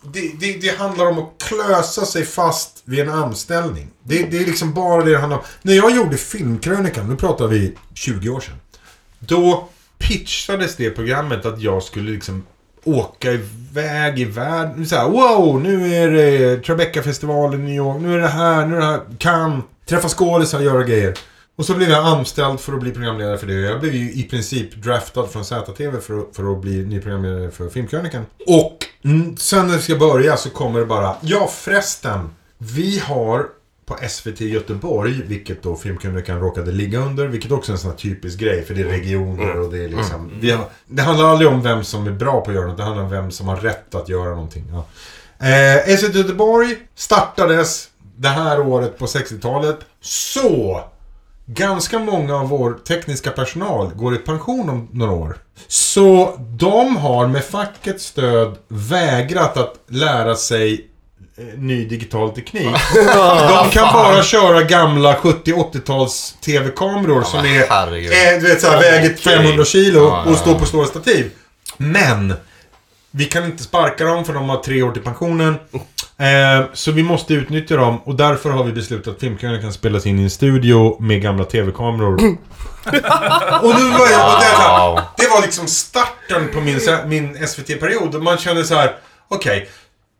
Det, 0.01 0.31
det, 0.39 0.53
det 0.61 0.77
handlar 0.79 1.05
om 1.05 1.19
att 1.19 1.29
klösa 1.43 2.05
sig 2.05 2.25
fast 2.25 2.81
vid 2.85 2.99
en 2.99 3.09
anställning. 3.09 3.87
Det, 4.03 4.23
det 4.23 4.37
är 4.37 4.45
liksom 4.45 4.73
bara 4.73 5.03
det 5.03 5.11
det 5.11 5.17
handlar 5.17 5.37
om. 5.37 5.43
När 5.61 5.73
jag 5.73 5.95
gjorde 5.95 6.17
Filmkrönikan, 6.17 7.09
nu 7.09 7.15
pratar 7.15 7.47
vi 7.47 7.75
20 7.93 8.29
år 8.29 8.39
sedan. 8.39 8.55
Då 9.19 9.67
pitchades 9.97 10.75
det 10.75 10.89
programmet 10.89 11.45
att 11.45 11.61
jag 11.61 11.83
skulle 11.83 12.11
liksom 12.11 12.45
åka 12.83 13.31
iväg 13.31 14.19
i 14.19 14.25
världen. 14.25 14.85
Så 14.85 14.95
här, 14.95 15.09
wow, 15.09 15.61
nu 15.61 15.95
är 15.95 16.11
det 16.11 16.57
Tribeca-festivalen 16.63 17.61
i 17.61 17.63
New 17.63 17.75
York. 17.75 18.01
Nu 18.01 18.13
är 18.13 18.17
det 18.17 18.27
här, 18.27 18.65
nu 18.65 18.75
är 18.75 18.79
det 18.79 18.85
här. 18.85 19.01
Kan 19.17 19.63
träffa 19.85 20.09
skådisar, 20.09 20.59
göra 20.59 20.83
grejer. 20.83 21.13
Och 21.55 21.65
så 21.65 21.73
blev 21.73 21.89
jag 21.89 22.05
anställd 22.05 22.59
för 22.59 22.73
att 22.73 22.79
bli 22.79 22.91
programledare 22.91 23.37
för 23.37 23.47
det. 23.47 23.53
Jag 23.53 23.79
blev 23.79 23.95
ju 23.95 24.11
i 24.11 24.23
princip 24.23 24.75
draftad 24.75 25.27
från 25.27 25.45
ZTV 25.45 26.01
för 26.01 26.19
att, 26.19 26.35
för 26.35 26.51
att 26.51 26.61
bli 26.61 26.85
ny 26.85 27.01
programledare 27.01 27.51
för 27.51 27.69
Filmkrönikan. 27.69 28.25
Och 28.47 28.85
mm, 29.03 29.37
sen 29.37 29.67
när 29.67 29.75
vi 29.75 29.81
ska 29.81 29.95
börja 29.95 30.37
så 30.37 30.49
kommer 30.49 30.79
det 30.79 30.85
bara, 30.85 31.15
ja 31.21 31.47
förresten. 31.47 32.29
Vi 32.57 32.99
har 32.99 33.45
på 33.89 33.97
SVT 34.09 34.41
Göteborg, 34.41 35.21
vilket 35.25 35.63
då 35.63 35.75
Filmkrönikan 35.75 36.39
råkade 36.39 36.71
ligga 36.71 36.99
under, 36.99 37.27
vilket 37.27 37.51
också 37.51 37.71
är 37.71 37.73
en 37.73 37.79
sån 37.79 37.91
här 37.91 37.97
typisk 37.97 38.39
grej, 38.39 38.65
för 38.65 38.73
det 38.73 38.81
är 38.81 38.85
regioner 38.85 39.59
och 39.59 39.71
det 39.71 39.83
är 39.83 39.89
liksom... 39.89 40.31
Vi 40.39 40.51
har, 40.51 40.65
det 40.87 41.01
handlar 41.01 41.25
aldrig 41.25 41.49
om 41.49 41.61
vem 41.61 41.83
som 41.83 42.07
är 42.07 42.11
bra 42.11 42.41
på 42.41 42.51
att 42.51 42.55
göra 42.55 42.67
något, 42.67 42.77
det 42.77 42.83
handlar 42.83 43.03
om 43.03 43.09
vem 43.09 43.31
som 43.31 43.47
har 43.47 43.55
rätt 43.55 43.95
att 43.95 44.09
göra 44.09 44.29
någonting. 44.29 44.65
Ja. 44.71 44.85
Eh, 45.47 45.97
SVT 45.97 46.15
Göteborg 46.15 46.75
startades 46.95 47.89
det 48.15 48.27
här 48.27 48.59
året 48.59 48.97
på 48.97 49.05
60-talet. 49.05 49.79
Så 50.01 50.83
ganska 51.45 51.99
många 51.99 52.35
av 52.35 52.49
vår 52.49 52.73
tekniska 52.73 53.31
personal 53.31 53.93
går 53.93 54.15
i 54.15 54.17
pension 54.17 54.69
om 54.69 54.87
några 54.91 55.11
år. 55.11 55.37
Så 55.67 56.35
de 56.39 56.97
har 56.97 57.27
med 57.27 57.43
fackets 57.43 58.05
stöd 58.05 58.57
vägrat 58.67 59.57
att 59.57 59.75
lära 59.87 60.35
sig 60.35 60.88
ny 61.57 61.85
digital 61.85 62.29
teknik. 62.29 62.75
De 63.49 63.69
kan 63.71 63.93
bara 63.93 64.23
köra 64.23 64.63
gamla 64.63 65.15
70-80-tals 65.15 66.35
TV-kameror 66.45 67.23
som 67.23 67.39
är, 67.39 67.69
herregud. 67.69 68.11
eh, 68.11 68.41
du 68.41 68.47
vet, 68.47 68.61
såhär, 68.61 68.79
väger 68.79 69.15
500 69.15 69.65
kilo 69.65 70.01
och 70.01 70.37
står 70.37 70.59
på 70.59 70.65
stora 70.65 70.85
stativ. 70.85 71.31
Men 71.77 72.33
vi 73.11 73.25
kan 73.25 73.45
inte 73.45 73.63
sparka 73.63 74.05
dem 74.05 74.25
för 74.25 74.33
de 74.33 74.49
har 74.49 74.57
tre 74.57 74.83
år 74.83 74.91
till 74.91 75.01
pensionen. 75.01 75.55
Eh, 76.17 76.65
så 76.73 76.91
vi 76.91 77.03
måste 77.03 77.33
utnyttja 77.33 77.75
dem 77.75 78.01
och 78.03 78.15
därför 78.15 78.49
har 78.49 78.63
vi 78.63 78.71
beslutat 78.71 79.13
att 79.13 79.19
Filmkrönikan 79.19 79.61
kan 79.61 79.73
spelas 79.73 80.05
in 80.05 80.19
i 80.19 80.23
en 80.23 80.29
studio 80.29 81.01
med 81.01 81.21
gamla 81.21 81.43
TV-kameror. 81.43 82.13
och 83.61 83.79
nu 83.79 83.89
var 83.89 84.07
jag, 84.11 84.41
det, 85.17 85.23
är 85.25 85.29
var 85.29 85.41
liksom 85.41 85.67
starten 85.67 86.49
på 86.53 86.61
min, 86.61 86.79
min 87.05 87.47
SVT-period. 87.47 88.23
Man 88.23 88.37
kände 88.37 88.63
så 88.63 88.75
här, 88.75 88.95
okej 89.27 89.69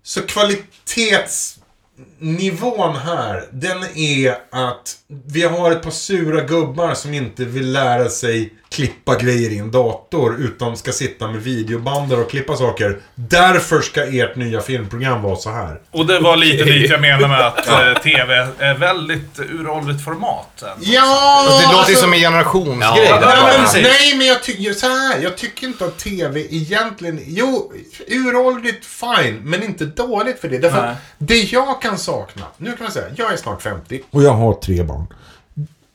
så 0.10 0.22
kvalitetsnivån 0.22 2.95
här, 2.95 3.47
den 3.51 3.84
är 3.95 4.38
att 4.49 4.97
vi 5.26 5.43
har 5.43 5.72
ett 5.72 5.82
par 5.82 5.91
sura 5.91 6.41
gubbar 6.41 6.93
som 6.93 7.14
inte 7.14 7.45
vill 7.45 7.72
lära 7.72 8.10
sig 8.10 8.53
klippa 8.72 9.15
grejer 9.15 9.49
i 9.49 9.57
en 9.57 9.72
dator 9.72 10.36
utan 10.39 10.78
ska 10.78 10.91
sitta 10.91 11.28
med 11.28 11.41
videobander 11.41 12.20
och 12.22 12.30
klippa 12.32 12.55
saker. 12.55 12.99
Därför 13.15 13.82
ska 13.82 14.03
ert 14.03 14.36
nya 14.36 14.61
filmprogram 14.61 15.22
vara 15.22 15.36
så 15.36 15.49
här. 15.49 15.82
Och 15.91 16.05
det 16.05 16.20
var 16.20 16.38
lite 16.38 16.63
dit 16.63 16.89
jag 16.91 17.01
menar 17.01 17.28
med 17.28 17.41
att 17.47 17.67
eh, 17.67 17.93
TV 18.03 18.34
är 18.59 18.78
väldigt 18.78 19.39
uråldrigt 19.39 20.03
format. 20.03 20.61
ändå. 20.61 20.74
Ja! 20.80 21.45
Det 21.61 21.65
låter 21.67 21.78
alltså- 21.80 21.95
som 22.01 22.13
en 22.13 22.20
generationsgrej. 22.20 23.05
Ja, 23.09 23.20
ja, 23.22 23.43
men- 23.57 23.65
Nej, 23.74 23.84
nej, 23.84 24.15
men 24.17 24.28
jag 24.28 24.43
tycker 24.43 24.74
så 24.74 24.88
här. 24.88 25.20
Jag 25.22 25.38
tycker 25.38 25.67
inte 25.67 25.86
att 25.86 25.97
TV 25.97 26.47
egentligen... 26.55 27.20
Jo, 27.26 27.74
uråldrigt 28.07 28.86
fine, 28.86 29.39
men 29.43 29.63
inte 29.63 29.86
dåligt 29.86 30.39
för 30.41 30.49
det. 30.49 30.57
Därför 30.57 30.82
Nej. 30.82 30.89
att 30.89 30.97
det 31.17 31.36
jag 31.51 31.82
kan 31.82 31.97
sakna... 31.97 32.45
Nu 32.57 32.72
kan 32.72 32.84
man 32.84 32.91
säga, 32.91 33.05
jag 33.15 33.34
är 33.34 33.38
snart 33.38 33.61
50 33.61 34.01
och 34.11 34.24
jag 34.24 34.32
har 34.34 34.53
tre 34.53 34.84
barn. 34.84 35.05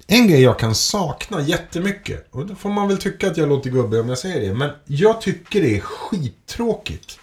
En 0.07 0.29
grej 0.29 0.43
jag 0.43 0.59
kan 0.59 0.75
sakna 0.75 1.41
jättemycket, 1.41 2.29
och 2.31 2.47
då 2.47 2.55
får 2.55 2.71
man 2.71 2.89
väl 2.89 2.99
tycka 2.99 3.27
att 3.27 3.37
jag 3.37 3.49
låter 3.49 3.71
gubbig 3.71 4.01
om 4.01 4.09
jag 4.09 4.19
säger 4.19 4.49
det, 4.49 4.55
men 4.55 4.71
jag 4.87 5.21
tycker 5.21 5.63
det 5.63 5.77
är 5.77 5.81
skittråkigt 5.81 7.19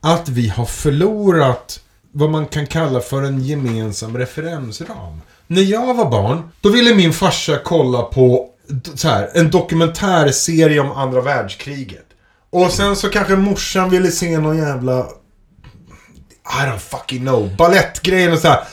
att 0.00 0.28
vi 0.28 0.48
har 0.48 0.64
förlorat 0.64 1.80
vad 2.12 2.30
man 2.30 2.46
kan 2.46 2.66
kalla 2.66 3.00
för 3.00 3.22
en 3.22 3.42
gemensam 3.42 4.18
referensram. 4.18 5.20
När 5.46 5.62
jag 5.62 5.94
var 5.94 6.10
barn, 6.10 6.50
då 6.60 6.68
ville 6.68 6.94
min 6.94 7.12
farsa 7.12 7.58
kolla 7.64 8.02
på 8.02 8.50
så 8.94 9.08
här, 9.08 9.30
en 9.34 9.50
dokumentärserie 9.50 10.80
om 10.80 10.92
andra 10.92 11.20
världskriget. 11.20 12.06
Och 12.50 12.70
sen 12.70 12.96
så 12.96 13.08
kanske 13.08 13.36
morsan 13.36 13.90
ville 13.90 14.10
se 14.10 14.38
någon 14.38 14.58
jävla 14.58 15.06
I 16.46 16.66
don't 16.66 16.78
fucking 16.78 17.20
know. 17.20 17.56
Balettgrejen 17.56 18.32
och 18.32 18.38
så 18.38 18.48
här. 18.48 18.64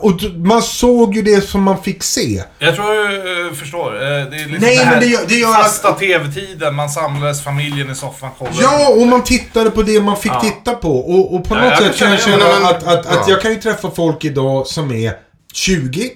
Och 0.00 0.22
man 0.36 0.62
såg 0.62 1.16
ju 1.16 1.22
det 1.22 1.40
som 1.48 1.62
man 1.62 1.82
fick 1.82 2.02
se. 2.02 2.42
Jag 2.58 2.74
tror 2.76 2.94
jag 2.94 3.46
eh, 3.46 3.52
förstår. 3.52 3.94
Eh, 3.94 4.00
Det 4.00 4.06
är 4.16 4.28
liksom 4.30 4.50
Nej, 4.60 4.76
det 4.76 4.84
här 4.84 4.90
men 4.90 5.00
det 5.00 5.06
gör- 5.06 5.24
det 5.28 5.34
gör 5.34 5.52
fasta 5.52 5.88
att- 5.88 5.98
TV-tiden. 5.98 6.74
Man 6.74 6.90
samlades, 6.90 7.44
familjen 7.44 7.90
i 7.90 7.94
soffan, 7.94 8.30
kollade. 8.38 8.56
Ja, 8.62 8.88
och 8.88 9.06
man 9.06 9.24
tittade 9.24 9.70
på 9.70 9.82
det 9.82 10.00
man 10.00 10.16
fick 10.16 10.32
Ja. 10.32 10.40
titta 10.40 10.74
på. 10.74 10.98
Och, 10.98 11.34
och 11.34 11.44
på 11.48 11.54
Ja, 11.54 11.60
något 11.70 11.78
sätt 11.78 11.96
kan 11.96 12.10
jag 12.10 12.20
känna- 12.20 12.44
att, 12.44 12.82
att, 12.82 13.06
att 13.06 13.06
ja. 13.06 13.24
jag 13.28 13.42
kan 13.42 13.50
ju 13.52 13.60
träffa 13.60 13.90
folk 13.90 14.24
idag 14.24 14.66
som 14.66 14.92
är 14.92 15.16
20, 15.52 16.10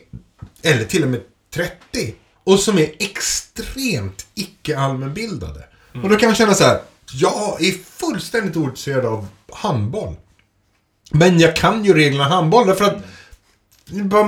eller 0.62 0.84
till 0.84 1.02
och 1.02 1.08
med 1.08 1.20
30. 1.54 2.14
Och 2.44 2.58
som 2.60 2.78
är 2.78 2.88
extremt 2.98 4.26
icke-allmänbildade. 4.34 5.60
Och 6.02 6.08
då 6.08 6.16
kan 6.16 6.28
jag 6.28 6.38
känna 6.38 6.54
så 6.54 6.64
här. 6.64 6.80
Jag 7.12 7.62
är 7.62 7.74
fullständigt 8.00 8.56
ointresserad 8.56 9.04
av 9.06 9.26
handboll. 9.52 10.14
Men 11.10 11.40
jag 11.40 11.56
kan 11.56 11.84
ju 11.84 11.94
reglerna 11.94 12.24
handboll 12.28 12.66
därför 12.66 12.84
att 12.84 12.96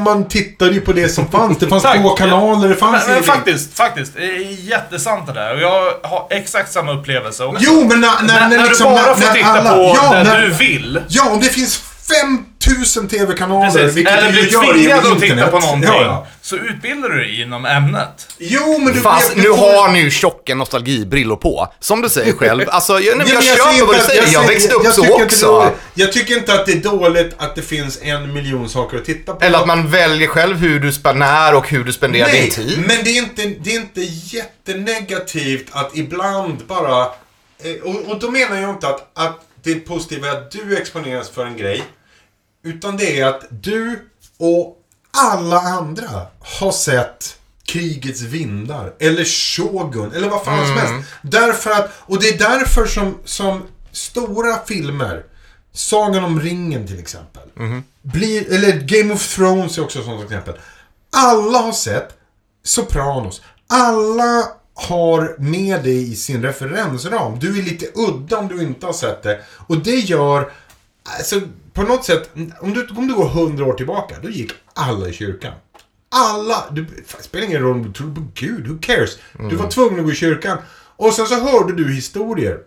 Man 0.04 0.28
tittade 0.28 0.70
ju 0.70 0.80
på 0.80 0.92
det 0.92 1.08
som 1.08 1.30
fanns. 1.30 1.58
Det 1.58 1.68
fanns 1.68 1.82
två 2.02 2.08
kanaler, 2.08 2.68
det 2.68 2.74
fanns 2.74 3.06
Men, 3.06 3.14
men 3.14 3.24
faktiskt, 3.24 3.76
faktiskt. 3.76 4.14
Det 4.16 4.24
är 4.24 4.68
jättesant 4.68 5.26
det 5.26 5.32
där. 5.32 5.54
Och 5.54 5.60
jag 5.60 5.94
har 6.02 6.26
exakt 6.30 6.72
samma 6.72 6.92
upplevelse. 6.92 7.42
Jo, 7.58 7.86
men 7.88 8.00
när, 8.00 8.22
när, 8.22 8.40
när, 8.40 8.48
när, 8.48 8.64
liksom, 8.64 8.92
du 8.92 8.98
bara 8.98 9.06
när, 9.06 9.14
får 9.14 9.34
titta 9.34 9.46
alla, 9.46 9.74
på 9.74 9.96
ja, 9.96 10.22
när, 10.24 10.42
du 10.42 10.50
vill. 10.50 11.00
Ja, 11.08 11.30
om 11.30 11.40
det 11.40 11.48
finns 11.48 11.82
5000 12.08 13.08
TV-kanaler, 13.08 13.70
Precis. 13.70 13.96
vilket 13.96 14.14
Eller 14.18 14.32
blir 14.32 14.72
tvingad 14.74 15.06
att 15.06 15.20
titta 15.20 15.46
på 15.46 15.58
någonting. 15.58 15.90
Ja, 15.90 16.02
ja. 16.02 16.26
Så 16.42 16.56
utbildar 16.56 17.08
du 17.08 17.16
dig 17.16 17.42
inom 17.42 17.66
ämnet. 17.66 18.28
Jo, 18.38 18.78
men 18.78 18.92
du... 18.94 19.00
Fast 19.00 19.36
nu 19.36 19.42
får- 19.42 19.56
har 19.82 19.92
ni 19.92 19.98
ju 20.00 20.10
tjocka 20.10 20.54
nostalgibrillor 20.54 21.36
på. 21.36 21.72
Som 21.80 22.02
du 22.02 22.08
säger 22.08 22.32
själv. 22.32 22.64
Alltså, 22.68 23.00
jag, 23.00 23.18
nej, 23.18 23.26
men 23.26 23.34
jag, 23.34 23.34
men 23.34 23.42
köper 23.56 23.70
säger 23.72 23.84
vad 23.86 23.96
du 23.96 24.00
säger. 24.00 24.22
Jag, 24.22 24.28
säger- 24.32 24.48
växte 24.48 24.74
upp 24.74 24.84
jag 24.84 24.94
så 24.94 25.04
är 25.04 25.24
också. 25.24 25.72
Jag 25.94 26.12
tycker 26.12 26.36
inte 26.38 26.54
att 26.54 26.66
det 26.66 26.72
är 26.72 26.76
dåligt 26.76 27.34
att 27.38 27.54
det 27.54 27.62
finns 27.62 27.98
en 28.02 28.32
miljon 28.34 28.68
saker 28.68 28.96
att 28.96 29.04
titta 29.04 29.34
på. 29.34 29.44
Eller 29.44 29.58
att 29.58 29.66
man 29.66 29.90
väljer 29.90 30.28
själv 30.28 30.56
hur 30.56 30.80
du 30.80 30.92
när 31.14 31.54
och 31.54 31.68
hur 31.68 31.84
du 31.84 31.92
spenderar 31.92 32.26
din 32.28 32.40
Nej, 32.40 32.50
tid. 32.50 32.78
men 32.86 32.96
det 33.04 33.10
är, 33.10 33.18
inte, 33.18 33.42
det 33.60 33.70
är 33.70 33.76
inte 33.80 34.00
jättenegativt 34.02 35.66
att 35.72 35.96
ibland 35.96 36.58
bara... 36.66 37.02
eh, 37.02 37.72
Och, 37.84 38.10
och 38.12 38.20
då 38.20 38.30
menar 38.30 38.60
jag 38.60 38.70
inte 38.70 38.88
att, 38.88 39.10
att 39.14 39.40
det 39.64 39.70
är 39.72 39.80
positivt 39.80 40.24
att 40.24 40.50
du 40.50 40.76
exponeras 40.76 41.30
för 41.30 41.46
en 41.46 41.56
grej. 41.56 41.82
Utan 42.68 42.96
det 42.96 43.20
är 43.20 43.26
att 43.26 43.44
du 43.50 44.08
och 44.38 44.76
alla 45.10 45.60
andra 45.60 46.26
har 46.40 46.72
sett 46.72 47.38
Krigets 47.64 48.20
vindar, 48.20 48.94
eller 48.98 49.24
Shogun, 49.24 50.12
eller 50.12 50.28
vad 50.28 50.44
fan 50.44 50.66
som 50.66 50.76
helst. 50.76 51.08
Därför 51.22 51.70
att, 51.70 51.90
och 51.98 52.20
det 52.20 52.28
är 52.28 52.38
därför 52.38 52.86
som, 52.86 53.18
som 53.24 53.62
stora 53.92 54.58
filmer, 54.66 55.24
Sagan 55.72 56.24
om 56.24 56.40
ringen 56.40 56.86
till 56.86 56.98
exempel, 56.98 57.42
blir, 58.02 58.52
eller 58.52 58.72
Game 58.72 59.14
of 59.14 59.34
Thrones 59.34 59.78
är 59.78 59.82
också 59.82 59.98
ett 59.98 60.04
sånt 60.04 60.24
exempel. 60.24 60.54
Alla 61.12 61.58
har 61.58 61.72
sett 61.72 62.08
Sopranos. 62.64 63.42
Alla 63.66 64.44
har 64.74 65.36
med 65.38 65.84
det 65.84 65.90
i 65.90 66.16
sin 66.16 66.42
referensram. 66.42 67.38
Du 67.38 67.58
är 67.58 67.62
lite 67.62 67.86
udda 67.94 68.38
om 68.38 68.48
du 68.48 68.62
inte 68.62 68.86
har 68.86 68.92
sett 68.92 69.22
det. 69.22 69.40
Och 69.66 69.78
det 69.78 69.96
gör, 69.96 70.52
alltså 71.16 71.40
på 71.72 71.82
något 71.82 72.04
sätt, 72.04 72.30
om 72.60 72.74
du, 72.74 72.86
om 72.86 73.06
du 73.08 73.14
går 73.14 73.28
hundra 73.28 73.64
år 73.64 73.72
tillbaka, 73.72 74.16
då 74.22 74.30
gick 74.30 74.52
alla 74.74 75.08
i 75.08 75.12
kyrkan. 75.12 75.52
Alla, 76.10 76.64
du, 76.70 76.84
det 76.84 77.22
spelar 77.22 77.46
ingen 77.46 77.62
roll 77.62 77.76
om 77.76 77.82
du 77.82 77.92
tror 77.92 78.14
på 78.14 78.22
Gud, 78.34 78.66
who 78.66 78.78
cares? 78.80 79.18
Du 79.50 79.56
var 79.56 79.70
tvungen 79.70 79.98
att 79.98 80.06
gå 80.06 80.12
i 80.12 80.16
kyrkan. 80.16 80.58
Och 80.96 81.12
sen 81.14 81.26
så 81.26 81.34
hörde 81.34 81.72
du 81.72 81.92
historier. 81.94 82.58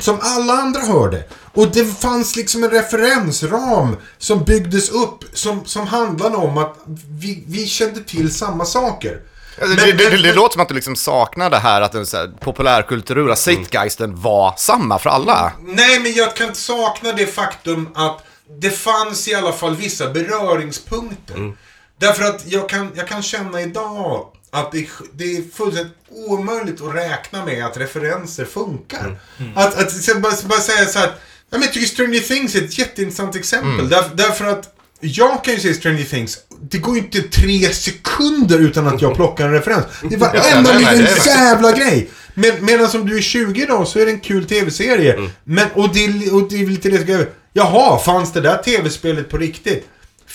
Som 0.00 0.18
alla 0.20 0.52
andra 0.52 0.80
hörde. 0.80 1.24
Och 1.52 1.66
det 1.72 1.84
fanns 1.84 2.36
liksom 2.36 2.64
en 2.64 2.70
referensram 2.70 3.96
som 4.18 4.44
byggdes 4.44 4.90
upp 4.90 5.24
som, 5.32 5.64
som 5.64 5.86
handlade 5.86 6.36
om 6.36 6.58
att 6.58 6.76
vi, 7.08 7.44
vi 7.46 7.66
kände 7.66 8.00
till 8.00 8.34
samma 8.34 8.64
saker. 8.64 9.22
Alltså, 9.60 9.76
Men- 9.76 9.96
det, 9.96 10.04
det, 10.04 10.10
det, 10.10 10.22
det 10.22 10.32
låter 10.32 10.52
som 10.52 10.62
att 10.62 10.68
du 10.68 10.74
liksom 10.74 10.96
saknar 10.96 11.50
det 11.50 11.58
här 11.58 11.80
att 11.80 11.92
den 11.92 12.06
så 12.06 12.16
här, 12.16 12.30
populärkulturella 12.40 13.36
zeitgeisten 13.36 14.20
var 14.20 14.54
samma 14.56 14.98
för 14.98 15.10
alla. 15.10 15.52
Nej, 15.60 16.00
men 16.00 16.12
jag 16.12 16.36
kan 16.36 16.46
inte 16.46 16.58
sakna 16.60 17.12
det 17.12 17.26
faktum 17.26 17.88
att 17.94 18.24
det 18.60 18.70
fanns 18.70 19.28
i 19.28 19.34
alla 19.34 19.52
fall 19.52 19.76
vissa 19.76 20.10
beröringspunkter. 20.10 21.54
Därför 21.98 22.24
att 22.24 22.42
jag 22.46 22.68
kan, 22.68 22.90
jag 22.94 23.08
kan 23.08 23.22
känna 23.22 23.60
idag 23.60 24.26
att 24.50 24.72
det, 24.72 24.88
det 25.12 25.36
är 25.36 25.42
fullständigt 25.56 25.96
omöjligt 26.10 26.80
att 26.82 26.94
räkna 26.94 27.44
med 27.44 27.66
att 27.66 27.76
referenser 27.76 28.44
funkar. 28.44 29.20
Att, 29.54 29.78
att 29.78 29.92
så 29.92 30.18
bara, 30.18 30.32
bara 30.44 30.60
säga 30.60 30.86
så 30.86 30.98
här. 30.98 31.12
Jag 31.50 31.72
tycker 31.72 31.86
Stranger 31.86 32.20
Things 32.20 32.54
är 32.54 32.64
ett 32.64 32.78
jätteintressant 32.78 33.36
exempel. 33.36 33.88
Därför, 33.88 34.16
därför 34.16 34.44
att 34.44 34.74
jag 35.00 35.44
kan 35.44 35.54
ju 35.54 35.60
se 35.60 35.74
Stranger 35.74 36.04
Things, 36.04 36.38
det 36.70 36.78
går 36.78 36.94
ju 36.96 37.00
inte 37.02 37.22
tre 37.22 37.72
sekunder 37.74 38.58
utan 38.58 38.86
att 38.88 39.02
jag 39.02 39.14
plockar 39.14 39.44
en 39.46 39.52
referens. 39.52 39.84
Det 40.02 40.14
är 40.14 40.18
varenda 40.18 40.72
liten 40.78 41.06
jävla 41.26 41.72
grej. 41.72 42.10
Men, 42.34 42.64
medan 42.64 42.90
om 42.94 43.08
du 43.08 43.16
är 43.18 43.22
20 43.22 43.62
idag 43.62 43.88
så 43.88 43.98
är 43.98 44.06
det 44.06 44.12
en 44.12 44.20
kul 44.20 44.44
tv-serie. 44.44 45.30
Men, 45.44 45.66
och, 45.74 45.94
det, 45.94 46.30
och 46.30 46.48
det 46.48 46.62
är 46.62 46.66
lite 46.66 46.88
det 46.90 46.98
som 46.98 47.08
jag- 47.14 47.26
Jaha, 47.52 47.98
fanns 47.98 48.32
det 48.32 48.40
där 48.40 48.56
tv-spelet 48.56 49.30
på 49.30 49.36
riktigt? 49.36 49.86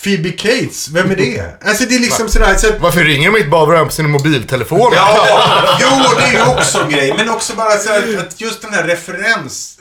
Phoebe 0.04 0.30
Cates, 0.30 0.88
vem 0.88 1.10
är 1.10 1.16
det? 1.16 1.64
Alltså 1.64 1.84
det 1.84 1.94
är 1.94 1.98
liksom 2.00 2.28
sådär... 2.28 2.54
Så 2.56 2.68
att, 2.68 2.80
Varför 2.80 3.00
ringer 3.04 3.30
de 3.30 3.36
inte 3.38 3.48
bara 3.50 3.84
på 3.84 3.90
sin 3.92 4.10
mobiltelefon? 4.10 4.92
ja, 4.94 5.78
jo, 5.80 5.88
det 6.18 6.24
är 6.24 6.32
ju 6.32 6.52
också 6.58 6.78
en 6.80 6.90
grej. 6.90 7.14
Men 7.16 7.28
också 7.30 7.56
bara 7.56 7.78
så 7.78 7.90
att 8.18 8.40
just 8.40 8.62
den 8.62 8.72
här 8.74 8.84
referens... 8.84 9.78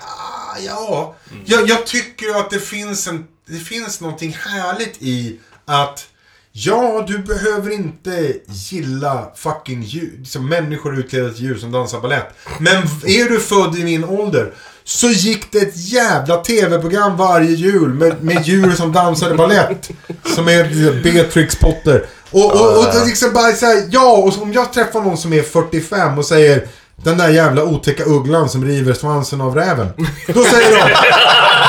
ah, 0.00 0.56
Ja, 0.66 1.16
jag, 1.44 1.68
jag 1.68 1.86
tycker 1.86 2.26
ju 2.26 2.34
att 2.34 2.50
det 2.50 2.60
finns, 2.60 3.06
en, 3.06 3.24
det 3.48 3.58
finns 3.58 4.00
någonting 4.00 4.36
härligt 4.46 5.02
i 5.02 5.40
att 5.64 6.08
Ja, 6.52 7.04
du 7.08 7.18
behöver 7.18 7.70
inte 7.70 8.34
gilla 8.46 9.28
fucking 9.36 9.82
djur, 9.82 10.14
liksom 10.18 10.48
människor 10.48 10.98
utklädda 10.98 11.30
till 11.30 11.44
djur 11.44 11.58
som 11.58 11.72
dansar 11.72 12.00
balett. 12.00 12.28
Men 12.58 12.76
är 13.04 13.28
du 13.28 13.40
född 13.40 13.78
i 13.78 13.84
min 13.84 14.04
ålder 14.04 14.52
så 14.84 15.08
gick 15.08 15.52
det 15.52 15.58
ett 15.58 15.76
jävla 15.76 16.36
tv-program 16.36 17.16
varje 17.16 17.50
jul 17.50 17.88
med, 17.88 18.24
med 18.24 18.42
djur 18.46 18.70
som 18.72 18.92
dansade 18.92 19.34
balett. 19.34 19.90
Som 20.34 20.48
är 20.48 21.02
Beatrix 21.02 21.56
Potter. 21.56 22.06
Och, 22.30 22.52
och, 22.52 22.78
och 22.78 22.84
det 22.84 23.04
liksom 23.04 23.32
bara 23.32 23.52
så 23.52 23.66
här, 23.66 23.88
ja, 23.90 24.16
och 24.16 24.42
om 24.42 24.52
jag 24.52 24.72
träffar 24.72 25.00
någon 25.00 25.18
som 25.18 25.32
är 25.32 25.42
45 25.42 26.18
och 26.18 26.24
säger 26.24 26.68
den 26.96 27.18
där 27.18 27.28
jävla 27.28 27.64
otäcka 27.64 28.04
ugglan 28.06 28.48
som 28.48 28.64
river 28.64 28.94
svansen 28.94 29.40
av 29.40 29.54
räven. 29.54 29.88
Då 30.26 30.44
säger 30.44 30.70
de 30.70 30.94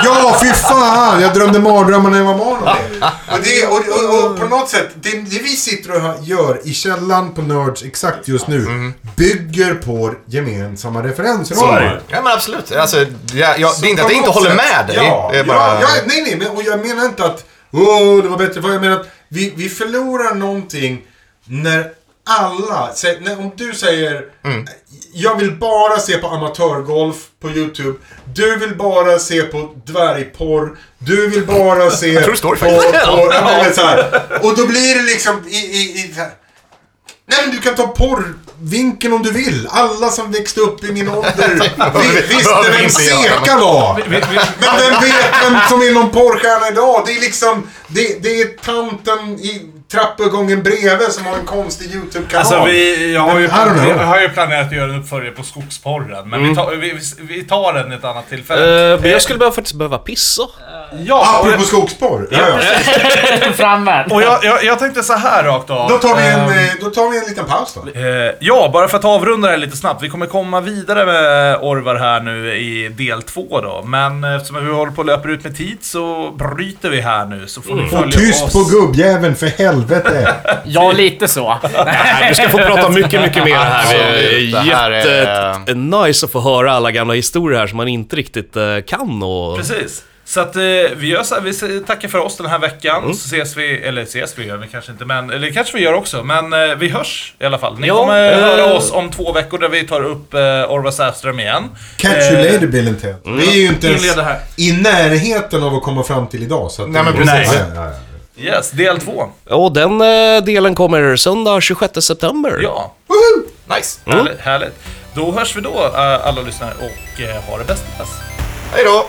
Ja, 0.03 0.37
fy 0.41 0.47
fan! 0.47 1.21
Jag 1.21 1.33
drömde 1.33 1.59
mardrömmar 1.59 2.09
när 2.09 2.17
jag 2.17 2.25
var 2.25 2.37
barn 2.37 2.57
om 2.57 2.65
det. 2.65 3.05
Och, 3.33 3.39
det 3.43 3.65
och, 3.67 4.15
och, 4.15 4.31
och 4.31 4.39
på 4.39 4.45
något 4.45 4.69
sätt, 4.69 4.89
det, 4.95 5.09
det 5.09 5.39
vi 5.39 5.49
sitter 5.49 5.95
och 5.95 6.23
gör 6.23 6.61
i 6.63 6.73
källan 6.73 7.33
på 7.33 7.41
Nerds 7.41 7.83
exakt 7.83 8.27
just 8.27 8.47
nu 8.47 8.91
bygger 9.15 9.73
på 9.73 10.13
gemensamma 10.25 11.03
referensramar. 11.03 12.01
Ja 12.07 12.21
men 12.21 12.33
absolut. 12.33 12.71
Alltså, 12.71 13.05
jag, 13.33 13.59
jag, 13.59 13.71
det 13.81 13.87
är 13.87 13.89
inte 13.89 14.03
att 14.03 14.09
jag 14.09 14.17
inte 14.17 14.29
håller 14.29 14.55
med 14.55 14.85
dig. 14.87 14.95
Ja, 14.95 15.29
det 15.33 15.39
är 15.39 15.43
bara... 15.43 15.57
ja, 15.57 15.79
ja, 15.81 15.87
nej, 16.05 16.21
nej, 16.21 16.35
men, 16.35 16.47
och 16.47 16.63
jag 16.63 16.87
menar 16.87 17.05
inte 17.05 17.25
att 17.25 17.45
Åh, 17.71 18.23
det 18.23 18.29
var 18.29 18.37
bättre 18.37 18.61
för 18.61 18.71
Jag 18.71 18.81
menar 18.81 18.99
att 18.99 19.07
vi, 19.27 19.53
vi 19.55 19.69
förlorar 19.69 20.35
någonting 20.35 21.01
när 21.45 21.91
alla, 22.29 22.89
om 23.37 23.51
du 23.55 23.73
säger 23.73 24.25
Mm. 24.43 24.67
Jag 25.13 25.35
vill 25.35 25.51
bara 25.51 25.99
se 25.99 26.17
på 26.17 26.27
amatörgolf 26.27 27.15
på 27.41 27.49
YouTube. 27.49 27.97
Du 28.33 28.55
vill 28.55 28.75
bara 28.75 29.19
se 29.19 29.41
på 29.41 29.75
dvärgporr. 29.85 30.77
Du 30.97 31.27
vill 31.27 31.45
bara 31.45 31.91
se 32.01 32.21
True 32.21 32.37
story 32.37 32.59
på... 32.59 32.65
faktiskt. 32.65 33.05
på 33.05 33.29
ja, 33.33 33.59
men 33.63 33.73
så 33.73 33.81
här. 33.81 34.27
Och 34.41 34.55
då 34.55 34.67
blir 34.67 34.95
det 34.95 35.01
liksom 35.01 35.47
i... 35.47 35.55
i, 35.55 35.81
i. 35.81 36.15
Nej 37.25 37.39
men 37.45 37.55
du 37.55 37.61
kan 37.61 37.75
ta 37.75 37.87
porrvinkeln 37.87 39.13
om 39.13 39.23
du 39.23 39.31
vill. 39.31 39.67
Alla 39.71 40.09
som 40.09 40.31
växte 40.31 40.59
upp 40.61 40.83
i 40.83 40.91
min 40.91 41.09
ålder 41.09 41.71
vi, 42.01 42.35
visste 42.35 42.71
vem 42.71 42.89
Seka 42.89 43.57
var. 43.57 44.03
Men 44.09 44.21
vem 44.79 45.01
vet 45.01 45.33
vem 45.43 45.57
som 45.69 45.81
är 45.81 45.93
någon 45.93 46.09
porrstjärna 46.09 46.67
idag? 46.67 47.03
Det 47.05 47.11
är 47.11 47.21
liksom... 47.21 47.67
Det, 47.87 48.23
det 48.23 48.41
är 48.41 48.47
tanten 48.47 49.39
i 49.39 49.71
trappuppgången 49.91 50.63
bredvid 50.63 51.11
som 51.11 51.25
har 51.25 51.37
en 51.37 51.45
konstig 51.45 51.91
YouTube-kanal. 51.95 52.45
Alltså 52.45 52.63
vi, 52.65 53.13
jag 53.13 53.21
har 53.21 53.39
ju, 53.39 53.45
jag 53.45 54.05
har 54.05 54.19
ju 54.19 54.29
planerat 54.29 54.67
att 54.67 54.73
göra 54.73 54.93
en 54.93 54.99
uppföljare 54.99 55.31
på 55.31 55.43
Skogsporren, 55.43 56.29
men 56.29 56.49
vi, 56.49 56.55
tar, 56.55 56.71
vi, 56.75 56.99
vi- 57.19 57.43
tar 57.43 57.73
den 57.73 57.91
ett 57.91 58.03
annat 58.03 58.29
tillfälle. 58.29 58.93
Eh, 58.93 58.99
men 59.01 59.11
jag 59.11 59.21
skulle 59.21 59.39
behöva, 59.39 59.55
faktiskt 59.55 59.75
behöva 59.75 59.97
pissa. 59.97 60.41
ja, 61.05 61.39
och, 61.41 61.47
Apropå 61.47 61.63
skogsporr. 61.63 62.27
Ja, 62.31 62.39
ja. 62.39 62.57
Framvärd. 63.53 64.11
och 64.11 64.21
jag, 64.21 64.43
jag, 64.43 64.63
jag 64.63 64.79
tänkte 64.79 65.03
så 65.03 65.13
här 65.13 65.43
rakt 65.43 65.69
av. 65.69 65.89
Då 65.89 65.97
tar 65.97 66.15
vi 66.15 66.23
en, 66.27 66.39
Ehm, 66.39 66.49
eh, 66.49 66.71
då 66.81 66.89
tar 66.89 67.09
vi 67.11 67.17
en 67.17 67.23
liten 67.25 67.45
paus 67.45 67.73
då. 67.93 67.99
Eh, 67.99 68.31
ja, 68.39 68.69
bara 68.73 68.87
för 68.87 68.97
att 68.97 69.05
avrunda 69.05 69.47
det 69.47 69.51
här 69.51 69.57
lite 69.59 69.77
snabbt. 69.77 70.03
Vi 70.03 70.09
kommer 70.09 70.25
komma 70.25 70.61
vidare 70.61 71.05
med 71.05 71.57
Orvar 71.61 71.95
här 71.95 72.19
nu 72.21 72.55
i 72.55 72.89
del 72.89 73.21
två 73.21 73.61
då. 73.61 73.83
Men 73.85 74.23
eftersom 74.23 74.65
vi 74.65 74.71
håller 74.71 74.91
på 74.91 75.01
att 75.01 75.07
löpa 75.07 75.29
ut 75.29 75.43
med 75.43 75.57
tid 75.57 75.77
så 75.81 76.31
bryter 76.31 76.89
vi 76.89 77.01
här 77.01 77.25
nu. 77.25 77.47
Så 77.47 77.61
får 77.61 77.75
ni 77.75 77.89
följa 77.89 78.05
Och 78.05 78.11
tyst 78.13 78.43
oss. 78.43 78.53
på 78.53 78.63
gubbjäveln 78.63 79.35
för 79.35 79.47
helvete. 79.47 79.78
Ja, 80.65 80.91
lite 80.91 81.27
så. 81.27 81.57
Nej, 81.85 82.25
du 82.29 82.35
ska 82.35 82.49
få 82.49 82.57
prata 82.57 82.89
mycket, 82.89 83.21
mycket 83.21 83.43
mer 83.45 83.55
här. 83.55 83.93
Det 83.93 83.99
Absolut, 83.99 84.51
det 84.51 84.57
är 84.71 84.75
här 84.75 84.91
är- 84.91 85.59
jätte 85.59 85.73
nice 85.73 86.25
att 86.25 86.31
få 86.31 86.39
höra 86.41 86.71
alla 86.71 86.91
gamla 86.91 87.13
historier 87.13 87.59
här 87.59 87.67
som 87.67 87.77
man 87.77 87.87
inte 87.87 88.15
riktigt 88.15 88.55
eh, 88.55 88.63
kan 88.87 89.23
och... 89.23 89.57
Precis. 89.57 90.03
Så 90.25 90.39
att 90.41 90.55
eh, 90.55 90.61
vi 90.95 91.07
gör 91.07 91.23
så 91.23 91.35
här, 91.35 91.41
vi 91.67 91.79
tackar 91.79 92.07
för 92.07 92.17
oss 92.17 92.37
den 92.37 92.45
här 92.45 92.59
veckan. 92.59 93.03
Mm. 93.03 93.13
Så 93.13 93.35
ses 93.35 93.57
vi, 93.57 93.77
eller 93.81 94.01
ses 94.01 94.37
vi 94.37 94.45
gör 94.47 94.57
vi 94.57 94.67
kanske 94.67 94.91
inte, 94.91 95.05
men, 95.05 95.29
eller 95.29 95.51
kanske 95.51 95.77
vi 95.77 95.83
gör 95.83 95.93
också. 95.93 96.23
Men 96.23 96.53
eh, 96.53 96.75
vi 96.77 96.89
hörs 96.89 97.33
i 97.39 97.45
alla 97.45 97.57
fall. 97.57 97.79
Ni 97.79 97.87
Ja, 97.87 97.95
kommer 97.97 98.31
eh, 98.33 98.37
höra 98.39 98.73
oss 98.73 98.91
om 98.91 99.11
två 99.11 99.31
veckor 99.33 99.57
där 99.57 99.69
vi 99.69 99.87
tar 99.87 100.01
upp 100.05 100.33
eh, 100.33 100.39
Orvar 100.39 100.91
Säfström 100.91 101.39
igen. 101.39 101.63
Catch 101.97 102.13
you 102.31 102.45
Eh, 102.45 102.53
later 102.53 102.67
Bill 102.67 102.87
and 102.87 103.01
Ted. 103.01 103.15
Vi 103.25 103.47
är 103.51 103.55
ju 103.61 103.67
inte 103.67 103.87
ens 103.87 104.15
här. 104.15 104.39
i 104.57 104.71
närheten 104.71 105.63
av 105.63 105.75
att 105.75 105.83
komma 105.83 106.03
fram 106.03 106.27
till 106.27 106.43
idag. 106.43 106.71
Så 106.71 106.83
att 106.83 106.89
Nej, 106.89 107.03
men 107.03 107.13
precis. 107.13 107.53
Ja, 107.53 107.65
ja, 107.75 107.81
ja. 107.85 107.91
Yes, 108.39 108.71
del 108.71 108.99
två. 108.99 109.29
Och 109.49 109.71
den 109.71 110.01
eh, 110.01 110.43
delen 110.43 110.75
kommer 110.75 111.15
söndag 111.15 111.61
26 111.61 112.01
september. 112.05 112.59
Ja, 112.63 112.93
Nice. 113.75 113.99
härligt, 114.05 114.39
härligt. 114.39 114.73
Då 115.13 115.31
hörs 115.31 115.55
vi 115.57 115.61
då 115.61 115.69
eh, 115.85 116.27
alla 116.27 116.41
lyssnare 116.41 116.73
och 116.79 117.21
eh, 117.21 117.41
ha 117.43 117.57
det 117.57 117.63
bäst. 117.63 117.83
bäst. 117.99 118.11
Hej 118.73 118.83
då. 118.85 119.05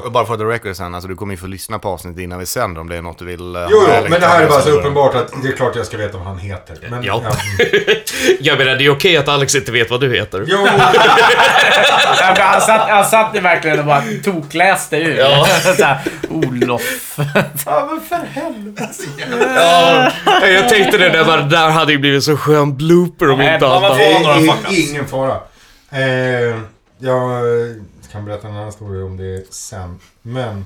Bara, 0.00 0.10
bara 0.10 0.26
för 0.26 0.36
the 0.36 0.44
record 0.44 0.76
sen, 0.76 0.94
alltså 0.94 1.08
du 1.08 1.14
kommer 1.16 1.32
ju 1.34 1.38
få 1.38 1.46
lyssna 1.46 1.78
på 1.78 1.88
avsnittet 1.88 2.20
innan 2.20 2.38
vi 2.38 2.46
sänder 2.46 2.80
om 2.80 2.88
det 2.88 2.96
är 2.96 3.02
något 3.02 3.18
du 3.18 3.24
vill... 3.24 3.56
eh, 3.56 3.62
Jo, 3.70 3.82
jo, 3.88 4.06
men 4.10 4.20
det 4.20 4.26
här 4.26 4.42
är 4.42 4.48
bara 4.48 4.60
så 4.60 4.70
uppenbart 4.70 5.14
att 5.14 5.32
det 5.42 5.48
är 5.48 5.52
klart 5.52 5.76
jag 5.76 5.86
ska 5.86 5.96
veta 5.96 6.18
vad 6.18 6.26
han 6.26 6.38
heter. 6.38 6.76
Men, 6.90 7.02
Ja. 7.04 7.18
mm. 7.18 7.30
Jag 8.40 8.58
menar, 8.58 8.74
det 8.74 8.84
är 8.86 8.90
okej 8.90 9.16
att 9.16 9.28
Alex 9.28 9.54
inte 9.54 9.72
vet 9.72 9.90
vad 9.90 10.00
du 10.00 10.16
heter. 10.16 10.44
Jo, 10.46 10.66
Ja, 10.66 12.34
men 12.36 12.46
Han 12.46 12.60
satt, 12.60 12.88
han 12.90 13.04
satt 13.04 13.36
verkligen 13.42 13.78
och 13.78 13.84
bara 13.84 14.02
tokläste 14.24 14.96
ur. 14.96 15.16
Ja. 15.18 15.46
Så 15.76 15.84
här, 15.84 15.98
Olof. 16.30 16.82
Ja, 19.56 20.10
jag 20.48 20.68
tänkte 20.68 20.98
det, 20.98 21.08
där, 21.08 21.42
där 21.42 21.70
hade 21.70 21.92
ju 21.92 21.98
blivit 21.98 22.24
så 22.24 22.36
skön 22.36 22.76
blooper 22.76 23.30
om 23.30 23.38
Nej, 23.38 23.54
inte 23.54 23.66
annat. 23.66 23.98
ingen 24.70 25.06
fara. 25.06 25.36
Eh, 25.92 26.56
jag 26.98 27.40
kan 28.16 28.24
berätta 28.24 28.48
en 28.48 28.54
annan 28.54 28.66
historia 28.66 29.04
om 29.04 29.16
det 29.16 29.54
sen. 29.54 30.00
Men... 30.22 30.64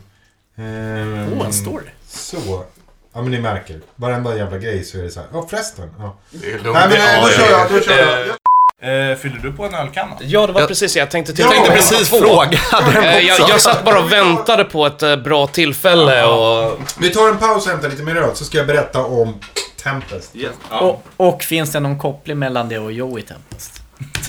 Eh, 0.57 1.39
Åh, 1.39 1.47
en 1.47 1.53
story. 1.53 1.87
Så. 2.09 2.65
Ja 3.13 3.23
men 3.23 3.31
ni 3.31 3.41
märker. 3.41 3.81
Varenda 3.97 4.37
jävla 4.37 4.59
grej 4.59 4.85
så 4.85 4.99
är 4.99 5.03
det 5.03 5.11
så 5.11 5.21
här. 5.21 5.29
Ja 5.33 5.47
förresten. 5.51 5.95
Ja. 5.99 6.17
Det 6.31 6.47
är 6.47 6.59
lugnt. 6.59 6.75
Nej 6.75 6.89
men 6.89 7.19
eh, 7.19 7.25
då 7.25 7.29
kör 7.31 7.51
ja. 7.51 7.59
jag. 7.59 7.71
Då 7.71 7.81
kör 7.81 7.99
jag. 7.99 9.11
Eh, 9.11 9.17
fyller 9.17 9.39
du 9.43 9.53
på 9.53 9.65
en 9.65 9.75
ölkanna? 9.75 10.17
Ja, 10.21 10.47
det 10.47 10.53
var 10.53 10.67
precis 10.67 10.97
jag 10.97 11.11
tänkte 11.11 11.33
till. 11.33 11.45
Jag 11.45 11.55
Jag 11.57 11.65
tänkte 11.65 11.77
precis 11.77 12.09
två. 12.09 12.19
fråga 12.19 12.59
Eh, 13.03 13.19
Jag, 13.19 13.41
jag 13.49 13.61
satt 13.61 13.85
bara 13.85 13.99
och 13.99 14.13
väntade 14.13 14.65
på 14.65 14.87
ett 14.87 15.03
eh, 15.03 15.17
bra 15.17 15.47
tillfälle 15.47 16.25
och... 16.25 16.79
Vi 16.99 17.11
tar 17.11 17.29
en 17.29 17.39
paus 17.39 17.67
och 17.67 17.73
hämtar 17.73 17.89
lite 17.89 18.03
mer 18.03 18.17
öl 18.17 18.37
så 18.37 18.45
ska 18.45 18.59
jag 18.59 18.67
berätta 18.67 19.05
om 19.05 19.35
Tempest. 19.83 20.37
Yes. 20.37 20.53
Ja. 20.71 20.81
Och, 20.81 21.05
och 21.17 21.43
finns 21.43 21.73
det 21.73 21.81
någon 21.81 21.99
koppling 21.99 22.39
mellan 22.39 22.69
det 22.69 22.79
och 22.79 22.93
Joey 22.93 23.23
Tempest? 23.23 23.83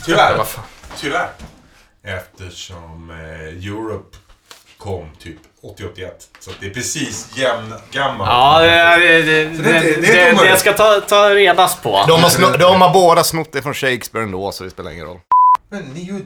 Tyvärr. 0.06 0.45
Tyvärr. 0.99 1.30
Eftersom 2.03 3.09
eh, 3.11 3.67
Europe 3.67 4.17
kom 4.77 5.09
typ 5.19 5.37
80-81. 5.79 6.09
Så 6.39 6.51
det 6.59 6.65
är 6.65 6.69
precis 6.69 7.37
jämn 7.37 7.73
gammal. 7.91 8.27
Ja, 8.27 8.59
det, 8.97 9.21
det, 9.21 9.43
det, 9.45 9.63
det 9.63 10.01
det 10.01 10.33
omöjligt. 10.33 10.59
ska 10.59 10.73
ta, 10.73 11.01
ta 11.01 11.29
redas 11.29 11.75
på. 11.81 12.05
De 12.07 12.23
har, 12.23 12.29
sno- 12.29 12.57
de 12.57 12.81
har 12.81 12.93
båda 12.93 13.23
snott 13.23 13.51
det 13.51 13.61
från 13.61 13.73
Shakespeare 13.73 14.23
ändå, 14.25 14.51
så 14.51 14.63
det 14.63 14.69
spelar 14.69 14.91
ingen 14.91 15.05
roll. 15.05 15.19
Men 15.69 15.81
Neo 15.83 16.19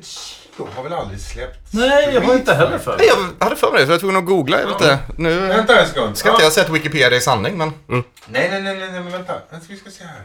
Geo 0.58 0.68
har 0.76 0.84
väl 0.84 0.94
aldrig 0.94 1.20
släppt? 1.22 1.74
Nej, 1.74 2.10
jag 2.14 2.22
har 2.22 2.34
inte 2.34 2.54
heller 2.54 2.78
för 2.78 2.98
Nej, 2.98 3.08
Jag 3.40 3.44
hade 3.46 3.56
för 3.56 3.72
mig 3.72 3.80
det, 3.82 3.86
så 3.86 3.92
jag 3.92 3.96
var 3.96 4.00
tvungen 4.00 4.18
att 4.18 4.26
googla. 4.26 4.60
Jag 4.60 4.66
vet 4.68 4.74
inte. 4.82 5.00
Nu 5.18 5.40
Vänta 5.40 5.82
en 5.82 5.88
sekund. 5.88 6.18
ska 6.18 6.30
inte 6.32 6.44
jag 6.44 6.52
säga 6.54 6.66
att 6.66 6.72
Wikipedia 6.72 7.16
är 7.18 7.20
sanning, 7.20 7.58
men... 7.58 7.74
Nej, 7.88 8.04
nej, 8.28 8.50
nej, 8.50 8.62
nej, 8.62 8.78
nej, 8.92 8.92
men 9.02 9.12
vänta. 9.12 9.34
Vänta, 9.50 9.66
Vi 9.70 9.78
ska 9.78 9.90
se 9.90 10.04
här. 10.04 10.22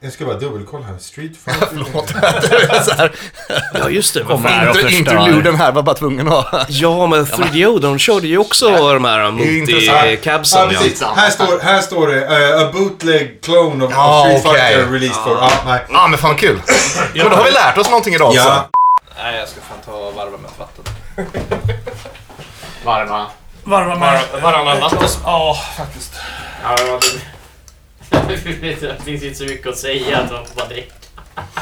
Jag 0.00 0.12
ska 0.12 0.24
bara 0.24 0.38
dubbelkolla 0.38 0.84
här. 0.86 0.98
Street 0.98 1.32
Fighter. 1.44 1.66
Förlåt. 1.70 2.08
Det 2.68 2.84
så 2.84 2.94
här, 2.94 3.12
Ja, 3.74 3.88
just 3.90 4.14
det. 4.14 4.22
Vad 4.22 4.42
fan. 4.42 4.52
inter- 4.52 4.72
förstör. 4.72 4.88
interluden 4.98 5.54
här 5.56 5.72
var 5.72 5.82
bara 5.82 5.94
tvungen 5.94 6.28
att 6.32 6.46
ha... 6.46 6.64
Ja, 6.68 7.06
men 7.06 7.26
3DO, 7.26 7.78
de 7.80 7.98
körde 7.98 8.26
ju 8.28 8.38
också 8.38 8.92
de 8.94 9.04
här 9.04 9.18
Ja, 9.20 9.30
multi-cabsen. 9.30 10.58
Ja, 10.58 10.68
precis. 10.68 11.02
Här 11.16 11.30
står, 11.30 11.60
här 11.60 11.80
står 11.80 12.06
det 12.08 12.54
uh, 12.54 12.62
A 12.62 12.70
bootleg 12.72 13.38
clone 13.42 13.84
of, 13.84 13.92
Ja, 13.94 14.24
Street. 14.24 14.42
Fighter 14.42 14.86
released 14.92 15.22
for... 15.24 15.38
Ja, 15.40 15.50
nej. 15.66 15.80
Ja, 15.92 16.06
men 16.08 16.18
fan 16.18 16.36
kul. 16.36 16.60
Men 17.14 17.30
då 17.30 17.36
har 17.36 17.44
vi 17.44 17.50
lärt 17.50 17.78
oss 17.78 17.88
någonting 17.88 18.14
idag 18.14 18.32
Ja. 18.34 18.40
också. 18.42 18.64
Nej, 19.22 19.38
jag 19.38 19.48
ska 19.48 19.60
fan 19.60 19.78
ta 19.84 19.92
och 19.92 20.14
varva 20.14 20.30
med 20.36 20.50
vatten. 20.58 20.84
Varva. 22.84 23.26
Varva 23.64 23.94
med 23.98 24.20
varannan 24.42 24.78
natt. 24.80 25.18
Ja, 25.24 25.58
faktiskt. 25.76 26.12
Ja, 26.64 26.76
det 26.76 26.84
finns 29.04 29.22
inte 29.22 29.34
så 29.38 29.44
mycket 29.44 29.66
att 29.66 29.78
säga. 29.78 30.18
att 30.18 30.28
de 30.30 30.44
bara 30.56 30.66
dricker. 30.68 30.92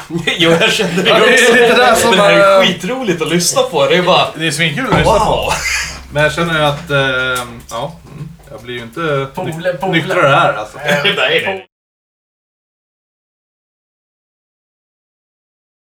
Jo, 0.37 0.51
jag 0.61 0.71
kände 0.71 1.01
det 1.01 1.09
Ja, 1.09 1.19
det 1.19 1.25
är 1.25 1.33
också. 1.33 1.53
lite 1.53 1.75
där 1.75 1.95
som, 1.95 2.11
det 2.11 2.17
här 2.17 2.31
är 2.33 2.61
eh, 2.61 2.67
skitroligt 2.67 3.21
att 3.21 3.29
lyssna 3.29 3.61
på. 3.61 3.85
Det 3.87 3.95
är 3.97 4.01
bara... 4.03 4.27
Det 4.35 4.47
är 4.47 4.51
svinkul 4.51 4.85
att 4.91 4.97
lyssna 4.97 5.19
på. 5.19 5.51
Men 6.13 6.23
jag 6.23 6.33
känner 6.33 6.61
att, 6.63 6.89
eh, 6.89 6.97
ja, 7.69 7.95
mm, 8.05 8.29
jag 8.51 8.61
blir 8.61 8.75
ju 8.75 8.81
inte 8.81 9.27
Pole, 9.35 9.51
nyk- 9.53 9.77
pole. 9.77 9.91
nyktrare 9.91 10.27
här 10.35 10.53
alltså. 10.53 10.77
Nej, 10.85 11.13
nej. 11.17 11.65